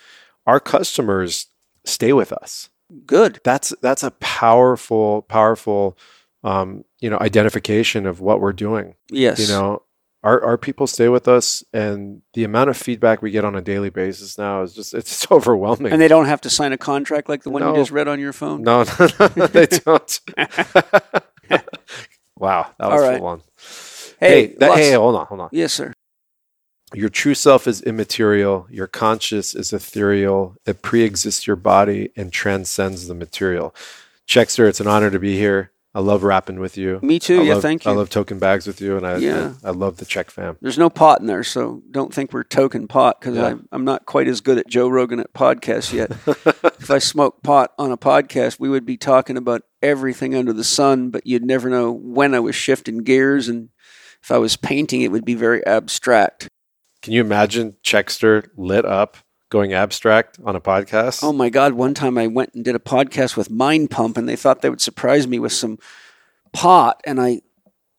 our 0.45 0.59
customers 0.59 1.47
stay 1.85 2.11
with 2.13 2.33
us. 2.33 2.69
Good. 3.05 3.39
That's 3.45 3.73
that's 3.81 4.03
a 4.03 4.11
powerful, 4.11 5.21
powerful 5.23 5.97
um, 6.43 6.83
you 6.99 7.09
know, 7.09 7.17
identification 7.21 8.05
of 8.05 8.19
what 8.19 8.41
we're 8.41 8.51
doing. 8.51 8.95
Yes. 9.09 9.39
You 9.39 9.47
know, 9.47 9.83
our 10.23 10.43
our 10.43 10.57
people 10.57 10.85
stay 10.87 11.07
with 11.07 11.27
us 11.29 11.63
and 11.71 12.21
the 12.33 12.43
amount 12.43 12.69
of 12.69 12.75
feedback 12.77 13.21
we 13.21 13.31
get 13.31 13.45
on 13.45 13.55
a 13.55 13.61
daily 13.61 13.89
basis 13.89 14.37
now 14.37 14.61
is 14.63 14.73
just 14.73 14.93
it's 14.93 15.09
just 15.21 15.31
overwhelming. 15.31 15.93
And 15.93 16.01
they 16.01 16.09
don't 16.09 16.25
have 16.25 16.41
to 16.41 16.49
sign 16.49 16.73
a 16.73 16.77
contract 16.77 17.29
like 17.29 17.43
the 17.43 17.49
one 17.49 17.61
No. 17.61 17.69
you 17.71 17.79
just 17.79 17.91
read 17.91 18.09
on 18.09 18.19
your 18.19 18.33
phone. 18.33 18.63
no, 18.63 18.83
no, 18.99 19.29
no, 19.37 19.47
they 19.47 19.65
don't. 19.85 20.19
Wow, 22.41 22.71
that 22.79 22.89
was 22.89 23.01
right. 23.01 23.19
full 23.19 23.27
on. 23.27 23.41
Hey, 24.19 24.47
Hey, 24.47 24.55
that, 24.57 24.77
hey, 24.77 24.93
hold 24.93 25.15
on, 25.15 25.27
hold 25.27 25.41
on. 25.41 25.49
yes, 25.51 25.73
sir. 25.73 25.93
Your 26.93 27.07
true 27.09 27.35
self 27.35 27.67
is 27.67 27.81
immaterial. 27.83 28.67
Your 28.69 28.87
conscious 28.87 29.53
is 29.55 29.71
ethereal. 29.71 30.57
It 30.65 30.81
pre-exists 30.81 31.45
your 31.45 31.55
body 31.55 32.11
and 32.17 32.33
transcends 32.33 33.07
the 33.07 33.13
material. 33.13 33.73
Chekster, 34.27 34.67
it's 34.67 34.79
an 34.81 34.87
honor 34.87 35.11
to 35.11 35.19
be 35.19 35.37
here. 35.37 35.71
I 35.93 35.99
love 35.99 36.23
rapping 36.23 36.59
with 36.59 36.77
you. 36.77 36.99
Me 37.01 37.19
too. 37.19 37.41
I 37.41 37.43
yeah, 37.43 37.53
love, 37.55 37.61
thank 37.61 37.83
you. 37.83 37.91
I 37.91 37.93
love 37.93 38.09
token 38.09 38.39
bags 38.39 38.65
with 38.65 38.79
you, 38.79 38.95
and 38.95 39.05
I, 39.05 39.17
Yeah. 39.17 39.53
I, 39.63 39.69
I 39.69 39.71
love 39.71 39.97
the 39.97 40.05
Chek 40.05 40.31
fam. 40.31 40.57
There's 40.61 40.77
no 40.77 40.89
pot 40.89 41.19
in 41.19 41.27
there, 41.27 41.43
so 41.43 41.83
don't 41.91 42.13
think 42.13 42.31
we're 42.31 42.43
token 42.45 42.87
pot 42.87 43.19
because 43.19 43.35
Yeah. 43.35 43.47
I'm, 43.47 43.67
I'm 43.73 43.83
not 43.83 44.05
quite 44.05 44.29
as 44.29 44.39
good 44.39 44.57
at 44.57 44.67
Joe 44.67 44.87
Rogan 44.87 45.19
at 45.19 45.33
podcasts 45.33 45.91
yet. 45.91 46.11
if 46.79 46.89
I 46.89 46.99
smoked 46.99 47.43
pot 47.43 47.73
on 47.77 47.91
a 47.91 47.97
podcast, 47.97 48.57
we 48.57 48.69
would 48.69 48.85
be 48.85 48.95
talking 48.95 49.35
about 49.35 49.63
everything 49.81 50.33
under 50.33 50.53
the 50.53 50.63
sun, 50.63 51.09
but 51.09 51.27
you'd 51.27 51.43
never 51.43 51.69
know 51.69 51.91
when 51.91 52.33
I 52.33 52.39
was 52.39 52.55
shifting 52.55 52.99
gears. 52.99 53.49
And 53.49 53.69
if 54.23 54.31
I 54.31 54.37
was 54.37 54.55
painting, 54.55 55.01
it 55.01 55.11
would 55.11 55.25
be 55.25 55.35
very 55.35 55.65
abstract. 55.65 56.47
Can 57.01 57.11
you 57.11 57.21
imagine 57.21 57.75
Chekster 57.83 58.47
lit 58.55 58.85
up 58.85 59.17
going 59.51 59.73
abstract 59.73 60.39
on 60.43 60.55
a 60.55 60.61
podcast? 60.61 61.23
Oh 61.23 61.33
my 61.33 61.49
God. 61.49 61.73
One 61.73 61.93
time 61.93 62.17
I 62.17 62.25
went 62.25 62.55
and 62.55 62.65
did 62.65 62.73
a 62.73 62.79
podcast 62.79 63.37
with 63.37 63.51
Mind 63.51 63.91
Pump 63.91 64.17
and 64.17 64.27
they 64.27 64.37
thought 64.37 64.61
they 64.61 64.69
would 64.69 64.81
surprise 64.81 65.27
me 65.27 65.37
with 65.37 65.51
some 65.51 65.77
pot. 66.53 67.01
And 67.03 67.21
I, 67.21 67.41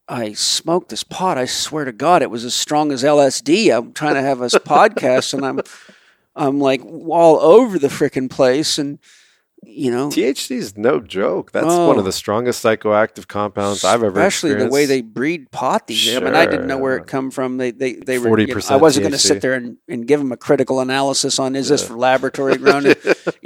I 0.09 0.33
smoked 0.33 0.89
this 0.89 1.05
pot. 1.05 1.39
I 1.39 1.45
swear 1.45 1.85
to 1.85 1.93
God, 1.93 2.23
it 2.23 2.31
was 2.31 2.45
as 2.45 2.55
strong 2.55 2.91
as 2.91 3.05
LSD. 3.05 3.77
I'm 3.77 3.93
trying 3.93 4.15
to 4.15 4.23
have 4.23 4.41
a 4.41 4.47
podcast 4.49 5.35
and 5.35 5.45
I'm, 5.45 5.61
I'm 6.35 6.59
like 6.59 6.83
all 6.85 7.39
over 7.41 7.79
the 7.79 7.89
frickin' 7.89 8.31
place. 8.31 8.79
And 8.79 8.99
you 9.65 9.91
know, 9.91 10.09
THC 10.09 10.57
is 10.57 10.77
no 10.77 11.01
joke. 11.01 11.53
That's 11.53 11.67
Oh. 11.69 11.87
one 11.89 11.99
of 11.99 12.05
the 12.05 12.13
strongest 12.13 12.63
psychoactive 12.65 13.29
compounds 13.29 13.85
I've 13.85 14.03
ever 14.03 14.09
especially 14.21 14.55
the 14.55 14.69
way 14.69 14.87
they 14.87 15.03
breed 15.03 15.51
pot 15.51 15.87
these 15.87 16.05
days. 16.05 16.17
I 16.17 16.21
mean, 16.21 16.35
I 16.35 16.47
didn't 16.47 16.67
know 16.67 16.79
where 16.79 16.97
it 16.97 17.07
come 17.07 17.31
from. 17.31 17.57
They 17.59 17.71
they 17.71 17.93
they 17.95 18.19
were. 18.19 18.39
you 18.39 18.47
know, 18.49 18.55
40% 18.55 18.71
I 18.71 18.77
wasn't 18.77 19.05
going 19.05 19.13
to 19.13 19.19
sit 19.19 19.41
there 19.41 19.55
and, 19.55 19.77
and 19.89 20.07
give 20.07 20.19
them 20.21 20.33
a 20.33 20.37
critical 20.37 20.81
analysis 20.81 21.39
on 21.39 21.55
is 21.57 21.69
this 21.69 21.87
for 21.87 21.95
laboratory 21.95 22.57
grown. 22.59 22.85
you 22.87 22.95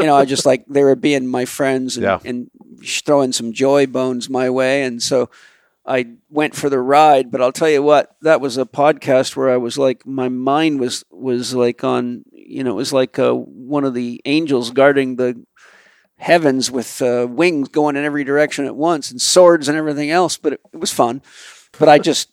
know, 0.07 0.17
I 0.17 0.25
just 0.25 0.47
like 0.47 0.65
they 0.67 0.83
were 0.85 0.97
being 0.97 1.27
my 1.27 1.45
friends 1.45 1.97
and, 1.97 2.05
Yeah. 2.05 2.19
and 2.25 2.51
throwing 3.05 3.33
some 3.33 3.53
joy 3.53 3.87
bones 3.87 4.31
my 4.31 4.49
way, 4.51 4.83
and 4.85 5.03
so 5.03 5.29
I 5.85 6.07
went 6.31 6.57
for 6.57 6.69
the 6.71 6.81
ride. 6.81 7.31
But 7.31 7.43
I'll 7.43 7.53
tell 7.53 7.69
you 7.71 7.83
what, 7.83 8.17
that 8.23 8.41
was 8.41 8.57
a 8.59 8.65
podcast 8.65 9.37
where 9.37 9.51
I 9.51 9.57
was 9.59 9.77
like, 9.79 10.07
my 10.07 10.29
mind 10.31 10.81
was 10.81 11.05
was 11.11 11.55
like 11.55 11.85
on. 11.85 12.25
You 12.33 12.63
know, 12.63 12.71
it 12.71 12.77
was 12.77 12.93
like 12.93 13.19
uh, 13.19 13.33
one 13.35 13.85
of 13.85 13.93
the 13.93 14.21
angels 14.25 14.71
guarding 14.71 15.17
the 15.17 15.45
heavens 16.19 16.71
with 16.71 17.01
uh, 17.03 17.27
wings 17.29 17.69
going 17.69 17.97
in 17.97 18.05
every 18.05 18.25
direction 18.25 18.65
at 18.65 18.77
once 18.77 19.11
and 19.11 19.21
swords 19.21 19.69
and 19.69 19.77
everything 19.77 20.11
else. 20.11 20.37
But 20.37 20.55
it, 20.55 20.61
it 20.73 20.81
was 20.81 20.93
fun. 20.93 21.23
But 21.79 21.89
I 21.89 21.99
just, 21.99 22.31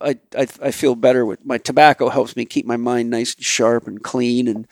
I, 0.00 0.18
I, 0.36 0.46
I 0.62 0.70
feel 0.70 0.94
better 0.94 1.24
with 1.24 1.44
my 1.44 1.58
tobacco. 1.58 2.08
Helps 2.08 2.36
me 2.36 2.44
keep 2.44 2.66
my 2.66 2.76
mind 2.76 3.10
nice 3.10 3.34
and 3.34 3.44
sharp 3.44 3.86
and 3.86 4.02
clean, 4.02 4.46
and 4.46 4.66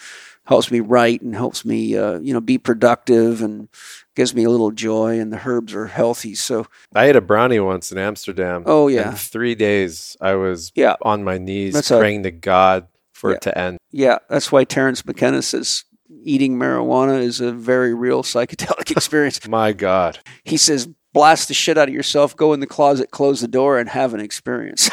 helps 0.45 0.71
me 0.71 0.79
write 0.81 1.23
and 1.23 1.35
helps 1.35 1.65
me, 1.65 1.97
uh, 1.97 2.19
you 2.21 2.33
know, 2.33 2.41
be 2.41 2.57
productive 2.59 3.43
and 3.43 3.69
gives 4.15 4.33
me 4.35 4.45
a 4.45 4.51
little 4.51 4.71
joy. 4.71 5.19
And 5.19 5.33
the 5.33 5.41
herbs 5.45 5.75
are 5.75 5.87
healthy, 5.87 6.35
so 6.35 6.67
I 6.95 7.07
ate 7.07 7.17
a 7.17 7.21
brownie 7.21 7.59
once 7.59 7.91
in 7.91 7.99
Amsterdam. 7.99 8.63
Oh, 8.67 8.87
yeah. 8.89 9.11
In 9.11 9.17
three 9.17 9.55
days, 9.57 10.17
I 10.21 10.35
was 10.35 10.71
Yeah. 10.77 10.95
on 11.03 11.25
my 11.25 11.39
knees 11.39 11.75
That's 11.75 11.91
a- 11.91 11.99
praying 11.99 12.23
to 12.25 12.31
God 12.31 12.87
for 13.15 13.31
Yeah. 13.31 13.37
it 13.37 13.43
to 13.43 13.59
end. 13.59 13.79
yeah, 13.91 14.19
that's 14.29 14.53
why 14.53 14.63
Terence 14.65 15.05
McKenna 15.07 15.41
says 15.43 15.85
eating 16.27 16.59
marijuana 16.59 17.21
is 17.23 17.41
a 17.41 17.53
very 17.53 17.95
real 17.95 18.23
psychedelic 18.23 18.91
experience. 18.97 19.47
My 19.49 19.73
God. 19.73 20.19
He 20.45 20.57
says, 20.57 20.89
blast 21.13 21.49
the 21.49 21.55
shit 21.55 21.79
out 21.79 21.89
of 21.89 21.95
yourself, 21.95 22.37
go 22.37 22.53
in 22.53 22.61
the 22.61 22.67
closet, 22.67 23.11
close 23.11 23.41
the 23.41 23.49
door, 23.49 23.79
and 23.79 23.89
have 23.89 24.13
an 24.13 24.21
experience. 24.21 24.91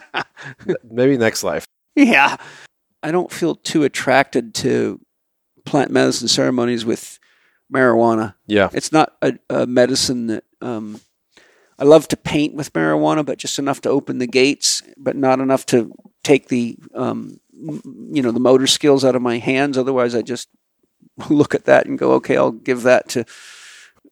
Maybe 0.90 1.18
next 1.18 1.42
life. 1.42 1.66
yeah. 1.94 2.36
I 3.02 3.10
don't 3.10 3.32
feel 3.32 3.56
too 3.56 3.82
attracted 3.82 4.54
to 4.56 5.00
plant 5.66 5.90
medicine 5.90 6.28
ceremonies 6.28 6.84
with 6.84 7.18
marijuana. 7.72 8.34
Yeah. 8.46 8.70
It's 8.72 8.92
not 8.92 9.16
a, 9.20 9.38
a 9.50 9.66
medicine 9.66 10.28
that 10.28 10.44
um, 10.60 11.00
I 11.78 11.84
love 11.84 12.06
to 12.08 12.16
paint 12.16 12.54
with 12.54 12.72
marijuana, 12.72 13.26
but 13.26 13.38
just 13.38 13.58
enough 13.58 13.80
to 13.80 13.88
open 13.88 14.18
the 14.18 14.28
gates, 14.28 14.82
but 14.96 15.16
not 15.16 15.40
enough 15.40 15.66
to 15.66 15.92
take 16.22 16.46
the 16.46 16.76
um, 16.94 17.40
you 17.62 18.22
know 18.22 18.30
the 18.32 18.40
motor 18.40 18.66
skills 18.66 19.04
out 19.04 19.16
of 19.16 19.22
my 19.22 19.38
hands. 19.38 19.78
Otherwise, 19.78 20.14
I 20.14 20.22
just 20.22 20.48
look 21.30 21.54
at 21.54 21.64
that 21.64 21.86
and 21.86 21.98
go, 21.98 22.12
okay, 22.12 22.36
I'll 22.36 22.52
give 22.52 22.82
that 22.82 23.08
to 23.10 23.24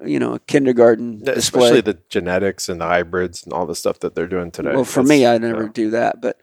you 0.05 0.19
know 0.19 0.35
a 0.35 0.39
kindergarten 0.41 1.19
display. 1.19 1.35
Especially 1.35 1.81
the 1.81 1.99
genetics 2.09 2.69
and 2.69 2.81
the 2.81 2.87
hybrids 2.87 3.43
and 3.45 3.53
all 3.53 3.67
the 3.67 3.75
stuff 3.75 4.01
that 4.01 4.15
they're 4.15 4.27
doing 4.27 4.51
today. 4.51 4.75
Well, 4.75 4.85
for 4.85 5.03
That's- 5.03 5.09
me, 5.09 5.27
I 5.27 5.39
never 5.39 5.65
yeah. 5.65 5.71
do 5.73 5.91
that, 5.91 6.21
but 6.21 6.41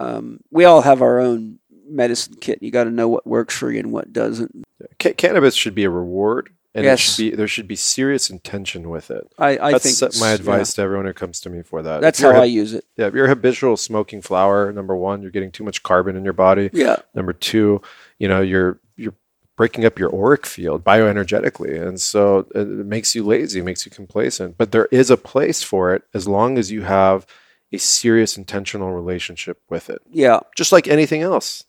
um, 0.00 0.40
we 0.50 0.64
all 0.64 0.82
have 0.82 1.02
our 1.02 1.20
own 1.20 1.58
medicine 1.88 2.34
kit. 2.40 2.62
You 2.62 2.70
got 2.70 2.84
to 2.84 2.90
know 2.90 3.08
what 3.08 3.26
works 3.26 3.56
for 3.56 3.70
you 3.70 3.78
and 3.78 3.92
what 3.92 4.12
doesn't. 4.12 4.64
Ca- 5.00 5.14
cannabis 5.14 5.54
should 5.54 5.74
be 5.74 5.84
a 5.84 5.90
reward, 5.90 6.50
and 6.76 6.84
Yes. 6.84 7.00
should 7.00 7.16
be 7.30 7.36
there 7.36 7.48
should 7.48 7.66
be 7.66 7.74
serious 7.74 8.30
intention 8.30 8.88
with 8.90 9.10
it. 9.10 9.26
I, 9.38 9.58
I 9.58 9.72
That's 9.72 9.98
think 9.98 10.14
my 10.20 10.28
yeah. 10.28 10.34
advice 10.34 10.74
to 10.74 10.82
everyone 10.82 11.06
who 11.06 11.12
comes 11.14 11.40
to 11.40 11.50
me 11.50 11.62
for 11.62 11.82
that. 11.82 12.00
That's 12.02 12.20
how 12.20 12.32
hab- 12.32 12.42
I 12.42 12.44
use 12.44 12.72
it. 12.74 12.84
Yeah, 12.96 13.06
if 13.08 13.14
you're 13.14 13.26
habitual 13.28 13.76
smoking 13.76 14.22
flower, 14.22 14.70
number 14.72 14.94
one, 14.94 15.22
you're 15.22 15.30
getting 15.32 15.50
too 15.50 15.64
much 15.64 15.82
carbon 15.82 16.14
in 16.16 16.22
your 16.24 16.32
body. 16.34 16.70
Yeah, 16.72 16.96
Number 17.14 17.32
two, 17.32 17.80
you 18.18 18.28
know, 18.28 18.40
you're 18.42 18.78
you're 18.96 19.14
breaking 19.56 19.84
up 19.86 19.98
your 19.98 20.14
auric 20.14 20.44
field 20.44 20.84
bioenergetically, 20.84 21.80
and 21.86 22.00
so 22.00 22.40
it 22.54 22.60
it 22.60 22.86
makes 22.86 23.14
you 23.14 23.24
lazy, 23.24 23.60
makes 23.62 23.84
you 23.86 23.90
complacent. 23.90 24.58
But 24.58 24.70
there 24.72 24.86
is 24.92 25.10
a 25.10 25.16
place 25.16 25.62
for 25.62 25.94
it 25.94 26.02
as 26.14 26.28
long 26.28 26.58
as 26.58 26.70
you 26.70 26.82
have 26.82 27.26
a 27.72 27.78
serious 27.78 28.36
intentional 28.36 28.92
relationship 28.92 29.60
with 29.68 29.90
it. 29.90 30.00
yeah. 30.10 30.38
Just 30.56 30.70
like 30.72 30.86
anything 30.86 31.22
else, 31.22 31.64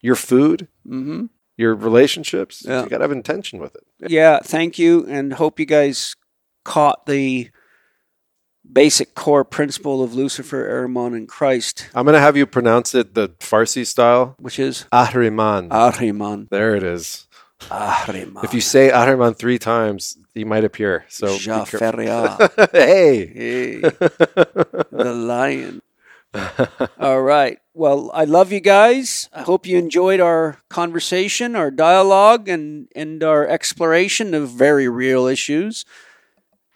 your 0.00 0.14
food, 0.16 0.68
hmm 0.86 1.26
your 1.56 1.74
relationships, 1.74 2.64
Yeah. 2.66 2.82
you 2.84 2.88
got 2.88 2.98
to 2.98 3.04
have 3.04 3.12
intention 3.12 3.58
with 3.58 3.74
it. 3.76 3.84
Yeah, 4.10 4.40
thank 4.44 4.78
you, 4.78 5.06
and 5.08 5.32
hope 5.34 5.58
you 5.58 5.66
guys 5.66 6.14
caught 6.64 7.06
the 7.06 7.50
basic 8.70 9.14
core 9.14 9.44
principle 9.44 10.02
of 10.02 10.12
Lucifer, 10.14 10.68
Ahriman, 10.68 11.14
and 11.16 11.28
Christ, 11.28 11.88
I'm 11.94 12.04
gonna 12.04 12.18
have 12.20 12.36
you 12.36 12.46
pronounce 12.46 12.94
it 12.94 13.14
the 13.14 13.28
Farsi 13.40 13.86
style, 13.86 14.34
which 14.38 14.58
is 14.58 14.86
Ahriman. 14.92 15.68
Ahriman. 15.70 16.48
there 16.50 16.74
it 16.74 16.82
is. 16.82 17.26
Ahriman. 17.70 18.44
If 18.44 18.52
you 18.52 18.60
say 18.60 18.90
Ahriman 18.90 19.34
three 19.36 19.58
times, 19.58 20.18
he 20.34 20.44
might 20.44 20.64
appear. 20.64 21.04
So. 21.08 21.28
Jafaria, 21.38 22.70
hey. 22.72 23.26
hey, 23.26 23.80
the 24.90 25.14
lion. 25.14 25.80
All 26.98 27.22
right. 27.22 27.58
Well, 27.74 28.10
I 28.14 28.24
love 28.24 28.52
you 28.52 28.60
guys. 28.60 29.28
I 29.32 29.42
hope 29.42 29.66
you 29.66 29.78
enjoyed 29.78 30.20
our 30.20 30.58
conversation, 30.68 31.54
our 31.56 31.70
dialogue, 31.70 32.48
and, 32.48 32.88
and 32.94 33.22
our 33.22 33.46
exploration 33.46 34.34
of 34.34 34.50
very 34.50 34.88
real 34.88 35.26
issues 35.26 35.84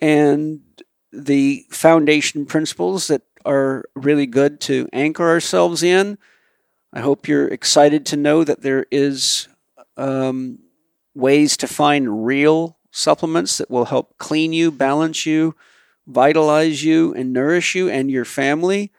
and 0.01 0.61
the 1.13 1.65
foundation 1.71 2.47
principles 2.47 3.09
that 3.09 3.23
are 3.45 3.85
really 3.95 4.27
good 4.27 4.61
to 4.61 4.89
anchor 4.93 5.29
ourselves 5.29 5.83
in. 5.83 6.19
I 6.93 7.01
hope 7.01 7.29
you're 7.29 7.49
excited 7.49 8.05
to 8.07 8.17
know 8.17 8.45
that 8.45 8.63
there 8.63 8.87
is 8.91 9.49
um, 9.97 10.59
ways 11.15 11.57
to 11.59 11.67
find 11.67 12.27
real 12.27 12.77
supplements 12.91 13.59
that 13.59 13.71
will 13.71 13.87
help 13.87 14.19
clean 14.19 14.53
you, 14.53 14.71
balance 14.71 15.25
you, 15.27 15.55
vitalize 16.07 16.85
you, 16.85 17.15
and 17.15 17.33
nourish 17.33 17.75
you 17.75 17.89
and 17.89 18.11
your 18.11 18.25
family. 18.25 18.91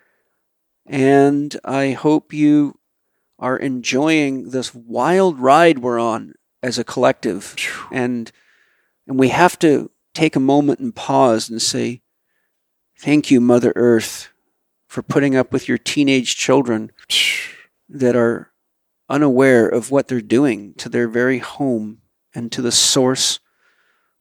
And 0.91 1.57
I 1.63 1.91
hope 1.91 2.33
you 2.33 2.77
are 3.39 3.55
enjoying 3.55 4.49
this 4.49 4.75
wild 4.75 5.39
ride 5.39 5.79
we're 5.79 5.97
on 5.97 6.33
as 6.61 6.77
a 6.77 6.83
collective. 6.83 7.55
And 7.93 8.29
and 9.07 9.17
we 9.17 9.29
have 9.29 9.57
to 9.59 9.89
take 10.13 10.35
a 10.35 10.41
moment 10.41 10.79
and 10.79 10.93
pause 10.93 11.49
and 11.49 11.61
say, 11.61 12.01
Thank 12.99 13.31
you, 13.31 13.39
Mother 13.39 13.71
Earth, 13.77 14.33
for 14.85 15.01
putting 15.01 15.33
up 15.33 15.53
with 15.53 15.69
your 15.69 15.77
teenage 15.77 16.35
children 16.35 16.91
that 17.87 18.17
are 18.17 18.51
unaware 19.07 19.69
of 19.69 19.91
what 19.91 20.09
they're 20.09 20.19
doing 20.19 20.73
to 20.73 20.89
their 20.89 21.07
very 21.07 21.39
home 21.39 21.99
and 22.35 22.51
to 22.51 22.61
the 22.61 22.71
source 22.71 23.39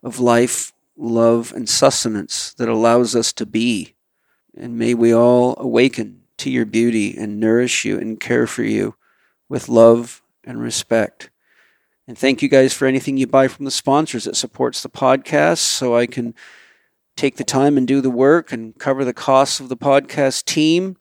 of 0.05 0.21
life, 0.21 0.73
love, 0.97 1.53
and 1.53 1.69
sustenance 1.69 2.55
that 2.55 2.69
allows 2.69 3.17
us 3.17 3.33
to 3.33 3.45
be. 3.45 3.97
And 4.57 4.79
may 4.79 4.95
we 4.95 5.13
all 5.13 5.57
awaken 5.59 6.20
to 6.41 6.51
your 6.51 6.67
beauty 6.67 7.17
and 7.17 7.41
nourish 7.41 7.85
you 7.85 7.99
and 7.99 8.21
care 8.21 8.47
for 8.47 8.63
you 8.63 8.95
with 9.49 9.69
love 9.69 10.23
and 10.45 10.61
respect. 10.61 11.31
And 12.07 12.17
thank 12.19 12.43
you 12.43 12.49
guys 12.49 12.73
for 12.73 12.87
anything 12.87 13.17
you 13.17 13.27
buy 13.27 13.47
from 13.49 13.65
the 13.65 13.71
sponsors 13.71 14.25
that 14.25 14.37
supports 14.37 14.83
the 14.83 14.89
podcast 14.89 15.59
so 15.59 15.95
I 15.95 16.07
can 16.07 16.35
take 17.17 17.37
the 17.37 17.45
time 17.45 17.77
and 17.77 17.87
do 17.87 18.01
the 18.01 18.11
work 18.11 18.53
and 18.53 18.77
cover 18.79 19.05
the 19.05 19.13
costs 19.13 19.61
of 19.61 19.69
the 19.69 19.77
podcast 19.77 20.45
team 20.45 20.97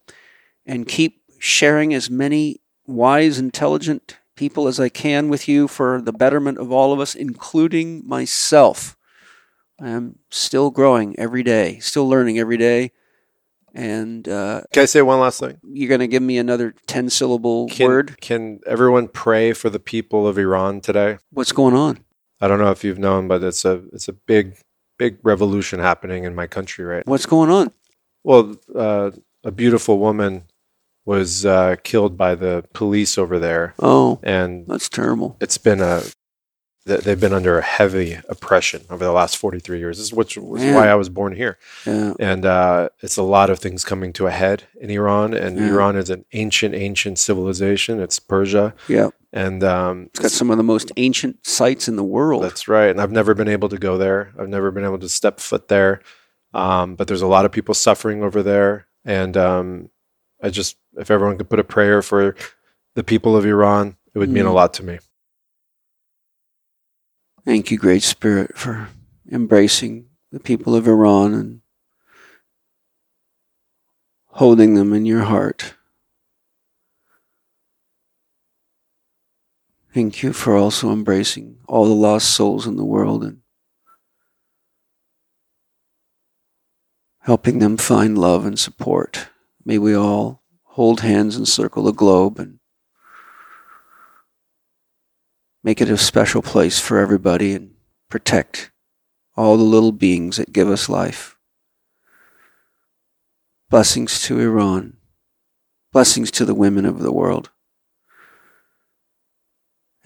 and 0.66 0.88
keep 0.88 1.22
sharing 1.40 1.94
as 1.94 2.10
many 2.10 2.60
wise, 2.86 3.40
intelligent 3.40 4.18
people 4.36 4.68
as 4.68 4.80
I 4.80 4.90
can 4.90 5.30
with 5.30 5.48
you 5.48 5.68
for 5.68 6.02
the 6.02 6.14
betterment 6.14 6.58
of 6.58 6.72
all 6.72 6.94
of 6.94 7.00
us, 7.00 7.16
including 7.16 8.08
myself. 8.08 8.98
I 9.82 9.90
am 9.90 10.20
still 10.30 10.70
growing 10.70 11.18
every 11.18 11.44
day, 11.44 11.80
still 11.80 12.08
learning 12.08 12.38
every 12.38 12.58
day. 12.58 12.92
And 13.74 14.28
uh, 14.28 14.62
Can 14.74 14.84
I 14.84 14.86
say 14.86 15.02
one 15.02 15.20
last 15.20 15.40
thing? 15.40 15.58
you're 15.64 15.90
going 15.90 16.00
to 16.00 16.08
give 16.08 16.24
me 16.24 16.38
another 16.38 16.74
10 16.88 17.10
syllable 17.10 17.68
Can, 17.68 17.88
word. 17.88 18.22
Can 18.22 18.60
everyone 18.66 19.08
pray 19.08 19.54
for 19.54 19.70
the 19.70 19.80
people 19.80 20.28
of 20.28 20.38
Iran 20.38 20.82
today? 20.82 21.18
What's 21.32 21.52
going 21.52 21.76
on? 21.76 22.00
I 22.42 22.48
don't 22.48 22.60
know 22.60 22.72
if 22.72 22.84
you've 22.84 23.00
known, 23.00 23.28
but 23.28 23.44
it's 23.44 23.66
a 23.66 23.84
it's 23.92 24.08
a 24.08 24.14
big 24.14 24.56
big 24.98 25.18
revolution 25.24 25.80
happening 25.80 26.24
in 26.24 26.34
my 26.36 26.48
country 26.48 26.86
right 26.86 27.06
now. 27.06 27.12
What's 27.12 27.26
going 27.26 27.50
on? 27.50 27.72
Well, 28.24 28.56
uh, 28.76 29.12
a 29.44 29.52
beautiful 29.52 30.00
woman 30.00 30.44
was 31.06 31.46
uh, 31.46 31.76
killed 31.84 32.18
by 32.18 32.36
the 32.36 32.64
police 32.74 33.18
over 33.18 33.40
there, 33.40 33.74
Oh, 33.80 34.20
and 34.24 34.66
that's 34.68 34.88
terrible. 34.90 35.36
it's 35.42 35.58
been 35.58 35.82
a 35.82 36.04
they've 36.98 37.20
been 37.20 37.34
under 37.34 37.58
a 37.58 37.62
heavy 37.62 38.18
oppression 38.30 38.82
over 38.90 39.04
the 39.04 39.12
last 39.12 39.38
43 39.38 39.80
years. 39.80 39.98
This 39.98 40.08
is 40.08 40.14
which 40.14 40.38
was 40.38 40.62
Man. 40.62 40.76
why 40.76 40.88
I 40.90 40.96
was 40.96 41.10
born 41.10 41.36
here. 41.36 41.58
Yeah. 41.86 42.14
And 42.20 42.46
uh, 42.46 42.90
it's 43.02 43.18
a 43.18 43.24
lot 43.24 43.50
of 43.50 43.60
things 43.60 43.84
coming 43.86 44.12
to 44.14 44.28
a 44.28 44.32
head 44.32 44.64
in 44.80 44.90
Iran. 44.90 45.34
And 45.34 45.58
Yeah. 45.58 45.70
Iran 45.70 45.96
is 45.96 46.10
an 46.10 46.26
ancient, 46.34 46.76
ancient 46.76 47.20
civilization. 47.20 48.00
It's 48.00 48.20
Persia. 48.20 48.74
Yeah. 48.88 49.10
And 49.32 49.64
um, 49.64 50.06
It's 50.12 50.20
got 50.20 50.32
some 50.32 50.50
of 50.52 50.58
the 50.58 50.64
most 50.64 50.92
ancient 50.98 51.46
sites 51.46 51.88
in 51.88 51.96
the 51.96 52.04
world. 52.04 52.44
that's 52.44 52.68
right. 52.68 52.90
And 52.90 53.00
I've 53.00 53.12
never 53.12 53.34
been 53.34 53.48
able 53.48 53.70
to 53.70 53.78
go 53.78 53.98
there. 53.98 54.34
I've 54.40 54.50
never 54.50 54.72
been 54.72 54.84
able 54.86 55.00
to 55.00 55.10
step 55.10 55.40
foot 55.40 55.68
there. 55.68 56.02
Um, 56.54 56.96
but 56.96 57.08
there's 57.08 57.22
a 57.22 57.28
lot 57.28 57.46
of 57.46 57.52
people 57.52 57.76
suffering 57.76 58.24
over 58.24 58.42
there. 58.42 58.88
And 59.06 59.38
um, 59.38 59.90
I 60.42 60.50
just, 60.50 60.78
if 60.98 61.12
everyone 61.12 61.38
could 61.38 61.50
put 61.50 61.60
a 61.60 61.64
prayer 61.64 62.02
for 62.02 62.36
the 62.96 63.04
people 63.04 63.38
of 63.38 63.46
Iran, 63.46 63.96
it 64.16 64.18
would 64.20 64.30
mean 64.30 64.46
a 64.46 64.50
Mm. 64.50 64.54
lot 64.56 64.74
to 64.76 64.84
me. 64.84 64.98
Thank 67.46 67.72
you, 67.72 67.78
Great 67.78 68.04
Spirit, 68.04 68.58
for 68.58 68.90
embracing 69.32 70.08
the 70.32 70.40
people 70.40 70.76
of 70.76 70.88
Iran 70.88 71.34
and 71.34 71.62
holding 74.28 74.76
them 74.76 74.94
in 74.94 75.06
your 75.06 75.24
heart. 75.24 75.74
Thank 79.94 80.22
you 80.22 80.34
for 80.34 80.56
also 80.56 80.92
embracing 80.92 81.58
all 81.68 81.86
the 81.86 81.94
lost 81.94 82.30
souls 82.30 82.68
in 82.68 82.76
the 82.76 82.86
world 82.86 83.24
and 83.24 83.42
helping 87.20 87.60
them 87.60 87.78
find 87.78 88.18
love 88.18 88.46
and 88.46 88.60
support. 88.60 89.30
May 89.66 89.78
we 89.78 89.96
all 89.96 90.44
hold 90.64 91.02
hands 91.02 91.36
and 91.36 91.48
circle 91.48 91.84
the 91.84 91.92
globe 91.92 92.38
and 92.38 92.59
make 95.64 95.82
it 95.82 95.90
a 95.90 95.98
special 95.98 96.42
place 96.42 96.80
for 96.80 96.98
everybody 96.98 97.54
and 97.54 97.72
protect 98.10 98.72
all 99.36 99.58
the 99.58 99.64
little 99.64 99.92
beings 99.92 100.38
that 100.38 100.54
give 100.54 100.70
us 100.70 100.90
life. 100.90 101.38
Blessings 103.70 104.22
to 104.24 104.40
Iran. 104.40 104.98
Blessings 105.92 106.32
to 106.32 106.46
the 106.46 106.56
women 106.56 106.86
of 106.86 107.00
the 107.00 107.12
world. 107.12 107.52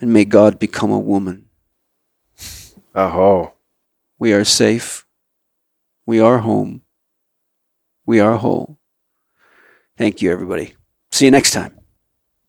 And 0.00 0.12
may 0.12 0.24
God 0.24 0.58
become 0.58 0.90
a 0.90 0.98
woman. 0.98 1.46
Aho. 2.94 3.54
We 4.18 4.32
are 4.32 4.44
safe. 4.44 5.06
We 6.06 6.20
are 6.20 6.38
home. 6.38 6.82
We 8.06 8.20
are 8.20 8.36
whole. 8.36 8.78
Thank 9.96 10.20
you, 10.20 10.30
everybody. 10.30 10.74
See 11.10 11.24
you 11.24 11.30
next 11.30 11.52
time. 11.52 11.73